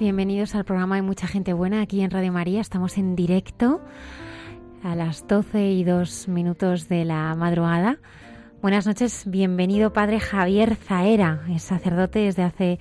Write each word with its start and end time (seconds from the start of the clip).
Bienvenidos 0.00 0.54
al 0.54 0.64
programa 0.64 0.96
de 0.96 1.02
Mucha 1.02 1.26
Gente 1.26 1.52
Buena 1.52 1.82
aquí 1.82 2.00
en 2.00 2.10
Radio 2.10 2.32
María. 2.32 2.60
Estamos 2.60 2.96
en 2.96 3.14
directo 3.14 3.82
a 4.82 4.94
las 4.96 5.26
12 5.28 5.72
y 5.72 5.84
2 5.84 6.28
minutos 6.28 6.88
de 6.88 7.04
la 7.04 7.34
madrugada. 7.34 7.98
Buenas 8.62 8.86
noches, 8.86 9.24
bienvenido 9.26 9.92
Padre 9.92 10.20
Javier 10.20 10.74
Zaera, 10.76 11.44
es 11.50 11.62
sacerdote 11.62 12.20
desde 12.20 12.44
hace 12.44 12.78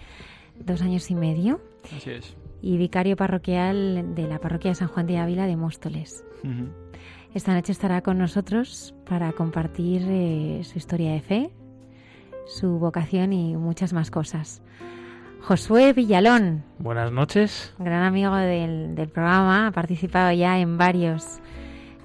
dos 0.57 0.81
años 0.81 1.11
y 1.11 1.15
medio. 1.15 1.61
Así 1.95 2.09
es. 2.09 2.37
Y 2.61 2.77
vicario 2.77 3.17
parroquial 3.17 4.15
de 4.15 4.27
la 4.27 4.39
parroquia 4.39 4.71
de 4.71 4.75
San 4.75 4.87
Juan 4.87 5.05
de 5.05 5.17
Ávila 5.17 5.45
de 5.45 5.57
Móstoles. 5.57 6.23
Esta 7.33 7.53
noche 7.53 7.73
estará 7.73 8.01
con 8.01 8.17
nosotros 8.17 8.95
para 9.05 9.33
compartir 9.33 10.03
eh, 10.07 10.61
su 10.63 10.77
historia 10.77 11.11
de 11.11 11.21
fe, 11.21 11.49
su 12.47 12.79
vocación 12.79 13.33
y 13.33 13.57
muchas 13.57 13.91
más 13.91 14.09
cosas. 14.09 14.62
Josué 15.43 15.91
Villalón. 15.91 16.63
Buenas 16.79 17.11
noches. 17.11 17.73
Gran 17.77 18.03
amigo 18.03 18.33
del, 18.33 19.09
programa, 19.13 19.67
ha 19.67 19.71
participado 19.71 20.31
ya 20.31 20.57
en 20.59 20.77
varios. 20.77 21.39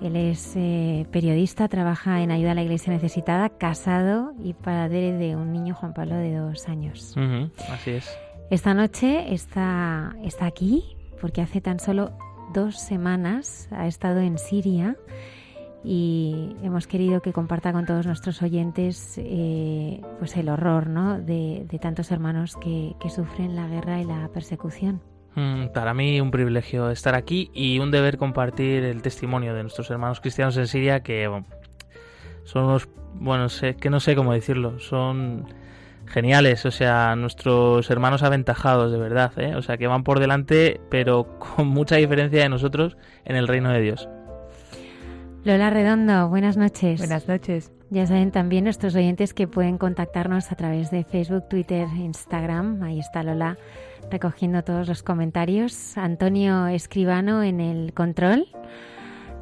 Él 0.03 0.16
es 0.16 0.54
eh, 0.56 1.06
periodista, 1.12 1.69
trabaja 1.69 2.21
en 2.21 2.32
ayuda 2.32 2.50
a 2.50 2.54
la 2.54 2.62
iglesia 2.62 2.93
necesitada, 2.93 3.49
casado 3.49 4.32
y 4.43 4.54
padre 4.54 5.12
de 5.12 5.37
un 5.37 5.53
niño 5.53 5.76
Juan 5.76 5.94
Pablo 5.94 6.16
de 6.16 6.34
dos 6.34 6.69
años. 6.69 7.15
así 7.71 7.93
es. 7.93 8.10
Esta 8.50 8.75
noche 8.75 9.32
está, 9.32 10.16
está 10.25 10.47
aquí 10.47 10.97
porque 11.20 11.41
hace 11.41 11.60
tan 11.60 11.78
solo 11.78 12.10
dos 12.53 12.76
semanas 12.76 13.69
ha 13.70 13.87
estado 13.87 14.19
en 14.19 14.38
Siria 14.38 14.97
y 15.84 16.56
hemos 16.62 16.87
querido 16.87 17.21
que 17.21 17.33
comparta 17.33 17.72
con 17.72 17.87
todos 17.87 18.06
nuestros 18.06 18.43
oyentes 18.43 19.15
eh, 19.19 20.00
pues 20.19 20.37
el 20.37 20.49
horror 20.49 20.89
¿no? 20.89 21.21
de, 21.21 21.66
tantos 21.81 22.11
hermanos 22.11 22.56
que, 22.56 22.94
sufren 23.09 23.55
la 23.55 23.69
guerra 23.69 24.00
y 24.00 24.05
la 24.05 24.28
persecución. 24.28 25.00
Mm, 25.34 25.69
para 25.69 25.94
mí 25.94 26.21
un 26.21 26.31
privilegio 26.31 26.91
estar 26.91 27.15
aquí 27.15 27.50
y 27.55 27.78
un 27.78 27.91
deber 27.91 28.19
compartir 28.19 28.84
el 28.84 29.03
testimonio 29.03 29.55
de 29.55 29.62
nuestros 29.62 29.91
hermanos 29.91 30.21
cristianos 30.21 30.56
en 30.56 30.67
Siria 30.67 31.00
que 31.00 31.31
son 32.44 32.65
unos, 32.65 32.88
bueno, 33.15 33.49
sé, 33.49 33.77
que 33.77 33.88
no 33.88 34.00
sé 34.00 34.17
cómo 34.17 34.33
decirlo, 34.33 34.81
son 34.81 35.47
geniales, 36.06 36.65
o 36.67 36.71
sea, 36.71 37.15
nuestros 37.15 37.88
hermanos 37.91 38.22
aventajados 38.22 38.91
de 38.91 38.99
verdad, 38.99 39.33
¿eh? 39.37 39.55
o 39.55 39.62
sea, 39.62 39.77
que 39.77 39.87
van 39.87 40.03
por 40.03 40.19
delante 40.19 40.81
pero 40.91 41.38
con 41.38 41.69
mucha 41.69 41.97
diferencia 41.97 42.43
de 42.43 42.49
nosotros 42.49 42.97
en 43.25 43.37
el 43.37 43.47
reino 43.47 43.71
de 43.71 43.81
Dios. 43.81 44.09
Lola 45.44 45.71
Redondo, 45.71 46.28
buenas 46.28 46.56
noches. 46.56 46.99
Buenas 46.99 47.28
noches. 47.28 47.72
Ya 47.91 48.06
saben 48.06 48.32
también 48.32 48.65
nuestros 48.65 48.94
oyentes 48.94 49.32
que 49.32 49.47
pueden 49.47 49.78
contactarnos 49.78 50.50
a 50.53 50.56
través 50.56 50.91
de 50.91 51.04
Facebook, 51.04 51.49
Twitter, 51.49 51.88
Instagram. 51.97 52.82
Ahí 52.82 52.99
está 52.99 53.22
Lola 53.22 53.56
recogiendo 54.10 54.62
todos 54.62 54.88
los 54.88 55.03
comentarios. 55.03 55.97
Antonio 55.97 56.66
Escribano 56.66 57.43
en 57.43 57.60
el 57.60 57.94
control. 57.94 58.47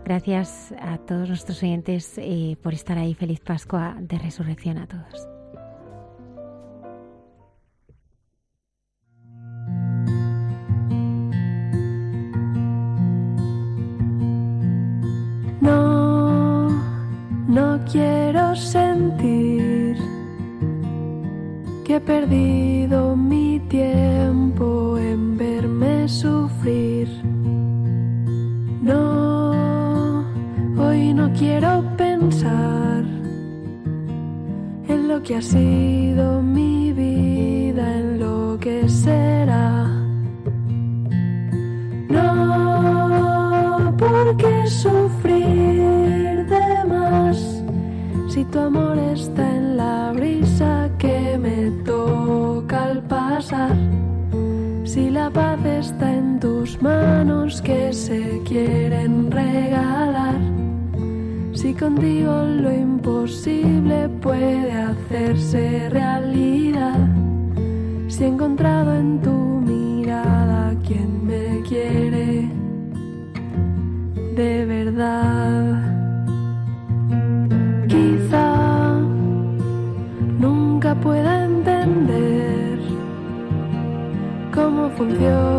Gracias 0.05 0.73
a 0.81 0.99
todos 0.99 1.29
nuestros 1.29 1.63
oyentes 1.63 2.19
eh, 2.19 2.57
por 2.63 2.75
estar 2.75 2.99
ahí. 2.99 3.15
Feliz 3.15 3.41
Pascua 3.41 3.97
de 3.99 4.19
Resurrección 4.19 4.79
a 4.79 4.87
todos. 4.87 5.36
No 15.61 15.97
quiero 17.91 18.55
sentir 18.57 19.97
que 21.85 21.97
he 21.97 22.01
perdido 22.01 23.17
mi 23.17 23.61
tiempo 23.69 24.99
en 24.99 25.37
verme 25.37 26.09
sufrir. 26.09 27.09
No, 28.83 30.25
hoy 30.79 31.15
no 31.15 31.33
quiero 31.33 31.83
pensar 31.97 33.05
en 34.89 35.09
lo 35.09 35.23
que 35.23 35.37
ha 35.37 35.43
sido 35.43 36.43
mi 36.43 36.56
tu 48.57 48.63
amor 48.63 48.99
está 48.99 49.45
en 49.55 49.77
la 49.77 50.13
brisa 50.13 50.89
que 50.99 51.37
me 51.37 51.71
toca 51.85 52.85
al 52.85 53.03
pasar, 53.03 53.77
si 54.83 55.11
la 55.11 55.29
paz 55.29 55.63
está 55.67 56.11
en 56.11 56.41
tus 56.41 56.81
manos 56.81 57.61
que 57.61 57.93
se 57.93 58.41
quieren 58.47 59.31
regalar, 59.31 60.41
si 61.53 61.75
contigo 61.75 62.33
lo 62.63 62.73
imposible 62.73 64.09
puede 64.23 64.73
hacerse 64.73 65.91
realidad, 65.91 67.01
si 68.09 68.25
he 68.25 68.29
encontrado 68.29 68.95
en 68.95 69.21
tu 69.21 69.37
mirada 69.71 70.75
quien 70.87 71.27
me 71.27 71.61
quiere 71.69 72.49
de 74.35 74.65
verdad. 74.65 75.76
Cómo 84.97 85.11
funciona 85.11 85.56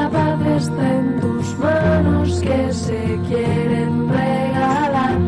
la 0.00 0.08
paz 0.10 0.40
está 0.62 0.86
en 1.00 1.20
tus 1.20 1.58
manos 1.58 2.40
que 2.40 2.72
se 2.72 3.02
quieren 3.28 4.08
regalar. 4.08 5.18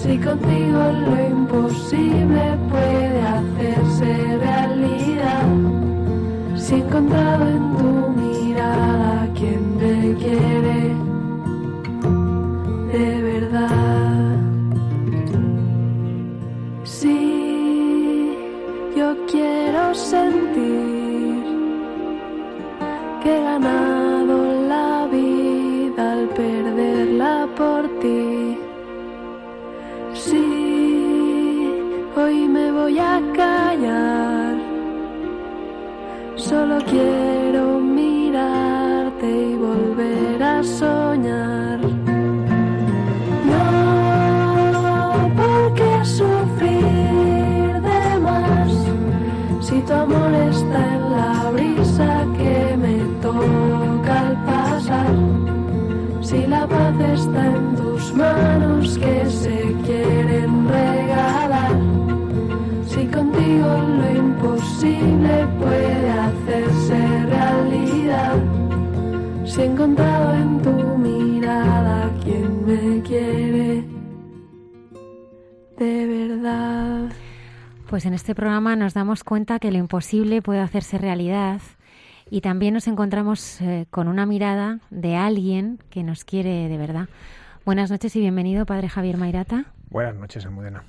Si 0.00 0.18
contigo 0.18 0.82
lo 1.04 1.14
imposible 1.36 2.42
puede 2.70 3.20
hacerse 3.36 4.10
realidad. 4.48 5.46
Si 6.56 6.74
encontrado 6.76 7.44
en 7.56 7.65
que 58.94 59.26
se 59.28 59.74
quieren 59.84 60.68
regalar. 60.68 61.76
Si 62.86 63.06
contigo 63.06 63.68
lo 63.98 64.16
imposible 64.16 65.46
puede 65.58 66.10
hacerse 66.10 66.98
realidad. 67.26 68.36
Si 69.44 69.60
he 69.60 69.64
encontrado 69.64 70.34
en 70.34 70.62
tu 70.62 70.98
mirada 70.98 72.10
quien 72.22 72.66
me 72.66 73.02
quiere 73.02 73.84
de 75.78 76.06
verdad. 76.06 77.10
Pues 77.88 78.06
en 78.06 78.14
este 78.14 78.34
programa 78.34 78.76
nos 78.76 78.94
damos 78.94 79.24
cuenta 79.24 79.58
que 79.58 79.70
lo 79.72 79.78
imposible 79.78 80.42
puede 80.42 80.60
hacerse 80.60 80.98
realidad 80.98 81.60
y 82.30 82.40
también 82.40 82.74
nos 82.74 82.88
encontramos 82.88 83.60
eh, 83.60 83.86
con 83.90 84.08
una 84.08 84.26
mirada 84.26 84.80
de 84.90 85.16
alguien 85.16 85.78
que 85.90 86.02
nos 86.02 86.24
quiere 86.24 86.68
de 86.68 86.78
verdad. 86.78 87.08
Buenas 87.66 87.90
noches 87.90 88.14
y 88.14 88.20
bienvenido, 88.20 88.64
Padre 88.64 88.88
Javier 88.88 89.16
Mairata. 89.16 89.64
Buenas 89.90 90.14
noches, 90.14 90.46
Almudena. 90.46 90.84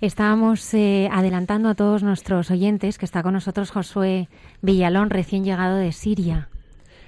Estábamos 0.00 0.72
eh, 0.74 1.08
adelantando 1.10 1.68
a 1.68 1.74
todos 1.74 2.04
nuestros 2.04 2.52
oyentes 2.52 2.96
que 2.96 3.04
está 3.04 3.24
con 3.24 3.32
nosotros 3.32 3.72
Josué 3.72 4.28
Villalón, 4.62 5.10
recién 5.10 5.42
llegado 5.42 5.74
de 5.74 5.90
Siria. 5.90 6.50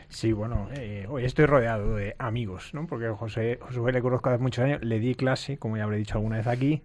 Sí, 0.08 0.32
bueno, 0.32 0.66
eh, 0.72 1.06
hoy 1.08 1.24
estoy 1.24 1.46
rodeado 1.46 1.94
de 1.94 2.16
amigos, 2.18 2.74
¿no? 2.74 2.88
Porque 2.88 3.10
José, 3.10 3.60
Josué 3.62 3.92
le 3.92 4.02
conozco 4.02 4.28
hace 4.30 4.42
muchos 4.42 4.64
años, 4.64 4.82
le 4.82 4.98
di 4.98 5.14
clase, 5.14 5.56
como 5.58 5.76
ya 5.76 5.84
habré 5.84 5.98
dicho 5.98 6.18
alguna 6.18 6.38
vez 6.38 6.48
aquí, 6.48 6.82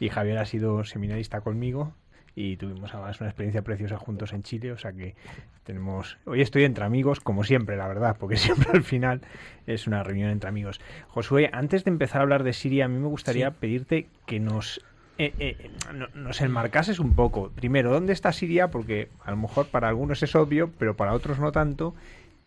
y 0.00 0.08
Javier 0.08 0.38
ha 0.38 0.44
sido 0.44 0.82
seminarista 0.82 1.40
conmigo 1.42 1.94
y 2.34 2.56
tuvimos 2.56 2.92
además 2.92 3.20
una 3.20 3.30
experiencia 3.30 3.62
preciosa 3.62 3.96
juntos 3.96 4.32
en 4.32 4.42
Chile, 4.42 4.72
o 4.72 4.78
sea 4.78 4.92
que 4.92 5.14
tenemos... 5.64 6.18
Hoy 6.24 6.40
estoy 6.40 6.64
entre 6.64 6.84
amigos, 6.84 7.20
como 7.20 7.44
siempre, 7.44 7.76
la 7.76 7.86
verdad, 7.88 8.16
porque 8.18 8.36
siempre 8.38 8.70
al 8.72 8.82
final 8.82 9.20
es 9.66 9.86
una 9.86 10.02
reunión 10.02 10.30
entre 10.30 10.48
amigos. 10.48 10.80
Josué, 11.08 11.50
antes 11.52 11.84
de 11.84 11.90
empezar 11.90 12.20
a 12.20 12.22
hablar 12.22 12.42
de 12.42 12.52
Siria, 12.52 12.86
a 12.86 12.88
mí 12.88 12.98
me 12.98 13.06
gustaría 13.08 13.50
Sí. 13.50 13.56
pedirte 13.60 14.06
que 14.26 14.40
nos 14.40 14.80
eh, 15.18 15.34
eh, 15.38 15.70
no- 15.94 16.08
nos 16.14 16.40
enmarcases 16.40 16.98
un 16.98 17.14
poco. 17.14 17.50
Primero, 17.54 17.92
¿dónde 17.92 18.12
está 18.14 18.32
Siria? 18.32 18.70
Porque 18.70 19.08
a 19.24 19.30
lo 19.30 19.36
mejor 19.36 19.66
para 19.68 19.88
algunos 19.88 20.22
es 20.22 20.34
obvio, 20.34 20.70
pero 20.78 20.96
para 20.96 21.12
otros 21.12 21.38
no 21.38 21.52
tanto. 21.52 21.94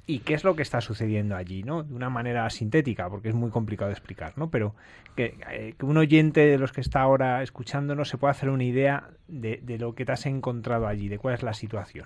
¿Y 0.07 0.19
qué 0.19 0.35
es 0.35 0.43
lo 0.43 0.55
que 0.55 0.61
está 0.61 0.81
sucediendo 0.81 1.35
allí? 1.35 1.63
¿no? 1.63 1.83
De 1.83 1.93
una 1.93 2.09
manera 2.09 2.49
sintética, 2.49 3.09
porque 3.09 3.29
es 3.29 3.35
muy 3.35 3.49
complicado 3.49 3.89
de 3.89 3.93
explicar, 3.93 4.33
¿no? 4.35 4.49
Pero 4.49 4.75
que, 5.15 5.35
eh, 5.51 5.73
que 5.77 5.85
un 5.85 5.97
oyente 5.97 6.41
de 6.41 6.57
los 6.57 6.71
que 6.71 6.81
está 6.81 7.01
ahora 7.01 7.41
escuchándonos 7.41 8.09
se 8.09 8.17
pueda 8.17 8.31
hacer 8.31 8.49
una 8.49 8.63
idea 8.63 9.09
de, 9.27 9.59
de 9.63 9.77
lo 9.77 9.95
que 9.95 10.05
te 10.05 10.11
has 10.11 10.25
encontrado 10.25 10.87
allí, 10.87 11.07
de 11.07 11.17
cuál 11.17 11.33
es 11.33 11.43
la 11.43 11.53
situación. 11.53 12.05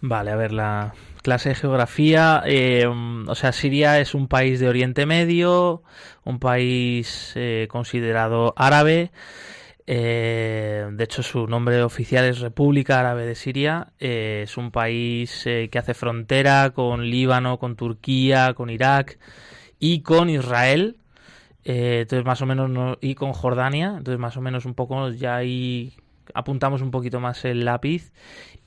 Vale, 0.00 0.30
a 0.30 0.36
ver, 0.36 0.52
la 0.52 0.94
clase 1.22 1.50
de 1.50 1.54
geografía, 1.54 2.42
mm, 2.46 3.28
o 3.28 3.34
sea, 3.34 3.52
Siria 3.52 4.00
es 4.00 4.14
un 4.14 4.28
país 4.28 4.60
de 4.60 4.68
Oriente 4.68 5.06
Medio, 5.06 5.82
un 6.24 6.38
país 6.38 7.32
eh, 7.36 7.66
considerado 7.70 8.52
árabe, 8.56 9.10
eh, 9.86 10.86
de 10.92 11.04
hecho 11.04 11.22
su 11.22 11.46
nombre 11.46 11.82
oficial 11.82 12.24
es 12.24 12.40
República 12.40 13.00
Árabe 13.00 13.26
de 13.26 13.34
Siria, 13.34 13.92
eh, 13.98 14.42
es 14.44 14.56
un 14.56 14.70
país 14.70 15.46
eh, 15.46 15.68
que 15.70 15.78
hace 15.78 15.94
frontera 15.94 16.70
con 16.70 17.08
Líbano, 17.10 17.58
con 17.58 17.76
Turquía, 17.76 18.54
con 18.54 18.70
Irak 18.70 19.18
y 19.78 20.00
con 20.02 20.30
Israel, 20.30 20.98
eh, 21.64 22.00
entonces 22.02 22.24
más 22.24 22.42
o 22.42 22.46
menos 22.46 22.70
no- 22.70 22.98
y 23.00 23.14
con 23.14 23.32
Jordania, 23.32 23.94
entonces 23.98 24.18
más 24.18 24.36
o 24.36 24.40
menos 24.40 24.64
un 24.64 24.74
poco 24.74 25.10
ya 25.10 25.36
ahí 25.36 25.92
apuntamos 26.34 26.82
un 26.82 26.90
poquito 26.90 27.20
más 27.20 27.44
el 27.44 27.64
lápiz 27.64 28.12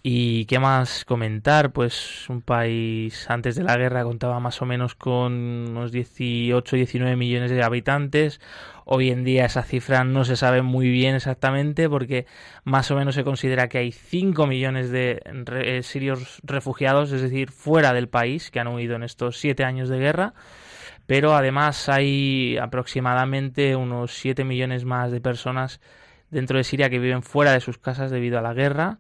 y 0.08 0.46
qué 0.46 0.60
más 0.60 1.04
comentar, 1.04 1.72
pues 1.72 2.30
un 2.30 2.44
país 2.44 3.28
antes 3.28 3.56
de 3.56 3.64
la 3.64 3.76
guerra 3.76 4.04
contaba 4.04 4.40
más 4.40 4.62
o 4.62 4.66
menos 4.68 4.94
con 4.94 5.34
unos 5.34 5.92
18, 5.92 6.76
19 6.76 7.16
millones 7.16 7.50
de 7.50 7.64
habitantes. 7.64 8.40
Hoy 8.86 9.10
en 9.10 9.24
día 9.24 9.46
esa 9.46 9.64
cifra 9.64 10.04
no 10.04 10.24
se 10.24 10.36
sabe 10.36 10.62
muy 10.62 10.90
bien 10.90 11.16
exactamente 11.16 11.90
porque 11.90 12.28
más 12.64 12.92
o 12.92 12.96
menos 12.96 13.16
se 13.16 13.24
considera 13.24 13.68
que 13.68 13.80
hay 13.80 13.92
5 13.92 14.46
millones 14.46 14.92
de 14.92 15.24
eh, 15.26 15.82
sirios 15.82 16.40
refugiados, 16.44 17.12
es 17.12 17.24
decir, 17.24 17.50
fuera 17.50 17.92
del 17.92 18.08
país, 18.08 18.52
que 18.52 18.60
han 18.60 18.68
huido 18.68 18.96
en 18.96 19.02
estos 19.02 19.40
7 19.40 19.64
años 19.64 19.90
de 19.90 19.98
guerra. 19.98 20.36
Pero 21.08 21.34
además 21.34 21.90
hay 21.90 22.60
aproximadamente 22.62 23.76
unos 23.76 24.14
7 24.14 24.44
millones 24.44 24.86
más 24.86 25.12
de 25.12 25.20
personas 25.20 25.82
dentro 26.30 26.60
de 26.60 26.64
Siria 26.64 26.92
que 26.92 27.00
viven 27.00 27.24
fuera 27.24 27.54
de 27.54 27.60
sus 27.60 27.80
casas 27.80 28.12
debido 28.12 28.38
a 28.38 28.44
la 28.44 28.54
guerra. 28.54 29.00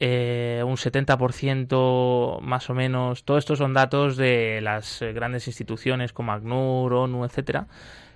Eh, 0.00 0.62
un 0.64 0.76
70% 0.76 2.40
más 2.40 2.70
o 2.70 2.74
menos, 2.74 3.24
todo 3.24 3.36
esto 3.36 3.56
son 3.56 3.74
datos 3.74 4.16
de 4.16 4.60
las 4.62 5.02
eh, 5.02 5.12
grandes 5.12 5.48
instituciones 5.48 6.12
como 6.12 6.32
ACNUR, 6.32 6.92
ONU, 6.92 7.24
etcétera. 7.24 7.66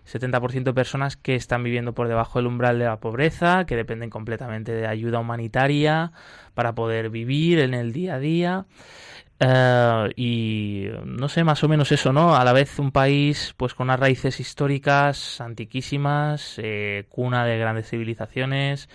70% 0.06 0.64
de 0.64 0.74
personas 0.74 1.16
que 1.16 1.34
están 1.34 1.62
viviendo 1.62 1.92
por 1.92 2.08
debajo 2.08 2.38
del 2.38 2.46
umbral 2.46 2.78
de 2.78 2.84
la 2.84 3.00
pobreza, 3.00 3.66
que 3.66 3.76
dependen 3.76 4.10
completamente 4.10 4.72
de 4.72 4.86
ayuda 4.86 5.20
humanitaria 5.20 6.12
para 6.54 6.74
poder 6.74 7.10
vivir 7.10 7.58
en 7.58 7.74
el 7.74 7.92
día 7.92 8.14
a 8.14 8.18
día. 8.18 8.66
Eh, 9.40 10.12
y 10.16 10.86
no 11.04 11.28
sé, 11.28 11.42
más 11.42 11.64
o 11.64 11.68
menos 11.68 11.90
eso, 11.90 12.12
¿no? 12.12 12.36
A 12.36 12.44
la 12.44 12.52
vez 12.52 12.78
un 12.78 12.92
país 12.92 13.54
pues 13.56 13.74
con 13.74 13.86
unas 13.88 13.98
raíces 13.98 14.38
históricas 14.38 15.40
antiquísimas, 15.40 16.60
cuna 17.08 17.44
de 17.44 17.58
grandes 17.58 17.88
civilizaciones, 17.88 18.88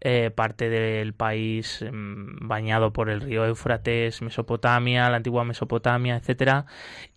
eh, 0.00 0.30
parte 0.34 0.68
del 0.68 1.12
país 1.12 1.84
mm, 1.90 2.46
bañado 2.46 2.92
por 2.92 3.10
el 3.10 3.20
río 3.20 3.44
Éufrates, 3.44 4.22
Mesopotamia, 4.22 5.10
la 5.10 5.16
antigua 5.16 5.44
Mesopotamia, 5.44 6.16
etcétera, 6.16 6.66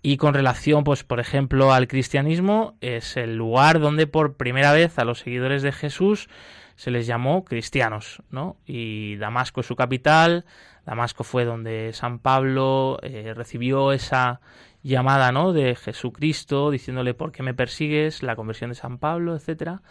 y 0.01 0.17
con 0.17 0.33
relación, 0.33 0.83
pues, 0.83 1.03
por 1.03 1.19
ejemplo, 1.19 1.73
al 1.73 1.87
cristianismo, 1.87 2.77
es 2.81 3.17
el 3.17 3.35
lugar 3.35 3.79
donde 3.79 4.07
por 4.07 4.35
primera 4.35 4.73
vez 4.73 4.97
a 4.97 5.05
los 5.05 5.19
seguidores 5.19 5.61
de 5.61 5.71
Jesús 5.71 6.27
se 6.75 6.89
les 6.89 7.05
llamó 7.05 7.45
cristianos, 7.45 8.23
¿no? 8.31 8.57
Y 8.65 9.15
Damasco 9.17 9.61
es 9.61 9.67
su 9.67 9.75
capital, 9.75 10.45
Damasco 10.83 11.23
fue 11.23 11.45
donde 11.45 11.91
San 11.93 12.17
Pablo 12.17 12.97
eh, 13.03 13.33
recibió 13.35 13.91
esa 13.91 14.41
llamada, 14.81 15.31
¿no? 15.31 15.53
De 15.53 15.75
Jesucristo, 15.75 16.71
diciéndole 16.71 17.13
¿por 17.13 17.31
qué 17.31 17.43
me 17.43 17.53
persigues? 17.53 18.23
La 18.23 18.35
conversión 18.35 18.71
de 18.71 18.75
San 18.75 18.97
Pablo, 18.97 19.35
etcétera. 19.35 19.83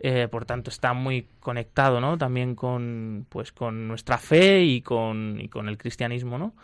Eh, 0.00 0.28
por 0.30 0.44
tanto 0.44 0.70
está 0.70 0.92
muy 0.92 1.26
conectado 1.40 2.00
no 2.00 2.16
también 2.16 2.54
con 2.54 3.26
pues 3.28 3.50
con 3.50 3.88
nuestra 3.88 4.16
fe 4.16 4.62
y 4.62 4.80
con, 4.80 5.40
y 5.40 5.48
con 5.48 5.68
el 5.68 5.76
cristianismo 5.76 6.38
no 6.38 6.54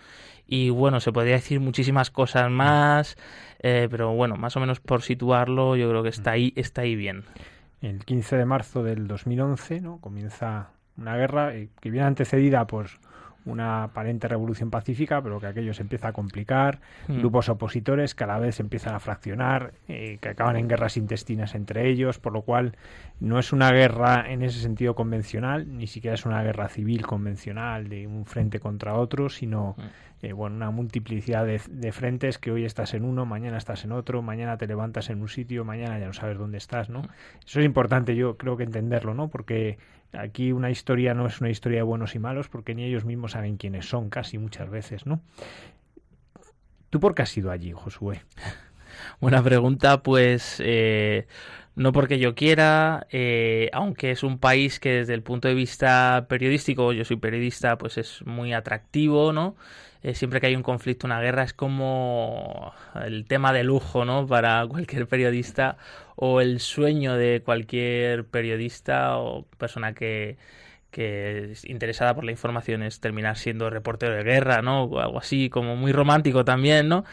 y 0.47 0.71
bueno 0.71 1.01
se 1.01 1.11
podría 1.11 1.35
decir 1.35 1.59
muchísimas 1.59 2.13
cosas 2.13 2.49
más 2.49 3.17
eh, 3.59 3.89
pero 3.91 4.13
bueno 4.15 4.37
más 4.37 4.57
o 4.57 4.61
menos 4.61 4.79
por 4.79 5.03
situarlo 5.03 5.75
yo 5.75 5.89
creo 5.89 6.05
que 6.05 6.11
está 6.11 6.31
ahí 6.31 6.53
está 6.55 6.83
ahí 6.83 6.95
bien. 6.95 7.25
El 7.83 8.05
15 8.05 8.37
de 8.37 8.45
marzo 8.45 8.85
del 8.85 9.09
2011 9.09 9.81
¿no? 9.81 9.99
comienza 9.99 10.71
una 10.97 11.17
guerra 11.17 11.57
eh, 11.57 11.71
que 11.81 11.91
viene 11.91 12.07
antecedida 12.07 12.69
por 12.69 12.87
una 13.47 13.85
aparente 13.85 14.27
revolución 14.29 14.71
pacífica, 14.71 15.21
pero 15.23 15.39
que 15.41 15.47
aquello 15.47 15.75
se 15.75 15.83
empieza 15.83 16.09
a 16.09 16.13
complicar, 16.13 16.81
Mm. 17.09 17.19
grupos 17.19 17.49
opositores 17.49 18.15
que 18.15 18.25
a 18.25 18.27
la 18.27 18.39
vez 18.39 18.55
se 18.57 18.63
empiezan 18.63 18.95
a 18.95 19.01
fraccionar, 19.01 19.73
eh, 19.89 20.19
que 20.21 20.31
acaban 20.31 20.57
en 20.57 20.69
guerras 20.69 20.97
intestinas 20.97 21.55
entre 21.55 21.89
ellos, 21.89 22.19
por 22.19 22.33
lo 22.33 22.43
cual 22.43 22.77
no 23.21 23.39
es 23.39 23.53
una 23.53 23.71
guerra 23.71 24.25
en 24.31 24.43
ese 24.43 24.61
sentido 24.61 24.95
convencional, 24.95 25.77
ni 25.77 25.87
siquiera 25.87 26.15
es 26.15 26.25
una 26.27 26.43
guerra 26.43 26.69
civil 26.69 27.07
convencional 27.07 27.89
de 27.89 28.07
un 28.07 28.25
frente 28.27 28.61
contra 28.61 28.95
otro, 28.95 29.29
sino 29.29 29.75
Mm. 29.79 29.83
eh, 30.27 30.33
bueno, 30.33 30.57
una 30.57 30.71
multiplicidad 30.71 31.45
de, 31.45 31.61
de, 31.69 31.93
frentes 31.93 32.39
que 32.39 32.51
hoy 32.51 32.65
estás 32.65 32.95
en 32.95 33.05
uno, 33.05 33.27
mañana 33.27 33.59
estás 33.59 33.85
en 33.85 33.93
otro, 33.93 34.23
mañana 34.23 34.57
te 34.57 34.67
levantas 34.67 35.11
en 35.11 35.21
un 35.21 35.29
sitio, 35.29 35.67
mañana 35.67 35.99
ya 35.99 36.07
no 36.07 36.15
sabes 36.15 36.39
dónde 36.39 36.57
estás, 36.57 36.89
¿no? 36.89 37.03
Eso 37.45 37.61
es 37.61 37.67
importante, 37.67 38.17
yo 38.17 38.39
creo 38.39 38.57
que 38.57 38.63
entenderlo, 38.63 39.13
¿no? 39.13 39.29
Porque 39.29 39.77
aquí 40.19 40.53
una 40.53 40.71
historia 40.71 41.15
no 41.15 41.27
es 41.27 41.41
una 41.41 41.51
historia 41.51 41.79
de 41.79 41.83
buenos 41.83 42.15
y 42.15 42.19
malos, 42.19 42.49
porque 42.49 42.75
ni 42.75 42.85
ellos 42.85 43.05
mismos 43.05 43.33
saben 43.33 43.57
quiénes 43.57 43.87
son 43.89 44.11
casi 44.11 44.39
muchas 44.39 44.71
veces, 44.71 45.07
¿no? 45.07 45.21
¿Tú 46.91 47.01
por 47.01 47.15
qué 47.15 47.23
has 47.23 47.37
ido 47.37 47.51
allí, 47.51 47.73
Josué? 47.73 48.23
Buena 49.21 49.43
pregunta, 49.43 50.03
pues 50.03 50.61
eh, 50.65 51.27
no 51.77 51.93
porque 51.93 52.19
yo 52.19 52.35
quiera, 52.35 53.07
eh, 53.11 53.71
aunque 53.73 54.11
es 54.13 54.23
un 54.23 54.39
país 54.39 54.79
que 54.81 54.91
desde 54.91 55.15
el 55.15 55.23
punto 55.23 55.49
de 55.49 55.55
vista 55.55 56.27
periodístico, 56.29 56.93
yo 56.93 57.05
soy 57.05 57.17
periodista, 57.17 57.79
pues 57.79 57.99
es 57.99 58.25
muy 58.27 58.53
atractivo, 58.53 59.33
¿no? 59.33 59.57
Eh, 60.03 60.15
siempre 60.15 60.41
que 60.41 60.49
hay 60.49 60.57
un 60.57 60.63
conflicto, 60.63 61.07
una 61.07 61.21
guerra, 61.21 61.43
es 61.45 61.55
como 61.55 62.73
el 63.05 63.27
tema 63.27 63.53
de 63.53 63.65
lujo, 63.65 64.05
¿no? 64.05 64.27
Para 64.27 64.67
cualquier 64.69 65.09
periodista 65.09 65.79
o 66.17 66.41
el 66.41 66.61
sueño 66.61 67.15
de 67.15 67.43
cualquier 67.45 68.27
periodista 68.27 69.19
o 69.19 69.45
persona 69.59 69.95
que, 69.95 70.37
que 70.95 71.51
es 71.51 71.65
interesada 71.65 72.15
por 72.15 72.25
la 72.25 72.31
información 72.31 72.85
es 72.85 73.01
terminar 73.01 73.37
siendo 73.37 73.69
reportero 73.69 74.15
de 74.15 74.23
guerra, 74.23 74.63
¿no? 74.63 74.85
O 74.85 75.01
algo 75.01 75.19
así, 75.19 75.51
como 75.51 75.75
muy 75.75 75.91
romántico 75.91 76.45
también, 76.45 76.89
¿no? 76.89 77.05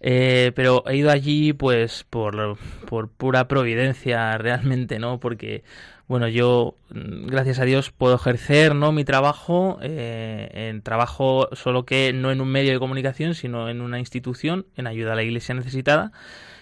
Eh, 0.00 0.50
pero 0.56 0.82
he 0.88 0.96
ido 0.96 1.10
allí, 1.12 1.52
pues, 1.52 2.04
por, 2.10 2.58
por 2.88 3.08
pura 3.10 3.46
providencia, 3.46 4.36
realmente, 4.38 4.98
¿no? 4.98 5.20
Porque, 5.20 5.62
bueno, 6.08 6.26
yo, 6.26 6.74
mm, 6.90 7.28
gracias 7.28 7.60
a 7.60 7.64
Dios, 7.64 7.92
puedo 7.92 8.16
ejercer, 8.16 8.74
¿no? 8.74 8.90
Mi 8.90 9.04
trabajo, 9.04 9.78
eh, 9.82 10.50
en 10.52 10.82
trabajo 10.82 11.48
solo 11.52 11.84
que 11.86 12.12
no 12.12 12.32
en 12.32 12.40
un 12.40 12.48
medio 12.48 12.72
de 12.72 12.80
comunicación, 12.80 13.34
sino 13.36 13.68
en 13.68 13.82
una 13.82 14.00
institución, 14.00 14.66
en 14.76 14.88
ayuda 14.88 15.12
a 15.12 15.16
la 15.16 15.22
iglesia 15.22 15.54
necesitada 15.54 16.10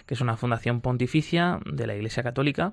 que 0.07 0.15
es 0.15 0.21
una 0.21 0.37
fundación 0.37 0.81
pontificia 0.81 1.59
de 1.67 1.87
la 1.87 1.95
Iglesia 1.95 2.23
Católica, 2.23 2.73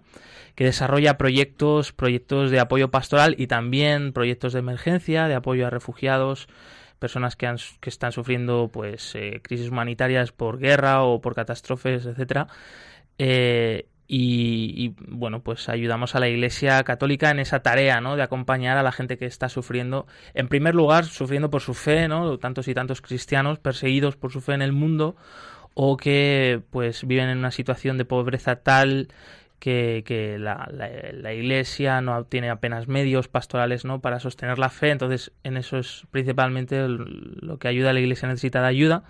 que 0.56 0.66
desarrolla 0.66 1.18
proyectos, 1.18 1.92
proyectos 1.92 2.52
de 2.52 2.60
apoyo 2.60 2.92
pastoral 2.92 3.36
y 3.38 3.48
también 3.48 4.14
proyectos 4.14 4.54
de 4.54 4.60
emergencia, 4.60 5.28
de 5.28 5.36
apoyo 5.36 5.68
a 5.68 5.70
refugiados, 5.70 6.48
personas 7.00 7.36
que, 7.36 7.48
han, 7.48 7.58
que 7.82 7.90
están 7.90 8.12
sufriendo 8.12 8.70
pues 8.72 9.14
eh, 9.16 9.42
crisis 9.44 9.70
humanitarias 9.70 10.32
por 10.32 10.60
guerra 10.60 11.04
o 11.04 11.20
por 11.20 11.36
catástrofes, 11.36 12.06
etcétera. 12.06 12.48
Eh, 13.18 13.88
y, 14.08 14.74
y, 14.78 14.96
bueno, 15.08 15.42
pues 15.42 15.70
ayudamos 15.70 16.14
a 16.14 16.20
la 16.20 16.28
Iglesia 16.28 16.84
Católica 16.84 17.32
en 17.32 17.40
esa 17.40 17.62
tarea, 17.62 18.00
¿no? 18.00 18.16
De 18.16 18.22
acompañar 18.22 18.78
a 18.78 18.84
la 18.84 18.92
gente 18.92 19.18
que 19.18 19.26
está 19.26 19.50
sufriendo, 19.50 20.08
en 20.34 20.50
primer 20.50 20.76
lugar, 20.76 21.06
sufriendo 21.06 21.50
por 21.50 21.62
su 21.62 21.74
fe, 21.74 22.08
¿no? 22.08 22.38
Tantos 22.38 22.68
y 22.68 22.74
tantos 22.74 23.02
cristianos 23.02 23.60
perseguidos 23.60 24.16
por 24.16 24.32
su 24.32 24.42
fe 24.42 24.54
en 24.54 24.62
el 24.62 24.72
mundo, 24.72 25.16
o 25.74 25.98
que 25.98 26.62
pues 26.70 27.06
viven 27.08 27.30
en 27.30 27.38
una 27.40 27.52
situación 27.52 27.98
de 27.98 28.06
pobreza 28.06 28.58
tal 28.58 29.10
que, 29.60 30.04
que 30.06 30.38
la, 30.40 30.70
la, 30.74 31.34
iglesia 31.34 32.02
no 32.02 32.26
tiene 32.26 32.50
apenas 32.50 32.90
medios 32.90 33.30
pastorales 33.30 33.86
no 33.86 34.02
para 34.02 34.20
sostener 34.20 34.60
la 34.60 34.70
fe. 34.70 34.92
Entonces 34.92 35.32
en 35.44 35.56
eso 35.56 35.78
es 35.78 36.04
principalmente 36.12 36.86
lo 36.88 37.58
que 37.60 37.70
ayuda 37.70 37.92
a 37.92 37.94
la 37.94 38.02
iglesia 38.02 38.28
necesitada 38.28 38.68
ayuda. 38.68 39.04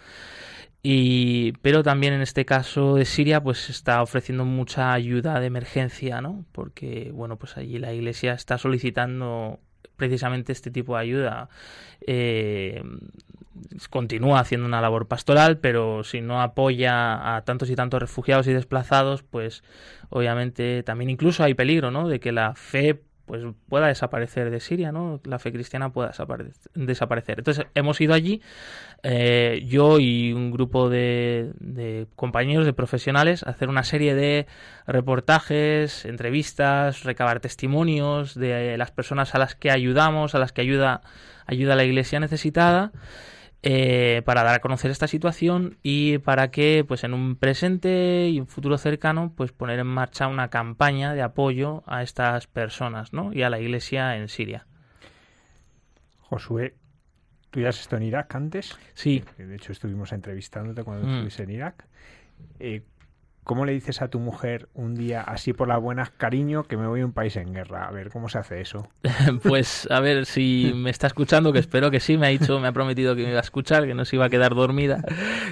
Y 0.83 1.53
pero 1.63 1.81
también 1.81 2.13
en 2.13 2.21
este 2.21 2.45
caso 2.45 2.95
de 2.95 3.05
Siria 3.05 3.41
pues 3.41 3.69
está 3.69 4.03
ofreciendo 4.03 4.45
mucha 4.45 4.93
ayuda 4.93 5.39
de 5.39 5.47
emergencia 5.47 6.21
no 6.21 6.45
porque 6.51 7.09
bueno 7.13 7.37
pues 7.37 7.57
allí 7.57 7.79
la 7.79 7.93
iglesia 7.93 8.33
está 8.33 8.57
solicitando 8.57 9.59
precisamente 9.95 10.51
este 10.51 10.71
tipo 10.71 10.95
de 10.95 11.01
ayuda. 11.01 11.49
Eh, 12.05 12.83
continúa 13.89 14.39
haciendo 14.39 14.65
una 14.67 14.81
labor 14.81 15.07
pastoral, 15.07 15.57
pero 15.59 16.03
si 16.03 16.21
no 16.21 16.41
apoya 16.41 17.35
a 17.35 17.43
tantos 17.43 17.69
y 17.69 17.75
tantos 17.75 18.01
refugiados 18.01 18.47
y 18.47 18.53
desplazados, 18.53 19.23
pues 19.23 19.63
obviamente 20.09 20.83
también 20.83 21.09
incluso 21.09 21.43
hay 21.43 21.53
peligro, 21.53 21.91
¿no? 21.91 22.07
De 22.07 22.19
que 22.19 22.31
la 22.31 22.55
fe 22.55 23.01
pues 23.25 23.41
pueda 23.69 23.87
desaparecer 23.87 24.49
de 24.49 24.59
Siria, 24.59 24.91
¿no? 24.91 25.21
La 25.23 25.39
fe 25.39 25.53
cristiana 25.53 25.93
pueda 25.93 26.11
desaparecer. 26.75 27.39
Entonces 27.39 27.65
hemos 27.73 28.01
ido 28.01 28.13
allí, 28.13 28.41
eh, 29.01 29.63
yo 29.65 29.99
y 29.99 30.33
un 30.33 30.51
grupo 30.51 30.89
de, 30.89 31.51
de, 31.59 32.07
compañeros, 32.15 32.65
de 32.65 32.73
profesionales, 32.73 33.43
a 33.43 33.51
hacer 33.51 33.69
una 33.69 33.83
serie 33.85 34.13
de 34.13 34.45
reportajes, 34.87 36.03
entrevistas, 36.03 37.03
recabar 37.03 37.39
testimonios 37.39 38.35
de 38.35 38.77
las 38.77 38.91
personas 38.91 39.33
a 39.35 39.39
las 39.39 39.55
que 39.55 39.71
ayudamos, 39.71 40.35
a 40.35 40.39
las 40.39 40.51
que 40.51 40.61
ayuda, 40.61 41.01
ayuda 41.45 41.73
a 41.73 41.77
la 41.77 41.85
iglesia 41.85 42.19
necesitada. 42.19 42.91
Eh, 43.65 44.21
para 44.25 44.43
dar 44.43 44.55
a 44.55 44.59
conocer 44.59 44.91
esta 44.91 45.07
situación 45.07 45.77
y 45.83 46.17
para 46.17 46.51
que 46.51 46.83
pues 46.85 47.05
en 47.05 47.13
un 47.13 47.37
presente 47.37 48.27
y 48.27 48.41
un 48.41 48.47
futuro 48.47 48.77
cercano 48.77 49.31
pues 49.37 49.53
poner 49.53 49.79
en 49.79 49.87
marcha 49.87 50.27
una 50.27 50.49
campaña 50.49 51.13
de 51.13 51.21
apoyo 51.21 51.81
a 51.87 52.03
estas 52.03 52.45
personas 52.47 53.13
¿no? 53.13 53.31
y 53.31 53.41
a 53.43 53.49
la 53.49 53.61
iglesia 53.61 54.17
en 54.17 54.27
Siria. 54.27 54.67
Josué, 56.19 56.75
¿tú 57.51 57.61
ya 57.61 57.69
has 57.69 57.79
estado 57.79 58.01
en 58.01 58.09
Irak 58.09 58.35
antes? 58.35 58.77
Sí. 58.95 59.23
De 59.37 59.55
hecho 59.55 59.71
estuvimos 59.71 60.11
entrevistándote 60.11 60.83
cuando 60.83 61.07
mm. 61.07 61.11
estuviste 61.11 61.43
en 61.43 61.51
Irak. 61.51 61.85
Eh, 62.59 62.81
¿Cómo 63.43 63.65
le 63.65 63.73
dices 63.73 64.01
a 64.01 64.07
tu 64.07 64.19
mujer 64.19 64.69
un 64.73 64.95
día 64.95 65.21
así 65.21 65.51
por 65.51 65.67
las 65.67 65.81
buenas, 65.81 66.11
cariño, 66.11 66.63
que 66.63 66.77
me 66.77 66.87
voy 66.87 67.01
a 67.01 67.05
un 67.05 67.11
país 67.11 67.35
en 67.35 67.53
guerra? 67.53 67.87
A 67.87 67.91
ver, 67.91 68.09
¿cómo 68.09 68.29
se 68.29 68.37
hace 68.37 68.61
eso? 68.61 68.87
pues 69.43 69.85
a 69.91 69.99
ver 69.99 70.25
si 70.25 70.71
me 70.75 70.89
está 70.89 71.07
escuchando, 71.07 71.51
que 71.51 71.59
espero 71.59 71.91
que 71.91 71.99
sí, 71.99 72.17
me 72.17 72.27
ha 72.27 72.29
dicho, 72.29 72.59
me 72.61 72.69
ha 72.69 72.71
prometido 72.71 73.15
que 73.15 73.23
me 73.23 73.29
iba 73.29 73.39
a 73.39 73.41
escuchar, 73.41 73.85
que 73.85 73.93
no 73.93 74.05
se 74.05 74.15
iba 74.15 74.25
a 74.25 74.29
quedar 74.29 74.55
dormida. 74.55 75.03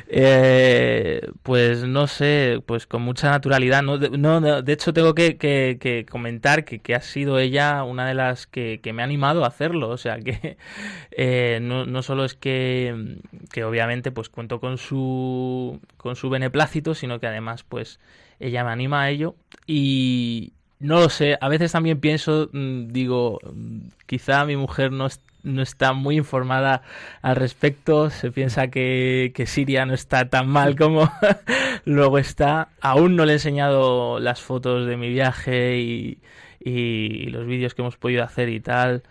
Eh, 0.07 1.21
pues 1.43 1.83
no 1.83 2.07
sé, 2.07 2.63
pues 2.65 2.88
con 2.88 3.01
mucha 3.01 3.29
naturalidad. 3.29 3.81
No, 3.81 3.98
de, 3.98 4.10
no, 4.10 4.62
de 4.62 4.74
hecho 4.74 4.93
tengo 4.93 5.13
que, 5.13 5.38
que, 5.38 6.05
comentar 6.10 6.63
que, 6.63 6.79
que, 6.79 6.95
ha 6.95 7.01
sido 7.01 7.39
ella 7.39 7.83
una 7.83 8.07
de 8.07 8.13
las 8.13 8.48
que, 8.48 8.79
que 8.81 8.93
me 8.93 9.01
ha 9.01 9.05
animado 9.05 9.43
a 9.43 9.48
hacerlo. 9.48 9.89
O 9.89 9.98
sea 9.98 10.19
que 10.19 10.57
eh, 11.12 11.60
no, 11.62 11.86
no 11.86 12.03
solo 12.03 12.24
es 12.24 12.36
que, 12.36 13.17
que 13.51 13.65
obviamente 13.65 14.12
pues 14.12 14.29
cuento 14.29 14.60
con 14.62 14.77
su, 14.77 15.81
con 15.98 16.15
su 16.15 16.29
beneplácito, 16.29 16.95
sino 16.95 17.19
que 17.19 17.27
además 17.27 17.63
pues 17.63 17.80
pues 17.81 18.00
ella 18.39 18.63
me 18.63 18.69
anima 18.69 19.01
a 19.01 19.09
ello 19.09 19.35
y 19.65 20.53
no 20.79 21.00
lo 21.00 21.09
sé, 21.09 21.38
a 21.41 21.50
veces 21.50 21.71
también 21.71 22.00
pienso, 22.00 22.50
mm, 22.53 22.91
digo, 22.91 23.39
mm, 23.43 23.79
quizá 24.05 24.45
mi 24.45 24.55
mujer 24.55 24.91
no, 24.91 25.07
no 25.43 25.61
está 25.63 25.93
muy 25.93 26.17
informada 26.17 26.83
al 27.23 27.35
respecto, 27.35 28.11
se 28.11 28.31
piensa 28.31 28.67
que, 28.67 29.31
que 29.35 29.47
Siria 29.47 29.85
no 29.88 29.95
está 29.95 30.29
tan 30.29 30.47
mal 30.47 30.75
como 30.75 31.11
luego 31.85 32.19
está, 32.19 32.69
aún 32.81 33.15
no 33.15 33.25
le 33.25 33.33
he 33.33 33.35
enseñado 33.35 34.19
las 34.19 34.41
fotos 34.41 34.85
de 34.85 34.97
mi 34.97 35.09
viaje 35.09 35.79
y, 35.79 36.19
y 36.59 37.25
los 37.31 37.47
vídeos 37.47 37.73
que 37.73 37.81
hemos 37.81 37.97
podido 37.97 38.23
hacer 38.23 38.50
y 38.50 38.59
tal 38.59 39.01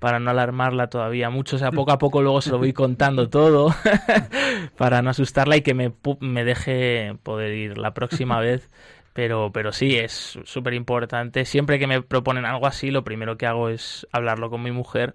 para 0.00 0.18
no 0.18 0.30
alarmarla 0.30 0.88
todavía 0.88 1.30
mucho. 1.30 1.56
O 1.56 1.58
sea, 1.58 1.70
poco 1.70 1.92
a 1.92 1.98
poco 1.98 2.22
luego 2.22 2.40
se 2.40 2.50
lo 2.50 2.58
voy 2.58 2.72
contando 2.72 3.28
todo 3.28 3.72
para 4.76 5.02
no 5.02 5.10
asustarla 5.10 5.58
y 5.58 5.62
que 5.62 5.74
me, 5.74 5.92
me 6.20 6.44
deje 6.44 7.14
poder 7.22 7.54
ir 7.54 7.78
la 7.78 7.94
próxima 7.94 8.40
vez. 8.40 8.68
Pero, 9.12 9.50
pero 9.52 9.72
sí, 9.72 9.96
es 9.96 10.38
súper 10.44 10.72
importante. 10.74 11.44
Siempre 11.44 11.78
que 11.78 11.86
me 11.86 12.00
proponen 12.00 12.46
algo 12.46 12.66
así, 12.66 12.90
lo 12.90 13.04
primero 13.04 13.36
que 13.36 13.46
hago 13.46 13.68
es 13.68 14.06
hablarlo 14.10 14.50
con 14.50 14.62
mi 14.62 14.70
mujer. 14.70 15.14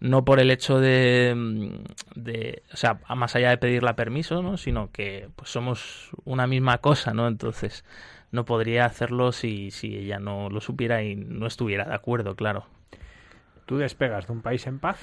No 0.00 0.24
por 0.26 0.40
el 0.40 0.50
hecho 0.50 0.78
de, 0.78 1.80
de 2.14 2.62
o 2.72 2.76
sea, 2.76 3.00
más 3.16 3.34
allá 3.36 3.48
de 3.50 3.56
pedirle 3.56 3.94
permiso, 3.94 4.42
¿no? 4.42 4.58
Sino 4.58 4.90
que 4.92 5.30
pues 5.36 5.48
somos 5.48 6.10
una 6.24 6.46
misma 6.46 6.78
cosa, 6.78 7.14
¿no? 7.14 7.28
Entonces 7.28 7.84
no 8.32 8.44
podría 8.44 8.84
hacerlo 8.84 9.32
si, 9.32 9.70
si 9.70 9.96
ella 9.96 10.18
no 10.18 10.50
lo 10.50 10.60
supiera 10.60 11.02
y 11.02 11.16
no 11.16 11.46
estuviera 11.46 11.86
de 11.86 11.94
acuerdo, 11.94 12.36
claro. 12.36 12.66
Tú 13.66 13.78
despegas 13.78 14.26
de 14.26 14.32
un 14.32 14.42
país 14.42 14.66
en 14.66 14.78
paz 14.78 14.98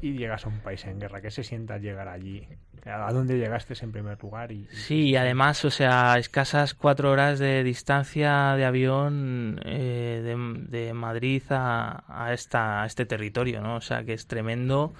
y 0.00 0.12
llegas 0.12 0.46
a 0.46 0.48
un 0.48 0.60
país 0.60 0.84
en 0.84 0.98
guerra. 0.98 1.20
¿Qué 1.20 1.30
se 1.30 1.44
sienta 1.44 1.78
llegar 1.78 2.08
allí? 2.08 2.46
¿A 2.84 3.12
dónde 3.12 3.38
llegaste 3.38 3.74
en 3.82 3.92
primer 3.92 4.20
lugar? 4.20 4.50
Y, 4.50 4.66
sí, 4.72 5.10
y 5.10 5.16
además, 5.16 5.64
o 5.64 5.70
sea, 5.70 6.18
escasas 6.18 6.74
cuatro 6.74 7.10
horas 7.10 7.38
de 7.38 7.62
distancia 7.62 8.54
de 8.56 8.64
avión 8.64 9.60
eh, 9.64 10.20
de, 10.24 10.78
de, 10.78 10.92
Madrid 10.92 11.42
a, 11.50 12.04
a, 12.08 12.32
esta, 12.32 12.82
a 12.82 12.86
este 12.86 13.06
territorio, 13.06 13.60
¿no? 13.60 13.76
O 13.76 13.80
sea, 13.80 14.04
que 14.04 14.12
es 14.12 14.26
tremendo. 14.26 14.92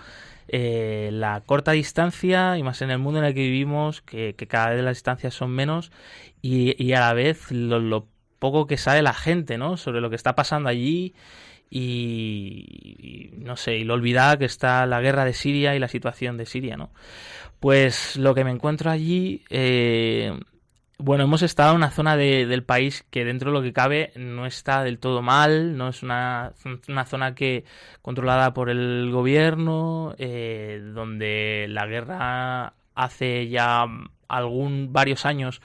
Eh, 0.46 1.10
la 1.12 1.40
corta 1.40 1.72
distancia, 1.72 2.56
y 2.58 2.62
más 2.62 2.82
en 2.82 2.90
el 2.90 2.98
mundo 2.98 3.18
en 3.18 3.26
el 3.26 3.34
que 3.34 3.40
vivimos, 3.40 4.02
que, 4.02 4.34
que 4.36 4.46
cada 4.46 4.70
vez 4.70 4.82
las 4.82 4.96
distancias 4.96 5.34
son 5.34 5.50
menos, 5.50 5.90
y, 6.40 6.80
y 6.82 6.92
a 6.92 7.00
la 7.00 7.14
vez 7.14 7.50
lo, 7.50 7.80
lo 7.80 8.06
poco 8.38 8.66
que 8.66 8.76
sabe 8.76 9.02
la 9.02 9.14
gente, 9.14 9.58
¿no? 9.58 9.76
Sobre 9.76 10.00
lo 10.00 10.10
que 10.10 10.16
está 10.16 10.34
pasando 10.36 10.68
allí 10.68 11.14
y, 11.74 13.30
no 13.38 13.56
sé, 13.56 13.76
y 13.78 13.84
lo 13.84 13.94
olvidada 13.94 14.36
que 14.36 14.44
está 14.44 14.84
la 14.84 15.00
guerra 15.00 15.24
de 15.24 15.32
Siria 15.32 15.74
y 15.74 15.78
la 15.78 15.88
situación 15.88 16.36
de 16.36 16.44
Siria, 16.44 16.76
¿no? 16.76 16.90
Pues 17.60 18.16
lo 18.16 18.34
que 18.34 18.44
me 18.44 18.50
encuentro 18.50 18.90
allí, 18.90 19.42
eh, 19.48 20.38
bueno, 20.98 21.24
hemos 21.24 21.40
estado 21.40 21.70
en 21.70 21.76
una 21.76 21.90
zona 21.90 22.16
de, 22.16 22.46
del 22.46 22.62
país 22.62 23.06
que 23.10 23.24
dentro 23.24 23.50
de 23.50 23.58
lo 23.58 23.62
que 23.62 23.72
cabe 23.72 24.12
no 24.16 24.44
está 24.44 24.84
del 24.84 24.98
todo 24.98 25.22
mal, 25.22 25.78
no 25.78 25.88
es 25.88 26.02
una, 26.02 26.52
una 26.88 27.06
zona 27.06 27.34
que 27.34 27.64
controlada 28.02 28.52
por 28.52 28.68
el 28.68 29.10
gobierno, 29.10 30.14
eh, 30.18 30.82
donde 30.94 31.66
la 31.70 31.86
guerra 31.86 32.74
hace 32.94 33.48
ya 33.48 33.86
algún 34.28 34.92
varios 34.92 35.24
años 35.24 35.62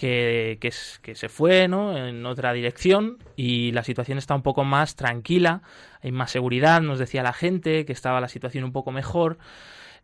que, 0.00 0.72
se 1.14 1.28
fue 1.28 1.68
¿no? 1.68 1.96
en 1.96 2.24
otra 2.24 2.54
dirección 2.54 3.18
y 3.36 3.72
la 3.72 3.84
situación 3.84 4.16
está 4.16 4.34
un 4.34 4.42
poco 4.42 4.64
más 4.64 4.96
tranquila, 4.96 5.62
hay 6.02 6.10
más 6.10 6.30
seguridad, 6.30 6.80
nos 6.80 6.98
decía 6.98 7.22
la 7.22 7.34
gente 7.34 7.84
que 7.84 7.92
estaba 7.92 8.20
la 8.20 8.28
situación 8.28 8.64
un 8.64 8.72
poco 8.72 8.92
mejor. 8.92 9.38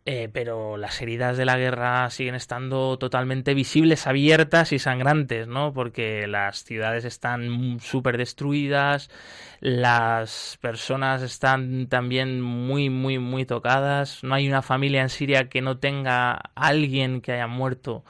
Eh, 0.09 0.29
pero 0.31 0.77
las 0.77 1.01
heridas 1.01 1.35
de 1.35 1.43
la 1.43 1.57
guerra 1.57 2.09
siguen 2.11 2.33
estando 2.33 2.97
totalmente 2.97 3.53
visibles, 3.53 4.07
abiertas 4.07 4.71
y 4.71 4.79
sangrantes, 4.79 5.49
¿no? 5.49 5.73
Porque 5.73 6.27
las 6.27 6.63
ciudades 6.63 7.03
están 7.03 7.79
súper 7.81 8.17
destruidas, 8.17 9.09
las 9.59 10.57
personas 10.61 11.23
están 11.23 11.87
también 11.87 12.39
muy, 12.39 12.89
muy, 12.89 13.19
muy 13.19 13.45
tocadas. 13.45 14.23
No 14.23 14.33
hay 14.33 14.47
una 14.47 14.61
familia 14.61 15.01
en 15.01 15.09
Siria 15.09 15.49
que 15.49 15.61
no 15.61 15.77
tenga 15.77 16.35
alguien 16.55 17.19
que 17.19 17.33
haya 17.33 17.47
muerto 17.47 18.05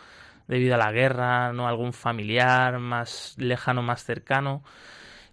debido 0.48 0.76
a 0.76 0.78
la 0.78 0.92
guerra, 0.92 1.54
no 1.54 1.68
algún 1.68 1.94
familiar 1.94 2.80
más 2.80 3.36
lejano, 3.38 3.82
más 3.82 4.04
cercano. 4.04 4.64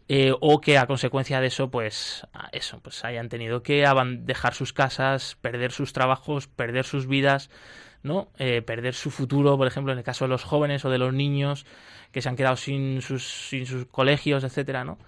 Eh, 0.07 0.35
o 0.39 0.61
que 0.61 0.77
a 0.77 0.87
consecuencia 0.87 1.41
de 1.41 1.47
eso, 1.47 1.71
pues 1.71 2.27
eso, 2.53 2.81
pues 2.81 3.05
hayan 3.05 3.31
tenido 3.31 3.63
que 3.63 3.87
dejar 4.19 4.55
sus 4.55 4.75
casas, 4.75 5.37
perder 5.41 5.73
sus 5.73 5.95
trabajos, 5.95 6.47
perder 6.47 6.85
sus 6.85 7.07
vidas, 7.07 7.49
¿no? 8.03 8.29
Eh, 8.39 8.61
perder 8.61 8.95
su 8.95 9.11
futuro, 9.11 9.57
por 9.57 9.67
ejemplo, 9.67 9.93
en 9.93 9.99
el 9.99 10.05
caso 10.05 10.27
de 10.27 10.29
los 10.29 10.45
jóvenes 10.45 10.85
o 10.85 10.91
de 10.91 10.99
los 10.99 11.15
niños 11.15 11.65
que 12.13 12.21
se 12.21 12.29
han 12.29 12.37
quedado 12.37 12.57
sin 12.57 13.01
sus, 13.01 13.27
sin 13.49 13.65
sus 13.67 13.87
colegios, 13.87 14.45
etcétera, 14.45 14.85
¿no? 14.85 14.99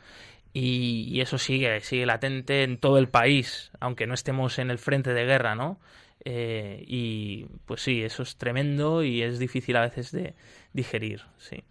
Y, 0.55 1.21
eso 1.21 1.37
sigue, 1.37 1.81
sigue 1.83 2.07
latente 2.07 2.63
en 2.63 2.79
todo 2.79 2.97
el 2.97 3.11
país, 3.11 3.71
aunque 3.81 4.07
no 4.07 4.15
estemos 4.15 4.59
en 4.59 4.71
el 4.71 4.79
frente 4.79 5.13
de 5.13 5.27
guerra, 5.27 5.55
¿no? 5.55 5.79
Eh, 6.29 6.83
y 6.89 7.47
pues 7.67 7.83
sí, 7.83 8.03
eso 8.03 8.25
es 8.25 8.35
tremendo 8.35 9.05
y 9.05 9.23
es 9.23 9.39
difícil 9.39 9.77
a 9.77 9.83
veces 9.83 10.11
de 10.11 10.35
digerir, 10.73 11.23
sí. 11.39 11.63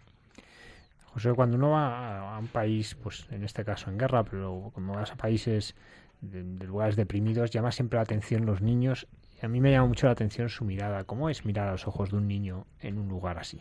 José, 1.12 1.34
cuando 1.34 1.58
uno 1.58 1.72
va 1.72 2.34
a 2.34 2.38
un 2.38 2.46
país, 2.46 2.94
pues 2.94 3.26
en 3.30 3.44
este 3.44 3.66
caso 3.66 3.90
en 3.90 3.98
guerra, 3.98 4.24
pero 4.24 4.70
cuando 4.72 4.94
vas 4.94 5.12
a 5.12 5.16
países 5.16 5.74
de, 6.22 6.42
de, 6.42 6.66
lugares 6.66 6.96
deprimidos, 6.96 7.50
llama 7.50 7.70
siempre 7.70 7.98
la 7.98 8.04
atención 8.04 8.46
los 8.46 8.62
niños. 8.62 9.06
Y 9.42 9.44
a 9.44 9.48
mí 9.50 9.60
me 9.60 9.70
llama 9.72 9.88
mucho 9.88 10.06
la 10.06 10.12
atención 10.12 10.48
su 10.48 10.64
mirada. 10.64 11.04
¿Cómo 11.04 11.28
es 11.28 11.44
mirar 11.44 11.68
a 11.68 11.72
los 11.72 11.86
ojos 11.86 12.10
de 12.10 12.16
un 12.16 12.26
niño 12.26 12.64
en 12.80 12.96
un 12.96 13.08
lugar 13.08 13.38
así? 13.38 13.60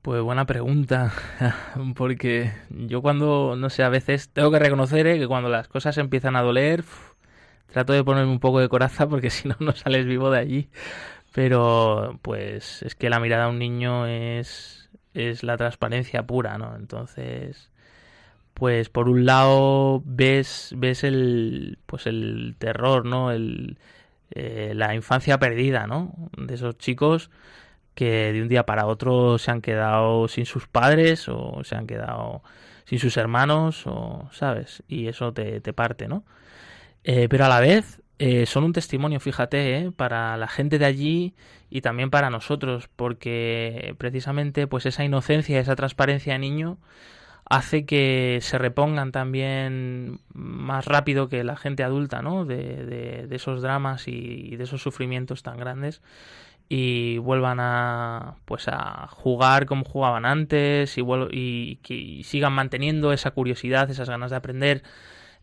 Pues 0.00 0.22
buena 0.22 0.46
pregunta, 0.46 1.12
porque 1.96 2.50
yo 2.70 3.02
cuando, 3.02 3.56
no 3.58 3.68
sé, 3.68 3.82
a 3.82 3.90
veces 3.90 4.30
tengo 4.30 4.50
que 4.50 4.58
reconocer 4.58 5.06
¿eh? 5.06 5.18
que 5.18 5.28
cuando 5.28 5.50
las 5.50 5.68
cosas 5.68 5.98
empiezan 5.98 6.34
a 6.34 6.42
doler, 6.42 6.82
trato 7.72 7.92
de 7.92 8.04
ponerme 8.04 8.30
un 8.30 8.40
poco 8.40 8.60
de 8.60 8.68
coraza 8.68 9.08
porque 9.08 9.30
si 9.30 9.48
no, 9.48 9.56
no 9.60 9.72
sales 9.72 10.06
vivo 10.06 10.30
de 10.30 10.38
allí. 10.38 10.68
Pero 11.32 12.18
pues 12.22 12.82
es 12.82 12.94
que 12.94 13.10
la 13.10 13.20
mirada 13.20 13.44
a 13.46 13.48
un 13.48 13.58
niño 13.58 14.06
es, 14.06 14.90
es 15.14 15.42
la 15.42 15.56
transparencia 15.56 16.26
pura, 16.26 16.58
¿no? 16.58 16.76
Entonces, 16.76 17.70
pues 18.54 18.90
por 18.90 19.08
un 19.08 19.24
lado 19.26 20.02
ves, 20.04 20.74
ves 20.76 21.04
el, 21.04 21.78
pues 21.86 22.06
el 22.06 22.56
terror, 22.58 23.06
¿no? 23.06 23.32
El, 23.32 23.78
eh, 24.30 24.72
la 24.74 24.94
infancia 24.94 25.38
perdida, 25.38 25.86
¿no? 25.86 26.12
De 26.36 26.54
esos 26.54 26.78
chicos 26.78 27.30
que 27.94 28.32
de 28.32 28.42
un 28.42 28.48
día 28.48 28.64
para 28.66 28.86
otro 28.86 29.38
se 29.38 29.50
han 29.50 29.62
quedado 29.62 30.28
sin 30.28 30.46
sus 30.46 30.66
padres 30.68 31.28
o 31.28 31.62
se 31.64 31.76
han 31.76 31.86
quedado 31.86 32.42
sin 32.84 32.98
sus 32.98 33.16
hermanos 33.16 33.86
o, 33.86 34.28
¿sabes? 34.32 34.82
Y 34.88 35.08
eso 35.08 35.32
te, 35.32 35.60
te 35.60 35.72
parte, 35.72 36.08
¿no? 36.08 36.24
Eh, 37.04 37.28
pero 37.28 37.44
a 37.44 37.48
la 37.48 37.60
vez 37.60 38.00
eh, 38.18 38.46
son 38.46 38.64
un 38.64 38.72
testimonio, 38.72 39.20
fíjate, 39.20 39.78
¿eh? 39.78 39.90
para 39.92 40.36
la 40.36 40.48
gente 40.48 40.78
de 40.78 40.84
allí 40.84 41.34
y 41.70 41.80
también 41.80 42.10
para 42.10 42.30
nosotros, 42.30 42.88
porque 42.94 43.94
precisamente 43.98 44.66
pues 44.66 44.86
esa 44.86 45.04
inocencia, 45.04 45.58
esa 45.60 45.76
transparencia 45.76 46.34
de 46.34 46.38
niño 46.38 46.78
hace 47.44 47.84
que 47.84 48.38
se 48.40 48.58
repongan 48.58 49.12
también 49.12 50.20
más 50.32 50.86
rápido 50.86 51.28
que 51.28 51.44
la 51.44 51.56
gente 51.56 51.82
adulta, 51.82 52.22
¿no? 52.22 52.44
De, 52.44 52.86
de, 52.86 53.26
de 53.26 53.36
esos 53.36 53.62
dramas 53.62 54.08
y, 54.08 54.12
y, 54.52 54.56
de 54.56 54.64
esos 54.64 54.82
sufrimientos 54.82 55.42
tan 55.42 55.58
grandes 55.58 56.00
y 56.68 57.18
vuelvan 57.18 57.58
a 57.60 58.36
pues 58.46 58.68
a 58.68 59.06
jugar 59.08 59.66
como 59.66 59.84
jugaban 59.84 60.24
antes 60.24 60.96
y, 60.96 61.02
y, 61.32 61.80
y 61.88 62.24
sigan 62.24 62.52
manteniendo 62.54 63.12
esa 63.12 63.32
curiosidad, 63.32 63.90
esas 63.90 64.08
ganas 64.08 64.30
de 64.30 64.36
aprender. 64.36 64.82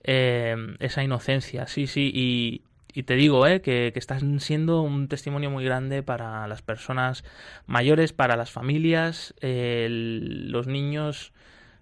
Eh, 0.03 0.55
esa 0.79 1.03
inocencia, 1.03 1.67
sí, 1.67 1.87
sí, 1.87 2.11
y, 2.13 2.63
te 3.03 3.15
digo 3.15 3.47
eh, 3.47 3.61
que, 3.61 3.91
que, 3.93 3.99
están 3.99 4.39
siendo 4.41 4.81
un 4.81 5.07
testimonio 5.07 5.49
muy 5.49 5.63
grande 5.63 6.03
para 6.03 6.47
las 6.47 6.61
personas 6.61 7.23
mayores, 7.65 8.11
para 8.11 8.35
las 8.35 8.51
familias, 8.51 9.33
los 9.41 10.67
niños 10.67 11.31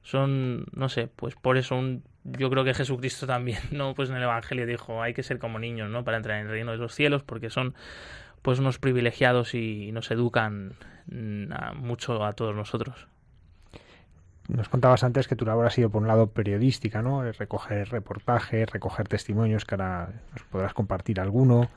son, 0.03 0.65
no 0.73 0.89
sé, 0.89 1.07
pues 1.07 1.35
por 1.35 1.57
eso 1.57 1.75
un, 1.75 2.03
yo 2.23 2.49
creo 2.49 2.63
que 2.63 2.73
Jesucristo 2.73 3.25
también, 3.25 3.59
no, 3.71 3.93
pues 3.93 4.09
en 4.09 4.17
el 4.17 4.23
Evangelio 4.23 4.65
dijo 4.65 5.01
hay 5.01 5.13
que 5.13 5.23
ser 5.23 5.39
como 5.39 5.59
niños, 5.59 5.89
no, 5.89 6.03
para 6.03 6.17
entrar 6.17 6.39
en 6.39 6.45
el 6.45 6.51
reino 6.51 6.71
de 6.71 6.77
los 6.77 6.93
cielos, 6.93 7.23
porque 7.23 7.49
son 7.49 7.73
pues 8.41 8.59
unos 8.59 8.79
privilegiados 8.79 9.53
y, 9.53 9.91
nos 9.91 10.09
educan 10.11 10.75
mm, 11.07 11.75
mucho 11.75 12.23
a 12.23 12.33
todos 12.33 12.55
nosotros. 12.55 13.07
Nos 14.47 14.69
contabas 14.69 15.03
antes 15.03 15.27
que 15.27 15.35
tu 15.35 15.45
labor 15.45 15.65
ha 15.65 15.69
sido, 15.69 15.89
por 15.89 16.01
un 16.01 16.07
lado, 16.07 16.27
periodística, 16.27 17.01
¿no? 17.01 17.29
Recoger 17.33 17.89
reportajes, 17.89 18.69
recoger 18.69 19.07
testimonios, 19.07 19.65
que 19.65 19.75
ahora 19.75 20.09
nos 20.31 20.43
podrás 20.43 20.73
compartir 20.73 21.19
alguno. 21.19 21.69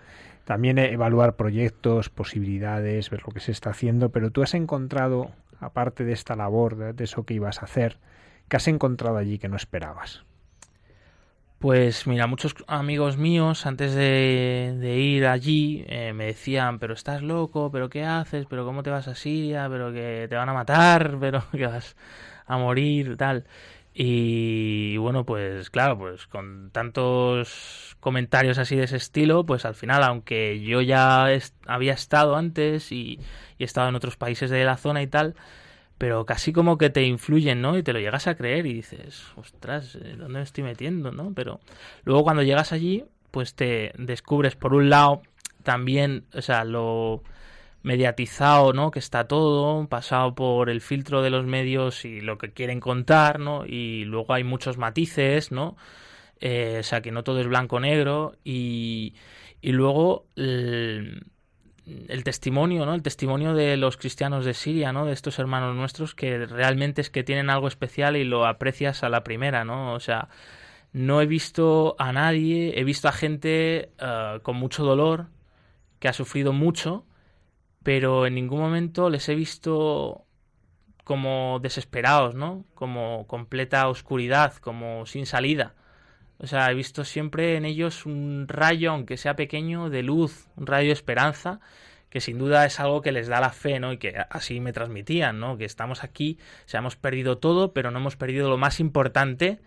También 0.44 0.78
evaluar 0.78 1.34
proyectos, 1.34 2.10
posibilidades, 2.10 3.10
ver 3.10 3.22
lo 3.26 3.32
que 3.32 3.40
se 3.40 3.50
está 3.50 3.70
haciendo. 3.70 4.10
Pero 4.10 4.30
tú 4.30 4.42
has 4.42 4.54
encontrado, 4.54 5.32
aparte 5.58 6.04
de 6.04 6.12
esta 6.12 6.36
labor, 6.36 6.76
de, 6.94 7.04
eso 7.04 7.24
que 7.24 7.34
ibas 7.34 7.60
a 7.60 7.64
hacer, 7.64 7.98
¿qué 8.48 8.56
has 8.56 8.68
encontrado 8.68 9.16
allí 9.16 9.38
que 9.38 9.48
no 9.48 9.56
esperabas? 9.56 10.24
Pues 11.58 12.06
mira, 12.06 12.26
muchos 12.26 12.54
amigos 12.68 13.18
míos 13.18 13.66
antes 13.66 13.94
de, 13.94 14.76
de 14.80 14.96
ir 14.96 15.26
allí 15.26 15.84
eh, 15.88 16.12
me 16.14 16.26
decían, 16.26 16.78
pero 16.78 16.94
estás 16.94 17.20
loco, 17.20 17.70
pero 17.70 17.90
¿qué 17.90 18.04
haces? 18.04 18.46
¿Pero 18.48 18.64
cómo 18.64 18.82
te 18.82 18.90
vas 18.90 19.08
a 19.08 19.14
Siria? 19.14 19.68
¿Pero 19.68 19.92
que 19.92 20.26
te 20.28 20.36
van 20.36 20.48
a 20.48 20.54
matar? 20.54 21.16
¿Pero 21.20 21.42
que 21.50 21.66
vas 21.66 21.96
a 22.54 22.58
morir? 22.58 23.16
Tal. 23.16 23.44
Y 23.92 24.96
bueno, 24.98 25.24
pues 25.24 25.70
claro, 25.70 25.98
pues 25.98 26.26
con 26.26 26.70
tantos 26.72 27.96
comentarios 28.00 28.58
así 28.58 28.76
de 28.76 28.84
ese 28.84 28.96
estilo, 28.96 29.44
pues 29.44 29.64
al 29.64 29.74
final, 29.74 30.02
aunque 30.04 30.60
yo 30.60 30.80
ya 30.80 31.26
había 31.66 31.92
estado 31.92 32.36
antes 32.36 32.92
y, 32.92 33.18
y 33.58 33.62
he 33.62 33.64
estado 33.64 33.88
en 33.88 33.96
otros 33.96 34.16
países 34.16 34.50
de 34.50 34.64
la 34.64 34.76
zona 34.76 35.02
y 35.02 35.06
tal, 35.06 35.34
pero 35.98 36.24
casi 36.24 36.52
como 36.52 36.78
que 36.78 36.88
te 36.88 37.02
influyen, 37.02 37.60
¿no? 37.60 37.76
Y 37.76 37.82
te 37.82 37.92
lo 37.92 38.00
llegas 38.00 38.26
a 38.26 38.36
creer 38.36 38.64
y 38.66 38.74
dices, 38.74 39.24
ostras, 39.36 39.98
¿dónde 40.16 40.38
me 40.38 40.42
estoy 40.42 40.64
metiendo, 40.64 41.12
no? 41.12 41.32
Pero 41.34 41.60
luego 42.04 42.22
cuando 42.22 42.42
llegas 42.42 42.72
allí, 42.72 43.04
pues 43.30 43.54
te 43.54 43.92
descubres, 43.98 44.56
por 44.56 44.72
un 44.74 44.88
lado, 44.88 45.22
también, 45.62 46.24
o 46.32 46.42
sea, 46.42 46.64
lo 46.64 47.22
mediatizado, 47.82 48.72
¿no? 48.72 48.90
Que 48.90 48.98
está 48.98 49.26
todo, 49.26 49.86
pasado 49.88 50.34
por 50.34 50.70
el 50.70 50.80
filtro 50.80 51.22
de 51.22 51.30
los 51.30 51.46
medios 51.46 52.04
y 52.04 52.20
lo 52.20 52.38
que 52.38 52.52
quieren 52.52 52.80
contar, 52.80 53.40
¿no? 53.40 53.64
Y 53.66 54.04
luego 54.04 54.34
hay 54.34 54.44
muchos 54.44 54.76
matices, 54.78 55.50
¿no? 55.52 55.76
Eh, 56.40 56.78
o 56.80 56.82
sea, 56.82 57.00
que 57.02 57.12
no 57.12 57.24
todo 57.24 57.40
es 57.40 57.46
blanco-negro 57.46 58.36
y, 58.44 59.14
y 59.60 59.72
luego... 59.72 60.26
El, 60.36 62.22
testimonio, 62.22 62.86
¿no? 62.86 62.94
El 62.94 63.02
testimonio 63.02 63.52
de 63.54 63.76
los 63.76 63.96
cristianos 63.96 64.44
de 64.44 64.54
Siria, 64.54 64.92
¿no? 64.92 65.06
De 65.06 65.12
estos 65.12 65.40
hermanos 65.40 65.74
nuestros 65.74 66.14
que 66.14 66.46
realmente 66.46 67.00
es 67.00 67.10
que 67.10 67.24
tienen 67.24 67.50
algo 67.50 67.66
especial 67.66 68.16
y 68.16 68.22
lo 68.22 68.46
aprecias 68.46 69.02
a 69.02 69.08
la 69.08 69.24
primera, 69.24 69.64
¿no? 69.64 69.94
O 69.94 69.98
sea, 69.98 70.28
no 70.92 71.20
he 71.20 71.26
visto 71.26 71.96
a 71.98 72.12
nadie, 72.12 72.78
he 72.78 72.84
visto 72.84 73.08
a 73.08 73.12
gente 73.12 73.90
uh, 74.00 74.40
con 74.40 74.56
mucho 74.56 74.84
dolor, 74.84 75.26
que 75.98 76.08
ha 76.08 76.12
sufrido 76.12 76.52
mucho, 76.52 77.04
pero 77.82 78.26
en 78.26 78.34
ningún 78.34 78.60
momento 78.60 79.10
les 79.10 79.28
he 79.28 79.34
visto 79.34 80.24
como 81.04 81.58
desesperados, 81.60 82.34
¿no? 82.34 82.64
Como 82.74 83.26
completa 83.26 83.88
oscuridad, 83.88 84.54
como 84.56 85.06
sin 85.06 85.26
salida. 85.26 85.74
O 86.38 86.46
sea, 86.46 86.70
he 86.70 86.74
visto 86.74 87.04
siempre 87.04 87.56
en 87.56 87.64
ellos 87.64 88.06
un 88.06 88.46
rayo, 88.48 88.92
aunque 88.92 89.16
sea 89.16 89.36
pequeño, 89.36 89.90
de 89.90 90.02
luz, 90.02 90.48
un 90.56 90.66
rayo 90.66 90.88
de 90.88 90.94
esperanza, 90.94 91.60
que 92.10 92.20
sin 92.20 92.38
duda 92.38 92.64
es 92.66 92.80
algo 92.80 93.02
que 93.02 93.12
les 93.12 93.28
da 93.28 93.40
la 93.40 93.50
fe, 93.50 93.80
¿no? 93.80 93.92
Y 93.92 93.98
que 93.98 94.16
así 94.30 94.60
me 94.60 94.72
transmitían, 94.72 95.38
¿no? 95.40 95.56
Que 95.58 95.64
estamos 95.64 96.04
aquí, 96.04 96.38
se 96.66 96.76
hemos 96.76 96.96
perdido 96.96 97.38
todo, 97.38 97.72
pero 97.72 97.90
no 97.90 97.98
hemos 97.98 98.16
perdido 98.16 98.48
lo 98.48 98.58
más 98.58 98.80
importante, 98.80 99.60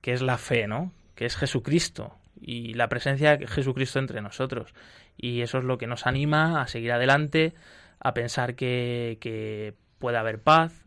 que 0.00 0.12
es 0.12 0.22
la 0.22 0.38
fe, 0.38 0.66
¿no? 0.66 0.92
Que 1.14 1.26
es 1.26 1.36
Jesucristo 1.36 2.16
y 2.40 2.74
la 2.74 2.88
presencia 2.88 3.36
de 3.36 3.46
Jesucristo 3.46 3.98
entre 3.98 4.20
nosotros. 4.20 4.74
Y 5.16 5.40
eso 5.40 5.58
es 5.58 5.64
lo 5.64 5.78
que 5.78 5.86
nos 5.86 6.06
anima 6.06 6.60
a 6.60 6.66
seguir 6.66 6.92
adelante, 6.92 7.54
a 8.00 8.14
pensar 8.14 8.54
que, 8.54 9.18
que 9.20 9.74
puede 9.98 10.18
haber 10.18 10.40
paz, 10.40 10.84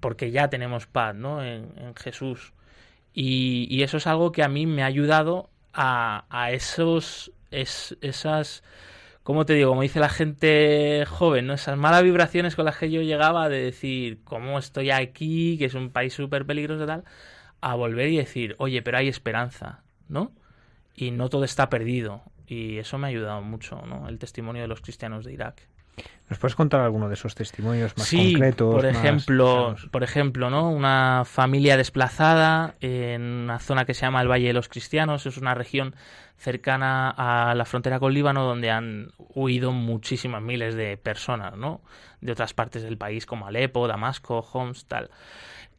porque 0.00 0.30
ya 0.30 0.48
tenemos 0.48 0.86
paz, 0.86 1.14
¿no? 1.14 1.44
En, 1.44 1.94
Jesús. 1.96 2.52
Y, 3.14 3.66
y, 3.70 3.82
eso 3.82 3.98
es 3.98 4.06
algo 4.06 4.32
que 4.32 4.42
a 4.42 4.48
mí 4.48 4.66
me 4.66 4.82
ha 4.82 4.86
ayudado 4.86 5.50
a, 5.74 6.24
a 6.30 6.50
esos, 6.52 7.32
es, 7.50 7.96
esas, 8.00 8.64
¿cómo 9.22 9.44
te 9.44 9.54
digo? 9.54 9.70
Como 9.70 9.82
dice 9.82 10.00
la 10.00 10.08
gente 10.08 11.04
joven, 11.06 11.46
¿no? 11.46 11.54
Esas 11.54 11.76
malas 11.76 12.02
vibraciones 12.02 12.56
con 12.56 12.64
las 12.64 12.78
que 12.78 12.90
yo 12.90 13.02
llegaba 13.02 13.48
de 13.48 13.62
decir, 13.62 14.20
¿cómo 14.24 14.58
estoy 14.58 14.90
aquí? 14.90 15.58
Que 15.58 15.66
es 15.66 15.74
un 15.74 15.90
país 15.90 16.14
súper 16.14 16.46
peligroso 16.46 16.84
y 16.84 16.86
tal, 16.86 17.04
a 17.60 17.74
volver 17.74 18.08
y 18.08 18.16
decir, 18.16 18.56
oye, 18.58 18.82
pero 18.82 18.98
hay 18.98 19.08
esperanza, 19.08 19.82
¿no? 20.08 20.32
Y 20.94 21.10
no 21.10 21.28
todo 21.28 21.44
está 21.44 21.68
perdido. 21.70 22.22
Y 22.46 22.78
eso 22.78 22.98
me 22.98 23.06
ha 23.06 23.10
ayudado 23.10 23.42
mucho, 23.42 23.82
¿no? 23.86 24.08
El 24.08 24.18
testimonio 24.18 24.62
de 24.62 24.68
los 24.68 24.80
cristianos 24.80 25.24
de 25.24 25.32
Irak. 25.32 25.68
¿Nos 26.30 26.38
puedes 26.38 26.54
contar 26.54 26.80
alguno 26.80 27.08
de 27.08 27.14
esos 27.14 27.34
testimonios 27.34 27.96
más 27.98 28.06
sí, 28.06 28.32
concretos? 28.32 28.74
Por 28.74 28.86
ejemplo, 28.86 29.76
por 29.90 30.02
ejemplo, 30.02 30.48
¿no? 30.48 30.70
Una 30.70 31.24
familia 31.26 31.76
desplazada 31.76 32.74
en 32.80 33.22
una 33.22 33.58
zona 33.58 33.84
que 33.84 33.92
se 33.92 34.02
llama 34.02 34.22
el 34.22 34.30
Valle 34.30 34.46
de 34.46 34.52
los 34.54 34.68
Cristianos, 34.68 35.26
es 35.26 35.36
una 35.36 35.54
región 35.54 35.94
cercana 36.38 37.10
a 37.10 37.54
la 37.54 37.64
frontera 37.66 38.00
con 38.00 38.14
Líbano 38.14 38.44
donde 38.44 38.70
han 38.70 39.12
huido 39.18 39.72
muchísimas 39.72 40.42
miles 40.42 40.74
de 40.74 40.96
personas, 40.96 41.56
¿no? 41.56 41.82
De 42.22 42.32
otras 42.32 42.54
partes 42.54 42.82
del 42.82 42.96
país 42.96 43.26
como 43.26 43.46
Alepo, 43.46 43.86
Damasco, 43.86 44.38
Homs, 44.52 44.86
tal. 44.86 45.10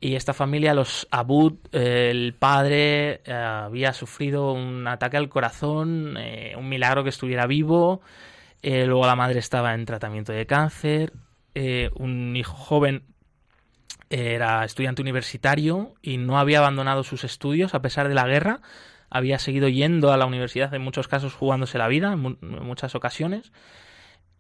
Y 0.03 0.17
esta 0.17 0.33
familia, 0.33 0.73
los 0.73 1.07
Abud, 1.11 1.53
el 1.71 2.35
padre 2.37 3.21
eh, 3.23 3.31
había 3.31 3.93
sufrido 3.93 4.51
un 4.51 4.85
ataque 4.85 5.15
al 5.15 5.29
corazón, 5.29 6.17
eh, 6.17 6.55
un 6.57 6.67
milagro 6.67 7.05
que 7.05 7.09
estuviera 7.09 7.47
vivo. 7.47 8.01
Eh, 8.61 8.85
luego 8.85 9.05
la 9.05 9.15
madre 9.15 9.39
estaba 9.39 9.73
en 9.73 9.85
tratamiento 9.85 10.33
de 10.33 10.45
cáncer. 10.45 11.13
Un 11.95 12.35
hijo 12.35 12.53
joven 12.53 13.03
era 14.09 14.65
estudiante 14.65 15.01
universitario 15.01 15.93
y 16.01 16.17
no 16.17 16.37
había 16.37 16.59
abandonado 16.59 17.03
sus 17.03 17.23
estudios 17.23 17.73
a 17.73 17.81
pesar 17.81 18.09
de 18.09 18.15
la 18.15 18.27
guerra. 18.27 18.59
Había 19.09 19.39
seguido 19.39 19.69
yendo 19.69 20.11
a 20.11 20.17
la 20.17 20.25
universidad, 20.25 20.73
en 20.73 20.81
muchos 20.81 21.07
casos 21.07 21.33
jugándose 21.33 21.77
la 21.77 21.87
vida, 21.87 22.11
en, 22.11 22.19
mu 22.19 22.35
en 22.41 22.65
muchas 22.65 22.93
ocasiones. 22.95 23.53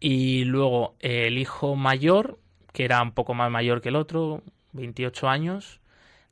Y 0.01 0.43
luego 0.43 0.97
el 0.99 1.37
hijo 1.37 1.77
mayor, 1.77 2.37
que 2.73 2.83
era 2.83 3.01
un 3.01 3.13
poco 3.13 3.33
más 3.33 3.49
mayor 3.49 3.79
que 3.79 3.87
el 3.87 3.95
otro, 3.95 4.43
28 4.73 5.29
años, 5.29 5.79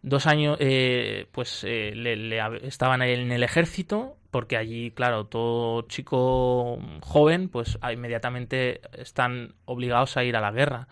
dos 0.01 0.27
años, 0.27 0.57
eh, 0.59 1.27
pues 1.31 1.63
eh, 1.63 1.93
le, 1.95 2.15
le, 2.15 2.67
estaban 2.67 3.01
en 3.01 3.31
el 3.31 3.43
ejército, 3.43 4.17
porque 4.31 4.57
allí, 4.57 4.91
claro, 4.91 5.25
todo 5.25 5.83
chico 5.83 6.79
joven, 7.01 7.49
pues 7.49 7.77
inmediatamente 7.91 8.81
están 8.93 9.53
obligados 9.65 10.17
a 10.17 10.23
ir 10.23 10.35
a 10.35 10.41
la 10.41 10.51
guerra, 10.51 10.87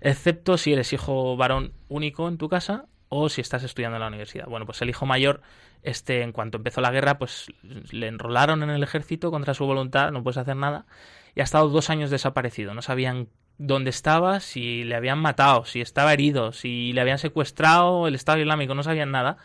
excepto 0.00 0.58
si 0.58 0.72
eres 0.72 0.92
hijo 0.92 1.36
varón 1.36 1.72
único 1.88 2.28
en 2.28 2.36
tu 2.36 2.48
casa 2.48 2.86
o 3.08 3.28
si 3.28 3.40
estás 3.40 3.62
estudiando 3.62 3.96
en 3.96 4.00
la 4.02 4.08
universidad. 4.08 4.46
Bueno, 4.46 4.66
pues 4.66 4.82
el 4.82 4.90
hijo 4.90 5.06
mayor, 5.06 5.40
este, 5.82 6.22
en 6.22 6.32
cuanto 6.32 6.58
empezó 6.58 6.80
la 6.80 6.90
guerra, 6.90 7.18
pues 7.18 7.46
le 7.62 8.08
enrolaron 8.08 8.62
en 8.62 8.70
el 8.70 8.82
ejército 8.82 9.30
contra 9.30 9.54
su 9.54 9.64
voluntad, 9.66 10.10
no 10.10 10.22
puedes 10.22 10.38
hacer 10.38 10.56
nada, 10.56 10.86
y 11.34 11.40
ha 11.40 11.44
estado 11.44 11.68
dos 11.68 11.90
años 11.90 12.10
desaparecido, 12.10 12.74
no 12.74 12.82
sabían 12.82 13.28
dónde 13.58 13.90
estaba, 13.90 14.40
si 14.40 14.84
le 14.84 14.94
habían 14.94 15.18
matado, 15.18 15.64
si 15.64 15.80
estaba 15.80 16.12
herido, 16.12 16.52
si 16.52 16.92
le 16.92 17.00
habían 17.00 17.18
secuestrado 17.18 18.08
el 18.08 18.14
Estado 18.14 18.38
Islámico, 18.38 18.74
no 18.74 18.82
sabían 18.82 19.10
nada. 19.10 19.38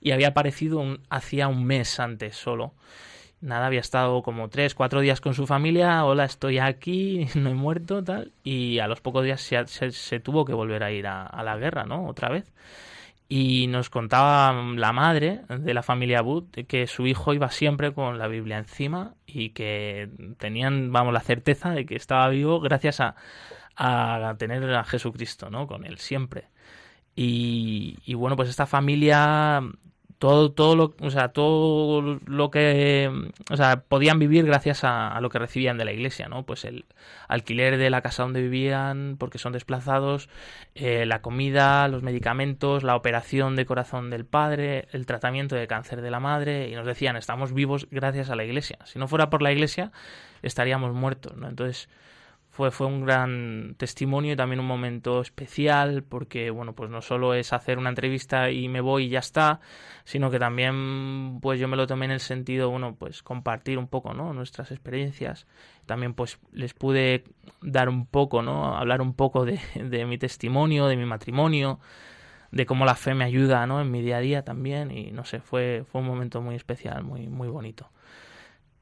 Y 0.00 0.12
había 0.12 0.28
aparecido 0.28 0.78
un, 0.78 1.02
hacía 1.10 1.48
un 1.48 1.64
mes 1.64 2.00
antes 2.00 2.36
solo. 2.36 2.74
Nada, 3.42 3.66
había 3.66 3.80
estado 3.80 4.22
como 4.22 4.48
tres, 4.50 4.74
cuatro 4.74 5.00
días 5.00 5.20
con 5.22 5.32
su 5.32 5.46
familia. 5.46 6.04
Hola, 6.04 6.24
estoy 6.24 6.58
aquí, 6.58 7.26
no 7.34 7.50
he 7.50 7.54
muerto, 7.54 8.04
tal. 8.04 8.32
Y 8.44 8.78
a 8.80 8.88
los 8.88 9.00
pocos 9.00 9.24
días 9.24 9.40
se, 9.40 9.66
se, 9.92 10.20
tuvo 10.20 10.44
que 10.44 10.52
volver 10.52 10.82
a 10.82 10.92
ir 10.92 11.06
a, 11.06 11.42
la 11.42 11.56
guerra, 11.56 11.84
¿no? 11.84 12.06
Otra 12.06 12.28
vez. 12.28 12.44
Y 13.32 13.68
nos 13.68 13.90
contaba 13.90 14.52
la 14.74 14.92
madre 14.92 15.42
de 15.48 15.72
la 15.72 15.84
familia 15.84 16.20
Bud 16.20 16.50
que 16.66 16.88
su 16.88 17.06
hijo 17.06 17.32
iba 17.32 17.48
siempre 17.52 17.94
con 17.94 18.18
la 18.18 18.26
Biblia 18.26 18.58
encima 18.58 19.14
y 19.24 19.50
que 19.50 20.10
tenían, 20.38 20.90
vamos, 20.90 21.14
la 21.14 21.20
certeza 21.20 21.70
de 21.70 21.86
que 21.86 21.94
estaba 21.94 22.28
vivo 22.28 22.58
gracias 22.60 22.98
a, 22.98 23.14
a 23.76 24.34
tener 24.36 24.68
a 24.74 24.82
Jesucristo, 24.82 25.48
¿no? 25.48 25.68
Con 25.68 25.84
él 25.86 25.98
siempre. 25.98 26.48
Y, 27.14 27.98
y, 28.04 28.14
bueno, 28.14 28.34
pues 28.34 28.48
esta 28.48 28.66
familia, 28.66 29.62
todo, 30.20 30.52
todo 30.52 30.76
lo, 30.76 30.94
o 31.00 31.10
sea, 31.10 31.28
todo 31.28 32.20
lo 32.26 32.50
que, 32.50 33.10
o 33.50 33.56
sea, 33.56 33.80
podían 33.80 34.18
vivir 34.18 34.44
gracias 34.44 34.84
a, 34.84 35.08
a, 35.08 35.20
lo 35.22 35.30
que 35.30 35.38
recibían 35.38 35.78
de 35.78 35.86
la 35.86 35.92
iglesia, 35.92 36.28
¿no? 36.28 36.44
Pues 36.44 36.66
el 36.66 36.84
alquiler 37.26 37.78
de 37.78 37.88
la 37.88 38.02
casa 38.02 38.24
donde 38.24 38.42
vivían, 38.42 39.16
porque 39.18 39.38
son 39.38 39.54
desplazados, 39.54 40.28
eh, 40.74 41.06
la 41.06 41.22
comida, 41.22 41.88
los 41.88 42.02
medicamentos, 42.02 42.82
la 42.82 42.96
operación 42.96 43.56
de 43.56 43.64
corazón 43.64 44.10
del 44.10 44.26
padre, 44.26 44.88
el 44.92 45.06
tratamiento 45.06 45.56
de 45.56 45.66
cáncer 45.66 46.02
de 46.02 46.10
la 46.10 46.20
madre, 46.20 46.68
y 46.68 46.74
nos 46.74 46.84
decían, 46.84 47.16
estamos 47.16 47.54
vivos 47.54 47.88
gracias 47.90 48.28
a 48.28 48.36
la 48.36 48.44
iglesia. 48.44 48.76
Si 48.84 48.98
no 48.98 49.08
fuera 49.08 49.30
por 49.30 49.40
la 49.40 49.52
iglesia, 49.52 49.90
estaríamos 50.42 50.92
muertos, 50.92 51.34
¿no? 51.38 51.48
Entonces, 51.48 51.88
fue, 52.60 52.70
fue 52.70 52.86
un 52.88 53.06
gran 53.06 53.74
testimonio 53.78 54.34
y 54.34 54.36
también 54.36 54.60
un 54.60 54.66
momento 54.66 55.22
especial 55.22 56.02
porque, 56.02 56.50
bueno, 56.50 56.74
pues 56.74 56.90
no 56.90 57.00
solo 57.00 57.32
es 57.32 57.54
hacer 57.54 57.78
una 57.78 57.88
entrevista 57.88 58.50
y 58.50 58.68
me 58.68 58.82
voy 58.82 59.04
y 59.04 59.08
ya 59.08 59.20
está, 59.20 59.60
sino 60.04 60.30
que 60.30 60.38
también, 60.38 61.38
pues 61.40 61.58
yo 61.58 61.68
me 61.68 61.78
lo 61.78 61.86
tomé 61.86 62.04
en 62.04 62.10
el 62.10 62.20
sentido, 62.20 62.68
bueno, 62.68 62.96
pues 62.96 63.22
compartir 63.22 63.78
un 63.78 63.88
poco, 63.88 64.12
¿no? 64.12 64.34
Nuestras 64.34 64.72
experiencias. 64.72 65.46
También, 65.86 66.12
pues 66.12 66.38
les 66.52 66.74
pude 66.74 67.24
dar 67.62 67.88
un 67.88 68.04
poco, 68.04 68.42
¿no? 68.42 68.76
Hablar 68.76 69.00
un 69.00 69.14
poco 69.14 69.46
de, 69.46 69.58
de 69.74 70.04
mi 70.04 70.18
testimonio, 70.18 70.86
de 70.86 70.98
mi 70.98 71.06
matrimonio, 71.06 71.80
de 72.50 72.66
cómo 72.66 72.84
la 72.84 72.94
fe 72.94 73.14
me 73.14 73.24
ayuda, 73.24 73.66
¿no? 73.66 73.80
En 73.80 73.90
mi 73.90 74.02
día 74.02 74.18
a 74.18 74.20
día 74.20 74.44
también 74.44 74.90
y, 74.90 75.12
no 75.12 75.24
sé, 75.24 75.40
fue, 75.40 75.86
fue 75.90 76.02
un 76.02 76.06
momento 76.06 76.42
muy 76.42 76.56
especial, 76.56 77.04
muy, 77.04 77.26
muy 77.28 77.48
bonito. 77.48 77.88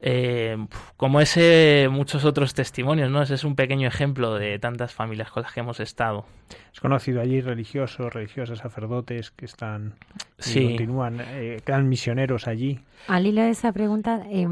Eh, 0.01 0.57
como 0.97 1.21
ese, 1.21 1.89
muchos 1.91 2.25
otros 2.25 2.55
testimonios, 2.55 3.11
¿no? 3.11 3.21
Ese 3.21 3.35
es 3.35 3.45
un 3.45 3.57
pequeño 3.57 3.89
ejemplo 3.89 4.35
de 4.35 4.59
tantas 4.59 4.93
familias 4.95 5.31
con 5.31 5.43
las 5.43 5.53
que 5.53 5.61
hemos 5.61 5.81
estado. 5.81 6.25
¿Has 6.73 6.81
conocido 6.81 7.21
allí 7.21 7.41
religiosos, 7.41 8.13
religiosas, 8.13 8.59
sacerdotes 8.59 9.33
que 9.33 9.45
están 9.45 9.95
sí. 10.39 10.61
y 10.61 10.67
continúan, 10.69 11.21
eh, 11.21 11.61
quedan 11.65 11.89
misioneros 11.89 12.47
allí? 12.47 12.81
Al 13.09 13.27
hilo 13.27 13.43
de 13.43 13.51
esa 13.51 13.73
pregunta, 13.73 14.23
eh, 14.31 14.47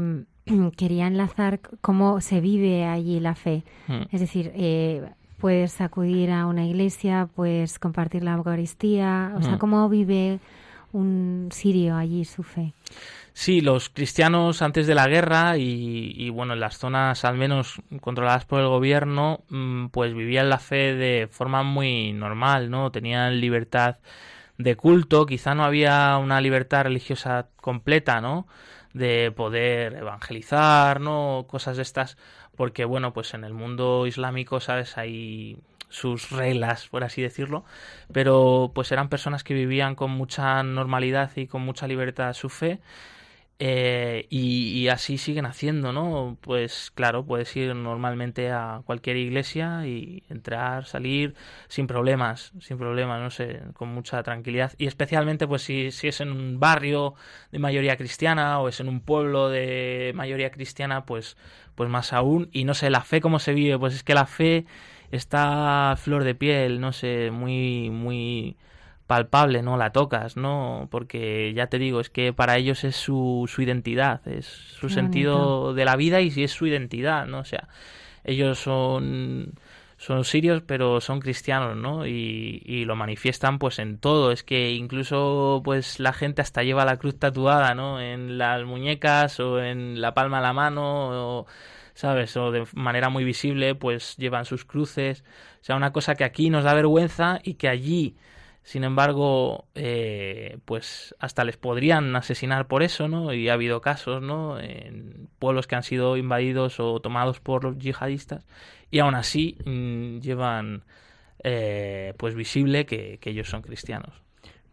quería 0.75 1.07
enlazar 1.07 1.59
cómo 1.81 2.19
se 2.19 2.41
vive 2.41 2.85
allí 2.85 3.19
la 3.19 3.35
fe. 3.35 3.63
Hmm. 3.87 4.03
Es 4.11 4.19
decir, 4.19 4.51
eh, 4.53 5.09
puedes 5.39 5.79
acudir 5.79 6.31
a 6.31 6.45
una 6.45 6.65
iglesia, 6.65 7.29
puedes 7.33 7.79
compartir 7.79 8.23
la 8.23 8.33
Eucaristía, 8.33 9.33
o 9.37 9.41
sea, 9.41 9.53
Hmm. 9.53 9.59
¿cómo 9.59 9.87
vive 9.87 10.39
un 10.91 11.49
sirio 11.51 11.95
allí 11.95 12.25
su 12.25 12.43
fe? 12.43 12.73
Sí, 13.39 13.61
los 13.61 13.89
cristianos 13.89 14.63
antes 14.63 14.87
de 14.87 14.95
la 14.95 15.07
guerra 15.07 15.57
y, 15.59 16.27
bueno, 16.31 16.53
en 16.53 16.59
las 16.59 16.79
zonas 16.79 17.23
al 17.23 17.37
menos 17.37 17.79
controladas 18.01 18.45
por 18.45 18.61
el 18.61 18.67
gobierno, 18.67 19.43
mm, 19.49 19.89
pues 19.89 20.15
vivían 20.15 20.49
la 20.49 20.57
fe 20.57 20.95
de 20.95 21.27
forma 21.29 21.61
muy 21.61 22.13
normal, 22.13 22.71
¿no? 22.71 22.91
Tenían 22.91 23.39
libertad 23.39 23.97
de 24.57 24.75
culto, 24.75 25.27
quizá 25.27 25.53
no 25.53 25.65
había 25.65 26.17
una 26.17 26.41
libertad 26.41 26.85
religiosa 26.85 27.47
completa, 27.61 28.21
¿no? 28.21 28.47
De 28.93 29.31
poder 29.31 29.93
evangelizar, 29.93 30.99
¿no? 30.99 31.45
Cosas 31.47 31.77
de 31.77 31.83
estas, 31.83 32.17
porque 32.55 32.85
bueno, 32.85 33.13
pues 33.13 33.35
en 33.35 33.43
el 33.43 33.53
mundo 33.53 34.07
islámico, 34.07 34.59
¿sabes? 34.59 34.97
Hay 34.97 35.59
sus 35.89 36.31
reglas, 36.31 36.87
por 36.87 37.03
así 37.03 37.21
decirlo, 37.21 37.65
pero 38.11 38.71
pues 38.73 38.91
eran 38.91 39.09
personas 39.09 39.43
que 39.43 39.53
vivían 39.53 39.93
con 39.95 40.09
mucha 40.11 40.63
normalidad 40.63 41.31
y 41.35 41.45
con 41.45 41.61
mucha 41.61 41.87
libertad 41.87 42.33
su 42.33 42.49
fe 42.49 42.79
eh, 43.59 44.27
y, 44.29 44.83
y, 44.83 44.87
así 44.89 45.17
siguen 45.17 45.47
haciendo, 45.47 45.91
¿no? 45.91 46.37
Pues 46.41 46.91
claro, 46.93 47.25
puedes 47.25 47.55
ir 47.55 47.73
normalmente 47.73 48.51
a 48.51 48.81
cualquier 48.85 49.17
iglesia 49.17 49.87
y 49.87 50.23
entrar, 50.29 50.85
salir 50.85 51.33
sin 51.67 51.87
problemas, 51.87 52.53
sin 52.59 52.77
problemas, 52.77 53.19
no 53.19 53.31
sé, 53.31 53.61
con 53.73 53.89
mucha 53.89 54.21
tranquilidad. 54.21 54.73
Y 54.77 54.85
especialmente, 54.85 55.47
pues 55.47 55.63
si, 55.63 55.89
si 55.91 56.07
es 56.07 56.21
en 56.21 56.31
un 56.31 56.59
barrio 56.59 57.15
de 57.51 57.57
mayoría 57.57 57.97
cristiana 57.97 58.59
o 58.59 58.67
es 58.69 58.79
en 58.79 58.89
un 58.89 59.01
pueblo 59.01 59.49
de 59.49 60.11
mayoría 60.15 60.51
cristiana, 60.51 61.05
pues, 61.05 61.35
pues 61.73 61.89
más 61.89 62.13
aún. 62.13 62.49
Y 62.51 62.63
no 62.63 62.75
sé, 62.75 62.91
la 62.91 63.01
fe 63.01 63.21
cómo 63.21 63.39
se 63.39 63.53
vive, 63.53 63.79
pues 63.79 63.95
es 63.95 64.03
que 64.03 64.13
la 64.13 64.27
fe 64.27 64.65
está 65.11 65.95
flor 65.97 66.23
de 66.23 66.35
piel, 66.35 66.79
no 66.79 66.93
sé, 66.93 67.31
muy, 67.31 67.89
muy 67.89 68.57
palpable, 69.07 69.61
¿no? 69.63 69.77
La 69.77 69.91
tocas, 69.91 70.37
¿no? 70.37 70.87
Porque 70.91 71.53
ya 71.55 71.67
te 71.67 71.79
digo, 71.79 71.99
es 71.99 72.09
que 72.09 72.33
para 72.33 72.57
ellos 72.57 72.83
es 72.83 72.95
su, 72.95 73.45
su 73.47 73.61
identidad, 73.61 74.27
es 74.27 74.45
su 74.45 74.87
Qué 74.87 74.93
sentido 74.93 75.37
bonito. 75.37 75.73
de 75.73 75.85
la 75.85 75.95
vida 75.95 76.21
y 76.21 76.31
si 76.31 76.43
es 76.43 76.51
su 76.51 76.67
identidad, 76.67 77.25
¿no? 77.25 77.39
O 77.39 77.45
sea, 77.45 77.67
ellos 78.23 78.59
son 78.59 79.53
son 79.99 80.25
sirios 80.25 80.61
pero 80.61 81.01
son 81.01 81.19
cristianos, 81.19 81.75
¿no? 81.75 82.05
Y, 82.05 82.61
y, 82.65 82.85
lo 82.85 82.95
manifiestan 82.95 83.57
pues 83.59 83.79
en 83.79 83.97
todo. 83.97 84.31
Es 84.31 84.43
que 84.43 84.71
incluso 84.73 85.61
pues 85.63 85.99
la 85.99 86.13
gente 86.13 86.41
hasta 86.41 86.63
lleva 86.63 86.85
la 86.85 86.97
cruz 86.97 87.17
tatuada, 87.17 87.73
¿no? 87.75 87.99
En 87.99 88.37
las 88.37 88.63
muñecas 88.65 89.39
o 89.39 89.59
en 89.61 90.01
la 90.01 90.13
palma 90.13 90.37
de 90.37 90.43
la 90.43 90.53
mano 90.53 91.39
o 91.39 91.47
¿sabes? 91.97 92.37
O 92.37 92.51
de 92.51 92.65
manera 92.73 93.09
muy 93.09 93.23
visible, 93.23 93.73
pues 93.73 94.17
llevan 94.17 94.45
sus 94.45 94.65
cruces. 94.65 95.23
O 95.61 95.63
sea, 95.63 95.75
una 95.75 95.91
cosa 95.91 96.13
que 96.15 96.23
aquí 96.23 96.49
nos 96.51 96.63
da 96.63 96.75
vergüenza 96.75 97.39
y 97.43 97.55
que 97.55 97.67
allí, 97.69 98.15
sin 98.67 98.83
embargo, 98.83 99.65
eh, 99.75 100.57
pues 100.65 101.15
hasta 101.19 101.45
les 101.45 101.55
podrían 101.55 102.13
asesinar 102.17 102.67
por 102.67 102.83
eso, 102.83 103.07
¿no? 103.07 103.33
Y 103.33 103.47
ha 103.47 103.53
habido 103.53 103.79
casos, 103.79 104.21
¿no? 104.21 104.59
En 104.59 105.29
pueblos 105.39 105.67
que 105.67 105.77
han 105.77 105.83
sido 105.83 106.17
invadidos 106.17 106.81
o 106.81 106.99
tomados 106.99 107.39
por 107.39 107.63
los 107.63 107.77
yihadistas 107.77 108.45
y 108.91 108.99
aún 108.99 109.15
así 109.15 109.57
mm, 109.65 110.19
llevan, 110.19 110.83
eh, 111.45 112.13
pues 112.17 112.35
visible 112.35 112.85
que, 112.85 113.21
ellos 113.23 113.47
son 113.49 113.61
cristianos. 113.61 114.21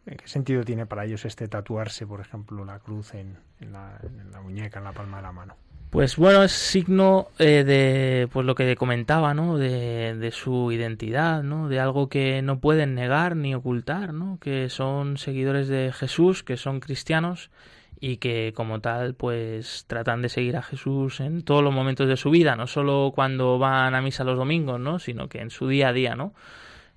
¿Qué 0.05 0.27
sentido 0.27 0.65
tiene 0.65 0.87
para 0.87 1.05
ellos 1.05 1.25
este 1.25 1.47
tatuarse, 1.47 2.05
por 2.05 2.21
ejemplo, 2.21 2.65
la 2.65 2.81
cruz 2.81 3.15
en, 3.15 3.39
en, 3.61 3.77
en, 3.77 4.33
la, 4.33 4.41
muñeca, 4.43 4.81
en 4.81 4.87
la 4.87 4.93
palma 4.93 5.19
de 5.19 5.23
la 5.23 5.31
mano? 5.31 5.55
Pues 5.95 6.17
bueno, 6.17 6.43
es 6.43 6.51
signo 6.51 7.29
eh, 7.39 7.63
de 7.63 8.29
pues 8.33 8.45
lo 8.45 8.57
que 8.57 8.75
comentaba, 8.75 9.33
¿no? 9.33 9.59
De, 9.59 10.17
de, 10.17 10.33
su 10.33 10.73
identidad, 10.73 11.45
¿no? 11.45 11.69
De 11.69 11.79
algo 11.79 12.09
que 12.09 12.43
no 12.43 12.59
pueden 12.59 12.97
negar 12.97 13.37
ni 13.37 13.55
ocultar, 13.55 14.13
¿no? 14.13 14.41
Que 14.41 14.71
son 14.71 15.19
seguidores 15.19 15.69
de 15.69 15.93
Jesús, 15.93 16.43
que 16.43 16.57
son 16.57 16.81
cristianos 16.81 17.53
y 18.01 18.17
que 18.17 18.53
como 18.57 18.81
tal 18.81 19.15
pues 19.15 19.85
tratan 19.87 20.21
de 20.21 20.31
seguir 20.31 20.57
a 20.57 20.63
Jesús 20.63 21.21
en 21.21 21.43
todos 21.45 21.63
los 21.63 21.73
momentos 21.73 22.09
de 22.09 22.17
su 22.17 22.31
vida, 22.31 22.57
no 22.57 22.67
solo 22.67 23.13
cuando 23.15 23.61
van 23.61 23.95
a 23.95 24.03
misa 24.03 24.25
los 24.25 24.37
domingos, 24.37 24.81
¿no? 24.81 24.99
Sino 24.99 25.29
que 25.29 25.43
en 25.43 25.51
su 25.51 25.69
día 25.69 25.91
a 25.91 25.93
día, 25.93 26.17
¿no? 26.17 26.35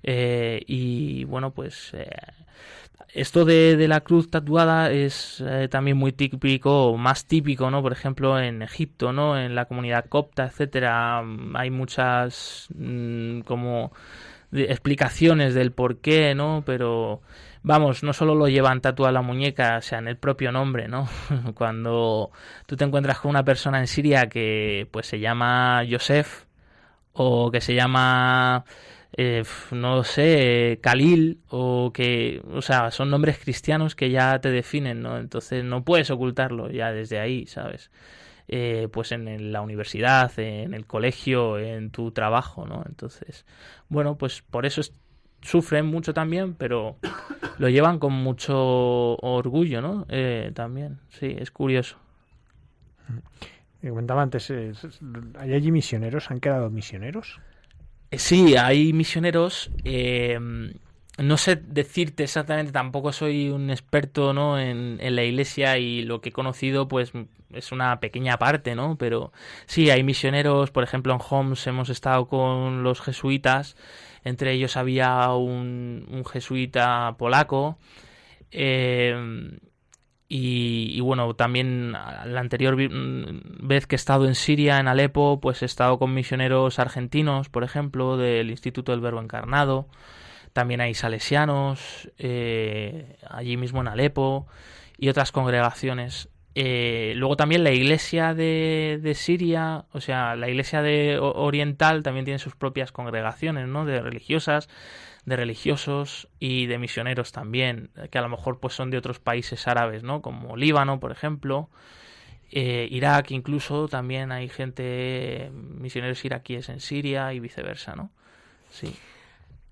Eh, 0.02 0.60
y 0.66 1.22
bueno, 1.22 1.52
pues 1.52 1.92
eh, 1.94 2.10
esto 3.14 3.44
de, 3.44 3.76
de, 3.76 3.88
la 3.88 4.00
cruz 4.00 4.30
tatuada 4.30 4.90
es 4.90 5.42
eh, 5.46 5.68
también 5.70 5.96
muy 5.96 6.12
típico, 6.12 6.96
más 6.96 7.26
típico, 7.26 7.70
¿no? 7.70 7.82
Por 7.82 7.92
ejemplo, 7.92 8.38
en 8.38 8.62
Egipto, 8.62 9.12
¿no? 9.12 9.38
En 9.38 9.54
la 9.54 9.64
comunidad 9.64 10.06
copta, 10.08 10.44
etcétera, 10.46 11.22
hay 11.54 11.70
muchas 11.70 12.68
mmm, 12.74 13.40
como 13.40 13.92
explicaciones 14.52 15.54
del 15.54 15.72
por 15.72 16.00
qué, 16.00 16.34
¿no? 16.34 16.62
Pero 16.66 17.22
vamos, 17.62 18.02
no 18.02 18.12
solo 18.12 18.34
lo 18.34 18.48
llevan 18.48 18.80
tatuado 18.80 19.12
la 19.12 19.22
muñeca, 19.22 19.78
o 19.78 19.82
sea, 19.82 19.98
en 19.98 20.08
el 20.08 20.16
propio 20.16 20.52
nombre, 20.52 20.88
¿no? 20.88 21.08
Cuando 21.54 22.30
tú 22.66 22.76
te 22.76 22.84
encuentras 22.84 23.20
con 23.20 23.30
una 23.30 23.44
persona 23.44 23.78
en 23.80 23.86
Siria 23.86 24.28
que 24.28 24.88
pues 24.90 25.06
se 25.06 25.20
llama 25.20 25.82
Yosef 25.84 26.44
o 27.12 27.50
que 27.50 27.60
se 27.60 27.74
llama 27.74 28.64
eh, 29.20 29.42
no 29.72 30.04
sé, 30.04 30.78
Khalil 30.80 31.40
o 31.48 31.90
que, 31.92 32.40
o 32.52 32.62
sea, 32.62 32.92
son 32.92 33.10
nombres 33.10 33.36
cristianos 33.38 33.96
que 33.96 34.10
ya 34.10 34.40
te 34.40 34.48
definen, 34.52 35.02
¿no? 35.02 35.18
Entonces 35.18 35.64
no 35.64 35.82
puedes 35.82 36.08
ocultarlo 36.12 36.70
ya 36.70 36.92
desde 36.92 37.18
ahí, 37.18 37.44
¿sabes? 37.48 37.90
Eh, 38.46 38.86
pues 38.92 39.10
en 39.10 39.50
la 39.50 39.60
universidad, 39.60 40.30
en 40.38 40.72
el 40.72 40.86
colegio, 40.86 41.58
en 41.58 41.90
tu 41.90 42.12
trabajo, 42.12 42.64
¿no? 42.64 42.84
Entonces, 42.86 43.44
bueno, 43.88 44.16
pues 44.16 44.42
por 44.42 44.66
eso 44.66 44.80
es, 44.80 44.94
sufren 45.42 45.84
mucho 45.84 46.14
también, 46.14 46.54
pero 46.54 46.96
lo 47.58 47.68
llevan 47.68 47.98
con 47.98 48.12
mucho 48.12 49.16
orgullo, 49.16 49.82
¿no? 49.82 50.06
Eh, 50.10 50.52
también, 50.54 51.00
sí, 51.08 51.34
es 51.36 51.50
curioso. 51.50 51.98
Me 53.82 53.90
comentaba 53.90 54.22
antes, 54.22 54.48
¿hay 54.50 55.54
allí 55.54 55.72
misioneros? 55.72 56.30
¿Han 56.30 56.38
quedado 56.38 56.70
misioneros? 56.70 57.40
Sí, 58.12 58.56
hay 58.56 58.92
misioneros. 58.92 59.70
Eh, 59.84 60.38
no 61.18 61.36
sé 61.36 61.56
decirte 61.56 62.22
exactamente, 62.22 62.72
tampoco 62.72 63.12
soy 63.12 63.50
un 63.50 63.70
experto 63.70 64.32
¿no? 64.32 64.58
en, 64.58 64.98
la 65.00 65.24
iglesia 65.24 65.76
y 65.78 66.02
lo 66.02 66.20
que 66.20 66.28
he 66.28 66.32
conocido 66.32 66.86
pues 66.86 67.12
es 67.52 67.72
una 67.72 67.98
pequeña 67.98 68.38
parte, 68.38 68.76
¿no? 68.76 68.96
Pero 68.96 69.32
sí, 69.66 69.90
hay 69.90 70.04
misioneros, 70.04 70.70
por 70.70 70.84
ejemplo 70.84 71.12
en 71.12 71.20
Homs 71.28 71.66
hemos 71.66 71.88
estado 71.88 72.28
con 72.28 72.84
los 72.84 73.00
jesuitas, 73.00 73.76
entre 74.24 74.52
ellos 74.52 74.76
había 74.76 75.32
un, 75.32 76.06
un 76.08 76.24
jesuita 76.24 77.16
polaco. 77.18 77.78
Eh, 78.52 79.58
y, 80.30 81.00
bueno, 81.00 81.34
también 81.34 81.92
la 81.92 82.40
anterior 82.40 82.76
vez 82.76 83.86
que 83.86 83.94
he 83.94 83.96
estado 83.96 84.26
en 84.26 84.34
Siria, 84.34 84.78
en 84.78 84.86
Alepo, 84.86 85.40
pues 85.40 85.62
he 85.62 85.64
estado 85.64 85.98
con 85.98 86.12
misioneros 86.12 86.78
argentinos, 86.78 87.48
por 87.48 87.64
ejemplo, 87.64 88.18
del 88.18 88.50
Instituto 88.50 88.92
del 88.92 89.00
Verbo 89.00 89.22
Encarnado. 89.22 89.88
También 90.52 90.82
hay 90.82 90.92
salesianos, 90.92 92.10
eh, 92.18 93.16
allí 93.30 93.56
mismo 93.56 93.80
en 93.80 93.88
Alepo, 93.88 94.46
y 94.98 95.08
otras 95.08 95.32
congregaciones. 95.32 96.28
Eh, 96.54 97.14
luego 97.16 97.36
también 97.36 97.64
la 97.64 97.70
iglesia 97.72 98.34
de, 98.34 98.98
de, 99.02 99.14
Siria, 99.14 99.86
o 99.92 100.00
sea, 100.00 100.36
la 100.36 100.48
iglesia 100.50 100.82
de 100.82 101.18
oriental 101.18 102.02
también 102.02 102.24
tiene 102.26 102.38
sus 102.38 102.54
propias 102.54 102.92
congregaciones, 102.92 103.66
¿no? 103.68 103.86
De 103.86 104.02
religiosas 104.02 104.68
de 105.28 105.36
religiosos 105.36 106.28
y 106.38 106.66
de 106.66 106.78
misioneros 106.78 107.32
también, 107.32 107.90
que 108.10 108.18
a 108.18 108.22
lo 108.22 108.28
mejor 108.28 108.58
pues 108.60 108.74
son 108.74 108.90
de 108.90 108.98
otros 108.98 109.18
países 109.18 109.68
árabes, 109.68 110.02
¿no? 110.02 110.22
Como 110.22 110.56
Líbano, 110.56 111.00
por 111.00 111.12
ejemplo, 111.12 111.68
eh, 112.50 112.88
Irak 112.90 113.30
incluso, 113.30 113.88
también 113.88 114.32
hay 114.32 114.48
gente, 114.48 115.50
misioneros 115.52 116.24
iraquíes 116.24 116.68
en 116.68 116.80
Siria 116.80 117.32
y 117.32 117.40
viceversa, 117.40 117.94
¿no? 117.94 118.10
Sí. 118.70 118.94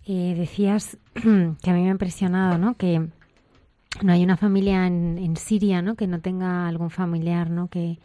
Decías 0.07 0.99
que 1.15 1.71
a 1.71 1.73
mí 1.73 1.83
me 1.83 1.89
ha 1.89 1.93
impresionado, 1.93 2.59
¿no? 2.59 2.77
Que 2.77 3.09
no 4.03 4.13
hay 4.13 4.23
una 4.23 4.37
familia 4.37 4.87
en, 4.87 5.19
en 5.19 5.37
Siria, 5.37 5.83
¿no? 5.83 5.97
Que 5.97 6.07
no 6.07 6.21
tenga 6.21 6.69
algún 6.69 6.91
familiar, 6.91 7.51
¿no? 7.51 7.69
Que, 7.69 7.99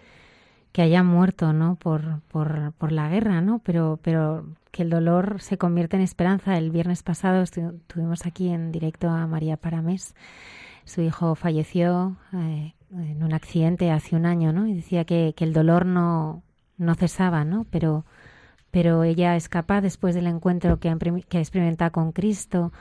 que 0.72 0.82
haya 0.82 1.04
muerto, 1.04 1.54
¿no? 1.54 1.76
Por, 1.76 2.22
por, 2.30 2.72
por 2.78 2.92
la 2.92 3.10
guerra, 3.10 3.42
¿no? 3.42 3.60
Pero, 3.60 4.00
pero 4.02 4.46
que 4.72 4.84
el 4.84 4.90
dolor 4.90 5.42
se 5.42 5.58
convierte 5.58 5.98
en 5.98 6.04
esperanza. 6.04 6.58
El 6.58 6.72
viernes 6.72 7.04
pasado 7.04 7.44
tuvimos 7.88 8.26
aquí 8.26 8.50
en 8.50 8.72
directo 8.72 9.10
a 9.10 9.28
María 9.28 9.58
Paramés. 9.58 10.16
Su 10.86 11.02
hijo 11.02 11.36
falleció 11.36 12.16
eh, 12.34 12.74
en 12.92 13.24
un 13.24 13.34
accidente 13.34 13.92
hace 13.92 14.16
un 14.16 14.26
año, 14.26 14.54
¿no? 14.54 14.68
Y 14.68 14.74
decía 14.74 15.06
que, 15.06 15.34
que 15.36 15.44
el 15.44 15.54
dolor 15.54 15.86
no, 15.86 16.42
no 16.78 16.96
cesaba, 16.96 17.44
¿no? 17.44 17.66
Pero, 17.70 18.06
pero 18.72 19.04
ella 19.04 19.36
es 19.36 19.50
capaz, 19.50 19.82
después 19.82 20.16
del 20.16 20.28
encuentro 20.28 20.80
que 20.80 20.90
ha, 20.90 20.98
que 20.98 21.38
ha 21.38 21.42
experimentado 21.42 21.92
con 21.92 22.12
Cristo, 22.12 22.72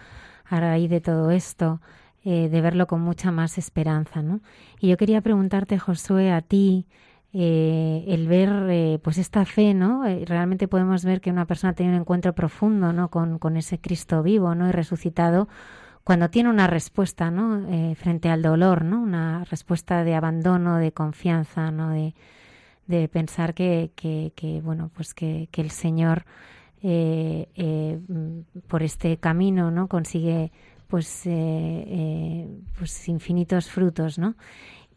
a 0.46 0.61
raíz 0.61 0.90
de 0.90 1.00
todo 1.00 1.31
esto, 1.31 1.81
eh, 2.24 2.48
de 2.48 2.61
verlo 2.61 2.87
con 2.87 3.00
mucha 3.00 3.31
más 3.31 3.59
esperanza, 3.59 4.22
¿no? 4.22 4.40
Y 4.81 4.88
yo 4.88 4.96
quería 4.96 5.20
preguntarte, 5.20 5.79
Josué, 5.79 6.33
a 6.33 6.40
ti, 6.40 6.87
eh, 7.32 8.04
el 8.08 8.26
ver 8.26 8.50
eh, 8.70 8.98
pues 9.02 9.16
esta 9.16 9.44
fe, 9.44 9.72
¿no? 9.72 10.04
Eh, 10.04 10.24
realmente 10.26 10.66
podemos 10.66 11.04
ver 11.04 11.20
que 11.20 11.30
una 11.30 11.46
persona 11.46 11.74
tiene 11.74 11.92
un 11.92 12.00
encuentro 12.00 12.34
profundo, 12.34 12.92
¿no? 12.92 13.08
Con, 13.08 13.38
con 13.38 13.56
ese 13.56 13.78
Cristo 13.80 14.22
vivo, 14.24 14.54
¿no? 14.56 14.68
Y 14.68 14.72
resucitado 14.72 15.48
cuando 16.02 16.28
tiene 16.30 16.48
una 16.48 16.66
respuesta, 16.66 17.30
¿no? 17.30 17.62
Frente 17.94 18.30
al 18.30 18.42
dolor, 18.42 18.84
¿no? 18.84 19.00
Una 19.00 19.44
respuesta 19.44 20.02
de 20.02 20.14
abandono, 20.14 20.78
de 20.78 20.92
confianza, 20.92 21.70
¿no? 21.70 21.90
De, 21.90 22.14
de 22.88 23.06
pensar 23.08 23.54
que, 23.54 23.92
que, 23.94 24.32
que, 24.34 24.60
bueno, 24.60 24.90
pues 24.94 25.14
que, 25.14 25.48
que 25.52 25.60
el 25.60 25.70
Señor 25.70 26.24
por 28.66 28.82
este 28.82 29.18
camino, 29.18 29.70
¿no? 29.70 29.86
Consigue 29.86 30.50
pues, 30.88 31.28
pues 32.78 33.08
infinitos 33.08 33.70
frutos, 33.70 34.18
¿no? 34.18 34.34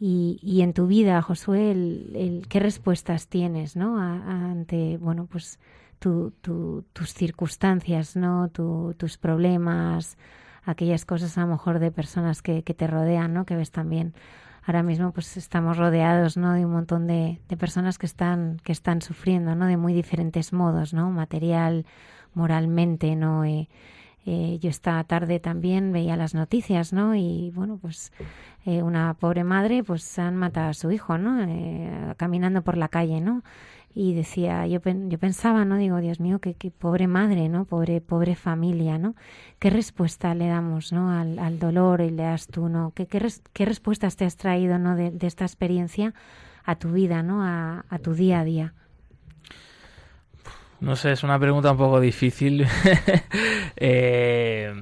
Y, 0.05 0.37
y, 0.41 0.63
en 0.63 0.73
tu 0.73 0.85
vida, 0.85 1.21
Josué, 1.21 1.71
el, 1.71 2.45
¿qué 2.49 2.59
respuestas 2.59 3.29
tienes 3.29 3.77
¿no? 3.77 3.97
A, 4.01 4.51
ante 4.51 4.97
bueno, 4.97 5.27
pues, 5.31 5.59
tu, 5.97 6.31
tu, 6.41 6.83
tus 6.91 7.13
circunstancias, 7.13 8.17
¿no? 8.17 8.49
Tu, 8.49 8.93
tus 8.97 9.17
problemas, 9.17 10.17
aquellas 10.65 11.05
cosas 11.05 11.37
a 11.37 11.41
lo 11.41 11.47
mejor 11.47 11.79
de 11.79 11.89
personas 11.89 12.41
que, 12.41 12.63
que, 12.63 12.73
te 12.73 12.85
rodean, 12.85 13.33
¿no? 13.33 13.45
que 13.45 13.55
ves 13.55 13.71
también. 13.71 14.13
Ahora 14.65 14.83
mismo 14.83 15.13
pues 15.13 15.37
estamos 15.37 15.77
rodeados 15.77 16.35
¿no? 16.35 16.51
de 16.51 16.65
un 16.65 16.73
montón 16.73 17.07
de, 17.07 17.39
de 17.47 17.55
personas 17.55 17.97
que 17.97 18.05
están, 18.05 18.57
que 18.65 18.73
están 18.73 19.01
sufriendo 19.01 19.55
¿no? 19.55 19.67
de 19.67 19.77
muy 19.77 19.93
diferentes 19.93 20.51
modos, 20.51 20.93
¿no? 20.93 21.11
material, 21.11 21.85
moralmente, 22.33 23.15
¿no? 23.15 23.45
Eh, 23.45 23.69
eh, 24.25 24.57
yo 24.62 24.69
esta 24.69 25.03
tarde 25.03 25.39
también 25.39 25.91
veía 25.91 26.15
las 26.15 26.33
noticias, 26.33 26.93
¿no? 26.93 27.15
Y 27.15 27.51
bueno, 27.53 27.77
pues 27.81 28.13
eh, 28.65 28.81
una 28.81 29.15
pobre 29.15 29.43
madre, 29.43 29.83
pues 29.83 30.17
han 30.17 30.38
matado 30.38 30.69
a 30.69 30.73
su 30.73 30.91
hijo, 30.91 31.17
¿no? 31.17 31.43
Eh, 31.43 32.13
caminando 32.15 32.62
por 32.62 32.77
la 32.77 32.88
calle, 32.88 33.19
¿no? 33.19 33.43
Y 33.93 34.15
decía, 34.15 34.65
yo, 34.65 34.79
yo 34.81 35.19
pensaba, 35.19 35.65
¿no? 35.65 35.75
Digo, 35.75 35.97
Dios 35.97 36.19
mío, 36.19 36.39
qué, 36.39 36.55
qué 36.55 36.71
pobre 36.71 37.05
madre, 37.07 37.49
¿no? 37.49 37.65
Pobre, 37.65 37.99
pobre 38.01 38.36
familia, 38.36 38.97
¿no? 38.97 39.15
¿Qué 39.59 39.69
respuesta 39.69 40.33
le 40.33 40.47
damos, 40.47 40.93
¿no? 40.93 41.12
Al, 41.12 41.38
al 41.38 41.59
dolor 41.59 42.01
y 42.01 42.09
le 42.09 42.23
das 42.23 42.47
tú, 42.47 42.69
¿no? 42.69 42.91
¿Qué, 42.95 43.07
qué, 43.07 43.19
res, 43.19 43.43
qué 43.51 43.65
respuestas 43.65 44.15
te 44.15 44.25
has 44.25 44.38
traído, 44.38 44.79
¿no? 44.79 44.95
De, 44.95 45.12
de, 45.12 45.27
esta 45.27 45.43
experiencia 45.43 46.13
a 46.63 46.75
tu 46.75 46.91
vida, 46.91 47.23
¿no? 47.23 47.43
A, 47.43 47.86
a 47.89 47.99
tu 47.99 48.13
día 48.13 48.39
a 48.39 48.43
día. 48.45 48.73
No 50.83 50.95
sé, 50.95 51.11
es 51.13 51.23
una 51.23 51.39
pregunta 51.39 51.71
un 51.71 51.77
poco 51.77 51.99
difícil. 52.01 52.67
eh, 53.77 54.73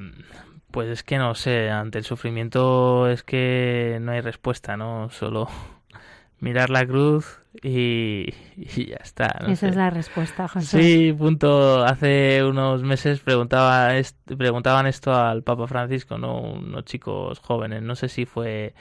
pues 0.71 0.89
es 0.89 1.03
que 1.03 1.17
no 1.17 1.35
sé, 1.35 1.69
ante 1.69 1.99
el 1.99 2.05
sufrimiento 2.05 3.07
es 3.09 3.23
que 3.23 3.99
no 4.01 4.11
hay 4.11 4.21
respuesta, 4.21 4.77
¿no? 4.77 5.09
Solo 5.11 5.47
mirar 6.39 6.69
la 6.69 6.85
cruz 6.87 7.39
y, 7.61 8.33
y 8.57 8.87
ya 8.87 8.97
está. 8.97 9.37
no 9.41 9.49
Esa 9.51 9.55
sé. 9.55 9.69
es 9.69 9.75
la 9.75 9.89
respuesta, 9.89 10.47
José. 10.47 10.77
Sí, 10.81 11.13
punto. 11.17 11.83
Hace 11.83 12.43
unos 12.43 12.83
meses 12.83 13.19
preguntaba 13.19 13.97
est- 13.97 14.17
preguntaban 14.37 14.87
esto 14.87 15.13
al 15.13 15.43
Papa 15.43 15.67
Francisco, 15.67 16.17
¿no? 16.17 16.39
Unos 16.41 16.85
chicos 16.85 17.39
jóvenes. 17.39 17.81
No 17.83 17.95
sé 17.95 18.09
si 18.09 18.25
fue 18.25 18.73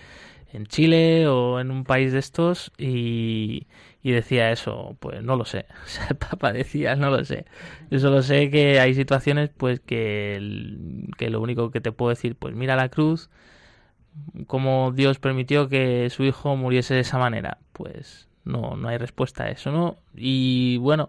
en 0.52 0.66
Chile 0.66 1.26
o 1.28 1.60
en 1.60 1.70
un 1.70 1.84
país 1.84 2.12
de 2.12 2.18
estos 2.18 2.72
y, 2.78 3.66
y 4.02 4.12
decía 4.12 4.50
eso. 4.52 4.96
Pues 5.00 5.22
no 5.22 5.36
lo 5.36 5.44
sé. 5.44 5.66
O 5.84 5.88
sea, 5.88 6.08
el 6.10 6.16
Papa 6.16 6.52
decía, 6.52 6.96
no 6.96 7.10
lo 7.10 7.24
sé. 7.24 7.46
Yo 7.90 7.98
solo 7.98 8.22
sé 8.22 8.50
que 8.50 8.80
hay 8.80 8.94
situaciones, 8.94 9.50
pues 9.56 9.80
que, 9.80 10.38
que 11.18 11.30
lo 11.30 11.40
único 11.40 11.70
que 11.70 11.80
te 11.80 11.92
puedo 11.92 12.10
decir, 12.10 12.36
pues 12.36 12.54
mira 12.54 12.76
la 12.76 12.88
cruz, 12.88 13.30
cómo 14.46 14.92
Dios 14.92 15.18
permitió 15.18 15.68
que 15.68 16.10
su 16.10 16.24
hijo 16.24 16.56
muriese 16.56 16.94
de 16.94 17.00
esa 17.00 17.18
manera. 17.18 17.58
Pues 17.72 18.29
no, 18.44 18.76
no 18.76 18.88
hay 18.88 18.98
respuesta 18.98 19.44
a 19.44 19.50
eso, 19.50 19.70
¿no? 19.70 19.96
Y 20.16 20.78
bueno, 20.78 21.08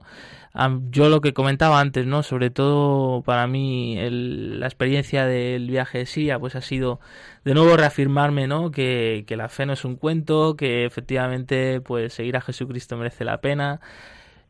yo 0.89 1.09
lo 1.09 1.21
que 1.21 1.33
comentaba 1.33 1.79
antes, 1.79 2.05
¿no? 2.05 2.23
Sobre 2.23 2.49
todo 2.49 3.21
para 3.23 3.47
mí 3.47 3.97
el- 3.97 4.59
la 4.59 4.67
experiencia 4.67 5.25
del 5.25 5.67
viaje 5.69 5.99
de 5.99 6.05
Siria, 6.05 6.39
pues 6.39 6.55
ha 6.55 6.61
sido 6.61 6.99
de 7.45 7.53
nuevo 7.53 7.77
reafirmarme, 7.77 8.47
¿no? 8.47 8.71
Que, 8.71 9.23
que 9.27 9.37
la 9.37 9.49
fe 9.49 9.65
no 9.65 9.73
es 9.73 9.85
un 9.85 9.95
cuento, 9.95 10.55
que 10.57 10.85
efectivamente, 10.85 11.81
pues 11.81 12.13
seguir 12.13 12.35
a 12.37 12.41
Jesucristo 12.41 12.97
merece 12.97 13.23
la 13.25 13.39
pena. 13.41 13.79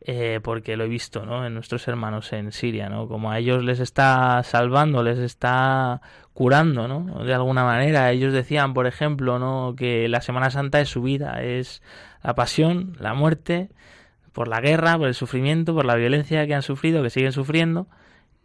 eh, 0.03 0.39
porque 0.43 0.77
lo 0.77 0.85
he 0.85 0.87
visto, 0.87 1.25
¿no? 1.25 1.45
En 1.45 1.53
nuestros 1.53 1.87
hermanos 1.87 2.33
en 2.33 2.51
Siria, 2.51 2.89
¿no? 2.89 3.07
Como 3.07 3.31
a 3.31 3.37
ellos 3.39 3.63
les 3.63 3.79
está 3.79 4.41
salvando, 4.43 5.03
les 5.03 5.19
está 5.19 6.01
curando, 6.33 6.87
¿no? 6.87 7.23
De 7.23 7.33
alguna 7.33 7.63
manera. 7.63 8.11
Ellos 8.11 8.33
decían, 8.33 8.73
por 8.73 8.87
ejemplo, 8.87 9.37
¿no? 9.39 9.75
Que 9.77 10.07
la 10.09 10.21
Semana 10.21 10.49
Santa 10.49 10.81
es 10.81 10.89
su 10.89 11.03
vida, 11.03 11.43
es 11.43 11.83
la 12.23 12.35
pasión, 12.35 12.95
la 12.99 13.13
muerte, 13.13 13.69
por 14.31 14.47
la 14.47 14.61
guerra, 14.61 14.97
por 14.97 15.07
el 15.07 15.15
sufrimiento, 15.15 15.73
por 15.73 15.85
la 15.85 15.95
violencia 15.95 16.45
que 16.47 16.55
han 16.55 16.61
sufrido, 16.61 17.03
que 17.03 17.09
siguen 17.09 17.31
sufriendo, 17.31 17.87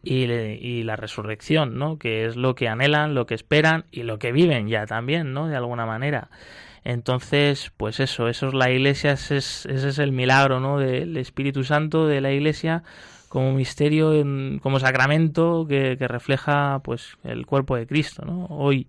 y, 0.03 0.25
y 0.25 0.83
la 0.85 0.97
resurrección, 0.97 1.79
¿no? 1.79 1.99
Que 1.99 2.27
es 2.27 2.37
lo 2.37 2.55
que 2.55 2.69
anhelan, 2.69 3.15
lo 3.15 3.27
que 3.27 3.35
esperan 3.35 3.85
y 3.91 4.05
lo 4.05 4.19
que 4.19 4.33
viven 4.33 4.69
ya 4.69 4.87
también, 4.87 5.33
¿no? 5.33 5.49
De 5.49 5.57
alguna 5.57 5.87
manera. 5.87 6.31
Entonces, 6.85 7.73
pues 7.77 7.99
eso, 7.99 8.29
eso 8.29 8.49
es 8.49 8.55
la 8.55 8.71
iglesia, 8.71 9.12
ese 9.12 9.39
es, 9.39 9.67
ese 9.67 9.89
es 9.89 9.99
el 9.99 10.12
milagro, 10.12 10.61
¿no? 10.61 10.79
Del 10.79 11.17
Espíritu 11.17 11.65
Santo 11.65 12.07
de 12.07 12.21
la 12.21 12.31
iglesia 12.31 12.85
como 13.29 13.53
misterio, 13.53 14.12
como 14.62 14.79
sacramento 14.79 15.67
que, 15.69 15.97
que 15.99 16.07
refleja, 16.07 16.81
pues, 16.85 17.19
el 17.25 17.45
cuerpo 17.45 17.75
de 17.75 17.89
Cristo, 17.89 18.25
¿no? 18.25 18.47
Hoy 18.47 18.87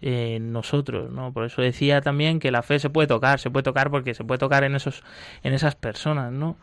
en 0.00 0.52
nosotros, 0.52 1.10
¿no? 1.10 1.32
Por 1.32 1.44
eso 1.44 1.62
decía 1.62 2.00
también 2.00 2.40
que 2.40 2.50
la 2.50 2.62
fe 2.62 2.78
se 2.78 2.90
puede 2.90 3.08
tocar, 3.08 3.38
se 3.38 3.50
puede 3.50 3.62
tocar 3.64 3.90
porque 3.90 4.14
se 4.14 4.24
puede 4.24 4.38
tocar 4.38 4.64
en 4.64 4.74
esos, 4.74 5.02
en 5.42 5.52
esas 5.52 5.74
personas, 5.74 6.32
¿no? 6.32 6.56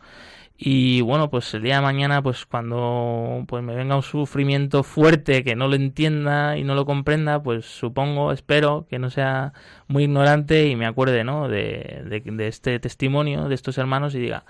Y 0.60 1.02
bueno, 1.02 1.30
pues 1.30 1.54
el 1.54 1.62
día 1.62 1.76
de 1.76 1.82
mañana, 1.82 2.20
pues 2.20 2.44
cuando 2.44 3.44
pues 3.46 3.62
me 3.62 3.76
venga 3.76 3.94
un 3.94 4.02
sufrimiento 4.02 4.82
fuerte 4.82 5.44
que 5.44 5.54
no 5.54 5.68
lo 5.68 5.76
entienda 5.76 6.58
y 6.58 6.64
no 6.64 6.74
lo 6.74 6.84
comprenda, 6.84 7.40
pues 7.40 7.64
supongo, 7.64 8.32
espero 8.32 8.84
que 8.90 8.98
no 8.98 9.08
sea 9.08 9.52
muy 9.86 10.04
ignorante 10.04 10.66
y 10.66 10.74
me 10.74 10.86
acuerde, 10.86 11.22
¿no? 11.22 11.48
De, 11.48 12.02
de, 12.24 12.48
este 12.48 12.80
testimonio 12.80 13.48
de 13.48 13.54
estos 13.54 13.78
hermanos 13.78 14.16
y 14.16 14.18
diga, 14.18 14.44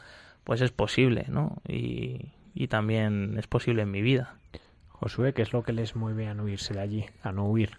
pues 0.44 0.62
es 0.62 0.72
posible, 0.72 1.27
¿no? 1.29 1.59
Y, 1.68 2.33
y 2.55 2.68
también 2.68 3.37
es 3.38 3.46
posible 3.46 3.83
en 3.83 3.90
mi 3.90 4.01
vida. 4.01 4.35
Josué, 4.88 5.35
¿qué 5.35 5.42
es 5.42 5.53
lo 5.53 5.62
que 5.62 5.74
les 5.74 5.94
mueve 5.94 6.27
a 6.27 6.33
no 6.33 6.48
irse 6.48 6.72
de 6.72 6.81
allí, 6.81 7.05
a 7.22 7.33
no 7.33 7.44
huir? 7.44 7.77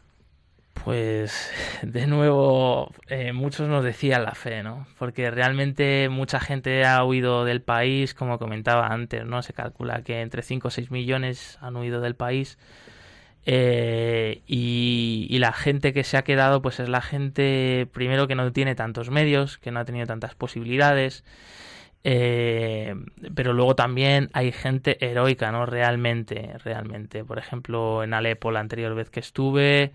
Pues 0.84 1.52
de 1.82 2.08
nuevo, 2.08 2.92
eh, 3.08 3.34
muchos 3.34 3.68
nos 3.68 3.84
decían 3.84 4.24
la 4.24 4.34
fe, 4.34 4.64
¿no? 4.64 4.88
Porque 4.98 5.32
realmente 5.32 6.10
mucha 6.10 6.40
gente 6.40 6.86
ha 6.86 7.04
huido 7.04 7.46
del 7.46 7.62
país, 7.62 8.14
como 8.14 8.40
comentaba 8.40 8.88
antes, 8.88 9.26
¿no? 9.26 9.42
Se 9.42 9.54
calcula 9.54 10.04
que 10.04 10.22
entre 10.22 10.42
5 10.42 10.70
o 10.70 10.72
6 10.72 10.92
millones 10.92 11.58
han 11.62 11.76
huido 11.76 12.02
del 12.02 12.16
país. 12.16 12.58
Eh, 13.46 14.42
y, 14.48 15.28
y 15.30 15.40
la 15.40 15.54
gente 15.54 15.94
que 15.94 16.04
se 16.04 16.18
ha 16.18 16.24
quedado, 16.24 16.62
pues 16.62 16.80
es 16.80 16.90
la 16.90 17.02
gente, 17.02 17.88
primero, 17.94 18.28
que 18.28 18.36
no 18.36 18.52
tiene 18.52 18.76
tantos 18.76 19.10
medios, 19.10 19.58
que 19.58 19.72
no 19.72 19.80
ha 19.80 19.86
tenido 19.86 20.06
tantas 20.08 20.36
posibilidades. 20.36 21.24
Eh, 22.04 22.96
pero 23.36 23.54
luego 23.54 23.76
también 23.76 24.30
hay 24.34 24.52
gente 24.52 25.04
heroica, 25.06 25.52
¿no? 25.52 25.66
Realmente, 25.66 26.54
realmente. 26.64 27.26
Por 27.26 27.40
ejemplo, 27.40 28.04
en 28.04 28.14
Alepo, 28.14 28.52
la 28.52 28.62
anterior 28.62 28.96
vez 28.96 29.10
que 29.10 29.20
estuve, 29.20 29.92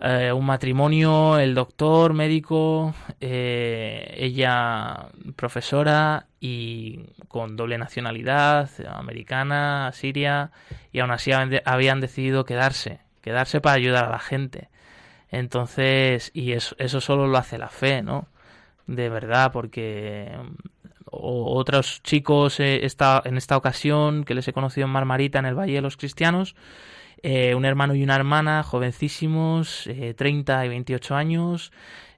eh, 0.00 0.32
un 0.32 0.44
matrimonio, 0.44 1.38
el 1.38 1.54
doctor, 1.54 2.12
médico, 2.14 2.94
eh, 3.20 4.14
ella 4.16 5.06
profesora 5.36 6.26
y 6.40 7.00
con 7.28 7.56
doble 7.56 7.78
nacionalidad, 7.78 8.68
americana, 8.88 9.90
siria, 9.94 10.50
y 10.92 11.00
aún 11.00 11.10
así 11.10 11.32
habían, 11.32 11.50
de- 11.50 11.62
habían 11.64 12.00
decidido 12.00 12.44
quedarse, 12.44 13.00
quedarse 13.22 13.60
para 13.60 13.76
ayudar 13.76 14.04
a 14.04 14.10
la 14.10 14.18
gente. 14.18 14.68
Entonces, 15.30 16.30
y 16.34 16.52
eso, 16.52 16.76
eso 16.78 17.00
solo 17.00 17.26
lo 17.26 17.38
hace 17.38 17.58
la 17.58 17.68
fe, 17.68 18.02
¿no? 18.02 18.28
De 18.86 19.08
verdad, 19.08 19.50
porque 19.52 20.30
otros 21.10 22.02
chicos 22.02 22.60
eh, 22.60 22.84
esta, 22.84 23.22
en 23.24 23.36
esta 23.36 23.56
ocasión 23.56 24.24
que 24.24 24.34
les 24.34 24.46
he 24.48 24.52
conocido 24.52 24.86
en 24.86 24.92
Marmarita, 24.92 25.38
en 25.38 25.46
el 25.46 25.54
Valle 25.58 25.74
de 25.74 25.80
los 25.80 25.96
Cristianos, 25.96 26.54
eh, 27.26 27.54
un 27.54 27.64
hermano 27.64 27.94
y 27.94 28.02
una 28.02 28.16
hermana, 28.16 28.62
jovencísimos, 28.62 29.86
eh, 29.88 30.14
30 30.14 30.66
y 30.66 30.68
28 30.68 31.14
años. 31.16 31.72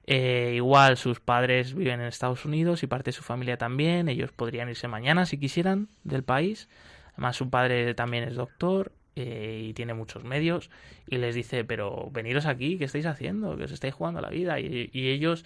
eh, 0.09 0.53
igual 0.55 0.97
sus 0.97 1.19
padres 1.19 1.73
viven 1.73 1.99
en 2.01 2.07
Estados 2.07 2.45
Unidos 2.45 2.83
y 2.83 2.87
parte 2.87 3.09
de 3.09 3.13
su 3.13 3.23
familia 3.23 3.57
también. 3.57 4.09
Ellos 4.09 4.31
podrían 4.31 4.69
irse 4.69 4.87
mañana 4.87 5.25
si 5.25 5.37
quisieran 5.39 5.89
del 6.03 6.23
país. 6.23 6.69
Además, 7.13 7.35
su 7.37 7.49
padre 7.49 7.93
también 7.93 8.23
es 8.25 8.35
doctor 8.35 8.93
eh, 9.15 9.65
y 9.69 9.73
tiene 9.73 9.93
muchos 9.93 10.23
medios. 10.23 10.69
Y 11.07 11.17
les 11.17 11.35
dice, 11.35 11.63
pero 11.65 12.09
veniros 12.11 12.45
aquí, 12.45 12.77
¿qué 12.77 12.85
estáis 12.85 13.05
haciendo? 13.05 13.57
Que 13.57 13.65
os 13.65 13.71
estáis 13.71 13.93
jugando 13.93 14.21
la 14.21 14.29
vida. 14.29 14.59
Y, 14.59 14.89
y 14.93 15.09
ellos 15.09 15.45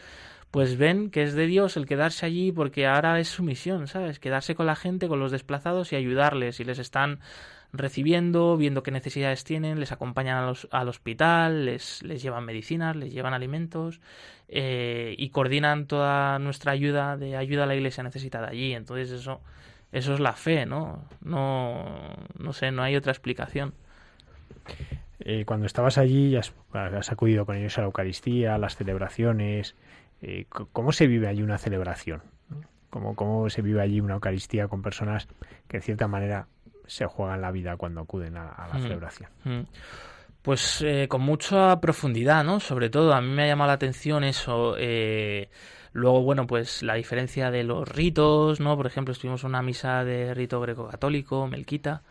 pues 0.52 0.78
ven 0.78 1.12
que 1.12 1.24
es 1.24 1.34
de 1.34 1.48
Dios 1.48 1.78
el 1.78 1.86
quedarse 1.86 2.26
allí 2.26 2.52
porque 2.52 2.86
ahora 2.88 3.20
es 3.20 3.30
su 3.30 3.44
misión, 3.44 3.88
¿sabes? 3.88 4.20
Quedarse 4.20 4.54
con 4.56 4.66
la 4.66 4.76
gente, 4.76 5.08
con 5.08 5.20
los 5.20 5.32
desplazados 5.32 5.94
y 5.94 5.96
ayudarles. 5.96 6.60
Y 6.60 6.66
les 6.66 6.80
están 6.80 7.20
recibiendo, 7.74 8.58
viendo 8.58 8.84
qué 8.84 8.92
necesidades 8.92 9.44
tienen, 9.44 9.80
les 9.80 9.92
acompañan 9.92 10.38
a 10.38 10.46
los- 10.48 10.68
al 10.72 10.90
hospital, 10.90 11.66
les, 11.66 12.04
les 12.04 12.22
llevan 12.22 12.46
medicinas, 12.46 12.96
les 12.96 13.14
llevan 13.14 13.34
alimentos 13.34 14.02
eh, 14.50 15.16
y 15.18 15.30
coordinan 15.30 15.88
toda 15.88 16.40
nuestra 16.40 16.72
ayuda 16.74 17.18
de 17.18 17.38
ayuda 17.38 17.64
a 17.64 17.68
la 17.68 17.76
iglesia 17.76 18.04
necesitada 18.04 18.50
allí. 18.50 18.74
Entonces 18.74 19.12
eso, 19.12 19.42
eso 19.92 20.14
es 20.14 20.20
la 20.20 20.34
fe, 20.34 20.66
¿no? 20.66 21.06
No, 21.22 21.86
no 22.38 22.54
sé, 22.54 22.72
no 22.72 22.84
hay 22.84 22.96
otra 22.96 23.12
explicación. 23.12 23.74
Eh, 25.20 25.46
cuando 25.46 25.66
estabas 25.66 25.98
allí, 25.98 26.36
has, 26.36 26.54
has 26.74 27.12
acudido 27.12 27.46
con 27.46 27.56
ellos 27.56 27.78
a 27.78 27.82
la 27.82 27.88
Eucaristía, 27.88 28.56
a 28.56 28.58
las 28.58 28.76
celebraciones. 28.76 29.76
eh, 30.22 30.46
¿Cómo 30.50 30.92
se 30.92 31.08
vive 31.08 31.28
allí 31.28 31.42
una 31.44 31.58
celebración? 31.58 32.22
¿Cómo, 32.90 33.16
¿Cómo 33.16 33.50
se 33.50 33.62
vive 33.62 33.82
allí 33.82 34.02
una 34.02 34.16
Eucaristía 34.16 34.68
con 34.68 34.82
personas 34.82 35.28
que 35.68 35.78
de 35.78 35.82
cierta 35.84 36.08
manera 36.08 36.48
se 36.92 37.06
juegan 37.06 37.40
la 37.42 37.52
vida 37.52 37.78
cuando 37.78 38.02
acuden 38.02 38.36
a, 38.36 38.50
a 38.50 38.68
la 38.68 38.74
Mm. 38.76 38.82
celebración? 38.82 39.30
Mm. 39.46 39.62
Pues 40.42 40.82
eh, 40.82 41.08
con 41.08 41.22
mucha 41.22 41.80
profundidad, 41.80 42.44
¿no? 42.44 42.60
Sobre 42.60 42.90
todo, 42.90 43.14
a 43.14 43.22
mí 43.22 43.30
me 43.30 43.44
ha 43.44 43.48
llamado 43.48 43.68
la 43.70 43.74
atención 43.76 44.24
eso. 44.24 44.76
eh, 44.78 45.50
luego, 45.94 46.22
bueno, 46.24 46.48
pues 46.48 46.82
la 46.84 46.96
diferencia 46.96 47.52
de 47.52 47.64
los 47.64 47.88
ritos, 47.88 48.60
¿no? 48.60 48.76
Por 48.76 48.88
ejemplo, 48.88 49.12
estuvimos 49.14 49.44
en 49.44 49.50
una 49.50 49.62
misa 49.62 50.04
de 50.04 50.34
rito 50.34 50.60
greco-católico, 50.60 51.48
melquita. 51.48 52.02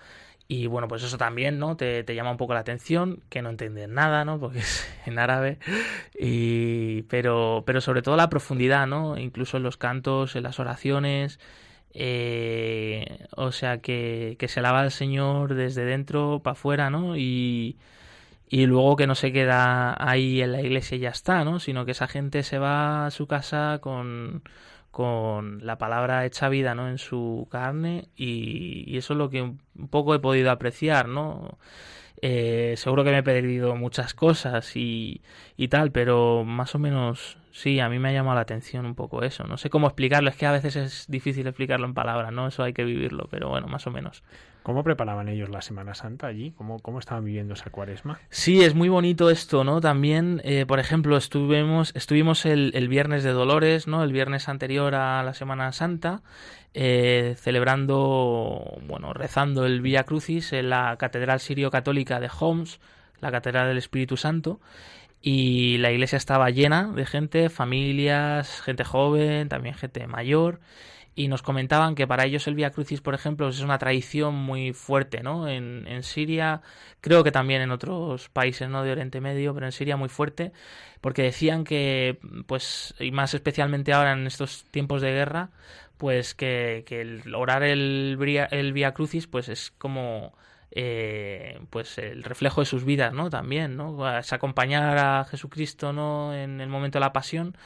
Y 0.47 0.67
bueno, 0.67 0.89
pues 0.89 1.03
eso 1.03 1.17
también, 1.19 1.59
¿no? 1.59 1.77
Te, 1.77 2.03
te 2.05 2.15
llama 2.15 2.31
un 2.33 2.37
poco 2.37 2.55
la 2.55 2.61
atención, 2.61 3.21
que 3.29 3.41
no 3.43 3.51
entiendes 3.51 3.89
nada, 3.89 4.25
¿no? 4.25 4.39
Porque 4.41 4.59
es 4.61 4.89
en 5.07 5.19
árabe. 5.19 5.59
Y, 6.19 7.03
pero, 7.03 7.63
pero 7.67 7.81
sobre 7.81 8.03
todo 8.03 8.17
la 8.17 8.29
profundidad, 8.31 8.87
¿no? 8.87 9.19
Incluso 9.19 9.57
en 9.57 9.63
los 9.65 9.77
cantos, 9.77 10.37
en 10.37 10.43
las 10.45 10.59
oraciones. 10.61 11.41
Eh, 11.95 13.27
o 13.37 13.53
sea, 13.53 13.79
que, 13.81 14.37
se 14.49 14.61
alaba 14.61 14.81
al 14.81 14.91
Señor 14.93 15.55
desde 15.55 15.85
dentro 15.85 16.41
para 16.43 16.53
afuera, 16.53 16.91
¿no? 16.91 17.17
Y, 17.17 17.79
y 18.49 18.67
luego 18.67 18.97
que 18.97 19.07
no 19.07 19.15
se 19.15 19.33
queda 19.33 19.97
ahí 19.99 20.43
en 20.43 20.53
la 20.53 20.61
iglesia 20.63 20.97
y 20.97 21.01
ya 21.01 21.11
está, 21.11 21.45
¿no? 21.45 21.61
Sino 21.61 21.85
que 21.85 21.93
esa 21.93 22.09
gente 22.09 22.43
se 22.43 22.59
va 22.59 23.07
a 23.07 23.11
su 23.11 23.27
casa 23.27 23.79
con, 23.81 24.43
con 24.91 25.65
la 25.67 25.79
palabra 25.79 26.27
hecha 26.27 26.49
vida, 26.49 26.75
¿no? 26.75 26.89
En 26.89 26.99
su 26.99 27.49
carne 27.51 28.09
y, 28.17 28.85
y 28.87 28.99
eso 28.99 29.15
es 29.15 29.19
lo 29.19 29.31
que 29.31 29.43
un 29.43 29.59
poco 29.91 30.15
he 30.15 30.21
podido 30.21 30.51
apreciar, 30.51 31.09
¿no? 31.09 31.59
Eh, 32.23 32.75
seguro 32.77 33.03
que 33.05 33.11
me 33.11 33.19
he 33.19 33.23
perdido 33.23 33.77
muchas 33.77 34.15
cosas 34.15 34.77
y, 34.77 35.23
y 35.57 35.69
tal, 35.69 35.91
pero 35.91 36.45
más 36.45 36.75
o 36.75 36.79
menos 36.79 37.39
Sí, 37.53 37.81
a 37.81 37.89
mí 37.89 37.99
me 37.99 38.11
ha 38.11 38.13
llamado 38.13 38.37
la 38.37 38.43
atención 38.43 38.87
un 38.87 38.95
poco 38.95 39.23
eso. 39.23 39.45
No 39.45 39.57
sé 39.57 39.71
cómo 39.71 39.87
explicarlo, 39.87 40.31
es 40.31 40.37
que 40.37 40.47
a 40.47 40.53
veces 40.53 40.77
es 40.77 41.07
difícil 41.09 41.47
explicarlo 41.47 41.87
en 41.87 41.95
palabras, 41.95 42.33
¿no? 42.33 42.47
Eso 42.47 42.63
hay 42.63 42.73
que 42.73 42.85
vivirlo, 42.85 43.27
pero 43.31 43.49
bueno, 43.49 43.67
más 43.67 43.87
o 43.87 43.91
menos. 43.91 44.23
¿Cómo 44.63 44.85
preparaban 44.85 45.29
ellos 45.29 45.49
la 45.49 45.63
Semana 45.63 45.95
Santa 45.95 46.27
allí? 46.27 46.53
¿Cómo, 46.53 46.81
cómo 46.81 46.99
estaban 46.99 47.25
viviendo 47.25 47.55
esa 47.55 47.71
cuaresma? 47.71 48.21
Sí, 48.29 48.63
es 48.63 48.75
muy 48.75 48.89
bonito 48.89 49.31
esto, 49.31 49.65
¿no? 49.65 49.81
También, 49.81 50.43
eh, 50.45 50.67
por 50.67 50.79
ejemplo, 50.81 51.17
estuvimos, 51.17 51.93
estuvimos 51.97 52.45
el, 52.45 52.73
el, 52.75 52.89
Viernes 52.89 53.25
de 53.25 53.31
Dolores, 53.31 53.87
¿no? 53.87 54.05
El 54.05 54.13
viernes 54.13 54.49
anterior 54.49 54.95
a 54.95 55.23
la 55.23 55.33
Semana 55.33 55.73
Santa, 55.73 56.23
eh, 56.75 57.35
celebrando, 57.39 58.79
bueno, 58.87 59.15
rezando 59.15 59.65
el 59.65 59.81
Vía 59.81 60.05
Crucis 60.05 60.53
en 60.53 60.69
la 60.69 60.97
Catedral 60.99 61.41
Sirio-Católica 61.41 62.21
de 62.21 62.31
Homs, 62.39 62.81
la 63.21 63.31
Catedral 63.31 63.69
del 63.69 63.79
Espíritu 63.79 64.19
Santo, 64.19 64.61
y 65.23 65.79
la 65.79 65.93
iglesia 65.93 66.17
estaba 66.17 66.51
llena 66.51 66.91
de 66.93 67.07
gente, 67.07 67.51
familias, 67.51 68.61
gente 68.63 68.85
joven, 68.85 69.49
también 69.49 69.75
gente 69.75 70.07
mayor, 70.07 70.61
y 71.15 71.29
nos 71.29 71.43
comentaban 71.43 71.95
que 71.95 72.07
para 72.07 72.25
ellos 72.25 72.47
el 72.47 72.55
Via 72.55 72.71
Crucis, 72.71 73.01
por 73.01 73.15
ejemplo, 73.15 73.49
es 73.49 73.61
una 73.61 73.79
tradición 73.79 74.35
muy 74.35 74.73
fuerte, 74.73 75.23
¿no? 75.23 75.49
En, 75.49 75.87
en 75.87 76.03
Siria, 76.03 76.63
creo 77.01 77.25
que 77.25 77.33
también 77.33 77.63
en 77.63 77.73
otros 77.73 78.29
países, 78.31 78.69
¿no? 78.69 78.83
De 78.83 78.93
Oriente 78.93 79.21
Medio, 79.21 79.53
pero 79.53 79.67
en 79.67 79.73
Siria 79.73 79.97
muy 79.97 80.09
fuerte, 80.09 80.53
porque 81.01 81.23
decían 81.23 81.65
que, 81.65 82.19
pues, 82.47 82.95
y 83.01 83.11
más 83.11 83.35
especialmente 83.35 83.93
ahora 83.93 84.13
en 84.13 84.27
estos 84.27 84.65
tiempos 84.71 85.03
de 85.03 85.13
guerra, 85.13 85.51
pues 85.99 86.35
que, 86.35 86.85
que 86.87 87.03
el 87.03 87.35
orar 87.35 87.63
el, 87.63 88.19
el 88.51 88.73
Via 88.73 88.95
Crucis, 88.95 89.27
pues 89.27 89.49
es 89.51 89.73
como 89.73 90.33
eh, 90.73 91.61
pues 91.71 91.99
el 91.99 92.23
reflejo 92.23 92.61
de 92.61 92.67
sus 92.67 92.85
vidas, 92.85 93.13
¿no? 93.13 93.31
También, 93.31 93.77
¿no? 93.77 94.19
Es 94.19 94.33
acompañar 94.33 94.99
a 94.99 95.25
Jesucristo, 95.25 95.93
¿no? 95.93 96.35
En 96.35 96.61
el 96.61 96.69
momento 96.69 96.99
de 96.99 97.01
la 97.01 97.13
pasión 97.13 97.57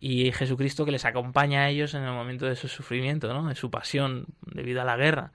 y 0.00 0.32
Jesucristo 0.32 0.84
que 0.84 0.92
les 0.92 1.04
acompaña 1.04 1.62
a 1.62 1.70
ellos 1.70 1.94
en 1.94 2.02
el 2.02 2.12
momento 2.12 2.46
de 2.46 2.56
su 2.56 2.68
sufrimiento, 2.68 3.32
¿no? 3.32 3.48
De 3.48 3.54
su 3.54 3.70
pasión 3.70 4.26
debido 4.42 4.82
a 4.82 4.84
la 4.84 4.96
guerra. 4.96 5.32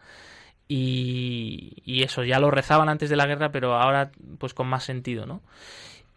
Y, 0.68 2.04
eso 2.04 2.24
ya 2.24 2.40
lo 2.40 2.52
rezaban 2.52 2.90
antes 2.90 3.10
de 3.10 3.16
la 3.16 3.26
guerra, 3.26 3.52
pero 3.52 3.74
ahora 3.76 4.12
pues 4.38 4.54
con 4.54 4.68
más 4.68 4.84
sentido, 4.84 5.26
¿no? 5.26 5.42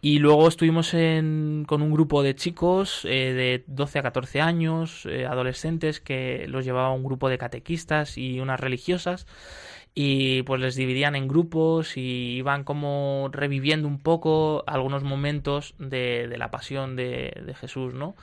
Y 0.01 0.19
luego 0.19 0.47
estuvimos 0.47 0.93
en, 0.93 1.65
con 1.67 1.81
un 1.81 1.91
grupo 1.91 2.23
de 2.23 2.35
chicos 2.35 3.05
eh, 3.05 3.33
de 3.33 3.63
12 3.67 3.99
a 3.99 4.03
14 4.03 4.41
años, 4.41 5.05
eh, 5.05 5.25
adolescentes, 5.25 5.99
que 6.01 6.45
los 6.47 6.65
llevaba 6.65 6.91
un 6.91 7.03
grupo 7.03 7.29
de 7.29 7.37
catequistas 7.37 8.17
y 8.17 8.39
unas 8.39 8.59
religiosas 8.59 9.25
y 9.95 10.41
pues 10.43 10.59
les 10.59 10.75
dividían 10.75 11.15
en 11.15 11.27
grupos 11.27 11.97
y 11.97 12.37
iban 12.37 12.63
como 12.63 13.29
reviviendo 13.31 13.87
un 13.87 13.99
poco 13.99 14.63
algunos 14.65 15.03
momentos 15.03 15.75
de, 15.77 16.27
de 16.27 16.37
la 16.37 16.49
pasión 16.49 16.95
de, 16.95 17.43
de, 17.45 17.53
Jesús, 17.53 17.93
¿no? 17.93 18.15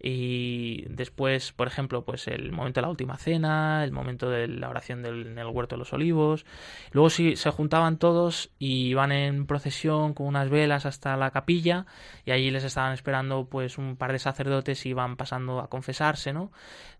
Y 0.00 0.86
después, 0.88 1.52
por 1.52 1.66
ejemplo, 1.66 2.04
pues 2.04 2.28
el 2.28 2.52
momento 2.52 2.78
de 2.78 2.82
la 2.82 2.90
última 2.90 3.18
cena, 3.18 3.82
el 3.84 3.90
momento 3.92 4.30
de 4.30 4.46
la 4.46 4.68
oración 4.68 5.04
en 5.04 5.38
el 5.38 5.46
huerto 5.48 5.74
de 5.74 5.80
los 5.80 5.92
olivos. 5.92 6.46
Luego 6.92 7.10
sí, 7.10 7.34
se 7.36 7.50
juntaban 7.50 7.98
todos 7.98 8.50
y 8.60 8.86
iban 8.90 9.10
en 9.10 9.46
procesión 9.46 10.14
con 10.14 10.28
unas 10.28 10.50
velas 10.50 10.86
hasta 10.86 11.16
la 11.16 11.32
capilla 11.32 11.86
y 12.24 12.30
allí 12.30 12.50
les 12.50 12.64
estaban 12.64 12.92
esperando 12.92 13.48
pues 13.50 13.76
un 13.76 13.96
par 13.96 14.12
de 14.12 14.20
sacerdotes 14.20 14.86
y 14.86 14.90
iban 14.90 15.16
pasando 15.16 15.58
a 15.58 15.68
confesarse, 15.68 16.32
¿no? 16.32 16.52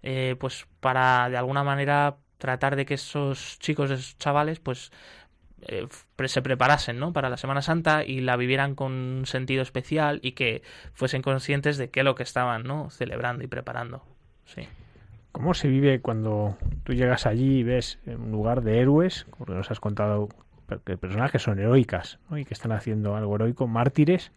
Eh, 0.03 0.37
pues 0.39 0.67
para 0.81 1.31
de 1.31 1.37
alguna 1.37 1.63
manera 1.63 2.17
tratar 2.39 2.77
de 2.77 2.87
que 2.87 2.95
esos 2.95 3.59
chicos, 3.59 3.91
esos 3.91 4.17
chavales, 4.19 4.61
pues 4.61 4.91
eh, 5.63 5.87
se 6.27 6.43
preparasen 6.43 6.99
¿no? 6.99 7.13
para 7.13 7.29
la 7.29 7.37
Semana 7.37 7.63
Santa 7.63 8.05
y 8.05 8.21
la 8.21 8.37
vivieran 8.37 8.75
con 8.75 8.93
un 8.93 9.27
sentido 9.27 9.63
especial 9.63 10.21
y 10.23 10.33
que 10.33 10.63
fuesen 10.93 11.23
conscientes 11.23 11.77
de 11.79 11.91
qué 11.91 12.01
es 12.01 12.05
lo 12.05 12.15
que 12.15 12.23
estaban 12.23 12.63
¿no? 12.63 12.91
celebrando 12.91 13.45
y 13.45 13.49
preparando. 13.49 14.03
Sí. 14.45 14.63
¿Cómo 15.33 15.55
se 15.55 15.69
vive 15.69 16.01
cuando 16.01 16.57
tú 16.85 16.95
llegas 16.95 17.27
allí 17.27 17.59
y 17.59 17.63
ves 17.63 17.99
un 18.07 18.31
lugar 18.31 18.63
de 18.63 18.81
héroes? 18.81 19.27
Porque 19.37 19.53
nos 19.53 19.71
has 19.71 19.79
contado 19.79 20.29
que 20.85 20.97
personajes 20.97 21.43
son 21.43 21.59
heroicas 21.59 22.19
y 22.31 22.45
que 22.45 22.55
están 22.55 22.73
haciendo 22.73 23.17
algo 23.17 23.37
heroico, 23.37 23.67
mártires, 23.67 24.33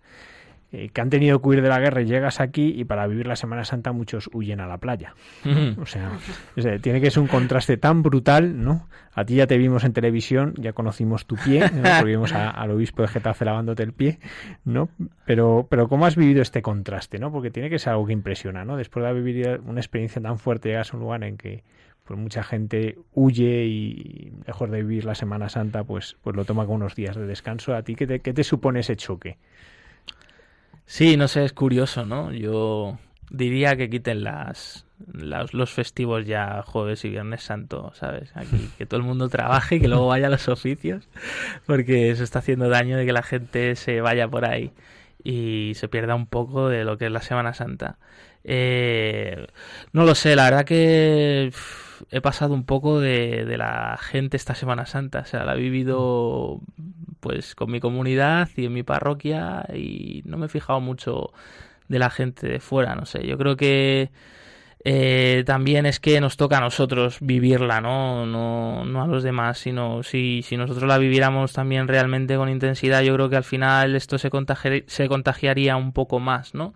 eh, 0.74 0.89
que 0.89 1.01
han 1.01 1.09
tenido 1.09 1.41
que 1.41 1.49
huir 1.49 1.61
de 1.61 1.67
la 1.67 1.80
guerra 1.80 2.01
y 2.01 2.05
llegas 2.05 2.39
aquí 2.39 2.74
y 2.76 2.86
para 2.86 3.05
vivir 3.05 3.28
la 3.28 3.36
Semana 3.36 3.65
Santa 3.65 3.91
muchos 3.91 4.30
huyen 4.32 4.61
a 4.61 4.67
la 4.67 4.78
playa. 4.78 5.15
o 5.78 5.86
sea, 5.86 6.17
tiene 6.82 7.01
que 7.01 7.11
ser 7.11 7.22
un 7.22 7.28
contraste 7.28 7.76
tan 7.76 8.03
brutal, 8.03 8.63
¿no? 8.63 8.88
A 9.13 9.26
ti 9.26 9.36
ya 9.36 9.47
te 9.47 9.57
vimos 9.57 9.84
en 9.84 9.91
televisión, 9.91 10.53
ya 10.57 10.72
conocimos 10.72 11.26
tu 11.26 11.36
pie, 11.36 11.59
¿no? 11.74 11.82
porque 11.82 12.05
vimos 12.05 12.32
a, 12.34 12.49
al 12.49 12.72
obispo 12.72 13.01
de 13.01 13.09
Getafe 13.09 13.43
lavándote 13.43 13.84
el 13.84 13.91
pie, 13.91 14.19
¿no? 14.63 14.88
Pero, 15.26 15.67
pero 15.69 15.89
¿cómo 15.89 16.05
has 16.05 16.15
vivido 16.15 16.41
este 16.41 16.61
contraste, 16.61 17.19
no? 17.19 17.32
Porque 17.34 17.51
tiene 17.51 17.69
que 17.69 17.78
ser 17.78 17.91
algo 17.91 18.05
que 18.05 18.13
impresiona, 18.13 18.63
¿no? 18.63 18.78
Después 18.78 19.03
de 19.03 19.09
haber 19.09 19.24
vivido 19.24 19.59
una 19.65 19.82
experiencia 19.82 20.22
tan 20.22 20.38
fuerte, 20.38 20.69
llegas 20.69 20.93
a 20.93 20.97
un 20.97 21.03
lugar 21.03 21.24
en 21.26 21.36
que 21.36 21.63
pues 22.05 22.19
mucha 22.19 22.43
gente 22.43 22.97
huye 23.13 23.65
y 23.65 24.32
lejos 24.45 24.72
de 24.72 24.82
vivir 24.84 25.05
la 25.05 25.15
Semana 25.15 25.49
Santa, 25.49 25.84
pues, 25.84 26.17
pues 26.22 26.36
lo 26.36 26.45
toma 26.45 26.65
con 26.65 26.76
unos 26.76 26.95
días 26.95 27.15
de 27.15 27.26
descanso. 27.26 27.76
¿A 27.76 27.84
ti 27.84 27.95
qué 27.95 28.07
te, 28.07 28.19
qué 28.22 28.34
te 28.34 28.43
supone 28.43 28.80
ese 28.80 28.95
choque? 28.95 29.38
Sí, 30.86 31.17
no 31.17 31.27
sé, 31.27 31.45
es 31.45 31.53
curioso, 31.53 32.05
¿no? 32.05 32.32
Yo 32.34 32.97
diría 33.29 33.75
que 33.77 33.89
quiten 33.89 34.23
las, 34.23 34.86
las, 35.13 35.53
los 35.53 35.71
festivos 35.71 36.25
ya 36.25 36.63
jueves 36.63 37.05
y 37.05 37.09
viernes 37.09 37.43
santo, 37.43 37.91
¿sabes? 37.95 38.32
Aquí 38.36 38.69
que 38.77 38.86
todo 38.86 38.99
el 38.99 39.05
mundo 39.05 39.29
trabaje 39.29 39.75
y 39.75 39.82
que 39.82 39.88
luego 39.88 40.07
vaya 40.07 40.27
a 40.27 40.29
los 40.29 40.47
oficios, 40.49 41.07
porque 41.65 42.11
eso 42.11 42.23
está 42.23 42.39
haciendo 42.39 42.69
daño 42.69 42.97
de 42.97 43.05
que 43.05 43.13
la 43.13 43.23
gente 43.23 43.75
se 43.75 44.01
vaya 44.01 44.27
por 44.27 44.45
ahí 44.45 44.73
y 45.23 45.73
se 45.75 45.88
pierda 45.88 46.15
un 46.15 46.27
poco 46.27 46.67
de 46.69 46.84
lo 46.84 46.97
que 46.97 47.05
es 47.05 47.11
la 47.11 47.21
Semana 47.21 47.53
Santa. 47.53 47.97
Eh, 48.43 49.47
no 49.93 50.03
lo 50.03 50.15
sé, 50.15 50.36
la 50.36 50.45
verdad 50.45 50.65
que 50.65 51.51
he 52.12 52.22
pasado 52.22 52.53
un 52.53 52.66
poco 52.66 52.99
de, 52.99 53.45
de, 53.45 53.57
la 53.57 53.97
gente 53.99 54.38
esta 54.38 54.55
Semana 54.55 54.86
Santa, 54.86 55.20
o 55.20 55.26
sea, 55.26 55.45
la 55.45 55.55
he 55.55 55.59
vivido 55.59 56.59
pues 57.20 57.55
con 57.55 57.72
mi 57.72 57.80
comunidad 57.80 58.49
y 58.57 58.66
en 58.66 58.74
mi 58.74 58.84
parroquia 58.84 59.66
y 59.74 60.22
no 60.26 60.38
me 60.38 60.47
he 60.47 60.49
fijado 60.49 60.82
mucho 60.82 61.32
de 61.88 61.99
la 61.99 62.09
gente 62.09 62.47
de 62.47 62.59
fuera, 62.59 62.95
no 62.95 63.05
sé, 63.05 63.26
yo 63.26 63.38
creo 63.38 63.55
que 63.55 64.12
eh, 64.84 65.43
también 65.45 65.86
es 65.86 65.99
que 65.99 66.20
nos 66.20 66.38
toca 66.38 66.57
a 66.57 66.62
nosotros 66.62 67.18
vivirla, 67.22 67.82
¿no? 67.82 68.26
No, 68.26 68.84
no 68.84 69.03
a 69.03 69.07
los 69.07 69.22
demás, 69.22 69.59
sino 69.59 70.01
si, 70.01 70.41
si 70.43 70.57
nosotros 70.57 70.88
la 70.88 70.97
viviéramos 70.97 71.53
también 71.53 71.88
realmente 71.88 72.36
con 72.36 72.49
intensidad, 72.49 73.01
yo 73.01 73.14
creo 73.14 73.30
que 73.30 73.36
al 73.36 73.43
final 73.43 73.95
esto 73.95 74.18
se, 74.18 74.32
contagiaría, 74.32 74.84
se 74.88 75.07
contagiaría 75.07 75.76
un 75.78 75.93
poco 75.93 76.20
más, 76.20 76.55
¿no? 76.55 76.74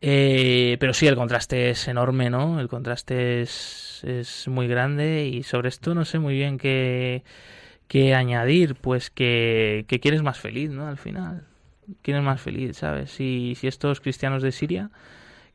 Eh, 0.00 0.76
pero 0.80 0.94
sí, 0.94 1.06
el 1.06 1.16
contraste 1.16 1.70
es 1.70 1.88
enorme, 1.88 2.30
¿no? 2.30 2.58
El 2.60 2.68
contraste 2.68 3.42
es, 3.42 3.85
es 4.04 4.48
muy 4.48 4.68
grande 4.68 5.26
y 5.26 5.42
sobre 5.42 5.68
esto 5.68 5.94
no 5.94 6.04
sé 6.04 6.18
muy 6.18 6.34
bien 6.34 6.58
qué, 6.58 7.24
qué 7.88 8.14
añadir, 8.14 8.74
pues 8.76 9.10
que, 9.10 9.84
que 9.88 10.00
quieres 10.00 10.22
más 10.22 10.38
feliz, 10.38 10.70
¿no? 10.70 10.86
Al 10.86 10.98
final, 10.98 11.46
quieres 12.02 12.22
más 12.22 12.40
feliz, 12.40 12.76
¿sabes? 12.76 13.10
Si, 13.10 13.54
si 13.56 13.66
estos 13.66 14.00
cristianos 14.00 14.42
de 14.42 14.52
Siria 14.52 14.90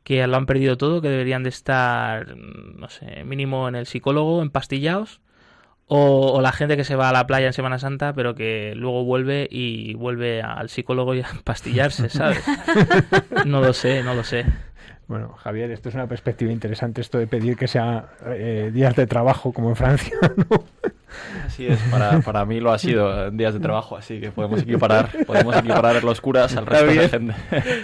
que 0.03 0.25
lo 0.25 0.37
han 0.37 0.45
perdido 0.45 0.77
todo, 0.77 1.01
que 1.01 1.09
deberían 1.09 1.43
de 1.43 1.49
estar, 1.49 2.35
no 2.35 2.89
sé, 2.89 3.23
mínimo 3.23 3.67
en 3.67 3.75
el 3.75 3.85
psicólogo, 3.85 4.41
empastillados, 4.41 5.21
o, 5.87 6.31
o, 6.33 6.41
la 6.41 6.53
gente 6.53 6.77
que 6.77 6.85
se 6.85 6.95
va 6.95 7.09
a 7.09 7.13
la 7.13 7.27
playa 7.27 7.47
en 7.47 7.53
Semana 7.53 7.77
Santa, 7.77 8.13
pero 8.13 8.33
que 8.33 8.73
luego 8.75 9.03
vuelve 9.03 9.47
y 9.51 9.93
vuelve 9.95 10.41
al 10.41 10.69
psicólogo 10.69 11.13
y 11.13 11.19
a 11.21 11.27
pastillarse, 11.43 12.09
¿sabes? 12.09 12.43
no 13.45 13.61
lo 13.61 13.73
sé, 13.73 14.01
no 14.01 14.13
lo 14.15 14.23
sé. 14.23 14.45
Bueno, 15.11 15.33
Javier, 15.33 15.69
esto 15.71 15.89
es 15.89 15.95
una 15.95 16.07
perspectiva 16.07 16.53
interesante, 16.53 17.01
esto 17.01 17.17
de 17.17 17.27
pedir 17.27 17.57
que 17.57 17.67
sea 17.67 18.13
eh, 18.27 18.71
días 18.73 18.95
de 18.95 19.07
trabajo 19.07 19.51
como 19.51 19.67
en 19.67 19.75
Francia, 19.75 20.17
¿no? 20.37 20.63
Así 21.45 21.67
es, 21.67 21.77
para, 21.91 22.21
para 22.21 22.45
mí 22.45 22.61
lo 22.61 22.71
ha 22.71 22.79
sido 22.79 23.29
días 23.29 23.53
de 23.53 23.59
trabajo, 23.59 23.97
así 23.97 24.21
que 24.21 24.31
podemos 24.31 24.61
equiparar, 24.61 25.09
podemos 25.27 25.53
equiparar 25.57 26.01
los 26.05 26.21
curas 26.21 26.55
al 26.55 26.65
resto 26.65 26.85
de 26.85 27.09
gente. 27.09 27.33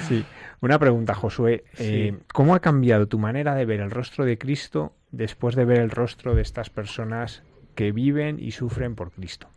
Sí. 0.08 0.24
Una 0.62 0.80
pregunta, 0.80 1.14
Josué. 1.16 1.66
Eh. 1.78 2.18
¿Cómo 2.32 2.56
ha 2.56 2.62
cambiado 2.62 3.10
tu 3.10 3.20
manera 3.20 3.56
de 3.56 3.66
ver 3.66 3.82
el 3.82 3.92
rostro 3.92 4.24
de 4.24 4.38
Cristo 4.38 4.96
después 5.12 5.54
de 5.56 5.66
ver 5.66 5.80
el 5.80 5.90
rostro 5.90 6.34
de 6.34 6.44
estas 6.44 6.70
personas 6.70 7.44
que 7.76 7.92
viven 7.92 8.40
y 8.40 8.52
sufren 8.52 8.96
por 8.96 9.12
Cristo. 9.12 9.50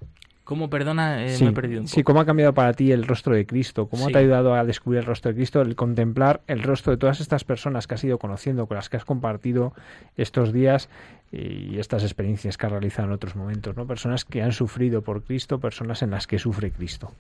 ¿Cómo, 0.51 0.69
perdona, 0.69 1.25
eh, 1.25 1.29
sí, 1.37 1.45
me 1.45 1.51
he 1.51 1.53
perdido 1.53 1.81
un 1.83 1.87
poco? 1.87 1.95
Sí, 1.95 2.03
¿cómo 2.03 2.19
ha 2.19 2.27
cambiado 2.27 2.53
para 2.53 2.73
ti 2.73 2.91
el 2.91 3.07
rostro 3.07 3.37
de 3.37 3.47
Cristo? 3.47 3.87
¿Cómo 3.87 4.07
Sí. 4.07 4.13
te 4.13 4.19
ha 4.19 4.21
ayudado 4.21 4.53
a 4.57 4.65
descubrir 4.65 4.99
el 4.99 5.07
rostro 5.07 5.31
de 5.31 5.37
Cristo, 5.37 5.61
el 5.63 5.77
contemplar 5.77 6.41
el 6.49 6.65
rostro 6.65 6.91
de 6.91 6.97
todas 6.97 7.21
estas 7.21 7.45
personas 7.45 7.87
que 7.87 7.95
has 7.95 8.03
ido 8.03 8.19
conociendo, 8.19 8.67
con 8.67 8.75
las 8.75 8.89
que 8.89 8.97
has 8.97 9.05
compartido 9.05 9.75
estos 10.17 10.53
días 10.53 10.89
y 11.31 11.79
estas 11.79 12.03
experiencias 12.03 12.59
que 12.59 12.67
has 12.67 12.73
realizado 12.73 13.07
en 13.07 13.15
otros 13.15 13.37
momentos, 13.37 13.77
¿no? 13.77 13.87
Personas 13.87 14.25
que 14.25 14.43
han 14.43 14.51
sufrido 14.51 15.03
por 15.03 15.23
Cristo, 15.23 15.61
personas 15.61 16.03
en 16.03 16.11
las 16.11 16.27
que 16.27 16.41
sufre 16.41 16.73
Cristo. 16.73 17.13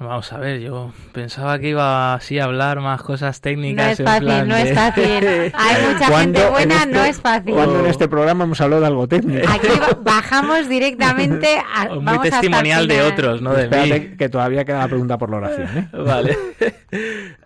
Vamos 0.00 0.32
a 0.32 0.38
ver, 0.38 0.60
yo 0.60 0.92
pensaba 1.12 1.58
que 1.58 1.68
iba 1.68 2.14
así 2.14 2.38
a 2.38 2.44
hablar 2.44 2.80
más 2.80 3.02
cosas 3.02 3.42
técnicas. 3.42 3.84
No 3.86 3.92
es 3.92 4.00
en 4.00 4.06
fácil, 4.06 4.24
plan 4.26 4.48
no 4.48 4.54
de- 4.56 4.62
es 4.62 4.74
fácil. 4.74 5.04
Hay 5.54 5.92
mucha 5.92 6.08
¿Cuándo 6.08 6.38
gente 6.38 6.40
en 6.46 6.50
buena, 6.52 6.74
este- 6.76 6.86
no 6.94 7.04
es 7.04 7.20
fácil. 7.20 7.54
Cuando 7.54 7.80
en 7.80 7.86
este 7.86 8.08
programa 8.08 8.44
hemos 8.44 8.60
hablado 8.62 8.80
de 8.80 8.86
algo 8.86 9.06
técnico. 9.06 9.46
Aquí 9.46 9.66
ba- 9.78 9.98
bajamos 10.00 10.68
directamente 10.70 11.58
a 11.74 11.84
Muy 11.90 12.02
vamos 12.04 12.22
testimonial 12.22 12.88
de 12.88 13.02
otros, 13.02 13.42
no 13.42 13.52
de 13.52 13.68
mí. 13.68 13.76
Espérate, 13.76 14.16
que 14.16 14.28
todavía 14.30 14.64
queda 14.64 14.78
la 14.78 14.88
pregunta 14.88 15.18
por 15.18 15.28
la 15.30 15.36
oración, 15.36 15.68
¿eh? 15.78 15.88
Vale. 15.92 16.36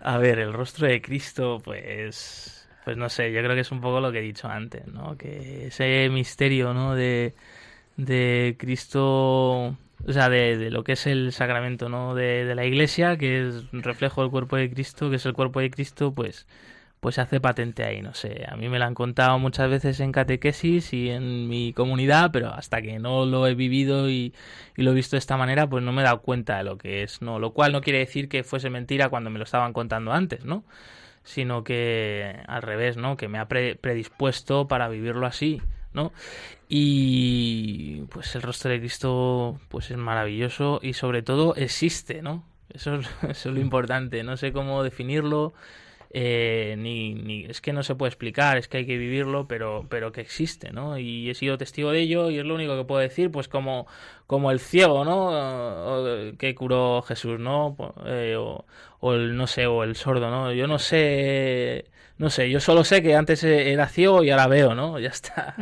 A 0.01 0.19
ver, 0.19 0.39
el 0.39 0.53
rostro 0.53 0.87
de 0.87 1.03
Cristo, 1.03 1.61
pues, 1.65 2.69
pues 2.85 2.97
no 2.97 3.09
sé, 3.09 3.33
yo 3.33 3.41
creo 3.41 3.55
que 3.57 3.63
es 3.63 3.73
un 3.73 3.81
poco 3.81 3.99
lo 4.01 4.13
que 4.13 4.19
he 4.19 4.23
dicho 4.23 4.47
antes, 4.47 4.87
¿no? 4.87 5.17
Que 5.17 5.67
ese 5.67 6.09
misterio, 6.09 6.73
¿no? 6.73 6.95
De, 6.95 7.35
de 7.97 8.55
Cristo, 8.61 9.77
o 10.07 10.13
sea, 10.13 10.29
de, 10.29 10.57
de 10.59 10.71
lo 10.71 10.85
que 10.85 10.93
es 10.93 11.07
el 11.07 11.33
sacramento, 11.33 11.89
¿no? 11.89 12.15
De, 12.15 12.45
de 12.45 12.55
la 12.55 12.65
Iglesia, 12.67 13.17
que 13.17 13.49
es 13.49 13.65
un 13.73 13.83
reflejo 13.83 14.23
del 14.23 14.31
cuerpo 14.31 14.57
de 14.57 14.71
Cristo, 14.71 15.11
que 15.11 15.17
es 15.17 15.27
el 15.27 15.33
cuerpo 15.35 15.61
de 15.61 15.71
Cristo, 15.71 16.15
pues, 16.15 16.47
pues 17.01 17.17
se 17.17 17.21
hace 17.21 17.41
patente 17.41 17.85
ahí, 17.85 18.03
no 18.03 18.15
sé. 18.15 18.47
A 18.49 18.57
mí 18.57 18.69
me 18.69 18.79
lo 18.79 18.87
han 18.87 18.95
contado 18.95 19.39
muchas 19.39 19.71
veces 19.71 20.01
en 20.01 20.13
catequesis 20.13 20.93
y 20.95 21.11
en 21.11 21.49
mi 21.49 21.73
comunidad, 21.75 22.31
pero 22.33 22.49
hasta 22.55 22.81
que 22.83 22.99
no 22.99 23.27
lo 23.27 23.47
he 23.47 23.55
vivido 23.55 24.09
y, 24.11 24.35
y 24.77 24.83
lo 24.83 24.93
he 24.93 24.95
visto 24.95 25.17
de 25.17 25.19
esta 25.21 25.37
manera, 25.37 25.69
pues 25.69 25.85
no 25.85 25.93
me 25.93 26.01
he 26.03 26.05
dado 26.05 26.23
cuenta 26.23 26.57
de 26.59 26.65
lo 26.65 26.79
que 26.79 27.03
es, 27.03 27.21
¿no? 27.23 27.39
Lo 27.39 27.53
cual 27.53 27.73
no 27.73 27.83
quiere 27.83 27.99
decir 28.01 28.29
que 28.29 28.45
fuese 28.45 28.71
mentira 28.71 29.11
cuando 29.11 29.31
me 29.31 29.39
lo 29.39 29.45
estaban 29.45 29.73
contando 29.75 30.13
antes, 30.13 30.45
¿no? 30.45 30.65
Sino 31.25 31.65
que 31.65 32.37
al 32.47 32.63
revés, 32.63 32.97
¿no? 32.99 33.17
Que 33.17 33.29
me 33.29 33.39
ha 33.39 33.49
pre- 33.49 33.77
predispuesto 33.77 34.69
para 34.69 34.89
vivirlo 34.89 35.27
así, 35.27 35.63
¿no? 35.95 36.13
Y 36.77 38.03
pues 38.11 38.35
el 38.35 38.43
rostro 38.43 38.69
de 38.73 38.81
Cristo 38.81 39.61
pues 39.69 39.93
es 39.93 39.97
maravilloso 39.97 40.81
y 40.83 40.95
sobre 40.95 41.23
todo 41.23 41.55
existe, 41.55 42.21
¿no? 42.21 42.43
Eso 42.69 42.97
es, 42.97 43.07
eso 43.23 43.49
es 43.49 43.55
lo 43.55 43.61
importante, 43.61 44.25
no 44.25 44.37
sé 44.37 44.53
cómo 44.53 44.83
definirlo, 44.83 45.55
eh, 46.17 46.77
ni, 46.79 47.13
ni 47.13 47.45
es 47.47 47.61
que 47.61 47.73
no 47.73 47.83
se 47.83 47.97
puede 47.97 48.11
explicar, 48.11 48.57
es 48.57 48.69
que 48.69 48.77
hay 48.77 48.87
que 48.87 48.97
vivirlo, 48.97 49.49
pero, 49.49 49.85
pero 49.89 50.13
que 50.13 50.21
existe, 50.21 50.71
¿no? 50.71 50.97
Y 50.97 51.29
he 51.29 51.35
sido 51.35 51.59
testigo 51.59 51.91
de 51.91 52.03
ello 52.03 52.31
y 52.31 52.39
es 52.39 52.45
lo 52.45 52.55
único 52.55 52.77
que 52.77 52.85
puedo 52.85 53.01
decir, 53.01 53.33
pues 53.33 53.49
como, 53.49 53.89
como 54.29 54.53
el 54.53 54.61
ciego, 54.61 55.05
¿no? 55.05 56.37
Que 56.39 56.55
curó 56.55 57.03
Jesús, 57.03 57.41
¿no? 57.41 57.77
Eh, 58.07 58.37
o, 58.39 58.65
o 59.01 59.13
el, 59.15 59.37
no 59.37 59.49
sé, 59.49 59.67
o 59.67 59.83
el 59.83 59.97
sordo, 59.97 60.31
¿no? 60.31 60.53
Yo 60.53 60.69
no 60.69 60.79
sé, 60.79 61.87
no 62.17 62.31
sé, 62.31 62.49
yo 62.49 62.61
solo 62.61 62.85
sé 62.85 63.03
que 63.03 63.17
antes 63.17 63.43
era 63.43 63.89
ciego 63.89 64.23
y 64.23 64.31
ahora 64.31 64.47
veo, 64.47 64.75
¿no? 64.77 64.99
Ya 65.01 65.09
está. 65.09 65.57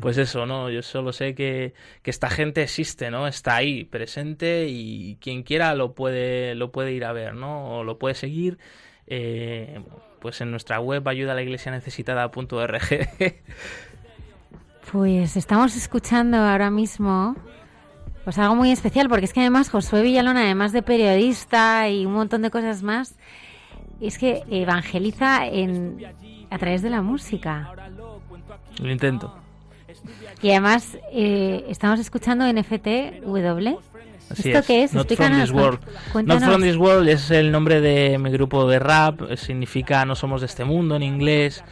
Pues 0.00 0.18
eso, 0.18 0.44
¿no? 0.44 0.70
Yo 0.70 0.82
solo 0.82 1.12
sé 1.12 1.36
que, 1.36 1.72
que 2.02 2.10
esta 2.10 2.30
gente 2.30 2.64
existe, 2.64 3.12
¿no? 3.12 3.28
Está 3.28 3.54
ahí, 3.54 3.84
presente 3.84 4.66
y 4.68 5.18
quien 5.20 5.44
quiera 5.44 5.72
lo 5.76 5.94
puede, 5.94 6.56
lo 6.56 6.72
puede 6.72 6.90
ir 6.90 7.04
a 7.04 7.12
ver, 7.12 7.34
¿no? 7.34 7.78
O 7.78 7.84
lo 7.84 7.96
puede 8.00 8.16
seguir 8.16 8.58
eh, 9.06 9.82
pues 10.20 10.40
en 10.40 10.50
nuestra 10.50 10.80
web 10.80 11.06
ayuda 11.08 11.32
a 11.32 11.34
la 11.34 11.42
iglesia 11.42 11.72
necesitada.org. 11.72 12.82
Pues 14.92 15.36
estamos 15.36 15.76
escuchando 15.76 16.36
ahora 16.36 16.70
mismo 16.70 17.34
pues 18.24 18.38
algo 18.38 18.54
muy 18.54 18.70
especial, 18.70 19.08
porque 19.08 19.26
es 19.26 19.32
que 19.32 19.40
además 19.40 19.68
Josué 19.68 20.02
Villalón, 20.02 20.38
además 20.38 20.72
de 20.72 20.82
periodista 20.82 21.88
y 21.90 22.06
un 22.06 22.14
montón 22.14 22.42
de 22.42 22.50
cosas 22.50 22.82
más, 22.82 23.16
es 24.00 24.18
que 24.18 24.42
evangeliza 24.50 25.46
en, 25.46 26.04
a 26.50 26.58
través 26.58 26.80
de 26.82 26.90
la 26.90 27.02
música. 27.02 27.70
Lo 28.80 28.90
intento. 28.90 29.34
Y 30.42 30.50
además 30.50 30.96
eh, 31.12 31.64
estamos 31.68 32.00
escuchando 32.00 32.50
NFTW. 32.50 33.78
Así 34.30 34.48
¿Esto 34.48 34.58
es. 34.60 34.66
qué 34.66 34.82
es? 34.84 34.92
Not 34.94 35.12
from 35.12 35.40
this 35.40 35.50
world. 35.50 35.80
cuen- 35.80 35.92
Not 35.94 36.12
cuéntanos. 36.12 36.44
from 36.44 36.62
this 36.62 36.76
world 36.76 37.08
es 37.08 37.30
el 37.30 37.52
nombre 37.52 37.80
de 37.80 38.18
mi 38.18 38.30
grupo 38.30 38.66
de 38.68 38.78
rap. 38.78 39.20
Significa 39.36 40.04
no 40.04 40.14
somos 40.14 40.40
de 40.40 40.46
este 40.46 40.64
mundo 40.64 40.96
en 40.96 41.02
inglés. 41.02 41.62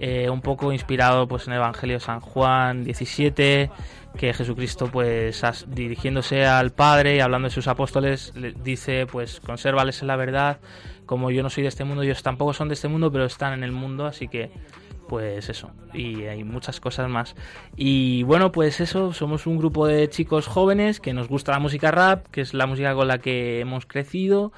eh, 0.00 0.30
un 0.30 0.42
poco 0.42 0.72
inspirado 0.72 1.26
pues 1.26 1.48
en 1.48 1.54
el 1.54 1.58
Evangelio 1.58 1.96
de 1.96 2.00
San 2.00 2.20
Juan 2.20 2.84
17 2.84 3.68
que 4.16 4.32
Jesucristo 4.32 4.86
pues 4.92 5.42
as- 5.42 5.66
dirigiéndose 5.68 6.46
al 6.46 6.70
Padre 6.70 7.16
y 7.16 7.20
hablando 7.20 7.48
de 7.48 7.52
sus 7.54 7.66
apóstoles 7.66 8.32
le 8.36 8.52
dice 8.52 9.06
pues 9.10 9.40
consérvales 9.40 10.00
en 10.00 10.06
la 10.06 10.14
verdad 10.14 10.58
como 11.04 11.32
yo 11.32 11.42
no 11.42 11.50
soy 11.50 11.64
de 11.64 11.70
este 11.70 11.82
mundo 11.82 12.04
ellos 12.04 12.22
tampoco 12.22 12.52
son 12.54 12.68
de 12.68 12.74
este 12.74 12.86
mundo 12.86 13.10
pero 13.10 13.24
están 13.24 13.54
en 13.54 13.64
el 13.64 13.72
mundo 13.72 14.06
así 14.06 14.28
que 14.28 14.52
pues 15.08 15.48
eso, 15.48 15.72
y 15.92 16.24
hay 16.24 16.44
muchas 16.44 16.80
cosas 16.80 17.08
más. 17.08 17.34
Y 17.76 18.22
bueno, 18.22 18.52
pues 18.52 18.80
eso, 18.80 19.12
somos 19.12 19.46
un 19.46 19.58
grupo 19.58 19.86
de 19.86 20.08
chicos 20.08 20.46
jóvenes 20.46 21.00
que 21.00 21.12
nos 21.12 21.28
gusta 21.28 21.52
la 21.52 21.58
música 21.58 21.90
rap, 21.90 22.26
que 22.28 22.42
es 22.42 22.54
la 22.54 22.66
música 22.66 22.94
con 22.94 23.08
la 23.08 23.18
que 23.18 23.60
hemos 23.60 23.86
crecido 23.86 24.52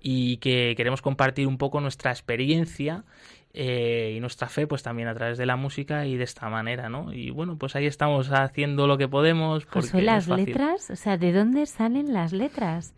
y 0.00 0.36
que 0.36 0.74
queremos 0.76 1.02
compartir 1.02 1.46
un 1.46 1.58
poco 1.58 1.80
nuestra 1.80 2.10
experiencia 2.10 3.04
eh, 3.56 4.14
y 4.16 4.20
nuestra 4.20 4.48
fe, 4.48 4.66
pues 4.66 4.82
también 4.82 5.08
a 5.08 5.14
través 5.14 5.38
de 5.38 5.46
la 5.46 5.56
música 5.56 6.06
y 6.06 6.16
de 6.16 6.24
esta 6.24 6.48
manera, 6.48 6.88
¿no? 6.88 7.12
Y 7.12 7.30
bueno, 7.30 7.56
pues 7.56 7.76
ahí 7.76 7.86
estamos 7.86 8.30
haciendo 8.32 8.86
lo 8.86 8.98
que 8.98 9.08
podemos. 9.08 9.64
porque 9.64 9.86
es 9.86 10.04
las 10.04 10.28
letras, 10.28 10.90
o 10.90 10.96
sea, 10.96 11.16
¿de 11.16 11.32
dónde 11.32 11.64
salen 11.66 12.12
las 12.12 12.32
letras? 12.32 12.94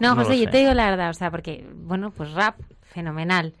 No, 0.00 0.14
José, 0.14 0.38
yo 0.38 0.44
sé. 0.44 0.50
te 0.50 0.58
digo 0.58 0.74
la 0.74 0.90
verdad, 0.90 1.10
o 1.10 1.14
sea, 1.14 1.30
porque, 1.30 1.66
bueno, 1.74 2.12
pues 2.12 2.32
rap, 2.32 2.58
fenomenal. 2.82 3.52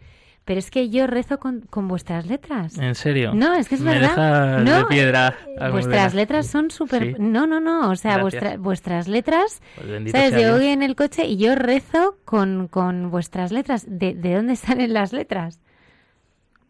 Pero 0.46 0.58
es 0.60 0.70
que 0.70 0.88
yo 0.88 1.06
rezo 1.06 1.38
con, 1.38 1.62
con 1.68 1.88
vuestras 1.88 2.24
letras. 2.26 2.78
¿En 2.78 2.94
serio? 2.94 3.32
No, 3.34 3.52
es 3.54 3.68
que 3.68 3.74
es 3.74 3.80
Me 3.82 3.98
verdad. 3.98 4.60
no, 4.60 4.78
de 4.78 4.84
piedra. 4.86 5.36
eh. 5.60 5.70
Vuestras 5.70 6.14
letras 6.14 6.46
son 6.46 6.70
súper... 6.70 7.02
Sí. 7.02 7.14
No, 7.18 7.46
no, 7.48 7.60
no, 7.60 7.90
o 7.90 7.96
sea, 7.96 8.18
vuestra- 8.22 8.56
vuestras 8.56 9.08
letras... 9.08 9.60
Pues 9.74 10.12
¿Sabes? 10.12 10.40
Yo 10.40 10.52
voy 10.56 10.66
en 10.68 10.82
el 10.84 10.94
coche 10.96 11.26
y 11.26 11.36
yo 11.36 11.56
rezo 11.56 12.16
con, 12.24 12.68
con 12.68 13.10
vuestras 13.10 13.50
letras. 13.52 13.84
¿De, 13.88 14.14
¿De 14.14 14.34
dónde 14.36 14.54
salen 14.56 14.94
las 14.94 15.12
letras? 15.12 15.60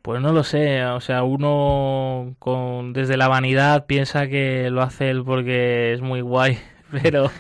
Pues 0.01 0.21
no 0.23 0.33
lo 0.33 0.43
sé, 0.45 0.85
o 0.87 1.01
sea, 1.01 1.23
uno 1.25 2.35
con 2.39 2.93
desde 2.93 3.17
la 3.17 3.29
vanidad 3.29 3.87
piensa 3.87 4.29
que 4.29 4.71
lo 4.71 4.81
hace 4.83 5.11
él 5.11 5.23
porque 5.25 5.93
es 5.93 6.01
muy 6.01 6.21
guay, 6.21 6.59
pero 7.03 7.31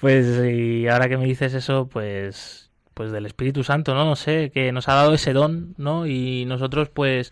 pues 0.00 0.26
y 0.50 0.88
ahora 0.88 1.08
que 1.10 1.18
me 1.18 1.26
dices 1.26 1.52
eso, 1.54 1.88
pues 1.88 2.65
pues 2.96 3.12
del 3.12 3.26
Espíritu 3.26 3.62
Santo, 3.62 3.94
¿no? 3.94 4.06
No 4.06 4.16
sé, 4.16 4.50
que 4.54 4.72
nos 4.72 4.88
ha 4.88 4.94
dado 4.94 5.12
ese 5.12 5.34
don, 5.34 5.74
¿no? 5.76 6.06
Y 6.06 6.46
nosotros 6.46 6.88
pues 6.88 7.30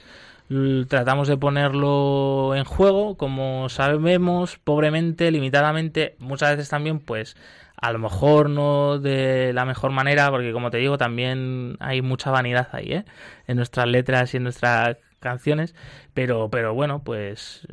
tratamos 0.89 1.27
de 1.27 1.39
ponerlo 1.39 2.55
en 2.55 2.65
juego 2.65 3.17
como 3.17 3.71
sabemos, 3.71 4.59
pobremente, 4.59 5.31
limitadamente, 5.31 6.17
muchas 6.19 6.51
veces 6.51 6.69
también 6.69 7.01
pues 7.01 7.35
a 7.81 7.93
lo 7.93 7.99
mejor 7.99 8.51
no 8.51 8.99
de 8.99 9.55
la 9.55 9.65
mejor 9.65 9.91
manera, 9.91 10.31
porque 10.31 10.53
como 10.53 10.71
te 10.71 10.77
digo, 10.77 10.99
también 10.99 11.79
hay 11.81 12.03
mucha 12.03 12.31
vanidad 12.31 12.69
ahí, 12.73 12.93
¿eh? 12.93 13.05
En 13.47 13.57
nuestras 13.57 13.87
letras 13.87 14.35
y 14.35 14.37
en 14.37 14.43
nuestras 14.43 14.99
canciones, 15.19 15.75
pero, 16.13 16.51
pero 16.51 16.75
bueno, 16.75 17.03
pues 17.03 17.67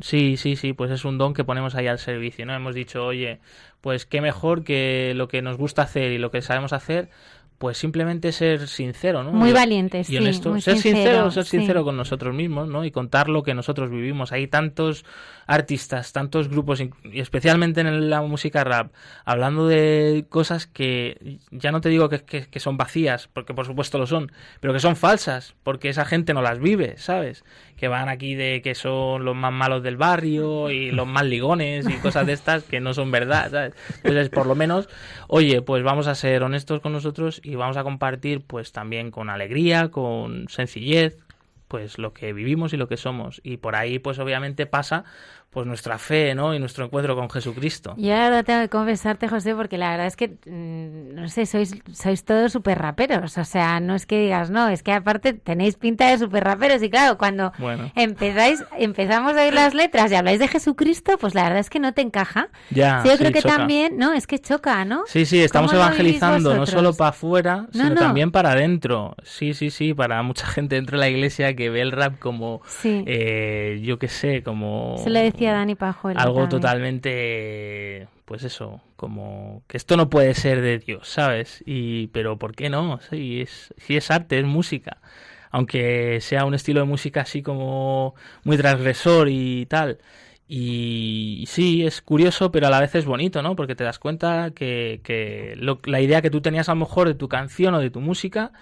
sí, 0.00 0.36
sí, 0.36 0.56
sí, 0.56 0.72
pues 0.72 0.90
es 0.90 1.04
un 1.04 1.16
don 1.16 1.32
que 1.32 1.44
ponemos 1.44 1.76
ahí 1.76 1.86
al 1.86 2.00
servicio, 2.00 2.44
¿no? 2.44 2.54
Hemos 2.54 2.74
dicho, 2.74 3.06
oye, 3.06 3.38
pues 3.80 4.04
qué 4.04 4.20
mejor 4.20 4.64
que 4.64 5.12
lo 5.14 5.28
que 5.28 5.42
nos 5.42 5.56
gusta 5.56 5.82
hacer 5.82 6.10
y 6.10 6.18
lo 6.18 6.32
que 6.32 6.42
sabemos 6.42 6.72
hacer, 6.72 7.08
pues 7.58 7.78
simplemente 7.78 8.32
ser 8.32 8.68
sincero, 8.68 9.22
¿no? 9.22 9.32
Muy 9.32 9.52
valiente, 9.52 10.00
y 10.00 10.04
sí, 10.04 10.16
honesto. 10.18 10.50
muy 10.50 10.60
ser 10.60 10.76
sincero, 10.76 11.30
ser 11.30 11.44
sí. 11.44 11.56
sincero 11.58 11.84
con 11.84 11.96
nosotros 11.96 12.34
mismos, 12.34 12.68
¿no? 12.68 12.84
Y 12.84 12.90
contar 12.90 13.28
lo 13.28 13.42
que 13.42 13.54
nosotros 13.54 13.90
vivimos. 13.90 14.30
Hay 14.32 14.46
tantos 14.46 15.04
artistas, 15.46 16.12
tantos 16.12 16.48
grupos, 16.48 16.80
y 16.80 17.20
especialmente 17.20 17.80
en 17.80 18.10
la 18.10 18.20
música 18.22 18.64
rap, 18.64 18.92
hablando 19.24 19.66
de 19.68 20.26
cosas 20.28 20.66
que 20.66 21.38
ya 21.50 21.72
no 21.72 21.80
te 21.80 21.88
digo 21.88 22.08
que, 22.08 22.20
que- 22.24 22.46
que 22.46 22.60
son 22.60 22.76
vacías, 22.76 23.28
porque 23.32 23.54
por 23.54 23.64
supuesto 23.66 23.96
lo 23.98 24.06
son, 24.06 24.32
pero 24.60 24.72
que 24.72 24.80
son 24.80 24.96
falsas, 24.96 25.54
porque 25.62 25.88
esa 25.88 26.04
gente 26.04 26.34
no 26.34 26.42
las 26.42 26.58
vive, 26.58 26.96
¿sabes? 26.98 27.44
Que 27.76 27.88
van 27.88 28.08
aquí 28.08 28.34
de 28.34 28.62
que 28.62 28.74
son 28.74 29.24
los 29.24 29.36
más 29.36 29.52
malos 29.52 29.82
del 29.82 29.96
barrio 29.96 30.70
y 30.70 30.90
los 30.90 31.06
más 31.06 31.24
ligones 31.26 31.86
y 31.88 31.94
cosas 31.98 32.26
de 32.26 32.32
estas 32.32 32.64
que 32.64 32.80
no 32.80 32.94
son 32.94 33.10
verdad, 33.10 33.50
¿sabes? 33.50 33.74
Entonces, 33.96 34.30
por 34.30 34.46
lo 34.46 34.54
menos, 34.54 34.88
oye, 35.28 35.60
pues 35.60 35.82
vamos 35.82 36.06
a 36.06 36.14
ser 36.14 36.42
honestos 36.42 36.80
con 36.80 36.92
nosotros 36.92 37.40
y 37.44 37.54
vamos 37.54 37.76
a 37.76 37.84
compartir, 37.84 38.42
pues 38.46 38.72
también 38.72 39.10
con 39.10 39.28
alegría, 39.28 39.90
con 39.90 40.48
sencillez, 40.48 41.18
pues 41.68 41.98
lo 41.98 42.12
que 42.12 42.32
vivimos 42.32 42.72
y 42.72 42.76
lo 42.76 42.88
que 42.88 42.96
somos. 42.96 43.40
Y 43.44 43.58
por 43.58 43.76
ahí, 43.76 43.98
pues 43.98 44.18
obviamente 44.18 44.66
pasa 44.66 45.04
pues 45.56 45.66
nuestra 45.66 45.96
fe, 45.96 46.34
¿no? 46.34 46.54
Y 46.54 46.58
nuestro 46.58 46.84
encuentro 46.84 47.16
con 47.16 47.30
Jesucristo. 47.30 47.94
La 47.96 48.28
verdad 48.28 48.44
tengo 48.44 48.60
que 48.60 48.68
confesarte, 48.68 49.26
José, 49.26 49.54
porque 49.54 49.78
la 49.78 49.88
verdad 49.88 50.06
es 50.06 50.14
que, 50.14 50.28
mm, 50.44 51.14
no 51.14 51.28
sé, 51.30 51.46
sois, 51.46 51.74
sois 51.94 52.24
todos 52.26 52.52
súper 52.52 52.76
raperos. 52.78 53.38
O 53.38 53.44
sea, 53.46 53.80
no 53.80 53.94
es 53.94 54.04
que 54.04 54.20
digas, 54.20 54.50
no, 54.50 54.68
es 54.68 54.82
que 54.82 54.92
aparte 54.92 55.32
tenéis 55.32 55.76
pinta 55.76 56.08
de 56.10 56.18
súper 56.18 56.44
raperos. 56.44 56.82
Y 56.82 56.90
claro, 56.90 57.16
cuando 57.16 57.54
Bueno. 57.58 57.90
empezáis, 57.96 58.62
empezamos 58.76 59.34
a 59.34 59.44
oír 59.44 59.54
las 59.54 59.72
letras 59.72 60.12
y 60.12 60.16
habláis 60.16 60.40
de 60.40 60.48
Jesucristo, 60.48 61.16
pues 61.18 61.34
la 61.34 61.44
verdad 61.44 61.60
es 61.60 61.70
que 61.70 61.78
no 61.80 61.94
te 61.94 62.02
encaja. 62.02 62.50
Ya, 62.68 63.00
Sí, 63.00 63.08
yo 63.08 63.12
sí, 63.12 63.18
creo 63.20 63.32
que 63.32 63.40
choca. 63.40 63.56
también, 63.56 63.96
no, 63.96 64.12
es 64.12 64.26
que 64.26 64.38
choca, 64.38 64.84
¿no? 64.84 65.04
Sí, 65.06 65.24
sí, 65.24 65.42
estamos 65.42 65.70
¿Cómo 65.70 65.82
lo 65.82 65.88
vivís 65.88 66.00
evangelizando 66.20 66.54
no 66.54 66.66
solo 66.66 66.92
para 66.92 67.08
afuera, 67.08 67.56
No, 67.56 67.66
sino 67.72 67.88
no. 67.94 67.94
también 67.94 68.30
para 68.30 68.50
adentro. 68.50 69.16
Sí, 69.22 69.54
sí, 69.54 69.70
sí, 69.70 69.94
para 69.94 70.22
mucha 70.22 70.46
gente 70.48 70.74
dentro 70.74 70.98
de 70.98 71.00
la 71.00 71.08
iglesia 71.08 71.56
que 71.56 71.70
ve 71.70 71.80
el 71.80 71.92
rap 71.92 72.18
como, 72.18 72.60
Sí. 72.66 73.02
eh, 73.06 73.80
yo 73.82 73.98
qué 73.98 74.08
sé, 74.08 74.42
como... 74.42 74.96
Se 75.02 75.08
lo 75.08 75.18
decía 75.18 75.45
decía 75.48 75.52
Dani 75.52 75.74
Pajuelo. 75.74 76.20
algo 76.20 76.34
también. 76.34 76.50
totalmente, 76.50 78.08
pues 78.24 78.42
eso, 78.44 78.80
como 78.96 79.62
que 79.68 79.76
esto 79.76 79.96
no 79.96 80.08
puede 80.10 80.34
ser 80.34 80.60
de 80.62 80.78
Dios, 80.78 81.08
¿sabes? 81.08 81.62
Y 81.66 82.08
pero 82.08 82.38
¿por 82.38 82.54
qué 82.54 82.70
no? 82.70 83.00
Sí, 83.10 83.42
es, 83.42 83.74
sí 83.78 83.96
es 83.96 84.10
arte, 84.10 84.38
es 84.38 84.44
música. 84.46 84.98
Aunque 85.50 86.20
sea 86.20 86.44
un 86.44 86.54
estilo 86.54 86.80
de 86.80 86.86
música 86.86 87.22
así 87.22 87.42
como 87.42 88.14
muy 88.44 88.56
transgresor 88.58 89.28
y 89.30 89.66
tal. 89.66 89.98
Y 90.48 91.44
sí, 91.48 91.84
es 91.86 92.02
curioso, 92.02 92.52
pero 92.52 92.68
a 92.68 92.70
la 92.70 92.80
vez 92.80 92.94
es 92.94 93.04
bonito, 93.04 93.42
¿no? 93.42 93.56
Porque 93.56 93.74
te 93.74 93.84
das 93.84 93.98
cuenta 93.98 94.52
que, 94.54 95.00
que 95.02 95.54
lo- 95.58 95.80
la 95.86 96.00
idea 96.00 96.22
que 96.22 96.30
tú 96.30 96.40
tenías 96.40 96.68
a 96.68 96.72
lo 96.74 96.80
mejor 96.80 97.08
de 97.08 97.14
tu 97.14 97.28
canción 97.28 97.74
o 97.74 97.80
de 97.80 97.90
tu 97.90 98.00
música, 98.00 98.52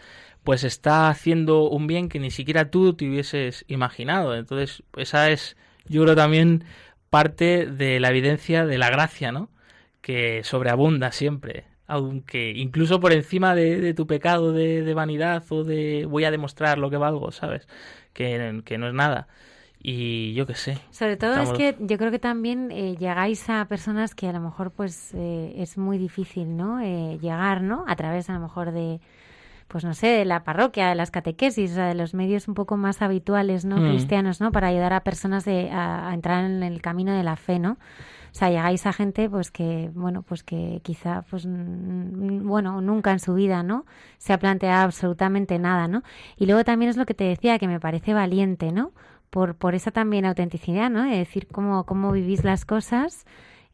pues 0.45 0.65
está 0.65 1.09
haciendo 1.09 1.69
un 1.71 1.87
bien 1.87 2.09
que 2.09 2.19
ni 2.21 2.31
siquiera 2.31 2.71
tú 2.71 2.95
te 2.95 3.09
hubieses 3.09 3.65
imaginado. 3.69 4.35
Entonces, 4.37 4.83
esa 4.97 5.31
es, 5.31 5.57
yo 5.87 6.03
creo 6.03 6.17
también 6.17 6.65
parte 7.11 7.67
de 7.67 8.01
la 8.01 8.11
evidencia 8.11 8.67
de 8.67 8.79
la 8.79 8.91
gracia, 8.91 9.33
¿no? 9.33 9.51
Que 10.01 10.43
sobreabunda 10.45 11.13
siempre. 11.13 11.65
Aunque 11.87 12.53
incluso 12.57 12.99
por 13.01 13.13
encima 13.13 13.55
de, 13.55 13.81
de 13.81 13.95
tu 13.95 14.07
pecado 14.07 14.53
de, 14.53 14.83
de 14.83 14.95
vanidad 14.95 15.45
o 15.51 15.65
de 15.65 16.07
voy 16.09 16.25
a 16.25 16.31
demostrar 16.31 16.79
lo 16.79 16.91
que 16.91 16.97
valgo, 16.97 17.31
¿sabes? 17.33 17.69
Que, 18.13 18.63
que 18.65 18.79
no 18.79 18.89
es 18.89 18.95
nada. 18.95 19.29
Y 19.87 20.33
yo 20.33 20.47
qué 20.47 20.55
sé. 20.55 20.79
Sobre 20.91 21.19
todo 21.19 21.33
Estamos- 21.33 21.59
es 21.61 21.77
que 21.77 21.77
yo 21.87 21.99
creo 21.99 22.11
que 22.11 22.19
también 22.19 22.71
eh, 22.71 22.97
llegáis 22.99 23.51
a 23.51 23.67
personas 23.67 24.15
que 24.15 24.27
a 24.29 24.33
lo 24.33 24.41
mejor 24.41 24.71
pues 24.71 25.13
eh, 25.15 25.53
es 25.59 25.77
muy 25.77 25.99
difícil, 25.99 26.57
¿no? 26.57 26.81
Eh, 26.81 27.19
llegar, 27.21 27.61
¿no? 27.61 27.85
A 27.87 27.95
través 27.95 28.31
a 28.31 28.33
lo 28.35 28.41
mejor 28.41 28.73
de, 28.73 29.01
pues 29.69 29.85
no 29.85 29.95
sé, 29.95 30.09
de 30.09 30.25
la 30.25 30.45
parroquia, 30.45 30.89
de 30.89 30.95
las 30.95 31.11
catequesis, 31.11 31.73
o 31.73 31.75
sea, 31.75 31.87
de 31.87 31.95
los 31.95 32.15
medios 32.15 32.49
un 32.49 32.55
poco 32.55 32.77
más 32.77 33.03
habituales, 33.03 33.65
¿no? 33.65 33.77
Mm. 33.77 33.91
Cristianos, 33.91 34.41
¿no? 34.41 34.53
Para 34.53 34.69
ayudar 34.69 34.93
a 34.93 35.01
personas 35.01 35.45
de, 35.45 35.71
a, 35.71 36.09
a 36.09 36.15
entrar 36.15 36.45
en 36.45 36.63
el 36.63 36.81
camino 36.83 37.13
de 37.13 37.23
la 37.23 37.37
fe, 37.37 37.59
¿no? 37.59 37.79
O 38.35 38.37
sea, 38.37 38.51
llegáis 38.51 38.85
a 38.85 38.93
gente 38.93 39.31
pues 39.31 39.53
que, 39.53 39.93
bueno, 39.95 40.23
pues 40.23 40.43
que 40.43 40.81
quizá, 40.83 41.23
pues, 41.31 41.47
bueno, 41.47 42.81
nunca 42.81 43.13
en 43.13 43.21
su 43.21 43.35
vida, 43.35 43.63
¿no? 43.63 43.87
Se 44.19 44.33
ha 44.33 44.39
planteado 44.41 44.83
absolutamente 44.83 45.57
nada, 45.61 45.87
¿no? 45.87 46.03
Y 46.37 46.47
luego 46.47 46.65
también 46.65 46.91
es 46.91 46.97
lo 46.97 47.07
que 47.07 47.15
te 47.15 47.23
decía, 47.23 47.61
que 47.61 47.69
me 47.69 47.79
parece 47.79 48.13
valiente, 48.13 48.73
¿no? 48.73 48.91
Por, 49.31 49.55
por 49.55 49.77
esa 49.77 49.93
también 49.93 50.25
autenticidad, 50.25 50.91
¿no? 50.91 51.05
De 51.05 51.17
decir 51.17 51.47
cómo, 51.47 51.87
cómo 51.87 52.11
vivís 52.11 52.43
las 52.43 52.65
cosas 52.65 53.25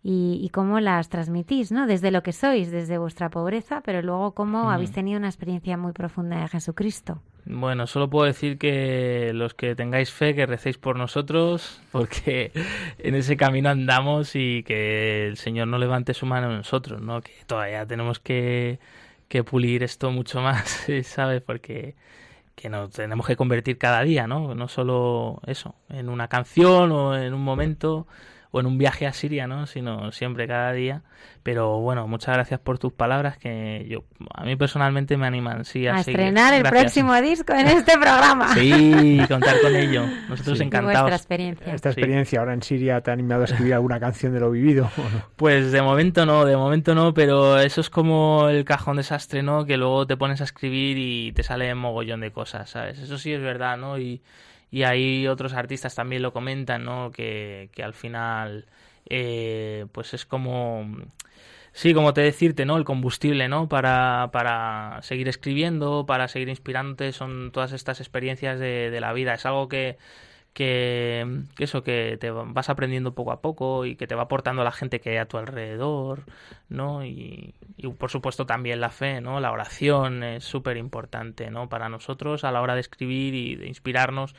y, 0.03 0.41
y 0.43 0.49
cómo 0.49 0.81
las 0.81 1.09
transmitís, 1.09 1.73
¿no? 1.73 1.87
Desde 1.87 2.11
lo 2.11 2.23
que 2.23 2.33
sois, 2.33 2.71
desde 2.71 2.99
vuestra 2.99 3.29
pobreza, 3.29 3.83
pero 3.83 4.01
luego 4.03 4.33
cómo 4.33 4.71
habéis 4.71 4.93
tenido 4.93 5.19
una 5.19 5.29
experiencia 5.29 5.77
muy 5.77 5.93
profunda 5.93 6.41
de 6.41 6.49
Jesucristo. 6.49 7.21
Bueno, 7.45 7.87
solo 7.87 8.09
puedo 8.09 8.27
decir 8.27 8.59
que 8.59 9.33
los 9.35 9.55
que 9.55 9.75
tengáis 9.75 10.11
fe, 10.11 10.35
que 10.35 10.47
recéis 10.47 10.79
por 10.79 10.97
nosotros, 10.97 11.83
porque 11.93 12.53
en 12.99 13.15
ese 13.15 13.37
camino 13.37 13.69
andamos 13.69 14.37
y 14.37 14.63
que 14.63 15.27
el 15.27 15.37
Señor 15.37 15.69
no 15.69 15.79
levante 15.79 16.15
su 16.15 16.27
mano 16.27 16.51
en 16.51 16.59
nosotros, 16.59 17.01
¿no? 17.03 17.21
Que 17.21 17.33
todavía 17.47 17.87
tenemos 17.87 18.21
que, 18.21 18.79
que 19.29 19.45
pulir 19.45 19.83
esto 19.83 20.11
mucho 20.11 20.41
más, 20.43 20.87
¿sabes? 21.05 21.43
Porque 21.43 21.95
que 22.55 22.69
nos 22.69 22.91
tenemos 22.91 23.27
que 23.27 23.37
convertir 23.37 23.79
cada 23.79 24.03
día, 24.03 24.27
¿no? 24.27 24.55
No 24.55 24.69
solo 24.69 25.41
eso, 25.47 25.75
en 25.89 26.11
una 26.11 26.29
canción 26.29 26.93
o 26.93 27.17
en 27.17 27.33
un 27.33 27.43
momento 27.43 28.07
o 28.53 28.61
en 28.61 28.67
un 28.67 28.79
viaje 28.79 29.07
a 29.07 29.13
Siria, 29.13 29.47
¿no? 29.47 29.67
Sino 29.67 30.11
siempre 30.13 30.47
cada 30.49 30.73
día. 30.73 31.03
Pero 31.43 31.79
bueno, 31.81 32.07
muchas 32.07 32.35
gracias 32.35 32.61
por 32.61 32.79
tus 32.79 32.93
palabras 32.93 33.39
que 33.39 33.87
yo 33.89 34.05
a 34.35 34.45
mí 34.45 34.57
personalmente 34.57 35.17
me 35.17 35.27
animan, 35.27 35.65
sí, 35.65 35.87
a, 35.87 35.95
A 35.97 36.01
estrenar 36.01 36.53
el 36.53 36.63
Gracias. 36.63 36.83
próximo 36.83 37.15
disco 37.23 37.55
en 37.55 37.69
este 37.69 37.93
programa. 37.93 38.53
Sí, 38.55 39.21
contar 39.29 39.61
con 39.63 39.75
ello. 39.75 40.05
Nosotros 40.29 40.59
Sí. 40.59 40.65
Y 40.65 40.67
vuestra 40.67 40.81
encantados. 40.81 41.13
experiencia. 41.13 41.73
Esta 41.75 41.93
Sí. 41.93 42.01
experiencia 42.01 42.41
ahora 42.41 42.53
en 42.55 42.63
Siria 42.63 43.01
te 43.01 43.11
ha 43.11 43.15
animado 43.15 43.43
a 43.43 43.45
escribir 43.47 43.73
alguna 43.75 43.99
canción 44.01 44.35
de 44.35 44.41
lo 44.41 44.51
vivido. 44.51 44.91
¿o 44.97 45.01
no? 45.15 45.23
Pues 45.37 45.73
de 45.73 45.81
momento 45.81 46.27
no, 46.27 46.45
de 46.45 46.57
momento 46.57 46.95
no, 46.95 47.15
pero 47.15 47.59
eso 47.59 47.81
es 47.81 47.89
como 47.89 48.49
el 48.49 48.65
cajón 48.65 48.97
desastre, 48.99 49.43
¿no? 49.43 49.65
Que 49.65 49.77
luego 49.79 50.07
te 50.07 50.17
pones 50.19 50.41
a 50.43 50.45
escribir 50.45 50.99
y 50.99 51.33
te 51.33 51.43
sale 51.43 51.73
un 51.73 51.79
mogollón 51.79 52.21
de 52.21 52.33
cosas, 52.33 52.69
¿sabes? 52.69 52.99
Eso 52.99 53.17
sí 53.17 53.33
es 53.33 53.41
verdad, 53.41 53.79
¿no? 53.79 53.99
Y, 53.99 54.21
y 54.71 54.85
ahí 54.85 55.27
otros 55.27 55.53
artistas 55.55 55.95
también 55.95 56.23
lo 56.23 56.33
comentan, 56.33 56.85
¿no? 56.85 57.11
Que, 57.11 57.71
que 57.73 57.83
al 57.83 57.95
final, 57.95 58.67
eh, 59.09 59.87
pues 59.93 60.15
es 60.15 60.25
como... 60.27 60.87
Sí, 61.73 61.95
como 61.95 62.13
te 62.13 62.21
decirte, 62.21 62.67
¿no? 62.67 62.77
El 62.77 62.85
combustible, 62.85 63.49
¿no? 63.49 63.69
Para, 63.69 64.31
para 64.33 64.99
seguir 65.03 65.29
escribiendo, 65.29 66.05
para 66.05 66.27
seguir 66.27 66.49
inspirándote, 66.49 67.13
son 67.13 67.53
todas 67.53 67.73
estas 67.73 68.01
experiencias 68.01 68.59
de, 68.59 68.91
de 68.91 69.01
la 69.01 69.13
vida. 69.13 69.35
Es 69.35 69.47
algo 69.47 69.69
que, 69.69 69.97
que, 70.53 71.45
eso, 71.59 71.83
que 71.83 72.17
te 72.21 72.31
vas 72.31 72.69
aprendiendo 72.69 73.15
poco 73.15 73.33
a 73.33 73.41
poco 73.41 73.87
y 73.87 73.97
que 73.97 74.07
te 74.07 74.15
va 74.15 74.23
aportando 74.23 74.65
la 74.65 74.73
gente 74.73 75.01
que 75.01 75.11
hay 75.11 75.17
a 75.19 75.27
tu 75.27 75.39
alrededor, 75.39 76.25
¿no? 76.69 77.05
Y, 77.05 77.55
y 77.77 77.89
por 77.89 78.11
supuesto 78.11 78.47
también 78.47 78.81
la 78.81 78.91
fe, 78.91 79.21
¿no? 79.21 79.41
La 79.41 79.53
oración 79.53 80.23
es 80.23 80.45
súper 80.45 80.77
importante, 80.77 81.51
¿no? 81.51 81.69
Para 81.69 81.89
nosotros 81.89 82.45
a 82.45 82.53
la 82.53 82.63
hora 82.63 82.75
de 82.75 82.81
escribir 82.81 83.35
y 83.35 83.57
de 83.57 83.67
inspirarnos 83.69 84.35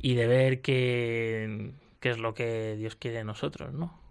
y 0.00 0.14
de 0.14 0.26
ver 0.26 0.60
qué, 0.60 1.72
qué 2.00 2.10
es 2.10 2.18
lo 2.18 2.34
que 2.34 2.76
Dios 2.76 2.96
quiere 2.96 3.18
de 3.18 3.24
nosotros, 3.24 3.72
¿no? 3.72 4.03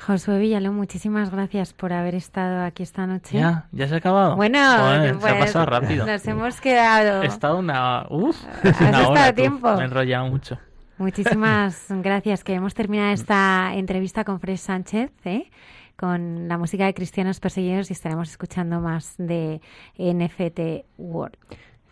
Josué 0.00 0.38
Villalón, 0.38 0.76
muchísimas 0.76 1.30
gracias 1.30 1.72
por 1.72 1.92
haber 1.92 2.14
estado 2.14 2.64
aquí 2.64 2.82
esta 2.82 3.06
noche. 3.06 3.38
Ya, 3.38 3.66
ya 3.72 3.88
se 3.88 3.94
ha 3.94 3.98
acabado. 3.98 4.36
Bueno, 4.36 4.58
Joder, 4.58 5.10
se 5.10 5.16
ha 5.16 5.18
pues, 5.18 5.34
pasado 5.46 5.66
rápido. 5.66 6.06
Nos 6.06 6.26
hemos 6.26 6.60
quedado. 6.60 7.22
He 7.22 7.26
estado 7.26 7.58
una, 7.58 8.06
uf, 8.08 8.36
Has 8.62 8.80
una 8.80 8.88
estado 8.90 9.10
hora, 9.10 9.28
tú. 9.30 9.34
tiempo. 9.36 9.74
Me 9.74 9.82
he 9.82 9.84
enrollado 9.86 10.28
mucho. 10.28 10.58
Muchísimas 10.98 11.86
gracias. 11.90 12.44
Que 12.44 12.54
hemos 12.54 12.74
terminado 12.74 13.12
esta 13.12 13.72
entrevista 13.74 14.24
con 14.24 14.40
Fred 14.40 14.56
Sánchez, 14.56 15.10
¿eh? 15.24 15.50
con 15.96 16.46
la 16.46 16.56
música 16.58 16.86
de 16.86 16.94
Cristianos 16.94 17.40
Perseguidos 17.40 17.90
y 17.90 17.92
estaremos 17.92 18.30
escuchando 18.30 18.80
más 18.80 19.14
de 19.18 19.60
NFT 19.98 20.86
World. 20.96 21.36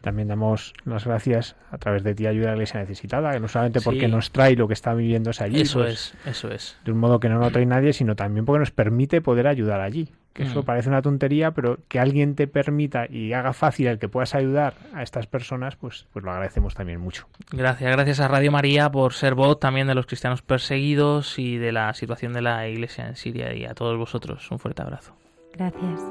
También 0.01 0.29
damos 0.29 0.73
las 0.85 1.05
gracias 1.05 1.57
a 1.71 1.79
través 1.79 2.05
de 2.05 2.15
ti 2.15 2.27
ayuda 2.27 2.49
a 2.49 2.51
la 2.51 2.57
Iglesia 2.59 2.79
Necesitada, 2.81 3.33
que 3.33 3.41
no 3.41 3.49
solamente 3.49 3.81
porque 3.81 4.01
Sí. 4.07 4.09
nos 4.09 4.31
trae 4.31 4.55
lo 4.55 4.69
que 4.69 4.75
está 4.75 4.95
viviéndose 4.95 5.43
allí, 5.43 5.63
Eso 5.63 5.81
pues, 5.81 6.15
es, 6.25 6.27
eso 6.27 6.51
es. 6.51 6.77
de 6.85 6.93
un 6.93 6.99
modo 6.99 7.19
que 7.19 7.29
no 7.29 7.39
lo 7.39 7.51
trae 7.51 7.67
nadie, 7.67 7.93
sino 7.93 8.15
también 8.15 8.45
porque 8.45 8.61
nos 8.61 8.71
permite 8.71 9.21
poder 9.21 9.47
ayudar 9.49 9.81
allí. 9.81 10.13
Que 10.33 10.43
eso 10.43 10.61
Mm. 10.61 10.65
parece 10.67 10.89
una 10.91 11.01
tontería, 11.01 11.53
pero 11.53 11.79
que 11.89 11.99
alguien 11.99 12.35
te 12.35 12.47
permita 12.47 13.07
y 13.11 13.33
haga 13.33 13.55
fácil 13.55 13.87
el 13.87 13.99
que 13.99 14.07
puedas 14.09 14.35
ayudar 14.35 14.75
a 14.93 15.03
estas 15.03 15.27
personas, 15.27 15.77
pues, 15.77 16.07
pues 16.13 16.23
lo 16.25 16.31
agradecemos 16.31 16.75
también 16.75 17.01
mucho. 17.01 17.27
Gracias, 17.51 17.91
gracias 17.91 18.21
a 18.21 18.29
Radio 18.29 18.53
María 18.53 18.91
por 18.91 19.15
ser 19.15 19.35
voz 19.35 19.59
también 19.59 19.87
de 19.87 19.95
los 19.95 20.05
cristianos 20.05 20.43
perseguidos 20.43 21.39
y 21.39 21.57
de 21.57 21.73
la 21.73 21.95
situación 21.95 22.35
de 22.35 22.43
la 22.43 22.69
iglesia 22.69 23.09
en 23.09 23.17
Siria 23.17 23.55
y 23.55 23.65
a 23.65 23.73
todos 23.75 23.97
vosotros 23.97 24.49
un 24.51 24.59
fuerte 24.59 24.83
abrazo. 24.83 25.17
Gracias. 25.55 26.03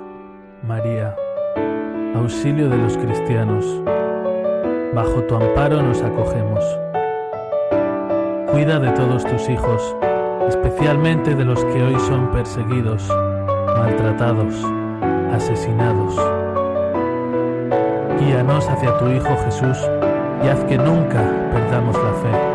María, 0.63 1.15
auxilio 2.15 2.69
de 2.69 2.77
los 2.77 2.97
cristianos, 2.97 3.65
bajo 4.93 5.21
tu 5.23 5.35
amparo 5.35 5.81
nos 5.81 6.01
acogemos. 6.01 6.63
Cuida 8.51 8.79
de 8.79 8.91
todos 8.91 9.25
tus 9.25 9.49
hijos, 9.49 9.95
especialmente 10.47 11.35
de 11.35 11.45
los 11.45 11.63
que 11.65 11.83
hoy 11.83 11.99
son 11.99 12.31
perseguidos, 12.31 13.07
maltratados, 13.77 14.55
asesinados. 15.33 16.15
Guíanos 18.19 18.67
hacia 18.69 18.97
tu 18.97 19.09
Hijo 19.09 19.35
Jesús 19.43 19.77
y 20.43 20.47
haz 20.47 20.63
que 20.65 20.77
nunca 20.77 21.21
perdamos 21.51 21.95
la 21.97 22.13
fe. 22.13 22.54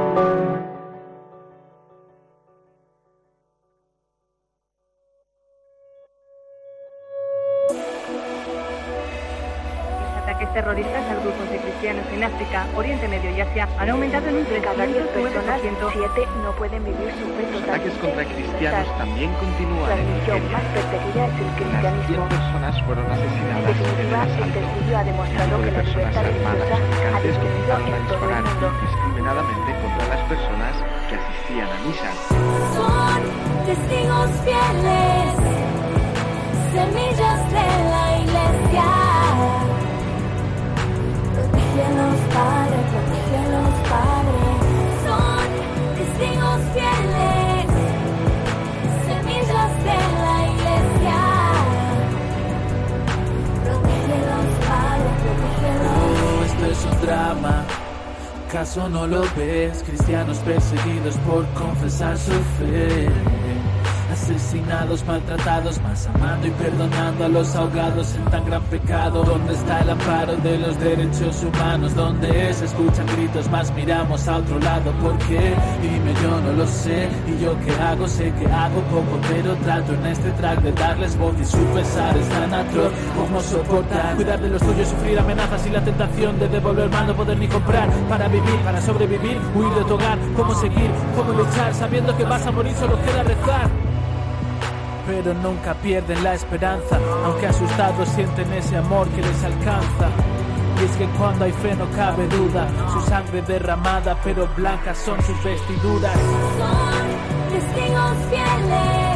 Más 65.37 66.09
amando 66.09 66.47
y 66.49 66.51
perdonando 66.51 67.25
a 67.25 67.29
los 67.29 67.55
ahogados 67.55 68.15
en 68.17 68.25
tan 68.25 68.45
gran 68.47 68.63
pecado. 68.65 69.23
¿Dónde 69.23 69.53
está 69.53 69.81
el 69.81 69.91
amparo 69.91 70.37
de 70.37 70.59
los 70.59 70.81
derechos 70.81 71.45
humanos? 71.45 71.95
¿Dónde 71.95 72.53
se 72.53 72.65
escuchan 72.65 73.07
gritos, 73.07 73.49
más 73.49 73.73
miramos 73.75 74.27
a 74.27 74.39
otro 74.39 74.59
lado? 74.59 74.91
¿Por 75.01 75.17
qué? 75.19 75.55
Dime, 75.83 76.15
yo 76.21 76.41
no 76.41 76.53
lo 76.53 76.67
sé. 76.67 77.09
¿Y 77.29 77.45
yo 77.45 77.57
qué 77.61 77.73
hago? 77.81 78.09
Sé 78.09 78.33
que 78.33 78.47
hago 78.47 78.81
poco, 78.91 79.21
pero 79.29 79.55
trato 79.57 79.95
en 79.95 80.07
este 80.07 80.31
track 80.33 80.63
de 80.63 80.73
darles 80.73 81.17
voz 81.17 81.35
y 81.41 81.45
su 81.45 81.65
pesar 81.75 82.17
es 82.17 82.29
tan 82.29 82.53
atroz. 82.53 82.93
¿Cómo 83.17 83.41
soportar? 83.41 84.17
Cuidar 84.17 84.41
de 84.41 84.49
los 84.49 84.63
tuyos, 84.63 84.89
sufrir 84.89 85.19
amenazas 85.19 85.65
y 85.65 85.71
la 85.71 85.85
tentación 85.85 86.41
de 86.41 86.49
devolver 86.49 86.91
mal, 86.91 87.07
no 87.07 87.15
poder 87.15 87.39
ni 87.39 87.47
comprar. 87.47 87.89
Para 88.09 88.27
vivir, 88.27 88.57
para 88.65 88.81
sobrevivir, 88.81 89.39
huir 89.55 89.73
de 89.75 89.85
tu. 89.85 90.01
¿Cómo 90.37 90.55
seguir? 90.55 90.91
¿Cómo 91.15 91.33
luchar? 91.35 91.73
Sabiendo 91.75 92.17
que 92.17 92.25
vas 92.25 92.45
a 92.47 92.51
morir, 92.51 92.75
solo 92.75 92.97
queda 93.03 93.23
rezar 93.23 93.80
pero 95.11 95.35
nunca 95.35 95.75
pierden 95.75 96.23
la 96.23 96.35
esperanza, 96.35 96.97
aunque 97.25 97.49
asustados 97.49 98.09
sienten 98.11 98.53
ese 98.53 98.77
amor 98.77 99.09
que 99.09 99.21
les 99.21 99.43
alcanza. 99.43 100.09
Y 100.81 100.85
es 100.85 100.97
que 100.97 101.07
cuando 101.19 101.47
hay 101.47 101.53
fe 101.53 101.75
no 101.75 101.91
cabe 101.97 102.29
duda, 102.29 102.69
su 102.93 103.01
sangre 103.01 103.43
derramada, 103.43 104.17
pero 104.23 104.49
blancas 104.57 104.97
son 104.99 105.21
sus 105.23 105.43
vestiduras. 105.43 106.15
Son 106.15 107.51
testigos 107.51 108.17
fieles, 108.31 109.10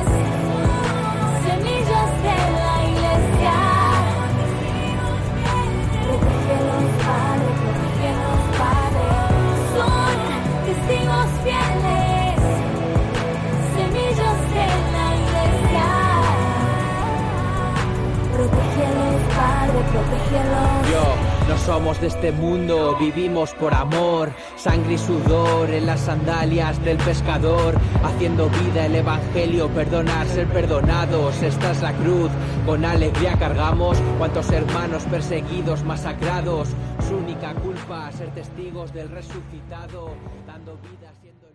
Yo, 20.34 21.48
no 21.48 21.58
somos 21.58 22.00
de 22.00 22.08
este 22.08 22.32
mundo, 22.32 22.96
vivimos 22.98 23.52
por 23.54 23.72
amor, 23.72 24.32
sangre 24.56 24.94
y 24.94 24.98
sudor 24.98 25.70
en 25.70 25.86
las 25.86 26.00
sandalias 26.00 26.84
del 26.84 26.96
pescador, 26.96 27.76
haciendo 28.02 28.48
vida 28.48 28.86
el 28.86 28.96
evangelio, 28.96 29.68
perdonar, 29.68 30.26
ser 30.26 30.48
perdonados, 30.48 31.40
esta 31.40 31.70
es 31.70 31.82
la 31.82 31.92
cruz, 31.92 32.30
con 32.66 32.84
alegría 32.84 33.38
cargamos, 33.38 33.96
cuantos 34.18 34.50
hermanos 34.50 35.04
perseguidos, 35.04 35.84
masacrados, 35.84 36.68
su 37.08 37.16
única 37.16 37.54
culpa, 37.54 38.10
ser 38.10 38.30
testigos 38.30 38.92
del 38.92 39.08
resucitado, 39.10 40.10
dando 40.46 40.76
vida 40.78 41.12
siendo 41.20 41.46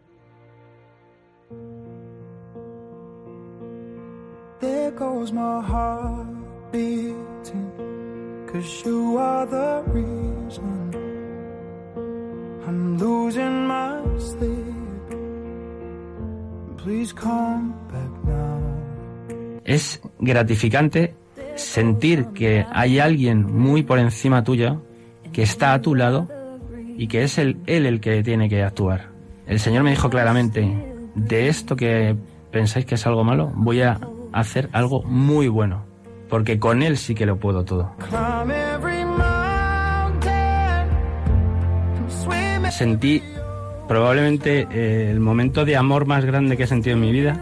There 4.61 4.91
goes 4.91 5.33
my 5.33 5.61
heart 5.61 6.27
beating, 6.71 7.88
Es 19.63 20.01
gratificante 20.19 21.13
sentir 21.55 22.25
que 22.27 22.65
hay 22.71 22.97
alguien 22.97 23.45
muy 23.45 23.83
por 23.83 23.99
encima 23.99 24.43
tuyo, 24.43 24.81
que 25.31 25.43
está 25.43 25.73
a 25.73 25.81
tu 25.81 25.93
lado 25.93 26.27
y 26.97 27.07
que 27.07 27.21
es 27.21 27.37
él 27.37 27.59
el 27.67 28.01
que 28.01 28.23
tiene 28.23 28.49
que 28.49 28.63
actuar. 28.63 29.09
El 29.45 29.59
Señor 29.59 29.83
me 29.83 29.91
dijo 29.91 30.09
claramente, 30.09 30.67
de 31.13 31.49
esto 31.49 31.75
que 31.75 32.15
pensáis 32.51 32.87
que 32.87 32.95
es 32.95 33.05
algo 33.05 33.23
malo, 33.23 33.51
voy 33.53 33.81
a 33.81 33.99
hacer 34.31 34.69
algo 34.71 35.03
muy 35.03 35.47
bueno, 35.47 35.88
porque 36.29 36.59
con 36.59 36.83
Él 36.83 36.97
sí 36.97 37.15
que 37.15 37.25
lo 37.25 37.37
puedo 37.37 37.65
todo. 37.65 37.91
Sentí 42.69 43.21
probablemente 43.87 44.67
eh, 44.71 45.09
el 45.11 45.19
momento 45.19 45.65
de 45.65 45.75
amor 45.75 46.05
más 46.05 46.23
grande 46.23 46.55
que 46.55 46.63
he 46.63 46.67
sentido 46.67 46.95
en 46.95 47.01
mi 47.01 47.11
vida 47.11 47.35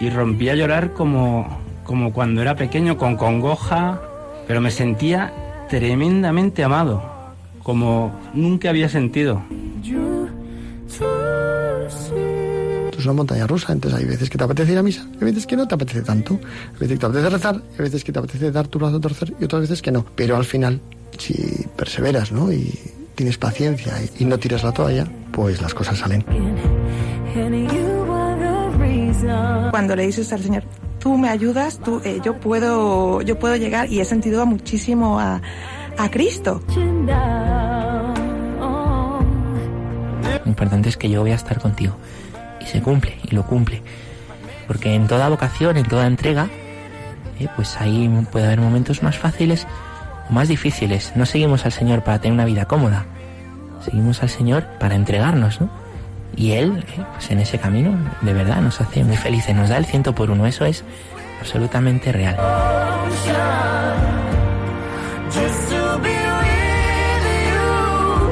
y 0.00 0.10
rompí 0.10 0.48
a 0.48 0.54
llorar 0.54 0.92
como, 0.92 1.60
como 1.84 2.12
cuando 2.12 2.42
era 2.42 2.56
pequeño, 2.56 2.98
con 2.98 3.16
congoja, 3.16 4.00
pero 4.46 4.60
me 4.60 4.70
sentía 4.70 5.32
tremendamente 5.68 6.64
amado, 6.64 7.02
como 7.62 8.12
nunca 8.34 8.70
había 8.70 8.88
sentido. 8.88 9.42
Es 13.00 13.06
una 13.06 13.14
montaña 13.14 13.46
rusa, 13.46 13.72
entonces 13.72 14.00
hay 14.00 14.06
veces 14.06 14.28
que 14.30 14.38
te 14.38 14.44
apetece 14.44 14.72
ir 14.72 14.78
a 14.78 14.82
misa, 14.82 15.06
hay 15.14 15.24
veces 15.24 15.46
que 15.46 15.56
no 15.56 15.66
te 15.66 15.74
apetece 15.74 16.02
tanto, 16.02 16.38
hay 16.74 16.78
veces 16.80 16.90
que 16.90 16.98
te 16.98 17.06
apetece 17.06 17.30
rezar, 17.30 17.62
hay 17.72 17.78
veces 17.78 18.04
que 18.04 18.12
te 18.12 18.18
apetece 18.18 18.50
dar 18.50 18.68
tu 18.68 18.78
brazo 18.78 18.96
a 18.96 19.00
torcer 19.00 19.34
y 19.40 19.44
otras 19.44 19.62
veces 19.62 19.82
que 19.82 19.90
no. 19.90 20.04
Pero 20.16 20.36
al 20.36 20.44
final, 20.44 20.80
si 21.18 21.66
perseveras, 21.76 22.32
¿no? 22.32 22.52
Y 22.52 22.72
tienes 23.14 23.38
paciencia 23.38 23.94
y, 24.02 24.22
y 24.22 24.26
no 24.26 24.38
tiras 24.38 24.62
la 24.64 24.72
toalla, 24.72 25.06
pues 25.32 25.60
las 25.60 25.74
cosas 25.74 25.98
salen. 25.98 26.24
Cuando 29.70 29.96
le 29.96 30.06
dices 30.06 30.32
al 30.32 30.42
Señor, 30.42 30.64
tú 30.98 31.16
me 31.16 31.28
ayudas, 31.28 31.78
tú, 31.78 32.00
eh, 32.04 32.20
yo 32.24 32.38
puedo, 32.40 33.22
yo 33.22 33.38
puedo 33.38 33.56
llegar 33.56 33.92
y 33.92 34.00
he 34.00 34.04
sentido 34.04 34.46
muchísimo 34.46 35.18
a, 35.20 35.40
a 35.96 36.10
Cristo. 36.10 36.62
Lo 40.44 40.46
importante 40.46 40.88
es 40.88 40.96
que 40.96 41.10
yo 41.10 41.20
voy 41.20 41.32
a 41.32 41.34
estar 41.34 41.60
contigo. 41.60 41.96
Se 42.70 42.82
cumple, 42.82 43.16
y 43.24 43.34
lo 43.34 43.44
cumple. 43.44 43.82
Porque 44.66 44.94
en 44.94 45.06
toda 45.06 45.28
vocación, 45.28 45.76
en 45.78 45.86
toda 45.86 46.06
entrega, 46.06 46.48
eh, 47.40 47.48
pues 47.56 47.80
ahí 47.80 48.08
puede 48.30 48.46
haber 48.46 48.60
momentos 48.60 49.02
más 49.02 49.16
fáciles 49.16 49.66
o 50.28 50.32
más 50.32 50.48
difíciles. 50.48 51.12
No 51.14 51.24
seguimos 51.24 51.64
al 51.64 51.72
Señor 51.72 52.02
para 52.04 52.18
tener 52.18 52.34
una 52.34 52.44
vida 52.44 52.66
cómoda. 52.66 53.06
Seguimos 53.82 54.22
al 54.22 54.28
Señor 54.28 54.64
para 54.78 54.96
entregarnos, 54.96 55.60
¿no? 55.60 55.70
Y 56.36 56.52
Él, 56.52 56.84
eh, 56.86 57.02
pues 57.14 57.30
en 57.30 57.40
ese 57.40 57.58
camino, 57.58 57.96
de 58.20 58.32
verdad, 58.34 58.60
nos 58.60 58.80
hace 58.80 59.02
muy 59.02 59.16
felices. 59.16 59.56
Nos 59.56 59.70
da 59.70 59.78
el 59.78 59.86
ciento 59.86 60.14
por 60.14 60.30
uno. 60.30 60.46
Eso 60.46 60.66
es 60.66 60.84
absolutamente 61.40 62.12
real. 62.12 62.36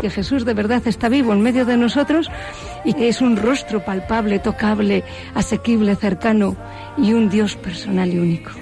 Que 0.07 0.11
Jesús 0.11 0.45
de 0.45 0.55
verdad 0.55 0.87
está 0.87 1.09
vivo 1.09 1.33
en 1.33 1.41
medio 1.41 1.65
de 1.65 1.77
nosotros 1.77 2.31
y 2.85 2.95
que 2.95 3.09
es 3.09 3.21
un 3.21 3.37
rostro 3.37 3.85
palpable, 3.85 4.39
tocable, 4.39 5.03
asequible, 5.35 5.97
cercano 5.97 6.55
y 6.97 7.13
un 7.13 7.29
Dios 7.29 7.57
personal 7.57 8.15
y 8.15 8.19
único. 8.21 8.53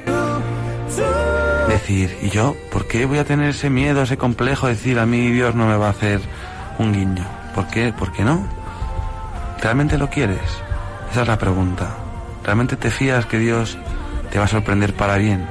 Decir, 1.68 2.16
¿y 2.22 2.30
yo 2.30 2.56
por 2.72 2.88
qué 2.88 3.04
voy 3.04 3.18
a 3.18 3.24
tener 3.24 3.50
ese 3.50 3.68
miedo, 3.68 4.02
ese 4.02 4.16
complejo 4.16 4.68
de 4.68 4.72
decir 4.72 4.98
a 4.98 5.04
mí 5.04 5.32
Dios 5.32 5.54
no 5.54 5.66
me 5.66 5.76
va 5.76 5.88
a 5.88 5.90
hacer 5.90 6.20
un 6.78 6.94
guiño? 6.94 7.26
¿Por 7.54 7.68
qué? 7.68 7.92
¿Por 7.92 8.10
qué 8.10 8.24
no? 8.24 8.48
¿Realmente 9.60 9.98
lo 9.98 10.08
quieres? 10.08 10.40
Esa 11.10 11.22
es 11.22 11.28
la 11.28 11.36
pregunta. 11.36 11.94
¿Realmente 12.42 12.76
te 12.76 12.90
fías 12.90 13.26
que 13.26 13.38
Dios 13.38 13.76
te 14.30 14.38
va 14.38 14.46
a 14.46 14.48
sorprender 14.48 14.94
para 14.94 15.18
bien? 15.18 15.46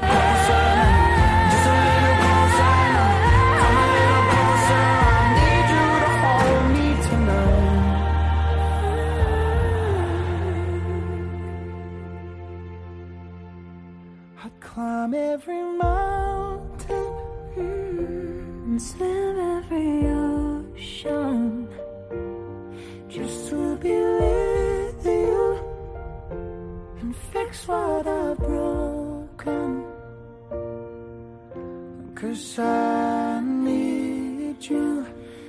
Cause 32.34 32.58
I 32.58 33.42
need 33.46 34.58
you 34.68 35.06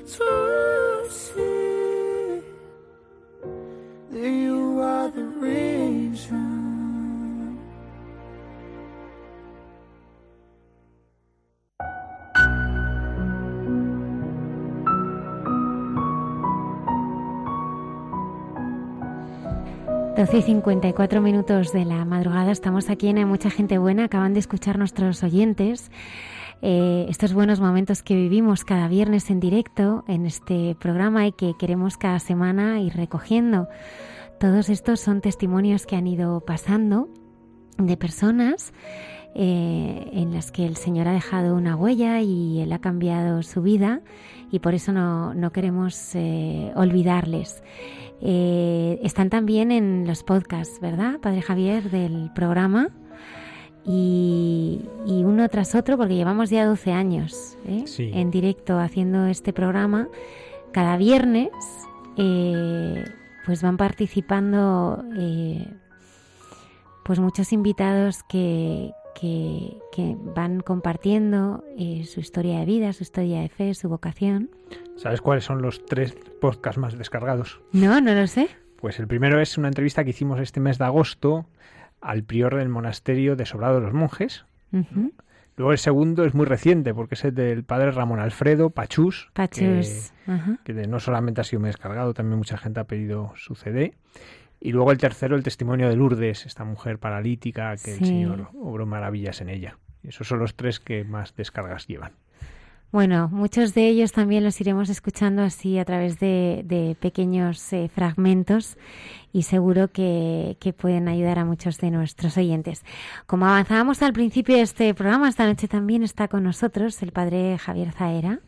to 0.06 1.06
see 1.08 2.42
that 4.10 4.20
you 4.20 4.82
are 4.82 5.08
the 5.10 5.24
reason. 5.40 6.44
Doce 20.18 20.36
y 20.36 20.42
54 20.42 21.22
minutos 21.22 21.72
de 21.72 21.86
la 21.86 22.04
madrugada. 22.04 22.52
Estamos 22.52 22.90
aquí 22.90 23.08
en 23.08 23.26
Mucha 23.26 23.48
Gente 23.48 23.78
Buena. 23.78 24.04
Acaban 24.04 24.34
de 24.34 24.40
escuchar 24.40 24.76
nuestros 24.76 25.22
oyentes 25.22 25.90
eh, 26.66 27.04
estos 27.10 27.34
buenos 27.34 27.60
momentos 27.60 28.02
que 28.02 28.14
vivimos 28.14 28.64
cada 28.64 28.88
viernes 28.88 29.28
en 29.28 29.38
directo 29.38 30.02
en 30.08 30.24
este 30.24 30.74
programa 30.80 31.26
y 31.26 31.32
que 31.32 31.52
queremos 31.58 31.98
cada 31.98 32.18
semana 32.18 32.80
ir 32.80 32.96
recogiendo. 32.96 33.68
Todos 34.40 34.70
estos 34.70 34.98
son 34.98 35.20
testimonios 35.20 35.84
que 35.84 35.96
han 35.96 36.06
ido 36.06 36.40
pasando 36.40 37.10
de 37.76 37.98
personas 37.98 38.72
eh, 39.34 40.08
en 40.14 40.32
las 40.32 40.52
que 40.52 40.64
el 40.64 40.76
Señor 40.76 41.06
ha 41.06 41.12
dejado 41.12 41.54
una 41.54 41.76
huella 41.76 42.22
y 42.22 42.62
Él 42.62 42.72
ha 42.72 42.78
cambiado 42.78 43.42
su 43.42 43.60
vida 43.60 44.00
y 44.50 44.60
por 44.60 44.72
eso 44.72 44.90
no, 44.94 45.34
no 45.34 45.52
queremos 45.52 46.14
eh, 46.14 46.72
olvidarles. 46.76 47.62
Están 48.22 49.28
también 49.28 49.70
en 49.70 50.06
los 50.06 50.22
podcasts, 50.22 50.80
¿verdad, 50.80 51.20
Padre 51.20 51.42
Javier, 51.42 51.90
del 51.90 52.30
programa? 52.34 52.88
Y, 53.86 54.80
y 55.06 55.24
uno 55.24 55.48
tras 55.48 55.74
otro, 55.74 55.96
porque 55.98 56.14
llevamos 56.14 56.48
ya 56.50 56.64
12 56.64 56.92
años 56.92 57.58
¿eh? 57.66 57.84
Sí. 57.86 58.10
en 58.14 58.30
directo 58.30 58.78
haciendo 58.78 59.26
este 59.26 59.52
programa, 59.52 60.08
cada 60.72 60.96
viernes 60.96 61.50
eh, 62.16 63.04
pues 63.44 63.62
van 63.62 63.76
participando 63.76 65.04
eh, 65.18 65.66
pues 67.04 67.20
muchos 67.20 67.52
invitados 67.52 68.22
que, 68.22 68.92
que, 69.14 69.76
que 69.92 70.16
van 70.18 70.60
compartiendo 70.60 71.64
eh, 71.78 72.04
su 72.06 72.20
historia 72.20 72.60
de 72.60 72.64
vida, 72.64 72.92
su 72.92 73.02
historia 73.02 73.40
de 73.40 73.48
fe, 73.48 73.74
su 73.74 73.88
vocación. 73.88 74.50
¿Sabes 74.96 75.20
cuáles 75.20 75.44
son 75.44 75.62
los 75.62 75.84
tres 75.84 76.16
podcasts 76.40 76.78
más 76.78 76.96
descargados? 76.96 77.60
No, 77.72 78.00
no 78.00 78.14
lo 78.14 78.26
sé. 78.26 78.48
Pues 78.80 78.98
el 78.98 79.06
primero 79.06 79.40
es 79.40 79.56
una 79.58 79.68
entrevista 79.68 80.04
que 80.04 80.10
hicimos 80.10 80.40
este 80.40 80.60
mes 80.60 80.78
de 80.78 80.84
agosto 80.84 81.46
al 82.04 82.22
prior 82.22 82.54
del 82.54 82.68
monasterio 82.68 83.34
de 83.34 83.46
Sobrado 83.46 83.76
de 83.76 83.80
los 83.80 83.94
Monjes. 83.94 84.44
Luego 85.56 85.72
el 85.72 85.78
segundo 85.78 86.24
es 86.24 86.34
muy 86.34 86.44
reciente 86.44 86.92
porque 86.92 87.14
es 87.14 87.24
el 87.24 87.34
del 87.34 87.64
padre 87.64 87.92
Ramón 87.92 88.20
Alfredo 88.20 88.70
Pachús. 88.70 89.30
Pachús. 89.32 90.12
Que, 90.64 90.74
que 90.74 90.86
no 90.86 91.00
solamente 91.00 91.40
ha 91.40 91.44
sido 91.44 91.62
descargado, 91.62 92.12
también 92.12 92.38
mucha 92.38 92.58
gente 92.58 92.80
ha 92.80 92.84
pedido 92.84 93.32
su 93.36 93.54
CD. 93.54 93.94
Y 94.60 94.72
luego 94.72 94.92
el 94.92 94.98
tercero, 94.98 95.36
el 95.36 95.42
testimonio 95.42 95.88
de 95.88 95.96
Lourdes, 95.96 96.44
esta 96.44 96.64
mujer 96.64 96.98
paralítica 96.98 97.74
que 97.76 97.94
el. 97.94 98.04
Señor 98.04 98.48
obró 98.54 98.84
maravillas 98.84 99.40
en 99.40 99.48
ella. 99.48 99.78
Esos 100.02 100.28
son 100.28 100.40
los 100.40 100.54
tres 100.54 100.80
que 100.80 101.04
más 101.04 101.34
descargas 101.36 101.86
llevan. 101.86 102.12
Bueno, 102.92 103.28
muchos 103.32 103.74
de 103.74 103.88
ellos 103.88 104.12
también 104.12 104.44
los 104.44 104.60
iremos 104.60 104.88
escuchando 104.88 105.42
así 105.42 105.78
a 105.78 105.84
través 105.84 106.20
de, 106.20 106.62
de 106.64 106.96
pequeños 107.00 107.72
eh, 107.72 107.90
fragmentos 107.92 108.76
y 109.32 109.42
seguro 109.42 109.88
que, 109.88 110.56
que 110.60 110.72
pueden 110.72 111.08
ayudar 111.08 111.40
a 111.40 111.44
muchos 111.44 111.78
de 111.78 111.90
nuestros 111.90 112.36
oyentes. 112.36 112.84
Como 113.26 113.46
avanzábamos 113.46 114.00
al 114.02 114.12
principio 114.12 114.54
de 114.54 114.62
este 114.62 114.94
programa, 114.94 115.28
esta 115.28 115.46
noche 115.46 115.66
también 115.66 116.04
está 116.04 116.28
con 116.28 116.44
nosotros 116.44 117.02
el 117.02 117.10
padre 117.10 117.58
Javier 117.58 117.90
Zaera. 117.90 118.38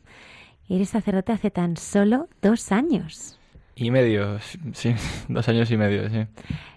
Eres 0.68 0.90
sacerdote 0.90 1.32
hace 1.32 1.50
tan 1.50 1.76
solo 1.76 2.28
dos 2.40 2.70
años. 2.70 3.38
Y 3.74 3.90
medio, 3.90 4.38
sí, 4.72 4.94
dos 5.28 5.48
años 5.48 5.70
y 5.70 5.76
medio, 5.76 6.08
sí. 6.08 6.26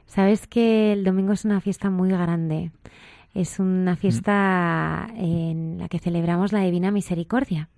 Sabes 0.05 0.47
que 0.47 0.91
el 0.93 1.03
domingo 1.03 1.33
es 1.33 1.45
una 1.45 1.61
fiesta 1.61 1.89
muy 1.89 2.09
grande. 2.09 2.71
Es 3.33 3.59
una 3.59 3.95
fiesta 3.95 5.07
en 5.15 5.77
la 5.79 5.87
que 5.87 5.99
celebramos 5.99 6.51
la 6.51 6.61
Divina 6.61 6.91
Misericordia. 6.91 7.69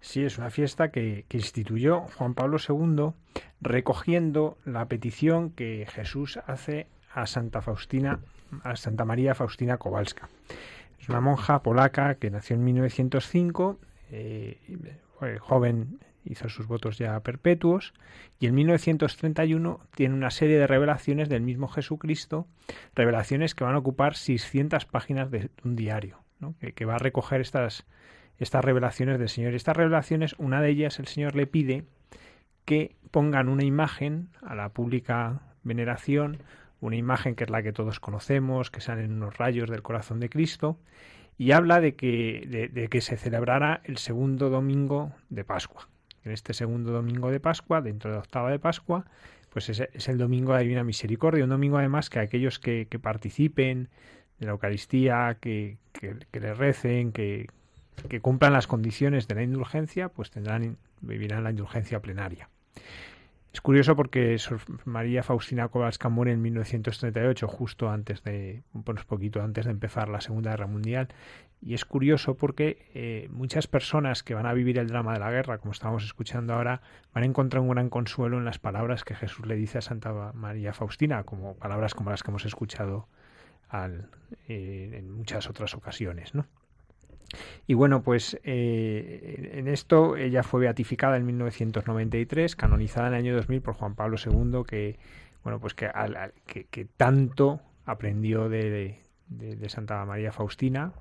Sí, 0.00 0.22
es 0.22 0.36
una 0.36 0.50
fiesta 0.50 0.90
que, 0.90 1.24
instituyó 1.30 2.02
Juan 2.16 2.34
Pablo 2.34 2.58
II 2.58 3.14
recogiendo 3.62 4.58
la 4.66 4.84
petición 4.86 5.50
que 5.50 5.86
Jesús 5.90 6.38
hace 6.46 6.86
a 7.14 7.26
Santa 7.26 7.62
Faustina, 7.62 8.20
a 8.62 8.76
Santa 8.76 9.06
María 9.06 9.34
Faustina 9.34 9.78
Kowalska. 9.78 10.28
Es 11.00 11.08
una 11.08 11.22
monja 11.22 11.62
polaca 11.62 12.16
que 12.16 12.30
nació 12.30 12.56
en 12.56 12.64
1905, 12.64 13.78
eh, 14.10 14.58
fue 15.18 15.38
joven 15.38 15.98
hizo 16.24 16.48
sus 16.48 16.66
votos 16.66 16.98
ya 16.98 17.18
perpetuos 17.20 17.92
y 18.38 18.46
en 18.46 18.54
1931 18.54 19.80
tiene 19.94 20.14
una 20.14 20.30
serie 20.30 20.58
de 20.58 20.66
revelaciones 20.66 21.28
del 21.28 21.42
mismo 21.42 21.68
Jesucristo, 21.68 22.46
revelaciones 22.94 23.54
que 23.54 23.64
van 23.64 23.74
a 23.74 23.78
ocupar 23.78 24.14
600 24.14 24.84
páginas 24.86 25.30
de 25.30 25.50
un 25.64 25.76
diario, 25.76 26.20
que, 26.74 26.84
va 26.84 26.96
a 26.96 26.98
recoger 26.98 27.40
estas, 27.40 27.86
estas 28.38 28.64
revelaciones 28.64 29.18
del 29.18 29.28
Señor. 29.28 29.54
Estas 29.54 29.76
revelaciones, 29.76 30.34
una 30.38 30.60
de 30.60 30.70
ellas 30.70 30.98
el 30.98 31.06
Señor 31.06 31.36
le 31.36 31.46
pide 31.46 31.84
que 32.64 32.96
pongan 33.10 33.48
una 33.48 33.64
imagen 33.64 34.28
a 34.42 34.54
la 34.54 34.70
pública 34.70 35.42
veneración, 35.62 36.38
una 36.80 36.96
imagen 36.96 37.34
que 37.34 37.44
es 37.44 37.50
la 37.50 37.62
que 37.62 37.72
todos 37.72 38.00
conocemos, 38.00 38.70
que 38.70 38.80
salen 38.80 39.12
unos 39.12 39.38
rayos 39.38 39.70
del 39.70 39.82
corazón 39.82 40.20
de 40.20 40.28
Cristo, 40.28 40.78
y 41.36 41.52
habla 41.52 41.80
de 41.80 41.96
que, 41.96 42.44
de, 42.48 42.68
de 42.68 42.88
que 42.88 43.00
se 43.00 43.16
celebrará 43.16 43.80
el 43.84 43.98
segundo 43.98 44.50
domingo 44.50 45.12
de 45.30 45.44
Pascua. 45.44 45.88
En 46.24 46.32
este 46.32 46.54
segundo 46.54 46.92
domingo 46.92 47.30
de 47.30 47.40
Pascua, 47.40 47.80
dentro 47.80 48.10
de 48.10 48.16
la 48.16 48.20
octava 48.22 48.50
de 48.50 48.58
Pascua, 48.58 49.04
pues 49.50 49.68
es, 49.68 50.08
el 50.08 50.18
domingo 50.18 50.52
de 50.52 50.58
la 50.58 50.62
Divina 50.62 50.84
Misericordia, 50.84 51.44
un 51.44 51.50
domingo 51.50 51.78
además 51.78 52.10
que 52.10 52.18
aquellos 52.18 52.58
que, 52.58 52.88
participen 53.00 53.88
de 54.38 54.46
la 54.46 54.52
Eucaristía, 54.52 55.36
que, 55.40 55.76
que, 55.92 56.40
le 56.40 56.54
recen, 56.54 57.12
que, 57.12 57.46
que 58.08 58.20
cumplan 58.20 58.52
las 58.52 58.66
condiciones 58.66 59.28
de 59.28 59.34
la 59.36 59.42
indulgencia, 59.42 60.08
pues 60.08 60.30
tendrán 60.30 60.76
vivirán 61.00 61.44
la 61.44 61.50
indulgencia 61.50 62.00
plenaria. 62.00 62.48
Es 63.52 63.60
curioso 63.60 63.94
porque 63.94 64.36
María 64.84 65.22
Faustina 65.22 65.68
Kowalska 65.68 66.08
muere 66.08 66.32
en 66.32 66.42
1938, 66.42 67.46
justo 67.46 67.88
antes 67.88 68.24
de, 68.24 68.64
un 68.72 68.82
poquito 68.82 69.40
antes 69.42 69.66
de 69.66 69.70
empezar 69.70 70.08
la 70.08 70.20
Segunda 70.20 70.50
Guerra 70.50 70.66
Mundial. 70.66 71.08
Y 71.64 71.72
es 71.72 71.86
curioso 71.86 72.36
porque 72.36 72.86
eh, 72.94 73.28
muchas 73.30 73.66
personas 73.66 74.22
que 74.22 74.34
van 74.34 74.44
a 74.44 74.52
vivir 74.52 74.78
el 74.78 74.88
drama 74.88 75.14
de 75.14 75.20
la 75.20 75.30
guerra, 75.30 75.56
como 75.58 75.72
estábamos 75.72 76.04
escuchando 76.04 76.52
ahora, 76.52 76.82
van 77.14 77.24
a 77.24 77.26
encontrar 77.26 77.62
un 77.62 77.70
gran 77.70 77.88
consuelo 77.88 78.36
en 78.36 78.44
las 78.44 78.58
palabras 78.58 79.02
que 79.02 79.14
Jesús 79.14 79.46
le 79.46 79.56
dice 79.56 79.78
a 79.78 79.80
Santa 79.80 80.32
María 80.34 80.74
Faustina, 80.74 81.24
como 81.24 81.56
palabras 81.56 81.94
como 81.94 82.10
las 82.10 82.22
que 82.22 82.30
hemos 82.30 82.44
escuchado 82.44 83.08
eh, 84.46 84.90
en 84.92 85.10
muchas 85.10 85.48
otras 85.48 85.74
ocasiones, 85.74 86.34
¿no? 86.34 86.46
Y 87.66 87.74
bueno, 87.74 88.02
pues 88.02 88.38
eh, 88.44 89.50
en 89.54 89.66
esto 89.66 90.16
ella 90.16 90.42
fue 90.42 90.60
beatificada 90.60 91.16
en 91.16 91.24
1993, 91.26 92.56
canonizada 92.56 93.08
en 93.08 93.14
el 93.14 93.20
año 93.20 93.36
2000 93.36 93.62
por 93.62 93.74
Juan 93.74 93.94
Pablo 93.94 94.16
II, 94.22 94.64
que 94.66 94.98
bueno, 95.42 95.60
pues 95.60 95.74
que, 95.74 95.86
al, 95.86 96.32
que, 96.46 96.86
tanto 96.96 97.60
aprendió 97.84 98.48
de, 98.48 99.00
Santa 99.68 100.04
María 100.04 100.30
Faustina, 100.30 100.92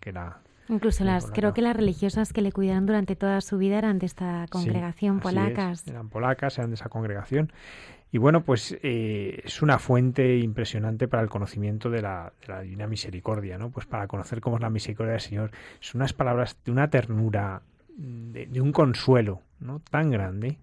que 0.00 0.10
era 0.10 0.40
Incluso 0.70 1.02
las, 1.02 1.24
polaca. 1.24 1.40
creo 1.40 1.54
que 1.54 1.62
las 1.62 1.76
religiosas 1.76 2.32
que 2.32 2.42
le 2.42 2.52
cuidaron 2.52 2.86
durante 2.86 3.16
toda 3.16 3.40
su 3.40 3.58
vida 3.58 3.76
eran 3.78 3.98
de 3.98 4.06
esta 4.06 4.46
congregación 4.50 5.16
sí, 5.16 5.22
polacas. 5.22 5.82
Es, 5.82 5.88
eran 5.88 6.08
polacas, 6.08 6.58
eran 6.58 6.70
de 6.70 6.74
esa 6.74 6.88
congregación. 6.88 7.52
Y 8.12 8.18
bueno, 8.18 8.44
pues 8.44 8.76
eh, 8.82 9.40
es 9.44 9.62
una 9.62 9.78
fuente 9.78 10.38
impresionante 10.38 11.08
para 11.08 11.22
el 11.22 11.28
conocimiento 11.28 11.90
de 11.90 12.02
la, 12.02 12.32
de 12.40 12.48
la, 12.52 12.60
Divina 12.62 12.86
Misericordia, 12.86 13.58
¿no? 13.58 13.70
Pues 13.70 13.86
para 13.86 14.06
conocer 14.06 14.40
cómo 14.40 14.56
es 14.56 14.62
la 14.62 14.70
misericordia 14.70 15.12
del 15.12 15.20
Señor. 15.20 15.50
Son 15.80 16.00
unas 16.00 16.12
palabras 16.12 16.56
de 16.64 16.72
una 16.72 16.88
ternura, 16.88 17.62
de, 17.96 18.46
de 18.46 18.60
un 18.60 18.72
consuelo, 18.72 19.42
¿no? 19.60 19.80
Tan 19.90 20.10
grande, 20.10 20.58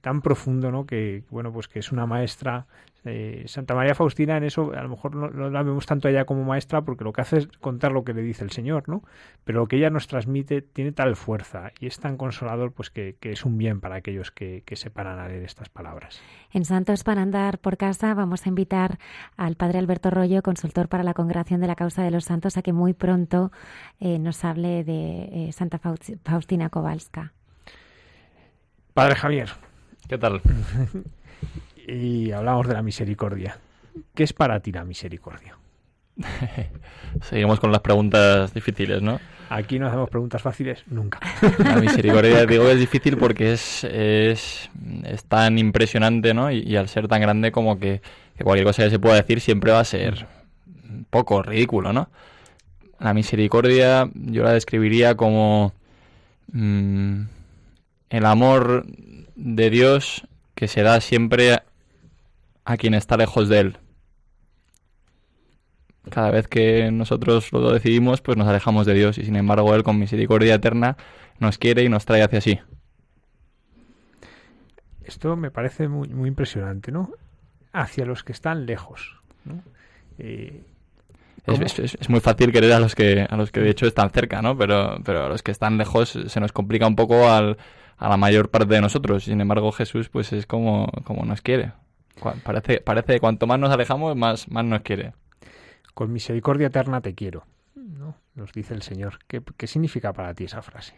tan 0.00 0.22
profundo, 0.22 0.70
¿no? 0.70 0.86
Que, 0.86 1.24
bueno, 1.30 1.52
pues 1.52 1.68
que 1.68 1.78
es 1.78 1.92
una 1.92 2.06
maestra. 2.06 2.66
Eh, 3.06 3.44
Santa 3.46 3.74
María 3.74 3.94
Faustina 3.94 4.38
en 4.38 4.44
eso 4.44 4.72
a 4.74 4.82
lo 4.82 4.88
mejor 4.88 5.14
no, 5.14 5.50
la 5.50 5.62
vemos 5.62 5.84
tanto 5.84 6.08
ella 6.08 6.24
como 6.24 6.42
maestra 6.42 6.80
porque 6.82 7.04
lo 7.04 7.12
que 7.12 7.20
hace 7.20 7.36
es 7.36 7.48
contar 7.48 7.92
lo 7.92 8.02
que 8.02 8.14
le 8.14 8.22
dice 8.22 8.44
el 8.44 8.50
Señor, 8.50 8.88
¿no? 8.88 9.02
Pero 9.44 9.60
lo 9.60 9.66
que 9.66 9.76
ella 9.76 9.90
nos 9.90 10.06
transmite 10.06 10.62
tiene 10.62 10.90
tal 10.92 11.14
fuerza 11.14 11.72
y 11.78 11.86
es 11.86 12.00
tan 12.00 12.16
consolador 12.16 12.72
pues 12.72 12.88
que, 12.88 13.16
es 13.20 13.44
un 13.44 13.58
bien 13.58 13.80
para 13.80 13.96
aquellos 13.96 14.30
que, 14.30 14.62
que 14.64 14.76
se 14.76 14.90
paran 14.90 15.18
a 15.18 15.28
leer 15.28 15.42
estas 15.42 15.68
palabras. 15.68 16.18
En 16.50 16.64
Santos 16.64 17.04
para 17.04 17.20
andar 17.20 17.58
por 17.58 17.76
casa 17.76 18.14
vamos 18.14 18.46
a 18.46 18.48
invitar 18.48 18.98
al 19.36 19.56
Padre 19.56 19.80
Alberto 19.80 20.10
Rollo, 20.10 20.42
consultor 20.42 20.88
para 20.88 21.02
la 21.02 21.12
Congregación 21.12 21.60
de 21.60 21.66
la 21.66 21.76
Causa 21.76 22.02
de 22.02 22.10
los 22.10 22.24
Santos, 22.24 22.56
a 22.56 22.62
que 22.62 22.72
muy 22.72 22.94
pronto 22.94 23.52
eh, 24.00 24.18
nos 24.18 24.44
hable 24.46 24.82
de 24.82 25.48
eh, 25.48 25.52
Santa 25.52 25.78
Faustina 25.78 26.70
Kowalska. 26.70 27.34
Padre 28.94 29.16
Javier. 29.16 29.50
¿Qué 30.08 30.18
tal? 30.18 30.40
y 31.88 32.30
hablamos 32.30 32.68
de 32.68 32.74
la 32.74 32.82
misericordia. 32.82 33.58
¿Qué 34.14 34.22
es 34.22 34.32
para 34.32 34.60
ti 34.60 34.70
la 34.70 34.84
misericordia? 34.84 35.58
Seguimos 37.20 37.58
con 37.58 37.72
las 37.72 37.80
preguntas 37.80 38.54
difíciles, 38.54 39.02
¿no? 39.02 39.18
Aquí 39.50 39.80
no 39.80 39.88
hacemos 39.88 40.08
preguntas 40.08 40.40
fáciles 40.40 40.84
nunca. 40.86 41.18
La 41.58 41.76
misericordia, 41.76 42.46
digo, 42.46 42.68
es 42.68 42.78
difícil 42.78 43.18
porque 43.18 43.52
es, 43.52 43.84
es, 43.84 44.70
es 45.04 45.24
tan 45.24 45.58
impresionante, 45.58 46.32
¿no? 46.32 46.50
Y, 46.50 46.60
y, 46.60 46.76
al 46.76 46.88
ser 46.88 47.08
tan 47.08 47.20
grande 47.20 47.52
como 47.52 47.78
que, 47.78 48.00
que, 48.38 48.44
cualquier 48.44 48.66
cosa 48.66 48.84
que 48.84 48.90
se 48.90 48.98
pueda 48.98 49.16
decir 49.16 49.40
siempre 49.40 49.72
va 49.72 49.80
a 49.80 49.84
ser 49.84 50.26
poco 51.10 51.42
ridículo, 51.42 51.92
¿no? 51.92 52.08
La 53.00 53.12
misericordia 53.12 54.08
yo 54.14 54.44
la 54.44 54.52
describiría 54.52 55.14
como 55.14 55.72
mmm, 56.52 57.24
el 58.14 58.26
amor 58.26 58.86
de 59.34 59.70
Dios 59.70 60.26
que 60.54 60.68
se 60.68 60.82
da 60.82 61.00
siempre 61.00 61.62
a 62.64 62.76
quien 62.76 62.94
está 62.94 63.16
lejos 63.16 63.48
de 63.48 63.58
él. 63.58 63.76
cada 66.10 66.30
vez 66.30 66.46
que 66.46 66.90
nosotros 66.92 67.50
lo 67.52 67.72
decidimos, 67.72 68.20
pues 68.20 68.36
nos 68.36 68.46
alejamos 68.46 68.86
de 68.86 68.94
Dios 68.94 69.18
y 69.18 69.24
sin 69.24 69.36
embargo 69.36 69.74
Él 69.74 69.82
con 69.82 69.98
misericordia 69.98 70.54
eterna 70.54 70.96
nos 71.40 71.58
quiere 71.58 71.82
y 71.82 71.88
nos 71.88 72.04
trae 72.04 72.22
hacia 72.22 72.40
sí. 72.40 72.60
Esto 75.02 75.34
me 75.34 75.50
parece 75.50 75.88
muy, 75.88 76.08
muy 76.08 76.28
impresionante, 76.28 76.92
¿no? 76.92 77.10
Hacia 77.72 78.04
los 78.04 78.22
que 78.22 78.32
están 78.32 78.64
lejos, 78.64 79.18
¿no? 79.44 79.62
Eh, 80.18 80.62
es, 81.46 81.78
es, 81.78 81.96
es, 82.00 82.08
muy 82.08 82.20
fácil 82.20 82.52
querer 82.52 82.72
a 82.72 82.78
los 82.78 82.94
que 82.94 83.26
a 83.28 83.36
los 83.36 83.50
que 83.50 83.60
de 83.60 83.70
hecho 83.70 83.86
están 83.86 84.10
cerca, 84.10 84.40
¿no? 84.40 84.56
Pero, 84.56 84.98
pero 85.04 85.24
a 85.24 85.28
los 85.28 85.42
que 85.42 85.50
están 85.50 85.76
lejos 85.76 86.18
se 86.26 86.40
nos 86.40 86.52
complica 86.52 86.86
un 86.86 86.96
poco 86.96 87.28
al, 87.28 87.58
a 87.96 88.08
la 88.08 88.16
mayor 88.16 88.50
parte 88.50 88.74
de 88.74 88.80
nosotros. 88.80 89.24
Sin 89.24 89.40
embargo, 89.40 89.72
Jesús 89.72 90.08
pues 90.08 90.32
es 90.32 90.46
como, 90.46 90.90
como 91.04 91.24
nos 91.24 91.40
quiere. 91.40 91.72
Parece, 92.44 92.80
parece 92.80 93.14
que 93.14 93.20
cuanto 93.20 93.46
más 93.46 93.58
nos 93.58 93.70
alejamos, 93.70 94.16
más, 94.16 94.48
más 94.48 94.64
nos 94.64 94.82
quiere. 94.82 95.12
Con 95.94 96.12
misericordia 96.12 96.68
eterna 96.68 97.00
te 97.00 97.14
quiero, 97.14 97.44
¿no? 97.74 98.16
Nos 98.34 98.52
dice 98.52 98.74
el 98.74 98.82
Señor. 98.82 99.18
¿Qué, 99.26 99.42
qué 99.56 99.66
significa 99.66 100.12
para 100.12 100.34
ti 100.34 100.44
esa 100.44 100.62
frase? 100.62 100.94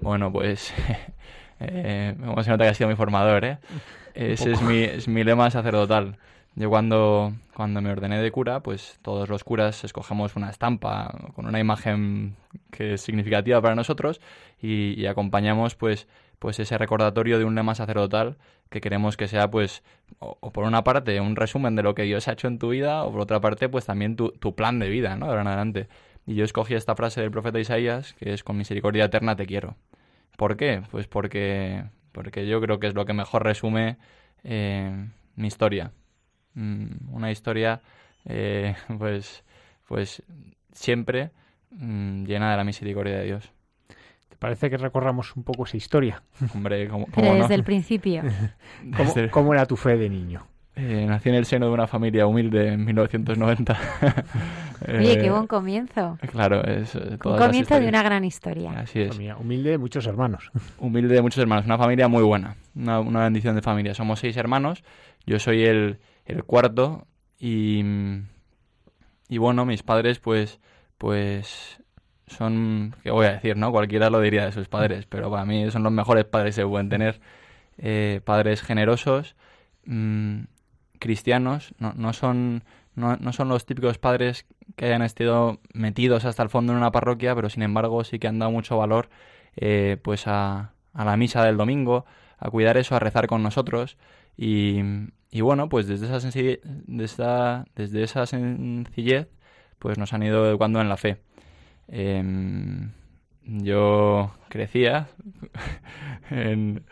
Bueno, 0.00 0.32
pues 0.32 0.72
eh, 1.60 2.14
como 2.24 2.42
se 2.42 2.50
nota 2.50 2.64
que 2.64 2.70
ha 2.70 2.74
sido 2.74 2.88
mi 2.88 2.96
formador, 2.96 3.44
¿eh? 3.44 3.58
Ese 4.14 4.52
es 4.52 4.62
mi, 4.62 4.82
es 4.82 5.08
mi 5.08 5.24
lema 5.24 5.50
sacerdotal. 5.50 6.18
Yo 6.56 6.70
cuando, 6.70 7.32
cuando 7.52 7.80
me 7.80 7.90
ordené 7.90 8.22
de 8.22 8.30
cura, 8.30 8.60
pues 8.60 9.00
todos 9.02 9.28
los 9.28 9.42
curas 9.42 9.82
escogemos 9.82 10.36
una 10.36 10.50
estampa 10.50 11.12
con 11.34 11.46
una 11.46 11.58
imagen 11.58 12.36
que 12.70 12.94
es 12.94 13.00
significativa 13.00 13.60
para 13.60 13.74
nosotros 13.74 14.20
y, 14.62 14.94
y, 15.00 15.06
acompañamos 15.06 15.74
pues, 15.74 16.06
pues 16.44 16.60
ese 16.60 16.76
recordatorio 16.76 17.38
de 17.38 17.46
un 17.46 17.54
lema 17.54 17.74
sacerdotal 17.74 18.36
que 18.68 18.82
queremos 18.82 19.16
que 19.16 19.28
sea 19.28 19.50
pues 19.50 19.82
o, 20.18 20.52
por 20.52 20.64
una 20.64 20.84
parte 20.84 21.18
un 21.18 21.36
resumen 21.36 21.74
de 21.74 21.82
lo 21.82 21.94
que 21.94 22.02
Dios 22.02 22.28
ha 22.28 22.32
hecho 22.32 22.48
en 22.48 22.58
tu 22.58 22.68
vida 22.68 23.02
o 23.04 23.10
por 23.10 23.22
otra 23.22 23.40
parte 23.40 23.70
pues 23.70 23.86
también 23.86 24.14
tu, 24.14 24.54
plan 24.54 24.78
de 24.78 24.90
vida, 24.90 25.16
¿no? 25.16 25.24
De 25.24 25.30
ahora 25.30 25.40
en 25.40 25.46
adelante. 25.46 25.88
Y 26.26 26.34
yo 26.34 26.44
escogí 26.44 26.74
esta 26.74 26.94
frase 26.96 27.22
del 27.22 27.30
profeta 27.30 27.58
Isaías 27.58 28.12
que 28.12 28.34
es 28.34 28.44
con 28.44 28.58
misericordia 28.58 29.06
eterna 29.06 29.36
te 29.36 29.46
quiero. 29.46 29.78
¿Por 30.36 30.58
qué? 30.58 30.82
Pues 30.90 31.06
porque, 31.06 31.84
porque 32.12 32.46
yo 32.46 32.60
creo 32.60 32.78
que 32.78 32.88
es 32.88 32.94
lo 32.94 33.06
que 33.06 33.14
mejor 33.14 33.42
resume 33.42 33.96
eh, 34.42 35.08
mi 35.36 35.46
historia 35.46 35.92
una 36.54 37.30
historia 37.30 37.80
eh, 38.26 38.74
pues 38.98 39.44
pues 39.88 40.22
siempre 40.72 41.30
mmm, 41.70 42.24
llena 42.26 42.50
de 42.50 42.58
la 42.58 42.64
misericordia 42.64 43.16
de 43.16 43.24
Dios. 43.24 43.50
¿Te 44.44 44.48
parece 44.48 44.68
que 44.70 44.76
recorramos 44.76 45.34
un 45.36 45.42
poco 45.42 45.64
esa 45.64 45.78
historia? 45.78 46.22
Hombre, 46.54 46.86
¿cómo, 46.88 47.06
cómo 47.06 47.32
desde 47.34 47.48
no? 47.48 47.54
el 47.54 47.64
principio. 47.64 48.22
¿Cómo, 48.96 49.04
Desde- 49.14 49.30
cómo 49.30 49.54
era 49.54 49.64
tu 49.64 49.74
fe 49.76 49.96
de 49.96 50.10
niño? 50.10 50.46
Eh, 50.76 51.06
nací 51.08 51.28
en 51.30 51.36
el 51.36 51.46
seno 51.46 51.66
de 51.66 51.72
una 51.72 51.86
familia 51.86 52.26
humilde 52.26 52.72
en 52.74 52.84
1990. 52.84 53.78
Oye, 54.88 55.12
Eh, 55.14 55.18
qué 55.18 55.30
buen 55.30 55.46
comienzo. 55.46 56.18
Claro, 56.30 56.62
es 56.64 56.94
eh, 56.96 57.12
Un 57.24 57.38
comienzo 57.38 57.78
de 57.80 57.88
una 57.88 58.02
gran 58.02 58.22
historia. 58.24 58.72
Así 58.80 59.00
es. 59.00 59.08
Familia 59.12 59.36
humilde 59.38 59.70
de 59.70 59.78
muchos 59.78 60.04
hermanos. 60.06 60.50
Humilde 60.78 61.14
de 61.14 61.22
muchos 61.22 61.38
hermanos, 61.38 61.64
una 61.64 61.78
familia 61.78 62.08
muy 62.08 62.22
buena, 62.24 62.56
una, 62.74 63.00
una 63.00 63.20
bendición 63.24 63.54
de 63.54 63.62
familia. 63.62 63.94
Somos 63.94 64.18
seis 64.20 64.36
hermanos, 64.36 64.82
yo 65.26 65.38
soy 65.38 65.64
el, 65.64 66.00
el 66.26 66.44
cuarto 66.44 67.06
y, 67.38 67.82
y 69.28 69.38
bueno, 69.38 69.64
mis 69.64 69.82
padres 69.84 70.18
pues, 70.18 70.60
pues 70.98 71.80
son, 72.26 72.94
¿qué 73.02 73.10
voy 73.10 73.26
a 73.26 73.32
decir, 73.34 73.56
no? 73.56 73.70
Cualquiera 73.72 74.10
lo 74.10 74.20
diría 74.20 74.44
de 74.46 74.52
sus 74.52 74.68
padres, 74.68 75.06
pero 75.06 75.30
para 75.30 75.44
mí 75.44 75.70
son 75.70 75.82
los 75.82 75.92
mejores 75.92 76.24
padres 76.24 76.56
que 76.56 76.66
pueden 76.66 76.88
tener. 76.88 77.20
Eh, 77.78 78.20
padres 78.24 78.62
generosos, 78.62 79.36
mm, 79.86 80.42
cristianos, 80.98 81.74
no, 81.78 81.92
no 81.96 82.12
son 82.12 82.64
no, 82.94 83.16
no 83.16 83.32
son 83.32 83.48
los 83.48 83.66
típicos 83.66 83.98
padres 83.98 84.46
que 84.76 84.86
hayan 84.86 85.02
estado 85.02 85.60
metidos 85.72 86.24
hasta 86.24 86.42
el 86.44 86.50
fondo 86.50 86.72
en 86.72 86.78
una 86.78 86.92
parroquia, 86.92 87.34
pero 87.34 87.50
sin 87.50 87.62
embargo 87.64 88.04
sí 88.04 88.18
que 88.20 88.28
han 88.28 88.38
dado 88.38 88.52
mucho 88.52 88.78
valor 88.78 89.08
eh, 89.56 89.98
pues 90.02 90.26
a, 90.28 90.72
a 90.92 91.04
la 91.04 91.16
misa 91.16 91.44
del 91.44 91.56
domingo, 91.56 92.06
a 92.38 92.50
cuidar 92.50 92.76
eso, 92.76 92.94
a 92.96 93.00
rezar 93.00 93.26
con 93.26 93.42
nosotros 93.42 93.96
y, 94.36 94.80
y 95.30 95.40
bueno, 95.40 95.68
pues 95.68 95.86
desde 95.88 96.06
esa, 96.06 96.20
sencillez, 96.20 96.60
de 96.64 97.04
esa- 97.04 97.64
desde 97.76 98.02
esa 98.04 98.26
sencillez 98.26 99.28
pues 99.80 99.98
nos 99.98 100.12
han 100.12 100.22
ido 100.22 100.46
educando 100.48 100.80
en 100.80 100.88
la 100.88 100.96
fe. 100.96 101.18
Em, 101.88 102.92
yo 103.44 104.32
crecía 104.48 105.08
en, 106.30 106.84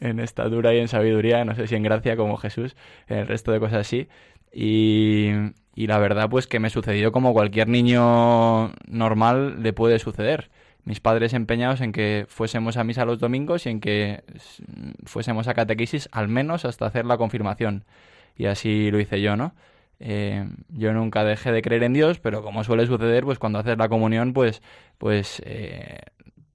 en 0.00 0.20
estatura 0.20 0.74
y 0.74 0.78
en 0.78 0.88
sabiduría, 0.88 1.44
no 1.44 1.54
sé 1.54 1.66
si 1.66 1.74
en 1.74 1.82
gracia 1.82 2.16
como 2.16 2.36
Jesús, 2.36 2.76
en 3.08 3.18
el 3.18 3.26
resto 3.26 3.52
de 3.52 3.60
cosas 3.60 3.80
así. 3.80 4.08
Y, 4.54 5.32
la 5.74 5.98
verdad, 5.98 6.28
pues 6.30 6.46
que 6.46 6.60
me 6.60 6.70
sucedió 6.70 7.10
como 7.12 7.32
cualquier 7.32 7.68
niño 7.68 8.72
normal 8.86 9.62
le 9.62 9.72
puede 9.72 9.98
suceder. 9.98 10.50
Mis 10.84 11.00
padres 11.00 11.32
empeñados 11.32 11.80
en 11.80 11.92
que 11.92 12.26
fuésemos 12.28 12.76
a 12.76 12.84
misa 12.84 13.04
los 13.04 13.18
domingos 13.18 13.66
y 13.66 13.70
en 13.70 13.80
que 13.80 14.22
fuésemos 15.04 15.48
a 15.48 15.54
catequesis 15.54 16.08
al 16.12 16.28
menos 16.28 16.64
hasta 16.64 16.86
hacer 16.86 17.06
la 17.06 17.16
confirmación. 17.16 17.84
Y 18.36 18.46
así 18.46 18.90
lo 18.90 19.00
hice 19.00 19.20
yo, 19.20 19.36
¿no? 19.36 19.54
Eh, 20.00 20.46
yo 20.68 20.92
nunca 20.92 21.24
dejé 21.24 21.52
de 21.52 21.62
creer 21.62 21.84
en 21.84 21.92
Dios, 21.92 22.18
pero 22.18 22.42
como 22.42 22.64
suele 22.64 22.86
suceder, 22.86 23.24
pues 23.24 23.38
cuando 23.38 23.58
haces 23.58 23.78
la 23.78 23.88
comunión, 23.88 24.32
pues, 24.32 24.62
pues 24.98 25.40
eh, 25.44 26.00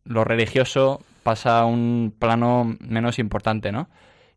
lo 0.03 0.23
religioso 0.23 1.01
pasa 1.23 1.59
a 1.59 1.65
un 1.65 2.13
plano 2.17 2.77
menos 2.79 3.19
importante, 3.19 3.71
¿no? 3.71 3.89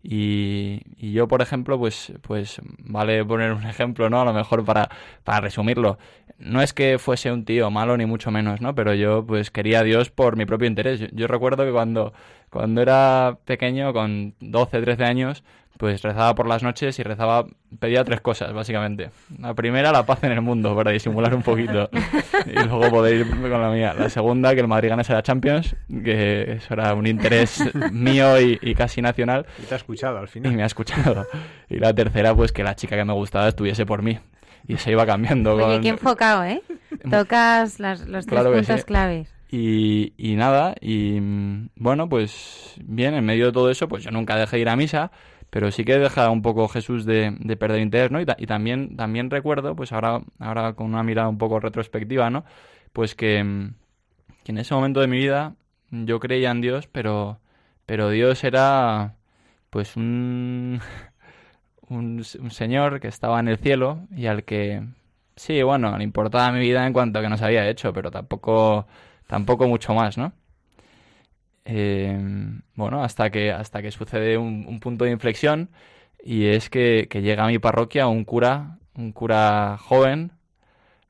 Y, 0.02 0.80
yo, 1.12 1.28
por 1.28 1.42
ejemplo, 1.42 1.78
pues, 1.78 2.12
pues 2.22 2.60
vale 2.78 3.24
poner 3.24 3.52
un 3.52 3.64
ejemplo, 3.66 4.10
¿no? 4.10 4.20
A 4.20 4.24
lo 4.24 4.32
mejor 4.32 4.64
para, 4.64 4.88
para 5.24 5.40
resumirlo. 5.40 5.98
No 6.38 6.60
es 6.60 6.72
que 6.72 6.98
fuese 6.98 7.30
un 7.30 7.44
tío 7.44 7.70
malo, 7.70 7.96
ni 7.96 8.04
mucho 8.06 8.30
menos, 8.32 8.60
¿no? 8.60 8.74
Pero 8.74 8.94
yo, 8.94 9.24
pues, 9.24 9.50
quería 9.50 9.80
a 9.80 9.84
Dios 9.84 10.10
por 10.10 10.36
mi 10.36 10.44
propio 10.44 10.66
interés. 10.66 11.00
Yo, 11.00 11.06
yo 11.12 11.26
recuerdo 11.28 11.64
que 11.64 11.72
cuando, 11.72 12.12
cuando 12.50 12.82
era 12.82 13.38
pequeño, 13.44 13.92
con 13.92 14.34
12, 14.40 14.82
13 14.82 15.04
años, 15.04 15.44
pues 15.78 16.00
rezaba 16.02 16.34
por 16.34 16.46
las 16.46 16.62
noches 16.62 16.98
y 16.98 17.02
rezaba, 17.02 17.44
pedía 17.80 18.04
tres 18.04 18.20
cosas, 18.20 18.52
básicamente. 18.52 19.10
La 19.38 19.52
primera, 19.54 19.90
la 19.90 20.06
paz 20.06 20.22
en 20.24 20.32
el 20.32 20.40
mundo, 20.40 20.76
para 20.76 20.92
disimular 20.92 21.34
un 21.34 21.42
poquito. 21.42 21.90
Y 22.46 22.52
luego 22.52 22.88
poder 22.90 23.16
irme 23.16 23.48
con 23.50 23.60
la 23.60 23.70
mía. 23.70 23.94
La 23.98 24.08
segunda, 24.08 24.54
que 24.54 24.60
el 24.60 24.68
Madrid 24.68 24.90
ganase 24.90 25.12
la 25.12 25.22
Champions, 25.22 25.74
que 26.04 26.52
eso 26.52 26.74
era 26.74 26.94
un 26.94 27.06
interés 27.06 27.62
mío 27.92 28.40
y, 28.40 28.58
y 28.62 28.74
casi 28.74 29.02
nacional. 29.02 29.44
Y 29.60 29.66
te 29.66 29.74
ha 29.74 29.76
escuchado 29.78 30.18
al 30.18 30.24
Y 30.24 30.28
final. 30.28 30.52
me 30.52 30.62
ha 30.62 30.66
escuchado. 30.66 31.26
Y 31.68 31.78
la 31.78 31.92
tercera, 31.94 32.34
pues 32.34 32.52
que 32.52 32.62
la 32.62 32.76
chica 32.76 32.96
que 32.96 33.04
me 33.04 33.12
gustaba 33.14 33.48
estuviese 33.48 33.84
por 33.86 34.02
mí. 34.02 34.18
Y 34.68 34.76
se 34.76 34.92
iba 34.92 35.04
cambiando. 35.04 35.54
Oye, 35.54 35.64
con- 35.64 35.82
qué 35.82 35.88
enfocado, 35.88 36.44
¿eh? 36.44 36.62
Tocas 37.10 37.80
las, 37.80 38.06
los 38.06 38.26
tres 38.26 38.40
Claro 38.40 38.52
puntos 38.54 38.80
sí. 38.80 38.86
claves. 38.86 39.34
Y, 39.50 40.14
y 40.16 40.36
nada, 40.36 40.74
y 40.80 41.18
mm, 41.20 41.68
bueno, 41.76 42.08
pues 42.08 42.74
bien, 42.84 43.14
en 43.14 43.24
medio 43.26 43.46
de 43.46 43.52
todo 43.52 43.70
eso, 43.70 43.86
pues 43.88 44.02
yo 44.02 44.10
nunca 44.10 44.36
dejé 44.36 44.56
de 44.56 44.62
ir 44.62 44.68
a 44.70 44.76
misa, 44.76 45.10
pero 45.52 45.70
sí 45.72 45.84
que 45.86 45.98
deja 45.98 46.30
un 46.30 46.42
poco 46.42 46.68
Jesús 46.68 47.06
de, 47.06 47.36
de 47.40 47.56
perder 47.58 47.80
interés, 47.82 48.10
¿no? 48.12 48.20
Y, 48.20 48.26
ta- 48.26 48.36
y 48.38 48.46
también, 48.48 48.96
también 48.96 49.30
recuerdo, 49.30 49.76
pues 49.76 49.92
ahora, 49.92 50.22
ahora 50.40 50.74
con 50.74 50.88
una 50.88 51.04
mirada 51.04 51.28
un 51.30 51.38
poco 51.38 51.60
retrospectiva, 51.60 52.30
¿no? 52.30 52.44
Pues 52.94 53.14
que, 53.16 53.44
mm, 53.44 53.74
que 54.44 54.52
en 54.52 54.58
ese 54.58 54.74
momento 54.74 55.00
de 55.00 55.06
mi 55.08 55.18
vida 55.18 55.56
yo 55.90 56.20
creía 56.20 56.50
en 56.50 56.60
Dios, 56.60 56.88
pero, 56.88 57.40
pero 57.86 58.10
Dios 58.10 58.44
era 58.44 59.16
pues 59.70 59.96
un, 59.96 60.80
un, 61.88 62.22
un 62.40 62.50
señor 62.50 63.00
que 63.00 63.08
estaba 63.08 63.40
en 63.40 63.48
el 63.48 63.58
cielo 63.58 64.06
y 64.16 64.26
al 64.26 64.44
que 64.44 64.82
sí, 65.36 65.62
bueno, 65.62 65.96
le 65.98 66.04
importaba 66.04 66.52
mi 66.52 66.60
vida 66.60 66.86
en 66.86 66.92
cuanto 66.92 67.18
a 67.18 67.22
que 67.22 67.28
nos 67.28 67.42
había 67.42 67.68
hecho, 67.68 67.92
pero 67.92 68.10
tampoco, 68.10 68.86
tampoco 69.26 69.68
mucho 69.68 69.94
más, 69.94 70.18
¿no? 70.18 70.32
Eh, 71.64 72.18
bueno, 72.74 73.04
hasta 73.04 73.30
que, 73.30 73.52
hasta 73.52 73.82
que 73.82 73.92
sucede 73.92 74.36
un, 74.38 74.64
un 74.66 74.80
punto 74.80 75.04
de 75.04 75.12
inflexión 75.12 75.70
y 76.22 76.46
es 76.46 76.70
que, 76.70 77.08
que 77.10 77.22
llega 77.22 77.44
a 77.44 77.48
mi 77.48 77.58
parroquia 77.58 78.08
un 78.08 78.24
cura, 78.24 78.78
un 78.94 79.12
cura 79.12 79.76
joven 79.78 80.32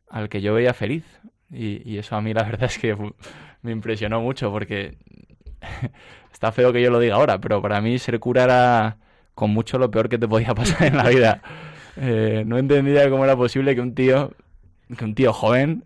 al 0.08 0.28
que 0.28 0.42
yo 0.42 0.54
veía 0.54 0.74
feliz. 0.74 1.04
Y, 1.50 1.88
y 1.90 1.98
eso 1.98 2.16
a 2.16 2.22
mí 2.22 2.34
la 2.34 2.42
verdad 2.44 2.64
es 2.64 2.78
que 2.78 2.96
me 3.62 3.72
impresionó 3.72 4.20
mucho 4.20 4.50
porque 4.50 4.96
está 6.32 6.52
feo 6.52 6.72
que 6.72 6.82
yo 6.82 6.90
lo 6.90 6.98
diga 6.98 7.16
ahora, 7.16 7.40
pero 7.40 7.60
para 7.62 7.80
mí 7.80 7.98
ser 7.98 8.18
cura 8.20 8.44
era 8.44 8.98
con 9.34 9.50
mucho 9.50 9.78
lo 9.78 9.90
peor 9.90 10.08
que 10.08 10.18
te 10.18 10.28
podía 10.28 10.54
pasar 10.54 10.84
en 10.84 10.96
la 10.96 11.08
vida. 11.08 11.42
Eh, 11.94 12.44
no 12.46 12.56
entendía 12.56 13.10
cómo 13.10 13.22
era 13.22 13.36
posible 13.36 13.74
que 13.74 13.82
un 13.82 13.94
tío, 13.94 14.32
que 14.96 15.04
un 15.04 15.14
tío 15.14 15.34
joven, 15.34 15.84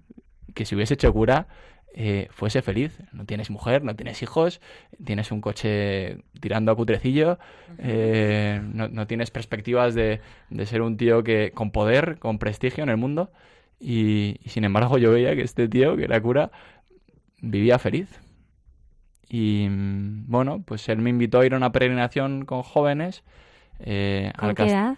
que 0.54 0.64
se 0.64 0.76
hubiese 0.76 0.94
hecho 0.94 1.12
cura, 1.12 1.48
eh, 1.96 2.28
fuese 2.30 2.62
feliz. 2.62 2.98
No 3.12 3.24
tienes 3.26 3.50
mujer, 3.50 3.82
no 3.82 3.96
tienes 3.96 4.22
hijos, 4.22 4.60
tienes 5.04 5.32
un 5.32 5.40
coche 5.40 6.18
tirando 6.40 6.70
a 6.72 6.76
cutrecillo, 6.76 7.38
eh, 7.78 8.60
no, 8.72 8.88
no 8.88 9.06
tienes 9.08 9.30
perspectivas 9.30 9.94
de, 9.94 10.20
de 10.50 10.66
ser 10.66 10.82
un 10.82 10.96
tío 10.96 11.24
que 11.24 11.52
con 11.52 11.70
poder, 11.72 12.18
con 12.18 12.38
prestigio 12.38 12.84
en 12.84 12.90
el 12.90 12.96
mundo. 12.98 13.32
Y, 13.80 14.38
y 14.44 14.48
sin 14.50 14.64
embargo 14.64 14.98
yo 14.98 15.10
veía 15.12 15.34
que 15.34 15.42
este 15.42 15.68
tío, 15.68 15.96
que 15.96 16.04
era 16.04 16.20
cura, 16.20 16.50
vivía 17.40 17.78
feliz. 17.78 18.08
Y 19.28 19.66
mm, 19.68 20.26
bueno, 20.30 20.62
pues 20.64 20.88
él 20.88 20.98
me 20.98 21.10
invitó 21.10 21.40
a 21.40 21.46
ir 21.46 21.54
a 21.54 21.56
una 21.56 21.72
peregrinación 21.72 22.44
con 22.44 22.62
jóvenes. 22.62 23.24
eh, 23.80 24.32
¿Con 24.38 24.50
al 24.50 24.54
qué 24.54 24.64
edad? 24.64 24.96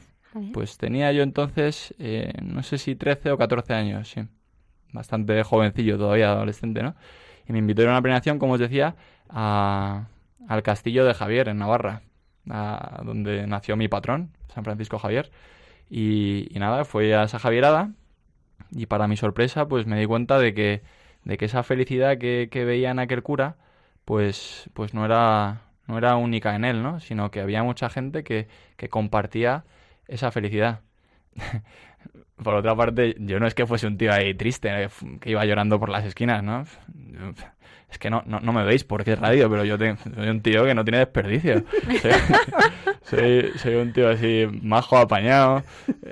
Pues 0.53 0.79
tenía 0.79 1.11
yo 1.13 1.23
entonces, 1.23 1.95
eh, 1.99 2.33
no 2.43 2.63
sé 2.63 2.79
si 2.79 2.95
13 2.97 3.31
o 3.33 3.39
14 3.39 3.75
años, 3.75 4.11
sí. 4.11 4.23
Bastante 4.93 5.43
jovencillo 5.43 5.99
todavía, 5.99 6.33
adolescente, 6.33 6.83
¿no? 6.83 6.95
Y 7.47 7.53
me 7.53 7.59
invitó 7.59 7.83
a 7.83 7.87
una 7.87 8.03
peregrinación, 8.03 8.39
como 8.39 8.55
os 8.55 8.61
decía, 8.61 8.97
a, 9.29 10.07
al 10.49 10.63
castillo 10.63 11.05
de 11.05 11.15
Javier, 11.15 11.49
en 11.49 11.59
Navarra, 11.59 12.03
donde 13.05 13.47
nació 13.47 13.77
mi 13.77 13.89
patrón, 13.89 14.31
San 14.55 14.65
Francisco 14.65 14.99
Javier. 14.99 15.31
Y, 15.91 16.49
nada, 16.55 16.85
fue 16.85 17.15
a 17.15 17.25
esa 17.25 17.39
Javierada 17.39 17.93
y 18.71 18.87
para 18.87 19.09
mi 19.09 19.17
sorpresa, 19.17 19.69
pues 19.69 19.87
me 19.87 19.99
di 19.99 20.07
cuenta 20.07 20.39
de 20.39 20.55
que, 20.55 20.83
de 21.25 21.39
que 21.39 21.47
esa 21.47 21.63
felicidad 21.63 22.19
que, 22.19 22.49
que 22.51 22.65
veía 22.65 22.91
en 22.91 22.99
aquel 22.99 23.23
cura, 23.23 23.57
pues, 24.05 24.71
pues 24.75 24.95
no 24.95 25.05
era, 25.05 25.63
no 25.87 25.99
era 25.99 26.17
única 26.17 26.55
en 26.55 26.65
él, 26.65 26.83
¿no? 26.83 27.01
Sino 27.01 27.31
que 27.31 27.41
había 27.41 27.63
mucha 27.63 27.89
gente 27.91 28.25
que, 28.25 28.49
que 28.77 28.89
compartía 28.89 29.65
esa 30.07 30.31
felicidad. 30.31 30.81
por 32.43 32.55
otra 32.55 32.75
parte, 32.75 33.17
yo 33.19 33.41
no 33.41 33.47
es 33.47 33.55
que 33.55 33.67
fuese 33.67 33.87
un 33.87 33.97
tío 33.97 34.13
ahí 34.13 34.35
triste, 34.35 34.89
que 35.21 35.31
iba 35.31 35.45
llorando 35.45 35.79
por 35.79 35.89
las 35.89 36.05
esquinas, 36.05 36.43
¿no? 36.43 36.65
Es 37.91 37.99
que 37.99 38.11
no, 38.11 38.23
no, 38.27 38.41
no 38.41 38.53
me 38.53 38.65
veis 38.65 38.85
porque 38.85 39.13
es 39.13 39.19
radio, 39.19 39.49
pero 39.49 39.65
yo 39.65 39.77
soy 39.79 40.29
un 40.29 40.43
tío 40.43 40.65
que 40.65 40.75
no 40.75 40.85
tiene 40.85 40.99
desperdicio. 40.99 41.65
Soy, 43.03 43.53
soy, 43.57 43.77
un 43.77 43.95
tío 43.95 44.11
así 44.11 44.47
majo, 44.61 44.99
apañado, 44.99 45.63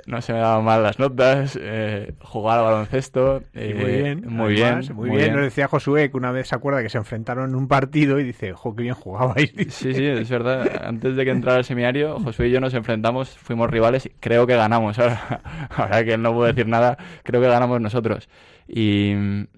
no 0.07 0.19
se 0.19 0.33
me 0.33 0.39
daban 0.39 0.65
mal 0.65 0.81
las 0.81 0.97
notas, 0.97 1.55
eh, 1.61 2.15
jugar 2.23 2.57
al 2.57 2.65
baloncesto. 2.65 3.43
Eh, 3.53 3.75
muy 3.75 3.85
bien, 3.85 4.23
muy 4.25 4.53
bien. 4.53 4.95
Muy, 4.95 5.09
bien. 5.11 5.35
Nos 5.35 5.43
decía 5.43 5.67
Josué 5.67 6.09
que 6.09 6.17
una 6.17 6.31
vez 6.31 6.47
se 6.47 6.55
acuerda 6.55 6.81
que 6.81 6.89
se 6.89 6.97
enfrentaron 6.97 7.51
en 7.51 7.55
un 7.55 7.67
partido 7.67 8.19
y 8.19 8.23
dice, 8.23 8.53
jo, 8.53 8.75
qué 8.75 8.81
bien 8.81 8.95
jugabais. 8.95 9.53
Sí, 9.69 9.93
sí, 9.93 10.05
es 10.05 10.27
verdad. 10.27 10.81
Antes 10.83 11.15
de 11.15 11.23
que 11.23 11.29
entrara 11.29 11.59
al 11.59 11.65
seminario, 11.65 12.19
Josué 12.19 12.47
y 12.47 12.51
yo 12.51 12.59
nos 12.59 12.73
enfrentamos, 12.73 13.29
fuimos 13.29 13.69
rivales 13.69 14.07
y 14.07 14.09
creo 14.19 14.47
que 14.47 14.55
ganamos. 14.55 14.97
Ahora, 14.97 15.41
ahora 15.69 16.03
que 16.03 16.13
él 16.13 16.21
no 16.23 16.33
puede 16.33 16.53
decir 16.53 16.67
nada, 16.67 16.97
creo 17.21 17.41
que 17.41 17.47
ganamos 17.47 17.79
nosotros. 17.79 18.27
Y, 18.67 19.13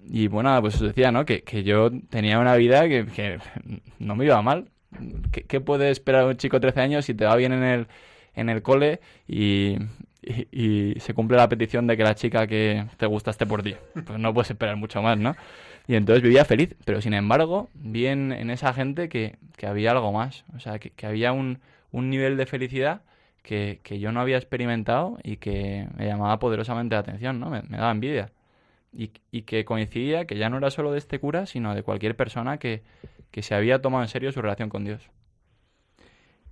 y 0.08 0.28
bueno, 0.28 0.60
pues 0.60 0.76
os 0.76 0.82
decía, 0.82 1.10
¿no? 1.10 1.24
Que, 1.24 1.42
que 1.42 1.64
yo 1.64 1.90
tenía 2.08 2.38
una 2.38 2.54
vida 2.56 2.88
que, 2.88 3.06
que 3.06 3.38
no 3.98 4.14
me 4.16 4.24
iba 4.24 4.40
mal. 4.42 4.68
¿Qué, 5.32 5.42
¿Qué, 5.42 5.60
puede 5.60 5.90
esperar 5.90 6.24
un 6.26 6.36
chico 6.36 6.58
de 6.58 6.72
13 6.72 6.80
años 6.80 7.04
si 7.04 7.14
te 7.14 7.24
va 7.24 7.36
bien 7.36 7.52
en 7.52 7.62
el, 7.62 7.86
en 8.34 8.48
el 8.48 8.62
cole 8.62 9.00
y, 9.28 9.76
y, 10.22 10.94
se 11.00 11.14
cumple 11.14 11.36
la 11.36 11.48
petición 11.48 11.86
de 11.86 11.96
que 11.96 12.04
la 12.04 12.14
chica 12.14 12.46
que 12.46 12.86
te 12.96 13.06
gusta 13.06 13.30
esté 13.30 13.46
por 13.46 13.62
ti? 13.62 13.74
Pues 14.04 14.18
no 14.18 14.32
puedes 14.34 14.50
esperar 14.50 14.76
mucho 14.76 15.02
más, 15.02 15.18
¿no? 15.18 15.36
Y 15.86 15.96
entonces 15.96 16.22
vivía 16.22 16.44
feliz, 16.44 16.76
pero 16.84 17.00
sin 17.00 17.14
embargo, 17.14 17.68
vi 17.74 18.06
en, 18.06 18.50
esa 18.50 18.72
gente 18.72 19.08
que, 19.08 19.36
que, 19.56 19.66
había 19.66 19.90
algo 19.92 20.12
más. 20.12 20.44
O 20.54 20.60
sea, 20.60 20.78
que, 20.78 20.90
que 20.90 21.06
había 21.06 21.32
un, 21.32 21.58
un 21.90 22.10
nivel 22.10 22.36
de 22.36 22.46
felicidad 22.46 23.02
que, 23.42 23.80
que, 23.82 23.98
yo 23.98 24.12
no 24.12 24.20
había 24.20 24.36
experimentado 24.36 25.18
y 25.24 25.38
que 25.38 25.88
me 25.96 26.06
llamaba 26.06 26.38
poderosamente 26.38 26.94
la 26.94 27.00
atención, 27.00 27.40
¿no? 27.40 27.50
Me 27.50 27.62
daba 27.62 27.90
envidia. 27.90 28.30
Y, 28.92 29.12
y, 29.30 29.42
que 29.42 29.64
coincidía 29.64 30.26
que 30.26 30.36
ya 30.36 30.48
no 30.48 30.58
era 30.58 30.70
solo 30.70 30.90
de 30.90 30.98
este 30.98 31.20
cura, 31.20 31.46
sino 31.46 31.74
de 31.74 31.84
cualquier 31.84 32.16
persona 32.16 32.58
que, 32.58 32.82
que 33.30 33.42
se 33.42 33.54
había 33.54 33.80
tomado 33.80 34.02
en 34.02 34.08
serio 34.08 34.32
su 34.32 34.42
relación 34.42 34.68
con 34.68 34.84
Dios. 34.84 35.08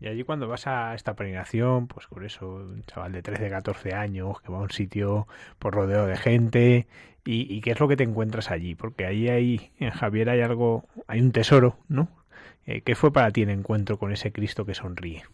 Y 0.01 0.07
allí 0.07 0.23
cuando 0.23 0.47
vas 0.47 0.67
a 0.69 0.95
esta 0.95 1.15
peregrinación, 1.15 1.89
pues 1.89 2.07
por 2.07 2.25
eso, 2.25 2.47
un 2.47 2.85
chaval 2.85 3.13
de 3.13 3.23
13, 3.23 3.51
14 3.51 3.95
años, 3.95 4.41
que 4.41 4.53
va 4.53 4.59
a 4.59 4.63
un 4.63 4.71
sitio 4.71 5.27
por 5.59 5.75
rodeo 5.75 6.07
de 6.07 6.17
gente, 6.17 6.87
y, 7.25 7.53
y 7.53 7.61
qué 7.61 7.73
es 7.73 7.81
lo 7.81 7.89
que 7.89 7.97
te 7.97 8.05
encuentras 8.05 8.51
allí, 8.51 8.77
porque 8.77 9.05
allí 9.05 9.29
hay, 9.29 9.73
en 9.81 9.91
Javier 9.91 10.31
hay 10.31 10.41
algo, 10.41 10.85
hay 11.09 11.21
un 11.21 11.33
tesoro, 11.33 11.79
¿no? 11.89 12.09
Eh, 12.65 12.83
¿Qué 12.83 12.95
fue 12.95 13.13
para 13.13 13.31
ti 13.31 13.43
el 13.43 13.51
encuentro 13.51 13.99
con 13.99 14.13
ese 14.13 14.31
Cristo 14.31 14.65
que 14.65 14.75
sonríe? 14.75 15.25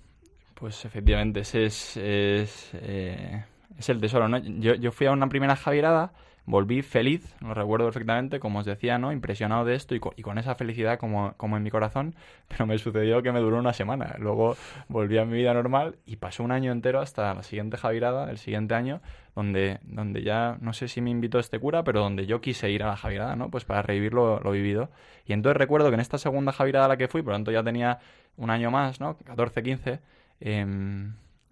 Pues 0.55 0.85
efectivamente, 0.85 1.41
ese 1.41 1.67
es, 1.67 1.97
es, 1.97 2.71
eh, 2.75 3.45
es 3.77 3.89
el 3.89 4.01
tesoro, 4.01 4.29
¿no? 4.29 4.39
Yo, 4.39 4.75
yo 4.77 4.93
fui 4.93 5.07
a 5.07 5.13
una 5.13 5.29
primera 5.29 5.57
Javierada 5.57 6.13
volví 6.47 6.83
feliz, 6.83 7.35
lo 7.41 7.55
recuerdo 7.55 7.87
perfectamente, 7.87 8.39
como 8.39 8.59
os 8.59 8.67
decía, 8.67 8.99
¿no? 8.99 9.13
Impresionado 9.13 9.65
de 9.65 9.75
esto 9.75 9.95
y 9.95 10.01
con, 10.01 10.39
esa 10.39 10.55
felicidad 10.55 10.99
como, 10.99 11.35
como 11.37 11.57
en 11.57 11.63
mi 11.63 11.71
corazón, 11.71 12.15
pero 12.49 12.67
me 12.67 12.79
sucedió 12.79 13.23
que 13.23 13.33
me 13.33 13.41
duró 13.41 13.59
una 13.59 13.73
semana. 13.73 14.17
Luego 14.19 14.57
volví 14.89 15.19
a 15.19 15.25
mi 15.25 15.39
vida 15.39 15.55
normal 15.55 15.97
y 16.05 16.17
pasó 16.17 16.43
un 16.43 16.53
año 16.53 16.73
entero 16.73 17.01
hasta 17.01 17.35
la 17.35 17.43
siguiente 17.43 17.77
Javirada, 17.77 18.31
el 18.31 18.39
siguiente 18.39 18.75
año, 18.75 19.01
donde, 19.35 19.81
donde 19.83 20.23
ya, 20.23 20.59
no 20.61 20.73
sé 20.73 20.89
si 20.89 21.01
me 21.01 21.11
invitó 21.11 21.39
este 21.39 21.59
cura, 21.59 21.83
pero 21.83 22.01
donde 22.01 22.27
yo 22.27 22.41
quise 22.41 22.71
ir 22.71 22.83
a 22.83 22.89
la 22.89 22.97
Javirada, 22.97 23.37
¿no? 23.37 23.51
Pues 23.51 23.65
para 23.65 23.83
revivir 23.83 24.13
lo, 24.13 24.39
vivido. 24.51 24.91
Y 25.27 25.33
entonces 25.33 25.57
recuerdo 25.57 25.89
que 25.89 25.95
en 25.95 26.01
esta 26.01 26.19
segunda 26.19 26.53
Javirada 26.53 26.87
a 26.87 26.89
la 26.89 26.97
que 26.97 27.09
fui, 27.09 27.23
por 27.23 27.33
lo 27.33 27.37
tanto 27.37 27.53
ya 27.53 27.63
tenía 27.63 27.99
un 28.37 28.51
año 28.51 28.71
más, 28.71 29.01
¿no? 29.01 29.17
14, 29.17 29.63
15, 29.63 30.01
eh, 30.41 30.67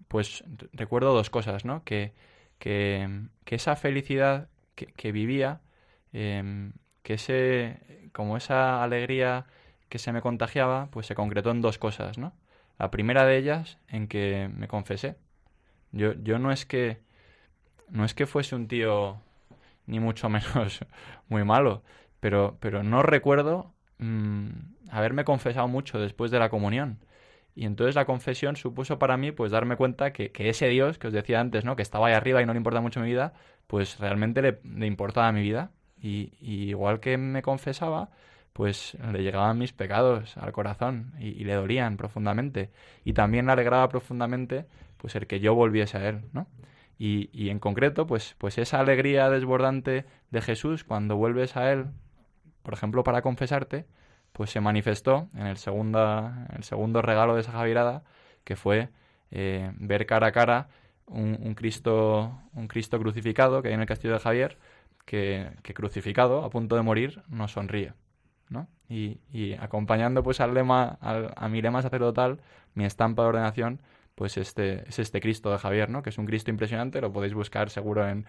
pues 0.07 0.43
recuerdo 0.73 1.13
dos 1.13 1.29
cosas, 1.31 1.65
¿no? 1.65 1.83
Que, 1.83 2.13
que 2.59 3.27
esa 3.45 3.75
felicidad 3.75 4.47
que, 4.75 5.11
vivía, 5.11 5.61
eh, 6.13 6.71
que 7.03 7.15
ese, 7.15 8.09
como 8.11 8.37
esa 8.37 8.83
alegría 8.83 9.45
que 9.89 9.99
se 9.99 10.11
me 10.11 10.21
contagiaba, 10.21 10.87
pues 10.91 11.05
se 11.07 11.15
concretó 11.15 11.51
en 11.51 11.61
dos 11.61 11.77
cosas, 11.77 12.17
¿no? 12.17 12.33
La 12.79 12.89
primera 12.91 13.25
de 13.25 13.37
ellas, 13.37 13.77
en 13.87 14.07
que 14.07 14.49
me 14.55 14.67
confesé. 14.67 15.15
Yo, 15.91 16.13
yo 16.13 16.39
no 16.39 16.51
es 16.51 16.65
que 16.65 17.01
no 17.89 18.05
es 18.05 18.13
que 18.13 18.25
fuese 18.25 18.55
un 18.55 18.67
tío 18.67 19.21
ni 19.85 19.99
mucho 19.99 20.29
menos 20.29 20.79
muy 21.29 21.43
malo, 21.43 21.83
pero, 22.19 22.57
pero 22.59 22.83
no 22.83 23.03
recuerdo 23.03 23.73
mmm, 23.99 24.47
haberme 24.89 25.23
confesado 25.23 25.67
mucho 25.67 25.99
después 25.99 26.31
de 26.31 26.39
la 26.39 26.49
comunión. 26.49 26.99
Y 27.55 27.65
entonces 27.65 27.93
la 27.93 28.05
confesión 28.05 28.55
supuso 28.55 28.97
para 28.97 29.15
mí 29.15 29.31
pues 29.31 29.51
darme 29.51 29.75
cuenta 29.75 30.11
que, 30.11 30.31
que, 30.31 30.49
ese 30.49 30.67
Dios 30.69 30.97
que 30.97 31.07
os 31.07 31.13
decía 31.13 31.39
antes, 31.39 31.65
¿no? 31.65 31.75
Que 31.75 31.83
estaba 31.83 32.07
ahí 32.07 32.13
arriba 32.13 32.41
y 32.41 32.45
no 32.47 32.53
le 32.53 32.57
importa 32.57 32.81
mucho 32.81 32.99
mi 32.99 33.07
vida, 33.07 33.33
pues 33.67 33.99
realmente 33.99 34.41
le, 34.41 34.87
importaba 34.87 35.31
mi 35.31 35.41
vida. 35.41 35.71
Y, 36.01 36.33
igual 36.41 36.99
que 36.99 37.17
me 37.17 37.41
confesaba, 37.41 38.09
pues 38.53 38.97
le 39.11 39.23
llegaban 39.23 39.57
mis 39.57 39.73
pecados 39.73 40.37
al 40.37 40.51
corazón 40.51 41.13
y, 41.19 41.29
y, 41.29 41.43
le 41.45 41.53
dolían 41.53 41.97
profundamente. 41.97 42.71
Y 43.05 43.13
también 43.13 43.45
le 43.45 43.53
alegraba 43.53 43.89
profundamente 43.89 44.65
pues 44.97 45.15
el 45.15 45.27
que 45.27 45.39
yo 45.39 45.55
volviese 45.55 45.97
a 45.97 46.09
él, 46.09 46.21
¿no? 46.33 46.47
Y, 46.97 47.29
y 47.33 47.49
en 47.49 47.59
concreto, 47.59 48.07
pues, 48.07 48.35
pues 48.37 48.57
esa 48.57 48.79
alegría 48.79 49.29
desbordante 49.29 50.05
de 50.31 50.41
Jesús 50.41 50.83
cuando 50.83 51.17
vuelves 51.17 51.57
a 51.57 51.71
él, 51.71 51.87
por 52.61 52.73
ejemplo, 52.73 53.03
para 53.03 53.21
confesarte, 53.21 53.85
pues 54.31 54.49
se 54.49 54.61
manifestó 54.61 55.29
en 55.35 55.47
el, 55.47 55.57
segunda, 55.57 56.47
el 56.55 56.63
segundo 56.63 57.01
regalo 57.01 57.35
de 57.35 57.41
esa 57.41 57.51
Javirada, 57.51 58.03
que 58.43 58.55
fue 58.55 58.89
eh, 59.31 59.71
ver 59.75 60.05
cara 60.05 60.27
a 60.27 60.31
cara 60.31 60.69
un, 61.07 61.55
Cristo, 61.55 62.39
un 62.53 62.67
Cristo 62.67 62.99
crucificado 62.99 63.61
que 63.61 63.69
hay 63.69 63.73
en 63.73 63.81
el 63.81 63.85
castillo 63.87 64.13
de 64.13 64.19
Javier, 64.19 64.57
que, 65.05 65.51
crucificado, 65.73 66.43
a 66.43 66.49
punto 66.49 66.75
de 66.75 66.81
morir, 66.81 67.23
nos 67.27 67.51
sonríe. 67.53 67.93
¿no? 68.49 68.67
Y, 68.89 69.19
acompañando 69.59 70.23
pues 70.23 70.39
al 70.39 70.53
lema, 70.53 70.97
a 71.01 71.49
mi 71.49 71.61
lema 71.61 71.81
sacerdotal, 71.81 72.39
mi 72.75 72.85
estampa 72.85 73.23
de 73.23 73.29
ordenación, 73.29 73.81
pues 74.15 74.37
este 74.37 74.87
es 74.87 74.99
este 74.99 75.21
Cristo 75.21 75.51
de 75.51 75.57
Javier, 75.57 75.89
¿no? 75.89 76.03
Que 76.03 76.11
es 76.11 76.17
un 76.19 76.27
Cristo 76.27 76.51
impresionante, 76.51 77.01
lo 77.01 77.11
podéis 77.11 77.33
buscar 77.33 77.71
seguro 77.71 78.07
en, 78.07 78.27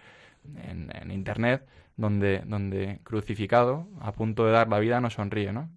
en, 0.55 0.89
en 0.95 1.11
internet, 1.11 1.67
donde, 1.95 2.41
donde 2.45 3.01
crucificado, 3.03 3.87
a 4.01 4.11
punto 4.13 4.45
de 4.45 4.51
dar 4.51 4.67
la 4.67 4.79
vida, 4.79 4.99
nos 4.99 5.13
sonríe, 5.13 5.53
¿no? 5.53 5.69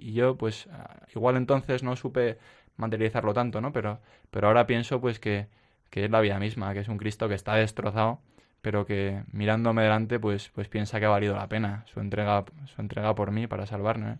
y 0.00 0.12
yo 0.14 0.36
pues 0.36 0.68
igual 1.14 1.36
entonces 1.36 1.82
no 1.82 1.94
supe 1.96 2.38
materializarlo 2.76 3.34
tanto, 3.34 3.60
¿no? 3.60 3.72
Pero, 3.72 4.00
pero 4.30 4.48
ahora 4.48 4.66
pienso 4.66 5.00
pues 5.00 5.20
que, 5.20 5.48
que 5.90 6.04
es 6.04 6.10
la 6.10 6.20
vida 6.20 6.38
misma, 6.38 6.72
que 6.72 6.80
es 6.80 6.88
un 6.88 6.98
Cristo 6.98 7.28
que 7.28 7.34
está 7.34 7.54
destrozado, 7.54 8.20
pero 8.62 8.86
que 8.86 9.24
mirándome 9.32 9.82
delante 9.82 10.18
pues, 10.20 10.50
pues 10.50 10.68
piensa 10.68 11.00
que 11.00 11.06
ha 11.06 11.10
valido 11.10 11.36
la 11.36 11.48
pena 11.48 11.84
su 11.86 12.00
entrega, 12.00 12.44
su 12.66 12.80
entrega 12.80 13.14
por 13.14 13.30
mí 13.32 13.46
para 13.46 13.66
salvarme. 13.66 14.18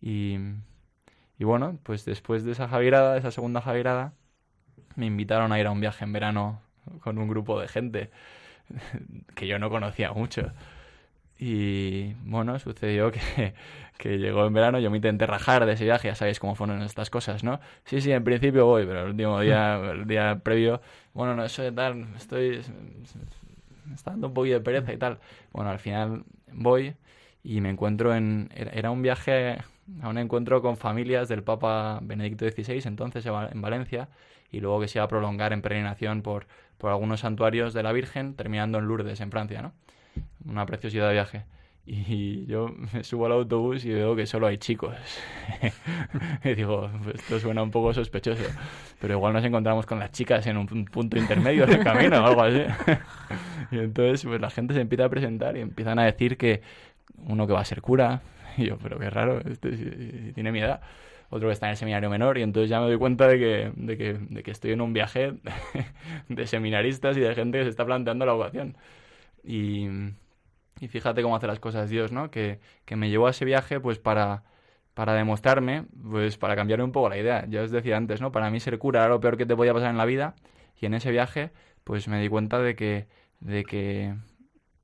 Y, 0.00 0.38
y 1.38 1.44
bueno, 1.44 1.78
pues 1.82 2.04
después 2.04 2.44
de 2.44 2.52
esa 2.52 2.68
Javirada, 2.68 3.14
de 3.14 3.20
esa 3.20 3.30
segunda 3.30 3.60
Javirada, 3.60 4.14
me 4.96 5.06
invitaron 5.06 5.52
a 5.52 5.60
ir 5.60 5.66
a 5.66 5.70
un 5.70 5.80
viaje 5.80 6.04
en 6.04 6.12
verano 6.12 6.62
con 7.00 7.18
un 7.18 7.28
grupo 7.28 7.60
de 7.60 7.68
gente 7.68 8.10
que 9.34 9.46
yo 9.46 9.58
no 9.58 9.70
conocía 9.70 10.12
mucho. 10.12 10.52
Y 11.38 12.14
bueno, 12.24 12.58
sucedió 12.58 13.10
que, 13.10 13.20
que, 13.98 14.18
llegó 14.18 14.46
en 14.46 14.54
verano, 14.54 14.78
yo 14.78 14.90
me 14.90 14.98
intenté 14.98 15.26
rajar 15.26 15.66
de 15.66 15.72
ese 15.72 15.84
viaje, 15.84 16.08
ya 16.08 16.14
sabéis 16.14 16.38
cómo 16.38 16.54
fueron 16.54 16.82
estas 16.82 17.10
cosas, 17.10 17.42
¿no? 17.42 17.60
Sí, 17.84 18.00
sí, 18.00 18.12
en 18.12 18.22
principio 18.22 18.66
voy, 18.66 18.86
pero 18.86 19.02
el 19.02 19.10
último 19.10 19.40
día, 19.40 19.76
el 19.92 20.06
día 20.06 20.40
previo, 20.42 20.80
bueno, 21.12 21.34
no, 21.34 21.44
eso 21.44 21.62
de 21.62 21.72
tal, 21.72 22.06
estoy, 22.16 22.60
me 23.84 23.94
está 23.94 24.12
dando 24.12 24.28
un 24.28 24.34
poquito 24.34 24.54
de 24.54 24.60
pereza 24.60 24.92
y 24.92 24.96
tal. 24.96 25.18
Bueno, 25.52 25.70
al 25.70 25.78
final 25.78 26.24
voy 26.52 26.94
y 27.42 27.60
me 27.60 27.70
encuentro 27.70 28.14
en, 28.14 28.48
era 28.54 28.90
un 28.90 29.02
viaje 29.02 29.58
a 30.02 30.08
un 30.08 30.18
encuentro 30.18 30.62
con 30.62 30.76
familias 30.76 31.28
del 31.28 31.42
Papa 31.42 31.98
Benedicto 32.02 32.48
XVI, 32.48 32.82
entonces 32.86 33.26
en 33.26 33.60
Valencia, 33.60 34.08
y 34.50 34.60
luego 34.60 34.80
que 34.80 34.88
se 34.88 34.98
iba 34.98 35.04
a 35.04 35.08
prolongar 35.08 35.52
en 35.52 35.62
peregrinación 35.62 36.22
por, 36.22 36.46
por 36.78 36.90
algunos 36.90 37.20
santuarios 37.20 37.74
de 37.74 37.82
la 37.82 37.92
Virgen, 37.92 38.34
terminando 38.34 38.78
en 38.78 38.86
Lourdes, 38.86 39.20
en 39.20 39.30
Francia, 39.30 39.62
¿no? 39.62 39.72
Una 40.44 40.66
preciosidad 40.66 41.08
de 41.08 41.14
viaje. 41.14 41.44
Y 41.86 42.46
yo 42.46 42.74
me 42.92 43.04
subo 43.04 43.26
al 43.26 43.32
autobús 43.32 43.84
y 43.84 43.90
veo 43.90 44.16
que 44.16 44.26
solo 44.26 44.46
hay 44.46 44.56
chicos. 44.56 44.96
y 46.44 46.54
digo, 46.54 46.90
esto 47.12 47.38
suena 47.38 47.62
un 47.62 47.70
poco 47.70 47.92
sospechoso. 47.92 48.42
Pero 49.00 49.14
igual 49.14 49.34
nos 49.34 49.44
encontramos 49.44 49.84
con 49.84 49.98
las 49.98 50.10
chicas 50.10 50.46
en 50.46 50.56
un 50.56 50.66
punto 50.66 51.18
intermedio 51.18 51.66
del 51.66 51.84
camino 51.84 52.22
o 52.22 52.26
algo 52.26 52.42
así. 52.42 52.64
y 53.70 53.78
entonces 53.78 54.24
pues 54.24 54.40
la 54.40 54.48
gente 54.48 54.72
se 54.72 54.80
empieza 54.80 55.04
a 55.04 55.08
presentar 55.10 55.58
y 55.58 55.60
empiezan 55.60 55.98
a 55.98 56.04
decir 56.04 56.38
que 56.38 56.62
uno 57.26 57.46
que 57.46 57.52
va 57.52 57.60
a 57.60 57.64
ser 57.64 57.82
cura. 57.82 58.22
Y 58.56 58.66
yo, 58.66 58.78
pero 58.78 59.00
qué 59.00 59.10
raro, 59.10 59.40
este 59.40 59.76
si, 59.76 60.32
tiene 60.32 60.52
mi 60.52 60.60
edad. 60.60 60.80
Otro 61.28 61.48
que 61.48 61.52
está 61.54 61.66
en 61.66 61.70
el 61.70 61.76
seminario 61.76 62.08
menor 62.08 62.38
y 62.38 62.42
entonces 62.42 62.70
ya 62.70 62.78
me 62.78 62.86
doy 62.86 62.96
cuenta 62.98 63.26
de 63.26 63.38
que, 63.38 63.72
de 63.74 63.98
que, 63.98 64.12
de 64.14 64.42
que 64.44 64.50
estoy 64.52 64.70
en 64.70 64.80
un 64.80 64.92
viaje 64.92 65.32
de 66.28 66.46
seminaristas 66.46 67.16
y 67.16 67.20
de 67.20 67.34
gente 67.34 67.58
que 67.58 67.64
se 67.64 67.70
está 67.70 67.84
planteando 67.84 68.24
la 68.24 68.32
vocación. 68.34 68.76
Y, 69.44 69.88
fíjate 70.88 71.22
cómo 71.22 71.36
hace 71.36 71.46
las 71.46 71.60
cosas 71.60 71.88
Dios, 71.90 72.12
¿no? 72.12 72.30
Que, 72.30 72.60
que 72.84 72.96
me 72.96 73.10
llevó 73.10 73.26
a 73.26 73.30
ese 73.30 73.44
viaje 73.44 73.80
pues 73.80 73.98
para, 73.98 74.44
para 74.94 75.14
demostrarme, 75.14 75.86
pues 76.10 76.36
para 76.38 76.56
cambiarme 76.56 76.84
un 76.84 76.92
poco 76.92 77.08
la 77.08 77.18
idea. 77.18 77.46
Ya 77.48 77.62
os 77.62 77.70
decía 77.70 77.96
antes, 77.96 78.20
¿no? 78.20 78.32
Para 78.32 78.50
mí 78.50 78.60
ser 78.60 78.78
cura 78.78 79.00
era 79.00 79.08
lo 79.08 79.20
peor 79.20 79.36
que 79.36 79.46
te 79.46 79.56
podía 79.56 79.74
pasar 79.74 79.90
en 79.90 79.98
la 79.98 80.04
vida 80.04 80.34
y 80.80 80.86
en 80.86 80.94
ese 80.94 81.10
viaje 81.10 81.50
pues 81.84 82.08
me 82.08 82.20
di 82.20 82.28
cuenta 82.28 82.58
de 82.60 82.74
que 82.76 83.08
de 83.40 83.64
que 83.64 84.14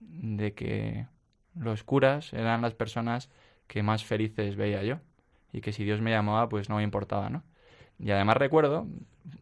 de 0.00 0.54
que 0.54 1.06
los 1.54 1.84
curas 1.84 2.32
eran 2.32 2.62
las 2.62 2.74
personas 2.74 3.30
que 3.66 3.82
más 3.82 4.04
felices 4.04 4.56
veía 4.56 4.82
yo 4.82 4.98
y 5.52 5.60
que 5.60 5.72
si 5.72 5.84
Dios 5.84 6.00
me 6.00 6.10
llamaba 6.10 6.48
pues 6.48 6.68
no 6.68 6.76
me 6.76 6.82
importaba, 6.82 7.30
¿no? 7.30 7.44
Y 7.98 8.10
además 8.12 8.36
recuerdo, 8.38 8.86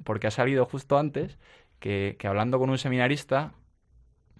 porque 0.04 0.26
ha 0.26 0.30
salido 0.32 0.66
justo 0.66 0.98
antes, 0.98 1.38
que, 1.78 2.16
que 2.18 2.26
hablando 2.26 2.58
con 2.58 2.70
un 2.70 2.78
seminarista 2.78 3.52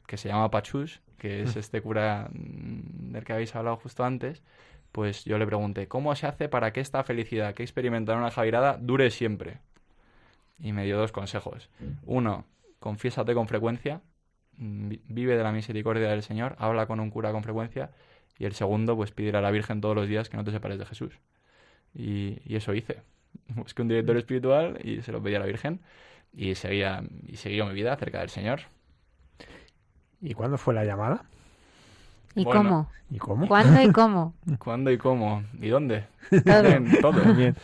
que 0.09 0.16
se 0.16 0.28
llama 0.30 0.51
Pachus, 0.51 1.02
que 1.18 1.43
es 1.43 1.55
este 1.55 1.82
cura 1.82 2.30
mm, 2.32 3.12
del 3.12 3.24
que 3.24 3.35
habéis 3.35 3.55
hablado 3.55 3.76
justo 3.76 4.05
antes, 4.05 4.43
pues 4.90 5.24
yo 5.26 5.39
le 5.39 5.47
pregunté, 5.47 5.86
¿cómo 5.86 6.16
se 6.16 6.26
hace 6.26 6.48
para 6.48 6.72
que 6.72 6.80
esta 6.80 7.05
felicidad 7.05 7.55
que 7.55 7.62
he 7.62 7.66
experimentado 7.66 8.16
en 8.16 8.22
una 8.22 8.30
Javirada 8.30 8.78
dure 8.80 9.10
siempre? 9.10 9.59
Y 10.59 10.72
me 10.72 10.86
dio 10.86 10.97
dos 10.97 11.12
consejos. 11.12 11.68
Uno, 12.06 12.47
confiésate 12.80 13.35
con 13.35 13.48
frecuencia, 13.48 14.01
mm, 14.56 14.93
vive 15.09 15.36
de 15.36 15.43
la 15.44 15.52
misericordia 15.52 16.09
del 16.09 16.22
Señor, 16.22 16.56
habla 16.59 16.86
con 16.86 17.01
un 17.01 17.10
cura 17.10 17.30
con 17.30 17.43
frecuencia. 17.43 17.90
Y 18.39 18.47
el 18.47 18.55
segundo, 18.55 18.97
pues 18.97 19.10
pídele 19.12 19.39
a 19.39 19.43
la 19.43 19.51
Virgen 19.51 19.82
todos 19.82 19.94
los 19.94 20.09
días 20.09 20.30
que 20.30 20.39
no 20.39 20.44
te 20.44 20.52
separes 20.52 20.78
de 20.78 20.86
Jesús. 20.86 21.18
Y, 21.94 22.39
y 22.47 22.56
eso 22.56 22.72
hice. 22.72 23.02
Busqué 23.48 23.82
un 23.82 23.89
director 23.89 24.16
espiritual 24.16 24.78
y 24.82 25.02
se 25.02 25.12
lo 25.12 25.22
pedí 25.22 25.35
a 25.35 25.40
la 25.40 25.47
Virgen 25.47 25.80
y 26.32 26.55
seguía, 26.55 27.02
y 27.26 27.36
seguía 27.36 27.66
mi 27.66 27.74
vida 27.74 27.94
cerca 27.97 28.20
del 28.20 28.30
Señor. 28.30 28.62
¿Y 30.20 30.35
cuándo 30.35 30.59
fue 30.59 30.74
la 30.74 30.85
llamada? 30.85 31.24
¿Y 32.35 32.45
Bueno. 32.45 32.61
cómo? 32.61 32.90
¿Y 33.11 33.19
cómo? 33.19 33.49
¿Cuándo 33.49 33.82
y 33.82 33.93
cómo? 33.93 34.35
¿Cuándo 34.59 34.90
y 34.90 34.99
cómo? 34.99 35.43
¿Y 35.61 35.69
dónde? 35.69 36.05
Todo. 36.45 36.62
Bien, 36.62 36.99
todo. 37.01 37.35
Bien. 37.35 37.57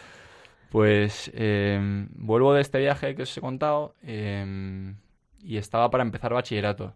Pues 0.70 1.31
eh, 1.35 2.06
vuelvo 2.16 2.52
de 2.55 2.60
este 2.60 2.81
viaje 2.81 3.14
que 3.14 3.22
os 3.22 3.36
he 3.36 3.40
contado 3.40 3.94
eh, 4.02 4.93
y 5.40 5.56
estaba 5.56 5.89
para 5.90 6.02
empezar 6.02 6.32
bachillerato, 6.35 6.94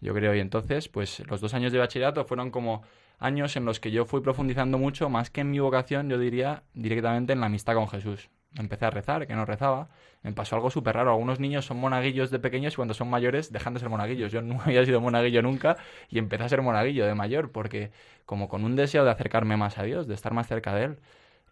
yo 0.00 0.14
creo. 0.14 0.34
Y 0.34 0.40
entonces, 0.40 0.88
pues 0.88 1.26
los 1.28 1.40
dos 1.40 1.52
años 1.54 1.72
de 1.72 1.78
bachillerato 1.78 2.24
fueron 2.24 2.50
como 2.50 2.82
años 3.18 3.56
en 3.56 3.64
los 3.64 3.80
que 3.80 3.90
yo 3.90 4.04
fui 4.04 4.20
profundizando 4.20 4.78
mucho, 4.78 5.08
más 5.08 5.30
que 5.30 5.40
en 5.40 5.50
mi 5.50 5.58
vocación, 5.58 6.08
yo 6.08 6.18
diría 6.18 6.62
directamente 6.74 7.32
en 7.32 7.40
la 7.40 7.46
amistad 7.46 7.74
con 7.74 7.88
Jesús. 7.88 8.28
Empecé 8.58 8.86
a 8.86 8.90
rezar, 8.90 9.26
que 9.26 9.34
no 9.34 9.44
rezaba. 9.44 9.88
Me 10.22 10.32
pasó 10.32 10.56
algo 10.56 10.70
súper 10.70 10.96
raro. 10.96 11.10
Algunos 11.10 11.40
niños 11.40 11.64
son 11.64 11.78
monaguillos 11.78 12.30
de 12.30 12.38
pequeños 12.38 12.74
y 12.74 12.76
cuando 12.76 12.94
son 12.94 13.08
mayores 13.10 13.52
dejan 13.52 13.74
de 13.74 13.80
ser 13.80 13.88
monaguillos. 13.88 14.32
Yo 14.32 14.42
no 14.42 14.60
había 14.64 14.84
sido 14.84 15.00
monaguillo 15.00 15.42
nunca 15.42 15.76
y 16.08 16.18
empecé 16.18 16.44
a 16.44 16.48
ser 16.48 16.62
monaguillo 16.62 17.06
de 17.06 17.14
mayor 17.14 17.52
porque 17.52 17.90
como 18.24 18.48
con 18.48 18.64
un 18.64 18.76
deseo 18.76 19.04
de 19.04 19.10
acercarme 19.10 19.56
más 19.56 19.78
a 19.78 19.82
Dios, 19.82 20.06
de 20.06 20.14
estar 20.14 20.32
más 20.32 20.48
cerca 20.48 20.74
de 20.74 20.84
Él, 20.84 20.98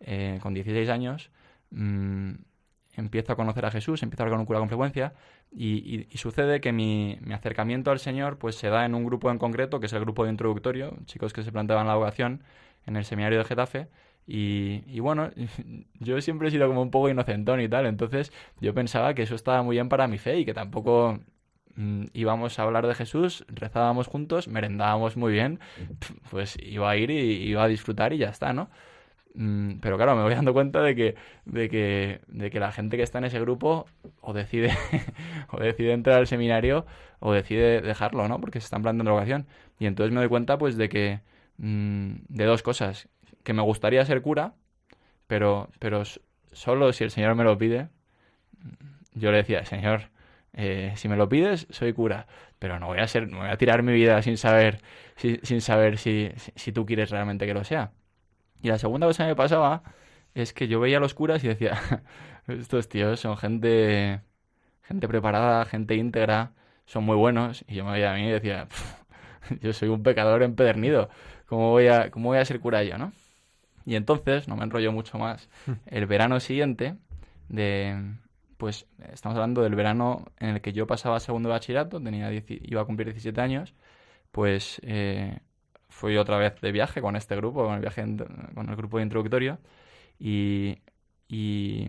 eh, 0.01 0.39
con 0.43 0.55
16 0.55 0.89
años, 0.89 1.31
mm, 1.71 2.33
empiezo 2.97 3.33
a 3.33 3.37
conocer 3.37 3.67
a 3.67 3.71
Jesús, 3.71 4.03
empiezo 4.03 4.23
a 4.23 4.25
hablar 4.25 4.35
con 4.35 4.41
un 4.41 4.47
cura 4.47 4.59
con 4.61 4.69
frecuencia 4.69 5.15
y, 5.53 6.07
sucede 6.15 6.61
que 6.61 6.73
mi, 6.73 7.19
mi 7.23 7.35
acercamiento 7.35 7.91
al 7.91 7.99
Señor 7.99 8.39
pues 8.39 8.57
se 8.57 8.69
da 8.69 8.85
en 8.85 8.95
un 8.95 9.05
grupo 9.05 9.31
en 9.31 9.39
concreto, 9.39 9.81
que 9.81 9.87
es 9.87 9.93
el 9.93 10.01
grupo 10.01 10.25
de 10.25 10.31
introductorio, 10.31 10.97
chicos 11.07 11.33
que 11.33 11.43
se 11.43 11.53
planteaban 11.53 11.87
la 11.87 11.95
vocación 11.97 12.43
en 12.87 12.97
el 12.97 13.05
seminario 13.05 13.39
de 13.39 13.45
Getafe. 13.45 13.89
Y, 14.27 15.01
bueno, 15.01 15.31
yo 16.01 16.21
siempre 16.21 16.49
he 16.49 16.51
sido 16.51 16.67
como 16.69 16.83
un 16.83 16.91
poco 16.91 17.09
inocentón 17.09 17.61
y 17.61 17.69
tal, 17.69 17.87
entonces 17.87 18.33
yo 18.61 18.75
pensaba 18.75 19.15
que 19.15 19.23
eso 19.23 19.35
estaba 19.35 19.63
muy 19.63 19.77
bien 19.77 19.89
para 19.89 20.09
mi 20.09 20.19
fe 20.19 20.39
y 20.39 20.45
que 20.45 20.55
tampoco 20.55 21.21
mm, 21.77 22.05
íbamos 22.15 22.59
a 22.59 22.63
hablar 22.63 22.87
de 22.87 22.95
Jesús, 22.95 23.45
rezábamos 23.49 24.07
juntos, 24.09 24.49
merendábamos 24.49 25.17
muy 25.17 25.33
bien, 25.33 25.61
pues 26.31 26.57
iba 26.63 26.91
a 26.91 26.97
ir 26.97 27.11
y 27.11 27.17
iba 27.49 27.65
a 27.65 27.69
disfrutar 27.69 28.13
y 28.13 28.19
ya 28.19 28.31
está, 28.31 28.53
¿no? 28.53 28.71
Mm, 29.35 29.81
Pero 29.81 29.97
claro, 29.97 30.15
me 30.17 30.23
voy 30.23 30.35
dando 30.35 30.53
cuenta 30.53 30.81
de 30.83 30.95
que, 30.95 31.17
de 31.45 31.69
que, 31.69 32.21
de 32.29 32.51
que 32.51 32.61
la 32.61 32.73
gente 32.73 32.97
que 32.97 33.03
está 33.03 33.19
en 33.19 33.25
ese 33.25 33.41
grupo 33.41 33.87
o 34.21 34.33
decide, 34.33 34.71
o 35.51 35.59
decide 35.61 35.93
entrar 35.93 36.19
al 36.19 36.27
seminario 36.27 36.87
o 37.21 37.33
decide 37.33 37.81
dejarlo, 37.81 38.29
¿no? 38.29 38.41
Porque 38.41 38.61
se 38.61 38.67
están 38.67 38.83
planteando 38.83 39.11
la 39.11 39.15
vocación. 39.17 39.47
Y 39.79 39.87
entonces 39.87 40.13
me 40.13 40.21
doy 40.21 40.29
cuenta, 40.29 40.59
pues, 40.59 40.77
de 40.77 40.89
que, 40.89 41.21
mm, 41.59 42.15
de 42.29 42.45
dos 42.45 42.63
cosas. 42.63 43.09
Que 43.45 43.53
me 43.53 43.63
gustaría 43.63 44.05
ser 44.07 44.23
cura, 44.23 44.55
pero, 45.29 45.71
pero 45.81 46.05
solo 46.53 46.93
si 46.95 47.05
el 47.05 47.13
Señor 47.13 47.35
me 47.37 47.45
lo 47.45 47.59
pide. 47.59 47.91
Yo 49.15 49.31
le 49.31 49.39
decía, 49.39 49.65
Señor, 49.65 50.11
eh, 50.53 50.93
si 50.97 51.09
me 51.09 51.17
lo 51.17 51.29
pides, 51.29 51.67
soy 51.71 51.93
cura, 51.93 52.27
pero 52.59 52.79
no 52.79 52.87
voy 52.89 52.99
a 52.99 53.07
ser, 53.09 53.29
no 53.31 53.39
voy 53.39 53.49
a 53.49 53.57
tirar 53.57 53.83
mi 53.83 53.93
vida 53.93 54.21
sin 54.23 54.37
saber, 54.37 54.81
si- 55.17 55.41
sin 55.43 55.61
saber 55.61 55.99
si, 55.99 56.31
si, 56.57 56.73
tú 56.73 56.85
quieres 56.87 57.11
realmente 57.11 57.47
que 57.47 57.55
lo 57.55 57.65
sea. 57.65 57.93
Y 58.63 58.69
la 58.69 58.79
segunda 58.79 59.07
cosa 59.07 59.25
que 59.25 59.31
me 59.31 59.37
pasaba 59.37 59.85
es 60.35 60.53
que 60.55 60.69
yo 60.69 60.81
veía 60.81 60.99
a 60.99 61.01
los 61.01 61.15
curas 61.15 61.45
y 61.45 61.49
decía, 61.49 61.81
estos 62.49 62.89
tíos 62.89 63.21
son 63.21 63.37
gente, 63.39 64.23
gente 64.83 65.09
preparada, 65.09 65.65
gente 65.67 65.97
íntegra, 65.97 66.53
son 66.87 67.05
muy 67.05 67.17
buenos. 67.17 67.65
Y 67.69 67.77
yo 67.77 67.85
me 67.87 67.93
veía 67.93 68.13
a 68.13 68.17
mí 68.17 68.29
y 68.29 68.33
decía, 68.33 68.67
"Pf, 68.69 69.61
yo 69.63 69.73
soy 69.75 69.89
un 69.91 70.03
pecador 70.03 70.43
empedernido, 70.45 71.11
¿cómo 71.47 71.71
voy 71.73 71.89
a, 71.89 72.11
cómo 72.11 72.31
voy 72.31 72.39
a 72.39 72.45
ser 72.47 72.61
cura 72.61 72.83
yo, 72.85 72.99
no? 72.99 73.13
Y 73.87 73.97
entonces, 73.97 74.49
no 74.49 74.57
me 74.57 74.65
enrollo 74.65 74.93
mucho 74.93 75.19
más, 75.19 75.49
el 75.87 76.07
verano 76.07 76.41
siguiente 76.41 76.97
de... 77.49 78.15
Pues 78.57 78.87
estamos 79.13 79.37
hablando 79.37 79.63
del 79.63 79.75
verano 79.75 80.27
en 80.39 80.51
el 80.51 80.61
que 80.63 80.73
yo 80.73 80.87
pasaba 80.87 81.21
segundo 81.21 81.49
de 81.49 81.55
bachillerato, 81.55 82.01
tenía 82.01 82.31
iba 82.33 82.81
a 82.81 82.85
cumplir 82.85 83.09
17 83.09 83.41
años, 83.41 83.75
pues 84.33 84.81
eh, 84.85 85.39
fui 85.89 86.17
otra 86.17 86.39
vez 86.39 86.61
de 86.61 86.73
viaje 86.73 87.03
con 87.03 87.17
este 87.17 87.37
grupo, 87.37 87.65
con 87.65 87.75
el 87.75 87.81
viaje 87.81 88.03
con 88.55 88.69
el 88.71 88.77
grupo 88.77 88.99
de 88.99 89.05
introductorio 89.05 89.59
y, 90.19 90.79
y, 91.29 91.89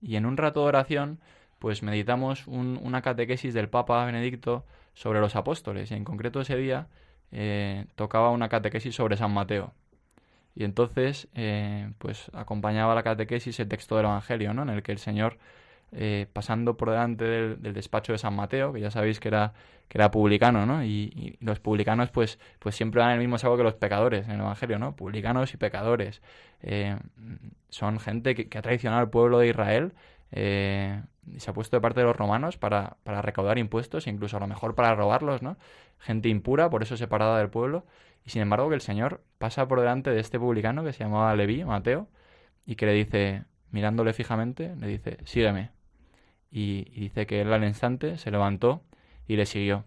y 0.00 0.16
en 0.16 0.26
un 0.26 0.36
rato 0.36 0.62
de 0.62 0.66
oración 0.68 1.20
pues 1.58 1.82
meditamos 1.82 2.46
un- 2.48 2.78
una 2.82 3.02
catequesis 3.02 3.54
del 3.54 3.68
Papa 3.68 4.04
Benedicto 4.04 4.64
sobre 4.94 5.20
los 5.20 5.36
apóstoles 5.36 5.90
y 5.90 5.94
en 5.94 6.04
concreto 6.04 6.40
ese 6.40 6.56
día 6.56 6.88
eh, 7.32 7.86
tocaba 7.94 8.30
una 8.30 8.48
catequesis 8.48 8.94
sobre 8.94 9.16
San 9.16 9.32
Mateo. 9.32 9.72
Y 10.54 10.64
entonces, 10.64 11.28
eh, 11.34 11.92
pues 11.98 12.30
acompañaba 12.34 12.94
la 12.94 13.02
catequesis 13.02 13.58
el 13.60 13.68
texto 13.68 13.96
del 13.96 14.06
Evangelio, 14.06 14.54
¿no? 14.54 14.62
En 14.62 14.70
el 14.70 14.82
que 14.82 14.92
el 14.92 14.98
Señor, 14.98 15.38
eh, 15.92 16.26
pasando 16.32 16.76
por 16.76 16.90
delante 16.90 17.24
del, 17.24 17.74
despacho 17.74 18.12
de 18.12 18.18
San 18.18 18.34
Mateo, 18.34 18.72
que 18.72 18.80
ya 18.80 18.90
sabéis 18.90 19.20
que 19.20 19.28
era, 19.28 19.54
que 19.88 19.98
era 19.98 20.10
publicano, 20.10 20.66
¿no? 20.66 20.84
Y, 20.84 21.12
y 21.14 21.36
los 21.40 21.60
publicanos, 21.60 22.10
pues, 22.10 22.38
pues 22.58 22.74
siempre 22.76 23.00
dan 23.00 23.12
el 23.12 23.18
mismo 23.18 23.38
saco 23.38 23.56
que 23.56 23.62
los 23.62 23.74
pecadores 23.74 24.26
en 24.26 24.32
el 24.34 24.40
Evangelio, 24.40 24.78
¿no? 24.78 24.94
Publicanos 24.96 25.54
y 25.54 25.56
pecadores. 25.56 26.20
Eh, 26.62 26.96
son 27.70 27.98
gente 28.00 28.34
que, 28.34 28.48
que 28.48 28.58
ha 28.58 28.62
traicionado 28.62 29.00
al 29.00 29.10
pueblo 29.10 29.38
de 29.38 29.48
Israel 29.48 29.92
eh, 30.32 31.02
y 31.26 31.40
se 31.40 31.50
ha 31.50 31.54
puesto 31.54 31.76
de 31.76 31.80
parte 31.80 32.00
de 32.00 32.06
los 32.06 32.16
romanos 32.16 32.56
para, 32.56 32.96
para 33.04 33.22
recaudar 33.22 33.58
impuestos, 33.58 34.06
incluso 34.06 34.38
a 34.38 34.40
lo 34.40 34.46
mejor 34.46 34.74
para 34.74 34.94
robarlos, 34.94 35.42
¿no? 35.42 35.56
Gente 35.98 36.28
impura, 36.28 36.70
por 36.70 36.82
eso 36.82 36.96
separada 36.96 37.38
del 37.38 37.50
pueblo. 37.50 37.84
Y 38.24 38.30
sin 38.30 38.42
embargo 38.42 38.68
que 38.68 38.74
el 38.74 38.80
Señor 38.80 39.22
pasa 39.38 39.66
por 39.66 39.80
delante 39.80 40.10
de 40.10 40.20
este 40.20 40.38
publicano 40.38 40.84
que 40.84 40.92
se 40.92 41.04
llamaba 41.04 41.34
Leví, 41.34 41.64
Mateo, 41.64 42.08
y 42.64 42.76
que 42.76 42.86
le 42.86 42.92
dice, 42.92 43.44
mirándole 43.70 44.12
fijamente, 44.12 44.74
le 44.76 44.86
dice, 44.86 45.18
sígueme. 45.24 45.70
Y, 46.50 46.84
dice 47.00 47.26
que 47.26 47.40
él 47.40 47.52
al 47.52 47.64
instante 47.64 48.18
se 48.18 48.30
levantó 48.30 48.82
y 49.26 49.36
le 49.36 49.46
siguió. 49.46 49.84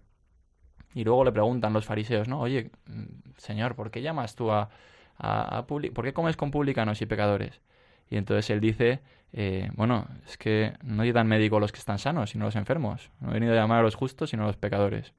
Y 0.94 1.04
luego 1.04 1.24
le 1.24 1.32
preguntan 1.32 1.74
los 1.74 1.86
fariseos, 1.86 2.28
¿no? 2.28 2.42
Oye, 2.42 2.72
mm, 2.88 3.04
Señor, 3.38 3.76
¿por 3.76 3.92
qué 3.92 4.02
llamas 4.02 4.36
tú 4.36 4.52
a, 4.52 4.70
a, 5.18 5.58
a 5.60 5.68
¿Por 5.68 6.04
qué 6.04 6.14
comes 6.14 6.38
con 6.38 6.52
publicanos 6.52 7.02
y 7.02 7.06
pecadores? 7.06 7.62
Y 8.10 8.18
entonces 8.18 8.50
él 8.50 8.60
dice, 8.60 9.02
eh, 9.34 9.70
bueno, 9.76 10.08
es 10.26 10.38
que 10.38 10.74
no 10.84 11.04
dan 11.12 11.28
médico 11.28 11.60
los 11.60 11.72
que 11.72 11.80
están 11.80 12.00
sanos, 12.00 12.30
sino 12.30 12.46
los 12.46 12.56
enfermos. 12.56 13.12
No 13.20 13.32
he 13.32 13.34
venido 13.34 13.54
a 13.54 13.56
llamar 13.56 13.80
a 13.80 13.84
los 13.84 13.96
justos, 13.96 14.30
sino 14.30 14.44
a 14.44 14.48
los 14.48 14.58
pecadores. 14.58 15.14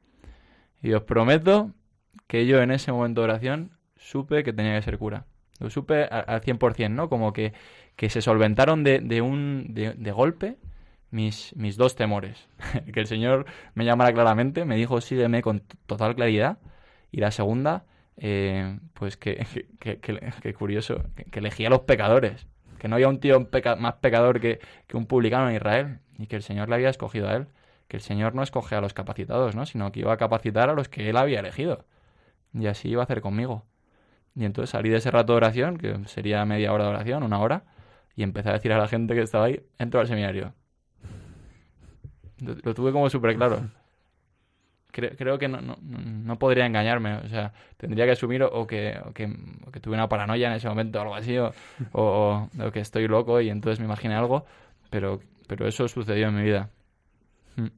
Y 0.83 0.93
os 0.93 1.03
prometo 1.03 1.73
que 2.27 2.47
yo 2.47 2.61
en 2.63 2.71
ese 2.71 2.93
momento 2.93 3.21
de 3.21 3.27
oración 3.27 3.73
supe 3.97 4.45
que 4.45 4.53
tenía 4.53 4.77
que 4.77 4.83
ser 4.83 4.99
cura. 4.99 5.27
Lo 5.59 5.71
supe 5.71 6.05
al 6.05 6.41
100%, 6.43 6.91
¿no? 6.91 7.09
Como 7.09 7.33
que, 7.33 7.53
que 7.97 8.11
se 8.11 8.21
solventaron 8.21 8.85
de, 8.85 9.01
de 9.01 9.23
un 9.23 9.69
de, 9.71 9.95
de 9.95 10.13
golpe 10.13 10.57
mis, 11.11 11.55
mis 11.57 11.77
dos 11.77 11.97
temores. 11.97 12.49
que 12.93 13.01
el 13.01 13.07
Señor 13.07 13.47
me 13.75 13.85
llamara 13.85 14.13
claramente, 14.13 14.65
me 14.65 14.77
dijo 14.77 15.01
sígueme 15.01 15.43
con 15.43 15.63
total 15.87 16.15
claridad. 16.15 16.59
Y 17.11 17.21
la 17.21 17.31
segunda, 17.31 17.87
eh, 18.19 18.79
pues 18.95 19.17
que, 19.17 19.47
que, 19.81 19.99
que, 19.99 20.55
curioso, 20.55 21.05
que, 21.31 21.39
elegía 21.39 21.69
a 21.69 21.71
los 21.71 21.81
pecadores, 21.81 22.47
que 22.79 22.89
no 22.89 22.97
había 22.97 23.09
un 23.09 23.21
tío 23.21 23.49
más 23.79 23.95
pecador 23.95 24.41
que, 24.41 24.61
que 24.87 24.97
un 24.97 25.07
publicano 25.07 25.49
en 25.49 25.57
Israel 25.57 25.99
y 26.19 26.27
que 26.27 26.37
el 26.37 26.43
Señor 26.43 26.69
le 26.69 26.75
había 26.75 26.91
escogido 26.91 27.29
a 27.29 27.37
él, 27.37 27.47
que 27.89 27.97
el 27.97 28.03
Señor 28.03 28.35
no 28.35 28.43
escoge 28.43 28.75
a 28.75 28.81
los 28.81 28.93
capacitados, 28.93 29.55
¿no? 29.55 29.65
sino 29.65 29.93
que 29.93 30.01
iba 30.01 30.13
a 30.13 30.17
capacitar 30.17 30.69
a 30.69 30.75
los 30.75 30.89
que 30.89 31.09
él 31.09 31.17
había 31.17 31.41
elegido. 31.41 31.85
Y 32.59 32.67
así 32.67 32.89
iba 32.89 33.03
a 33.03 33.05
hacer 33.05 33.21
conmigo. 33.21 33.65
Y 34.35 34.45
entonces 34.45 34.71
salí 34.71 34.91
de 34.91 34.97
ese 34.97 35.11
rato 35.11 35.33
de 35.33 35.39
oración, 35.39 35.79
que 35.79 35.99
sería 36.07 36.45
media 36.45 36.73
hora 36.73 36.85
de 36.85 36.91
oración, 36.91 37.23
una 37.23 37.41
hora, 37.41 37.65
y 38.15 38.23
empecé 38.23 38.51
a 38.51 38.55
decir 38.55 38.73
a 38.73 38.79
la 38.79 38.89
gente 38.89 39.15
que 39.15 39.23
estaba 39.23 39.47
ahí, 39.47 39.61
entro 39.79 40.01
al 40.01 40.07
seminario. 40.07 40.53
Lo, 42.39 42.75
tuve 42.75 42.93
como 42.93 43.09
súper 43.09 43.35
claro. 43.35 43.71
Creo, 44.93 45.39
que 45.39 45.47
no, 45.47 45.61
no, 45.61 45.77
no, 45.83 46.39
podría 46.39 46.65
engañarme. 46.65 47.17
O 47.17 47.29
sea, 47.29 47.53
tendría 47.77 48.07
que 48.07 48.13
asumir 48.13 48.43
o, 48.43 48.67
que, 48.67 48.99
que, 49.15 49.81
tuve 49.81 49.95
una 49.95 50.09
paranoia 50.09 50.49
en 50.49 50.55
ese 50.55 50.69
momento 50.69 50.99
o 50.99 51.03
algo 51.03 51.15
así, 51.15 51.37
o, 51.37 51.53
o, 51.93 52.49
que 52.73 52.81
estoy 52.81 53.07
loco 53.07 53.43
y 53.43 53.51
entonces 53.51 53.79
me 53.79 53.85
imaginé 53.85 54.15
algo, 54.15 54.47
pero, 54.89 55.21
pero 55.47 55.69
eso 55.69 55.87
sucedió 55.87 56.29
en 56.29 56.37
mi 56.37 56.43
vida. 56.45 56.71
Hmm. 57.57 57.69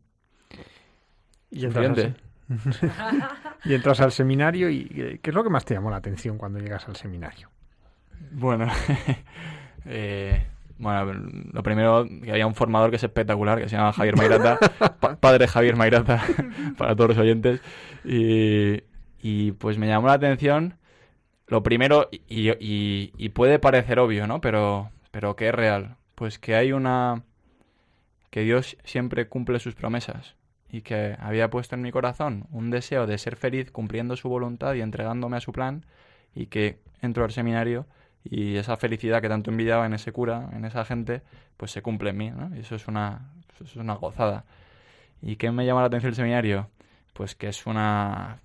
Y 1.50 1.64
entonces, 1.64 2.14
y 3.64 3.74
entras 3.74 4.00
al 4.00 4.12
seminario 4.12 4.70
y 4.70 5.18
¿qué 5.22 5.30
es 5.30 5.34
lo 5.34 5.44
que 5.44 5.50
más 5.50 5.64
te 5.64 5.74
llamó 5.74 5.90
la 5.90 5.96
atención 5.96 6.38
cuando 6.38 6.58
llegas 6.58 6.88
al 6.88 6.96
seminario? 6.96 7.50
Bueno, 8.32 8.66
eh, 9.86 10.46
bueno, 10.78 11.12
lo 11.52 11.62
primero, 11.62 12.06
que 12.06 12.30
había 12.30 12.46
un 12.46 12.54
formador 12.54 12.90
que 12.90 12.96
es 12.96 13.04
espectacular, 13.04 13.60
que 13.60 13.68
se 13.68 13.76
llama 13.76 13.92
Javier 13.92 14.16
Mairata, 14.16 14.58
padre 15.20 15.48
Javier 15.48 15.76
Mairata, 15.76 16.22
para 16.78 16.94
todos 16.94 17.10
los 17.10 17.18
oyentes. 17.18 17.60
Y, 18.04 18.82
y, 19.20 19.52
pues 19.52 19.78
me 19.78 19.88
llamó 19.88 20.06
la 20.06 20.14
atención, 20.14 20.78
lo 21.48 21.62
primero, 21.62 22.08
y, 22.10 22.50
y, 22.50 23.12
y, 23.16 23.28
puede 23.30 23.58
parecer 23.58 23.98
obvio, 23.98 24.26
¿no? 24.26 24.40
Pero, 24.40 24.90
pero 25.10 25.36
que 25.36 25.48
es 25.48 25.54
real. 25.54 25.96
Pues 26.14 26.38
que 26.38 26.54
hay 26.54 26.72
una... 26.72 27.22
que 28.30 28.42
Dios 28.42 28.76
siempre 28.84 29.28
cumple 29.28 29.58
sus 29.58 29.74
promesas 29.74 30.37
y 30.70 30.82
que 30.82 31.16
había 31.18 31.50
puesto 31.50 31.74
en 31.74 31.82
mi 31.82 31.90
corazón 31.90 32.46
un 32.50 32.70
deseo 32.70 33.06
de 33.06 33.18
ser 33.18 33.36
feliz 33.36 33.70
cumpliendo 33.70 34.16
su 34.16 34.28
voluntad 34.28 34.74
y 34.74 34.82
entregándome 34.82 35.38
a 35.38 35.40
su 35.40 35.52
plan 35.52 35.84
y 36.34 36.46
que 36.46 36.78
entro 37.00 37.24
al 37.24 37.32
seminario 37.32 37.86
y 38.24 38.56
esa 38.56 38.76
felicidad 38.76 39.22
que 39.22 39.28
tanto 39.28 39.50
envidiaba 39.50 39.86
en 39.86 39.94
ese 39.94 40.12
cura, 40.12 40.50
en 40.52 40.64
esa 40.64 40.84
gente, 40.84 41.22
pues 41.56 41.70
se 41.70 41.82
cumple 41.82 42.10
en 42.10 42.16
mí. 42.16 42.32
Y 42.56 42.60
eso 42.60 42.74
es 42.74 42.86
una, 42.88 43.32
es 43.62 43.76
una 43.76 43.94
gozada. 43.94 44.44
¿Y 45.22 45.36
qué 45.36 45.50
me 45.50 45.64
llama 45.64 45.80
la 45.80 45.86
atención 45.86 46.10
el 46.10 46.16
seminario? 46.16 46.70
Pues 47.14 47.34
que 47.34 47.48
es 47.48 47.66
una... 47.66 48.38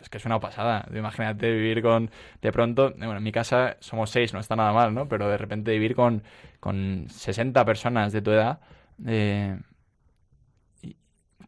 Es 0.00 0.08
que 0.08 0.18
es 0.18 0.24
una 0.24 0.40
pasada. 0.40 0.88
Imagínate 0.92 1.52
vivir 1.52 1.82
con... 1.82 2.10
De 2.40 2.50
pronto, 2.50 2.90
bueno, 2.96 3.18
en 3.18 3.22
mi 3.22 3.30
casa 3.30 3.76
somos 3.78 4.10
seis, 4.10 4.32
no 4.32 4.40
está 4.40 4.56
nada 4.56 4.72
mal, 4.72 4.92
¿no? 4.92 5.08
Pero 5.08 5.28
de 5.28 5.38
repente 5.38 5.70
vivir 5.70 5.94
con, 5.94 6.22
con 6.58 7.06
60 7.08 7.64
personas 7.64 8.12
de 8.12 8.22
tu 8.22 8.32
edad, 8.32 8.60
eh, 9.06 9.56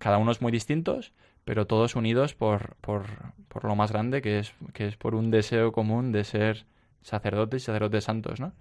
cada 0.04 0.18
uno 0.18 0.32
es 0.32 0.42
muy 0.42 0.52
distintos, 0.52 1.14
pero 1.46 1.66
todos 1.66 1.96
unidos 1.96 2.34
por, 2.34 2.76
por, 2.82 3.06
por 3.48 3.64
lo 3.64 3.74
más 3.74 3.90
grande, 3.90 4.20
que 4.20 4.38
es, 4.38 4.52
que 4.74 4.86
es 4.86 4.98
por 4.98 5.14
un 5.14 5.30
deseo 5.30 5.72
común 5.72 6.12
de 6.12 6.24
ser 6.24 6.66
sacerdotes 7.00 7.62
y 7.62 7.64
sacerdotes 7.64 8.04
santos, 8.04 8.38
¿no? 8.38 8.52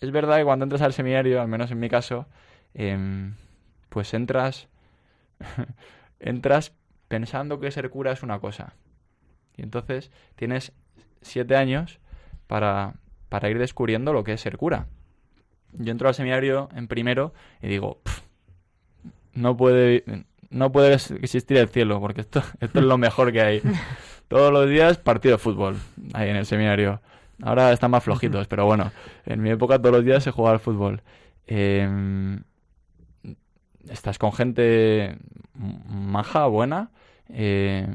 Es 0.00 0.12
verdad 0.12 0.36
que 0.36 0.44
cuando 0.44 0.62
entras 0.62 0.82
al 0.82 0.92
seminario, 0.92 1.42
al 1.42 1.48
menos 1.48 1.72
en 1.72 1.80
mi 1.80 1.88
caso, 1.88 2.26
em, 2.74 3.34
pues 3.88 4.14
entras, 4.14 4.68
entras 6.20 6.72
pensando 7.08 7.58
que 7.58 7.72
ser 7.72 7.90
cura 7.90 8.12
es 8.12 8.22
una 8.22 8.38
cosa. 8.38 8.74
Y 9.56 9.62
entonces 9.62 10.12
tienes 10.36 10.70
siete 11.22 11.56
años 11.56 11.98
para, 12.46 12.94
para 13.30 13.50
ir 13.50 13.58
descubriendo 13.58 14.12
lo 14.12 14.22
que 14.22 14.34
es 14.34 14.42
ser 14.42 14.58
cura. 14.58 14.86
Yo 15.72 15.90
entro 15.90 16.06
al 16.06 16.14
seminario 16.14 16.68
en 16.72 16.86
primero 16.86 17.34
y 17.60 17.66
digo, 17.66 18.00
no 19.36 19.56
puede, 19.56 20.04
no 20.50 20.72
puede 20.72 20.94
existir 20.94 21.56
el 21.56 21.68
cielo, 21.68 22.00
porque 22.00 22.22
esto, 22.22 22.42
esto 22.60 22.78
es 22.78 22.84
lo 22.84 22.98
mejor 22.98 23.32
que 23.32 23.40
hay. 23.40 23.62
Todos 24.28 24.52
los 24.52 24.68
días 24.68 24.98
partido 24.98 25.36
de 25.36 25.38
fútbol 25.38 25.76
ahí 26.12 26.30
en 26.30 26.36
el 26.36 26.46
seminario. 26.46 27.00
Ahora 27.42 27.72
están 27.72 27.90
más 27.90 28.02
flojitos, 28.02 28.48
pero 28.48 28.64
bueno, 28.64 28.90
en 29.26 29.42
mi 29.42 29.50
época 29.50 29.78
todos 29.78 29.94
los 29.94 30.04
días 30.04 30.24
se 30.24 30.30
jugaba 30.30 30.54
al 30.54 30.60
fútbol. 30.60 31.02
Em, 31.46 32.42
estás 33.88 34.18
con 34.18 34.32
gente 34.32 35.18
maja, 35.54 36.46
buena. 36.46 36.90
Eh, 37.28 37.86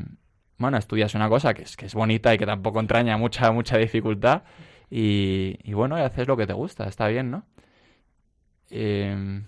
bueno, 0.57 0.77
estudias 0.77 1.15
una 1.15 1.27
cosa 1.27 1.53
que 1.53 1.63
es, 1.63 1.75
que 1.75 1.87
es 1.87 1.95
bonita 1.95 2.33
y 2.33 2.37
que 2.37 2.45
tampoco 2.45 2.79
entraña 2.79 3.17
mucha, 3.17 3.51
mucha 3.51 3.77
dificultad. 3.77 4.43
Y, 4.91 5.57
y 5.63 5.73
bueno, 5.73 5.97
y 5.97 6.01
haces 6.01 6.27
lo 6.27 6.37
que 6.37 6.45
te 6.47 6.53
gusta, 6.53 6.85
está 6.87 7.07
bien, 7.07 7.31
¿no? 7.31 7.45
Eh, 8.69 9.41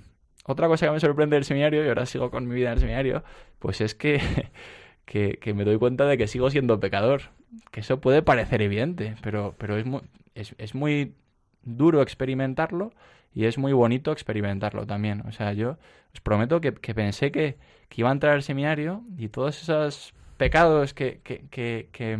otra 0.43 0.67
cosa 0.67 0.85
que 0.85 0.91
me 0.91 0.99
sorprende 0.99 1.35
del 1.35 1.45
seminario, 1.45 1.83
y 1.83 1.87
ahora 1.87 2.05
sigo 2.05 2.29
con 2.29 2.47
mi 2.47 2.55
vida 2.55 2.67
en 2.67 2.73
el 2.73 2.79
seminario, 2.79 3.23
pues 3.59 3.81
es 3.81 3.95
que, 3.95 4.21
que, 5.05 5.53
me 5.53 5.63
doy 5.63 5.77
cuenta 5.77 6.05
de 6.05 6.17
que 6.17 6.27
sigo 6.27 6.49
siendo 6.49 6.79
pecador. 6.79 7.21
Que 7.71 7.81
eso 7.81 8.01
puede 8.01 8.23
parecer 8.23 8.61
evidente, 8.61 9.15
pero, 9.21 9.55
pero 9.57 9.77
es, 9.77 9.85
muy, 9.85 10.01
es, 10.33 10.55
es 10.57 10.73
muy 10.73 11.13
duro 11.63 12.01
experimentarlo 12.01 12.91
y 13.33 13.45
es 13.45 13.57
muy 13.57 13.73
bonito 13.73 14.11
experimentarlo 14.11 14.85
también. 14.85 15.21
O 15.27 15.31
sea, 15.31 15.53
yo 15.53 15.77
os 16.13 16.21
prometo 16.21 16.61
que, 16.61 16.73
que 16.73 16.93
pensé 16.95 17.31
que, 17.31 17.57
que, 17.89 18.01
iba 18.01 18.09
a 18.09 18.11
entrar 18.11 18.33
al 18.33 18.43
seminario 18.43 19.03
y 19.17 19.29
todos 19.29 19.61
esos 19.61 20.13
pecados 20.37 20.93
que, 20.93 21.21
que, 21.23 21.47
que, 21.91 22.17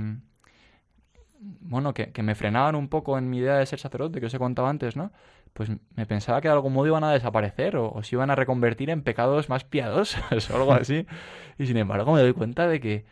bueno, 1.40 1.94
que, 1.94 2.12
que 2.12 2.24
me 2.24 2.36
frenaban 2.36 2.76
un 2.76 2.88
poco 2.88 3.18
en 3.18 3.30
mi 3.30 3.40
idea 3.40 3.58
de 3.58 3.66
ser 3.66 3.80
sacerdote, 3.80 4.20
que 4.20 4.28
os 4.28 4.34
he 4.34 4.40
contado 4.40 4.68
antes, 4.68 4.96
¿no? 4.96 5.12
Pues 5.54 5.70
me 5.96 6.06
pensaba 6.06 6.42
que 6.42 6.48
de 6.48 6.54
algún 6.54 6.74
modo 6.74 6.88
iban 6.88 7.04
a 7.04 7.12
desaparecer 7.12 7.78
o, 7.78 8.02
se 8.04 8.16
iban 8.16 8.32
a 8.32 8.36
reconvertir 8.36 8.90
en 8.90 9.04
pecados 9.04 9.50
más 9.50 9.64
piadosos 9.64 10.50
o 10.50 10.56
algo 10.56 10.74
así. 10.74 11.06
Y 11.58 11.68
sin 11.68 11.78
embargo 11.78 12.12
me 12.14 12.22
doy 12.22 12.34
cuenta 12.34 12.68
de 12.68 12.80
que 12.80 13.06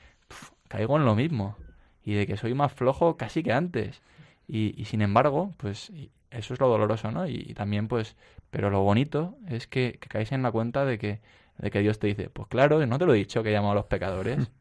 caigo 0.67 0.97
en 0.97 1.05
lo 1.05 1.15
mismo 1.15 1.55
y 2.03 2.15
de 2.15 2.25
que 2.25 2.37
soy 2.37 2.53
más 2.53 2.73
flojo 2.73 3.17
casi 3.17 3.43
que 3.43 3.53
antes. 3.53 4.01
Y, 4.47 4.83
sin 4.83 5.01
embargo, 5.01 5.53
pues 5.55 5.93
eso 6.29 6.53
es 6.53 6.59
lo 6.59 6.67
doloroso, 6.67 7.09
¿no? 7.09 7.25
Y, 7.25 7.53
también, 7.53 7.87
pues, 7.87 8.17
pero 8.49 8.69
lo 8.69 8.81
bonito 8.81 9.37
es 9.47 9.65
que, 9.65 9.97
que 10.01 10.09
caes 10.09 10.33
en 10.33 10.43
la 10.43 10.51
cuenta 10.51 10.83
de 10.83 10.97
que, 10.97 11.21
de 11.57 11.71
que 11.71 11.79
Dios 11.79 11.99
te 11.99 12.07
dice, 12.07 12.29
pues 12.29 12.49
claro, 12.49 12.85
no 12.85 12.99
te 12.99 13.05
lo 13.05 13.13
he 13.13 13.17
dicho 13.17 13.43
que 13.43 13.49
he 13.49 13.53
llamado 13.53 13.73
a 13.73 13.75
los 13.75 13.85
pecadores. 13.85 14.51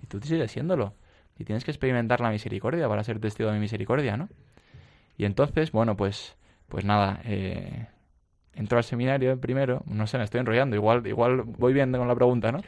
Y 0.00 0.06
tú 0.06 0.20
sigues 0.20 0.52
siéndolo. 0.52 0.94
Y 1.38 1.44
tienes 1.44 1.64
que 1.64 1.72
experimentar 1.72 2.20
la 2.20 2.30
misericordia 2.30 2.88
para 2.88 3.02
ser 3.02 3.20
testigo 3.20 3.48
de 3.48 3.56
mi 3.56 3.60
misericordia, 3.60 4.16
¿no? 4.16 4.28
Y 5.16 5.24
entonces, 5.24 5.72
bueno, 5.72 5.96
pues 5.96 6.36
pues 6.68 6.84
nada, 6.84 7.20
eh, 7.24 7.86
entro 8.54 8.78
al 8.78 8.84
seminario 8.84 9.40
primero, 9.40 9.82
no 9.86 10.06
sé, 10.06 10.18
me 10.18 10.24
estoy 10.24 10.40
enrollando, 10.40 10.76
igual, 10.76 11.06
igual 11.06 11.42
voy 11.42 11.72
viendo 11.72 11.98
con 11.98 12.08
la 12.08 12.14
pregunta, 12.14 12.52
¿no? 12.52 12.60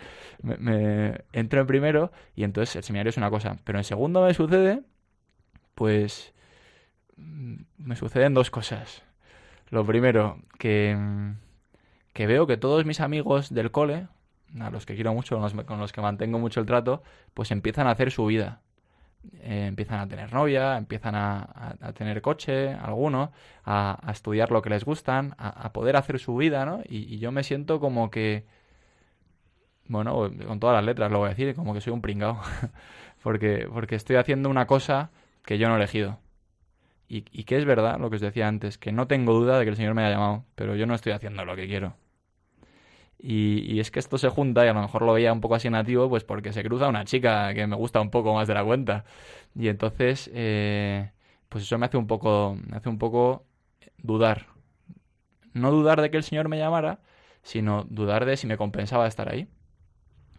Me, 0.42 1.20
entro 1.32 1.60
en 1.60 1.66
primero 1.66 2.12
y 2.34 2.44
entonces 2.44 2.76
el 2.76 2.84
seminario 2.84 3.10
es 3.10 3.16
una 3.16 3.30
cosa, 3.30 3.56
pero 3.64 3.78
en 3.78 3.84
segundo 3.84 4.24
me 4.24 4.32
sucede, 4.34 4.82
pues 5.74 6.32
mm, 7.16 7.56
me 7.78 7.96
suceden 7.96 8.34
dos 8.34 8.50
cosas. 8.50 9.02
Lo 9.68 9.84
primero, 9.84 10.40
que, 10.58 10.96
que 12.12 12.26
veo 12.26 12.46
que 12.46 12.56
todos 12.56 12.84
mis 12.84 13.00
amigos 13.00 13.52
del 13.54 13.70
cole, 13.70 14.08
a 14.60 14.70
los 14.70 14.86
que 14.86 14.94
quiero 14.94 15.14
mucho, 15.14 15.40
con 15.66 15.78
los 15.78 15.92
que 15.92 16.00
mantengo 16.00 16.38
mucho 16.38 16.60
el 16.60 16.66
trato, 16.66 17.02
pues 17.34 17.50
empiezan 17.50 17.86
a 17.86 17.92
hacer 17.92 18.10
su 18.10 18.26
vida. 18.26 18.62
Eh, 19.42 19.66
empiezan 19.66 20.00
a 20.00 20.08
tener 20.08 20.32
novia, 20.32 20.76
empiezan 20.78 21.14
a, 21.14 21.76
tener 21.94 22.22
coche, 22.22 22.72
algunos, 22.72 23.30
a, 23.64 23.98
estudiar 24.10 24.50
lo 24.50 24.62
que 24.62 24.70
les 24.70 24.84
gustan, 24.84 25.34
a, 25.38 25.72
poder 25.72 25.96
hacer 25.96 26.18
su 26.18 26.36
vida, 26.36 26.64
¿no? 26.64 26.80
Y, 26.88 27.18
yo 27.18 27.32
me 27.32 27.42
siento 27.42 27.80
como 27.80 28.10
que, 28.10 28.46
bueno, 29.86 30.30
con 30.46 30.60
todas 30.60 30.76
las 30.76 30.84
letras 30.84 31.10
lo 31.10 31.18
voy 31.18 31.26
a 31.26 31.30
decir, 31.30 31.54
como 31.54 31.74
que 31.74 31.80
soy 31.80 31.92
un 31.92 32.00
pringao, 32.02 32.40
porque, 33.22 33.68
porque 33.72 33.96
estoy 33.96 34.16
haciendo 34.16 34.48
una 34.48 34.66
cosa 34.66 35.10
que 35.44 35.58
yo 35.58 35.68
no 35.68 35.74
he 35.74 35.78
elegido. 35.78 36.18
Y, 37.08 37.24
y 37.32 37.44
que 37.44 37.56
es 37.58 37.64
verdad 37.64 37.98
lo 37.98 38.08
que 38.10 38.16
os 38.16 38.22
decía 38.22 38.48
antes, 38.48 38.78
que 38.78 38.92
no 38.92 39.06
tengo 39.06 39.34
duda 39.34 39.58
de 39.58 39.64
que 39.64 39.70
el 39.70 39.76
Señor 39.76 39.94
me 39.94 40.02
haya 40.02 40.14
llamado, 40.14 40.44
pero 40.54 40.76
yo 40.76 40.86
no 40.86 40.94
estoy 40.94 41.12
haciendo 41.12 41.44
lo 41.44 41.56
que 41.56 41.66
quiero. 41.66 41.94
Y, 43.22 43.80
es 43.80 43.90
que 43.90 43.98
esto 43.98 44.16
se 44.18 44.28
junta, 44.28 44.64
y 44.64 44.68
a 44.68 44.72
lo 44.72 44.80
mejor 44.80 45.02
lo 45.02 45.12
veía 45.12 45.32
un 45.32 45.40
poco 45.40 45.54
así 45.54 45.68
nativo, 45.68 46.08
pues 46.08 46.24
porque 46.24 46.52
se 46.52 46.62
cruza 46.62 46.88
una 46.88 47.04
chica 47.04 47.52
que 47.54 47.66
me 47.66 47.76
gusta 47.76 48.00
un 48.00 48.10
poco 48.10 48.34
más 48.34 48.48
de 48.48 48.54
la 48.54 48.64
cuenta. 48.64 49.04
Y 49.54 49.68
entonces, 49.68 50.30
eh, 50.34 51.12
pues 51.48 51.64
eso 51.64 51.78
me 51.78 51.86
hace 51.86 51.98
un 51.98 52.06
poco, 52.06 52.56
me 52.66 52.76
hace 52.76 52.88
un 52.88 52.98
poco 52.98 53.44
dudar. 53.98 54.46
No 55.52 55.70
dudar 55.70 56.00
de 56.00 56.10
que 56.10 56.16
el 56.16 56.22
Señor 56.24 56.48
me 56.48 56.58
llamara, 56.58 57.00
sino 57.42 57.84
dudar 57.90 58.24
de 58.24 58.36
si 58.36 58.46
me 58.46 58.56
compensaba 58.56 59.06
estar 59.06 59.28
ahí. 59.30 59.48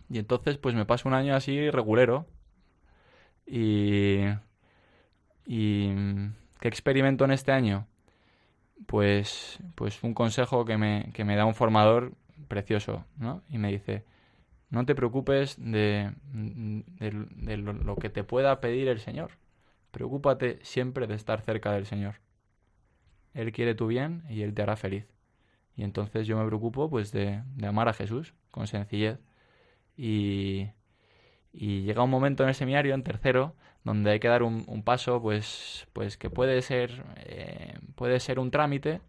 Y 0.09 0.19
entonces, 0.19 0.57
pues 0.57 0.75
me 0.75 0.85
paso 0.85 1.07
un 1.07 1.13
año 1.15 1.35
así 1.35 1.69
regulero. 1.69 2.27
Y. 3.45 4.25
¿Y 5.45 5.89
qué 6.59 6.67
experimento 6.67 7.25
en 7.25 7.31
este 7.31 7.51
año? 7.51 7.87
Pues, 8.87 9.59
pues 9.75 10.01
un 10.03 10.13
consejo 10.13 10.65
que 10.65 10.77
me, 10.77 11.11
que 11.13 11.25
me 11.25 11.35
da 11.35 11.45
un 11.45 11.55
formador 11.55 12.13
precioso, 12.47 13.05
¿no? 13.17 13.43
Y 13.49 13.57
me 13.57 13.71
dice, 13.71 14.05
no 14.69 14.85
te 14.85 14.95
preocupes 14.95 15.57
de, 15.59 16.13
de, 16.33 17.57
lo, 17.57 17.95
que 17.97 18.09
te 18.09 18.23
pueda 18.23 18.61
pedir 18.61 18.87
el 18.87 18.99
Señor. 18.99 19.31
Preocúpate 19.91 20.59
siempre 20.63 21.07
de 21.07 21.15
estar 21.15 21.41
cerca 21.41 21.73
del 21.73 21.85
Señor. 21.85 22.15
Él 23.33 23.51
quiere 23.51 23.75
tu 23.75 23.87
bien 23.87 24.23
y 24.29 24.41
Él 24.43 24.53
te 24.53 24.61
hará 24.61 24.75
feliz. 24.75 25.05
Y 25.75 25.83
entonces 25.83 26.27
yo 26.27 26.37
me 26.37 26.45
preocupo 26.45 26.89
pues 26.89 27.11
de, 27.11 27.43
de 27.55 27.67
amar 27.67 27.89
a 27.89 27.93
Jesús 27.93 28.33
con 28.51 28.67
sencillez. 28.67 29.19
Y, 29.97 30.69
y 31.53 31.81
llega 31.81 32.03
un 32.03 32.09
momento 32.09 32.43
en 32.43 32.49
el 32.49 32.55
seminario, 32.55 32.93
en 32.93 33.03
tercero, 33.03 33.55
donde 33.83 34.11
hay 34.11 34.19
que 34.19 34.27
dar 34.27 34.43
un, 34.43 34.63
un 34.67 34.83
paso 34.83 35.21
pues, 35.21 35.87
pues 35.93 36.17
que 36.17 36.29
puede 36.29 36.61
ser, 36.61 37.03
eh, 37.17 37.77
puede 37.95 38.19
ser 38.19 38.39
un 38.39 38.51
trámite, 38.51 39.01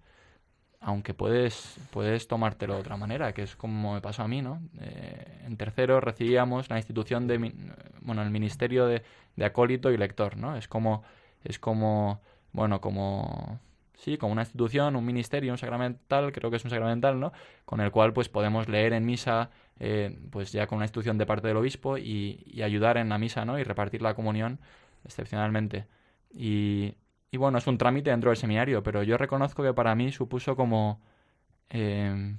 aunque 0.82 1.14
puedes, 1.14 1.76
puedes 1.90 2.26
tomártelo 2.26 2.74
de 2.74 2.80
otra 2.80 2.96
manera, 2.96 3.32
que 3.32 3.42
es 3.42 3.56
como 3.56 3.94
me 3.94 4.00
pasó 4.00 4.22
a 4.22 4.28
mí, 4.28 4.42
¿no? 4.42 4.60
Eh, 4.80 5.42
en 5.46 5.56
tercero 5.56 6.00
recibíamos 6.00 6.68
la 6.68 6.76
institución 6.76 7.26
de, 7.28 7.52
bueno, 8.00 8.22
el 8.22 8.30
ministerio 8.30 8.86
de, 8.86 9.02
de 9.36 9.44
acólito 9.44 9.90
y 9.90 9.96
lector, 9.96 10.36
¿no? 10.36 10.56
Es 10.56 10.66
como, 10.68 11.04
es 11.44 11.58
como, 11.58 12.20
bueno, 12.52 12.80
como 12.80 13.60
sí, 13.94 14.18
como 14.18 14.32
una 14.32 14.42
institución, 14.42 14.96
un 14.96 15.04
ministerio, 15.04 15.52
un 15.52 15.58
sacramental, 15.58 16.32
creo 16.32 16.50
que 16.50 16.56
es 16.56 16.64
un 16.64 16.70
sacramental, 16.70 17.20
¿no? 17.20 17.32
Con 17.64 17.80
el 17.80 17.92
cual 17.92 18.12
pues 18.12 18.28
podemos 18.28 18.68
leer 18.68 18.92
en 18.92 19.06
misa, 19.06 19.50
eh, 19.78 20.18
pues 20.30 20.50
ya 20.50 20.66
con 20.66 20.76
una 20.76 20.86
institución 20.86 21.16
de 21.16 21.26
parte 21.26 21.46
del 21.46 21.56
obispo 21.56 21.96
y, 21.96 22.42
y, 22.46 22.62
ayudar 22.62 22.96
en 22.96 23.08
la 23.08 23.18
misa, 23.18 23.44
¿no? 23.44 23.58
Y 23.58 23.62
repartir 23.62 24.02
la 24.02 24.14
comunión 24.14 24.58
excepcionalmente. 25.04 25.86
Y, 26.34 26.94
y, 27.32 27.38
bueno, 27.38 27.58
es 27.58 27.66
un 27.66 27.78
trámite 27.78 28.10
dentro 28.10 28.30
del 28.30 28.36
seminario, 28.36 28.82
pero 28.82 29.02
yo 29.02 29.16
reconozco 29.16 29.62
que 29.62 29.72
para 29.72 29.94
mí 29.94 30.12
supuso 30.12 30.54
como, 30.54 31.00
eh, 31.70 32.36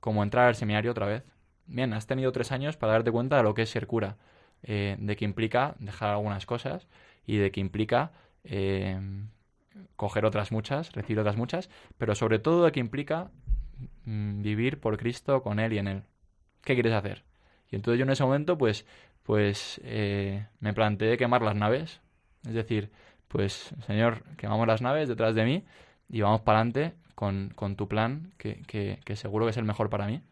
como 0.00 0.22
entrar 0.22 0.48
al 0.48 0.54
seminario 0.56 0.90
otra 0.90 1.06
vez. 1.06 1.24
Bien, 1.66 1.92
has 1.92 2.06
tenido 2.06 2.32
tres 2.32 2.50
años 2.50 2.76
para 2.76 2.92
darte 2.92 3.12
cuenta 3.12 3.36
de 3.36 3.42
lo 3.42 3.54
que 3.54 3.62
es 3.62 3.70
ser 3.70 3.86
cura, 3.86 4.16
eh, 4.62 4.96
de 4.98 5.16
que 5.16 5.24
implica 5.24 5.76
dejar 5.78 6.10
algunas 6.10 6.46
cosas 6.46 6.88
y 7.26 7.36
de 7.36 7.52
que 7.52 7.60
implica 7.60 8.12
eh, 8.44 8.98
coger 9.96 10.24
otras 10.24 10.52
muchas, 10.52 10.92
recibir 10.92 11.20
otras 11.20 11.36
muchas, 11.36 11.70
pero 11.98 12.14
sobre 12.14 12.38
todo 12.38 12.64
de 12.64 12.72
que 12.72 12.80
implica 12.80 13.30
mm, 14.04 14.42
vivir 14.42 14.80
por 14.80 14.96
Cristo 14.96 15.42
con 15.42 15.58
Él 15.58 15.72
y 15.72 15.78
en 15.78 15.88
Él. 15.88 16.02
¿Qué 16.62 16.74
quieres 16.74 16.92
hacer? 16.92 17.24
Y 17.70 17.76
entonces 17.76 17.98
yo 17.98 18.04
en 18.04 18.10
ese 18.10 18.24
momento, 18.24 18.56
pues, 18.58 18.86
pues 19.22 19.80
eh, 19.84 20.46
me 20.60 20.72
planteé 20.72 21.16
quemar 21.16 21.42
las 21.42 21.56
naves. 21.56 22.00
Es 22.46 22.54
decir, 22.54 22.90
pues, 23.34 23.74
Señor, 23.84 24.22
quemamos 24.36 24.64
las 24.68 24.80
naves 24.80 25.08
detrás 25.08 25.34
de 25.34 25.44
mí 25.44 25.64
y 26.08 26.20
vamos 26.20 26.42
para 26.42 26.60
adelante 26.60 26.94
con, 27.16 27.50
con, 27.56 27.74
tu 27.74 27.88
plan, 27.88 28.32
que, 28.38 28.62
que, 28.62 29.16
seguro 29.16 29.44
que 29.44 29.50
es 29.50 29.56
el 29.56 29.64
mejor 29.64 29.90
para 29.90 30.06
mí. 30.06 30.22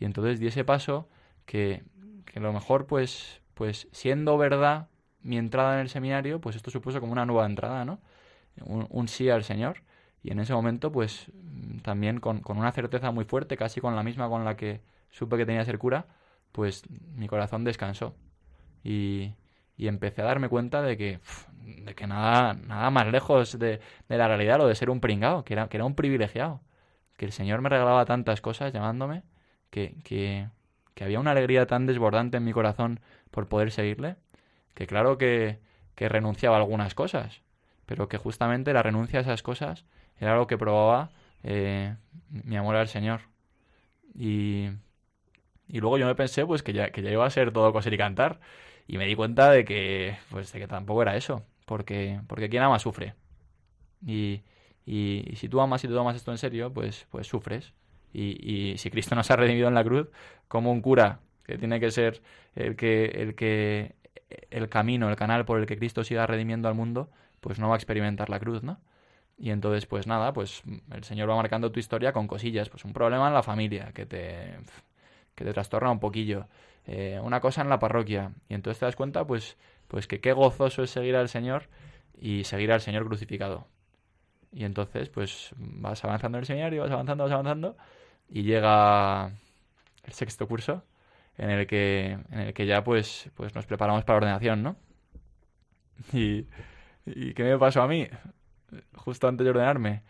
Y 0.00 0.04
entonces 0.04 0.40
di 0.40 0.48
ese 0.48 0.64
paso 0.64 1.08
que, 1.46 1.84
que 2.24 2.40
lo 2.40 2.52
mejor, 2.52 2.86
pues, 2.88 3.40
pues, 3.54 3.86
siendo 3.92 4.36
verdad 4.36 4.88
mi 5.22 5.38
entrada 5.38 5.74
en 5.74 5.80
el 5.82 5.88
seminario, 5.90 6.40
pues 6.40 6.56
esto 6.56 6.72
supuso 6.72 6.98
como 6.98 7.12
una 7.12 7.24
nueva 7.24 7.46
entrada, 7.46 7.84
¿no? 7.84 8.00
Un, 8.64 8.84
un 8.90 9.06
sí 9.06 9.30
al 9.30 9.44
Señor. 9.44 9.84
Y 10.24 10.32
en 10.32 10.40
ese 10.40 10.52
momento, 10.52 10.90
pues, 10.90 11.30
también 11.82 12.18
con, 12.18 12.40
con 12.40 12.58
una 12.58 12.72
certeza 12.72 13.12
muy 13.12 13.26
fuerte, 13.26 13.56
casi 13.56 13.80
con 13.80 13.94
la 13.94 14.02
misma 14.02 14.28
con 14.28 14.44
la 14.44 14.56
que 14.56 14.80
supe 15.10 15.36
que 15.36 15.46
tenía 15.46 15.60
que 15.60 15.66
ser 15.66 15.78
cura, 15.78 16.06
pues 16.50 16.82
mi 17.14 17.28
corazón 17.28 17.62
descansó. 17.62 18.16
Y, 18.82 19.34
y 19.80 19.88
empecé 19.88 20.20
a 20.20 20.26
darme 20.26 20.50
cuenta 20.50 20.82
de 20.82 20.98
que, 20.98 21.20
de 21.62 21.94
que 21.94 22.06
nada, 22.06 22.52
nada 22.52 22.90
más 22.90 23.06
lejos 23.06 23.58
de, 23.58 23.80
de, 24.10 24.18
la 24.18 24.28
realidad 24.28 24.58
lo 24.58 24.66
de 24.66 24.74
ser 24.74 24.90
un 24.90 25.00
pringao, 25.00 25.42
que 25.42 25.54
era, 25.54 25.68
que 25.68 25.78
era 25.78 25.86
un 25.86 25.94
privilegiado. 25.94 26.60
Que 27.16 27.24
el 27.24 27.32
Señor 27.32 27.62
me 27.62 27.70
regalaba 27.70 28.04
tantas 28.04 28.42
cosas 28.42 28.74
llamándome, 28.74 29.22
que, 29.70 29.96
que, 30.04 30.48
que 30.92 31.04
había 31.04 31.18
una 31.18 31.30
alegría 31.30 31.66
tan 31.66 31.86
desbordante 31.86 32.36
en 32.36 32.44
mi 32.44 32.52
corazón 32.52 33.00
por 33.30 33.48
poder 33.48 33.72
seguirle, 33.72 34.16
que 34.74 34.86
claro 34.86 35.16
que, 35.16 35.60
que 35.94 36.10
renunciaba 36.10 36.56
a 36.56 36.60
algunas 36.60 36.94
cosas, 36.94 37.40
pero 37.86 38.06
que 38.06 38.18
justamente 38.18 38.74
la 38.74 38.82
renuncia 38.82 39.20
a 39.20 39.22
esas 39.22 39.42
cosas 39.42 39.86
era 40.18 40.32
algo 40.32 40.46
que 40.46 40.58
probaba 40.58 41.08
eh, 41.42 41.96
mi 42.28 42.58
amor 42.58 42.76
al 42.76 42.88
Señor. 42.88 43.22
Y, 44.14 44.68
y 45.68 45.80
luego 45.80 45.96
yo 45.96 46.04
me 46.04 46.14
pensé 46.14 46.44
pues 46.44 46.62
que 46.62 46.74
ya, 46.74 46.90
que 46.90 47.00
ya 47.00 47.10
iba 47.10 47.24
a 47.24 47.30
ser 47.30 47.50
todo 47.50 47.72
coser 47.72 47.94
y 47.94 47.98
cantar. 47.98 48.40
Y 48.90 48.98
me 48.98 49.06
di 49.06 49.14
cuenta 49.14 49.52
de 49.52 49.64
que, 49.64 50.16
pues, 50.30 50.52
de 50.52 50.58
que 50.58 50.66
tampoco 50.66 51.02
era 51.02 51.16
eso. 51.16 51.44
Porque, 51.64 52.20
porque 52.26 52.48
quien 52.48 52.64
ama 52.64 52.80
sufre. 52.80 53.14
Y, 54.04 54.42
y, 54.84 55.22
y 55.30 55.36
si 55.36 55.48
tú 55.48 55.60
amas 55.60 55.84
y 55.84 55.86
te 55.86 55.94
tomas 55.94 56.16
esto 56.16 56.32
en 56.32 56.38
serio, 56.38 56.72
pues, 56.72 57.06
pues 57.08 57.28
sufres. 57.28 57.72
Y, 58.12 58.72
y 58.72 58.78
si 58.78 58.90
Cristo 58.90 59.14
nos 59.14 59.30
ha 59.30 59.36
redimido 59.36 59.68
en 59.68 59.74
la 59.74 59.84
cruz, 59.84 60.08
como 60.48 60.72
un 60.72 60.80
cura 60.80 61.20
que 61.44 61.56
tiene 61.56 61.78
que 61.78 61.92
ser 61.92 62.20
el 62.56 62.74
que, 62.74 63.04
el 63.04 63.36
que 63.36 63.94
el 64.50 64.68
camino, 64.68 65.08
el 65.08 65.14
canal 65.14 65.44
por 65.44 65.60
el 65.60 65.66
que 65.66 65.78
Cristo 65.78 66.02
siga 66.02 66.26
redimiendo 66.26 66.66
al 66.66 66.74
mundo, 66.74 67.10
pues 67.40 67.60
no 67.60 67.68
va 67.68 67.76
a 67.76 67.78
experimentar 67.78 68.28
la 68.28 68.40
cruz, 68.40 68.64
¿no? 68.64 68.80
Y 69.38 69.50
entonces, 69.50 69.86
pues 69.86 70.08
nada, 70.08 70.32
pues 70.32 70.64
el 70.90 71.04
Señor 71.04 71.30
va 71.30 71.36
marcando 71.36 71.70
tu 71.70 71.78
historia 71.78 72.12
con 72.12 72.26
cosillas, 72.26 72.68
pues 72.68 72.84
un 72.84 72.92
problema 72.92 73.28
en 73.28 73.34
la 73.34 73.44
familia 73.44 73.92
que 73.94 74.04
te, 74.04 74.58
que 75.36 75.44
te 75.44 75.52
trastorna 75.52 75.92
un 75.92 76.00
poquillo, 76.00 76.48
eh, 76.90 77.20
una 77.22 77.40
cosa 77.40 77.62
en 77.62 77.68
la 77.68 77.78
parroquia, 77.78 78.32
y 78.48 78.54
entonces 78.54 78.80
te 78.80 78.86
das 78.86 78.96
cuenta, 78.96 79.24
pues, 79.24 79.56
pues 79.88 80.08
que 80.08 80.20
qué 80.20 80.32
gozoso 80.32 80.82
es 80.82 80.90
seguir 80.90 81.14
al 81.14 81.28
Señor 81.28 81.68
y 82.18 82.44
seguir 82.44 82.72
al 82.72 82.80
Señor 82.80 83.06
crucificado. 83.06 83.68
Y 84.52 84.64
entonces, 84.64 85.08
pues 85.08 85.54
vas 85.56 86.04
avanzando 86.04 86.38
en 86.38 86.42
el 86.42 86.46
seminario, 86.46 86.82
vas 86.82 86.90
avanzando, 86.90 87.24
vas 87.24 87.32
avanzando, 87.32 87.76
y 88.28 88.42
llega 88.42 89.28
el 90.04 90.12
sexto 90.12 90.48
curso, 90.48 90.82
en 91.38 91.50
el 91.50 91.66
que, 91.68 92.18
en 92.32 92.40
el 92.40 92.54
que 92.54 92.66
ya 92.66 92.82
pues, 92.82 93.30
pues 93.36 93.54
nos 93.54 93.66
preparamos 93.66 94.04
para 94.04 94.20
la 94.20 94.26
ordenación, 94.26 94.62
¿no? 94.62 94.76
Y, 96.12 96.46
¿Y 97.06 97.34
qué 97.34 97.44
me 97.44 97.58
pasó 97.58 97.82
a 97.82 97.88
mí? 97.88 98.08
Justo 98.96 99.28
antes 99.28 99.44
de 99.44 99.50
ordenarme. 99.50 100.02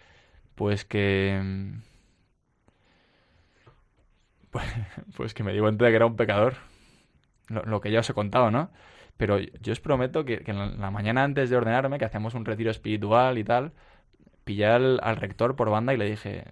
Pues 0.54 0.84
que... 0.84 1.40
Pues, 4.50 4.66
pues 5.16 5.34
que 5.34 5.44
me 5.44 5.52
di 5.52 5.60
cuenta 5.60 5.84
de 5.84 5.92
que 5.92 5.96
era 5.96 6.06
un 6.06 6.16
pecador. 6.16 6.56
Lo, 7.50 7.80
que 7.80 7.90
ya 7.90 8.00
os 8.00 8.08
he 8.08 8.14
contado, 8.14 8.50
¿no? 8.50 8.70
Pero 9.16 9.38
yo 9.38 9.72
os 9.72 9.80
prometo 9.80 10.24
que, 10.24 10.38
que, 10.38 10.52
en 10.52 10.80
la 10.80 10.90
mañana 10.90 11.24
antes 11.24 11.50
de 11.50 11.56
ordenarme, 11.56 11.98
que 11.98 12.06
hacemos 12.06 12.34
un 12.34 12.46
retiro 12.46 12.70
espiritual 12.70 13.36
y 13.36 13.44
tal, 13.44 13.72
pillé 14.44 14.66
al, 14.66 15.16
rector 15.16 15.56
por 15.56 15.70
banda 15.70 15.92
y 15.92 15.96
le 15.96 16.08
dije, 16.08 16.44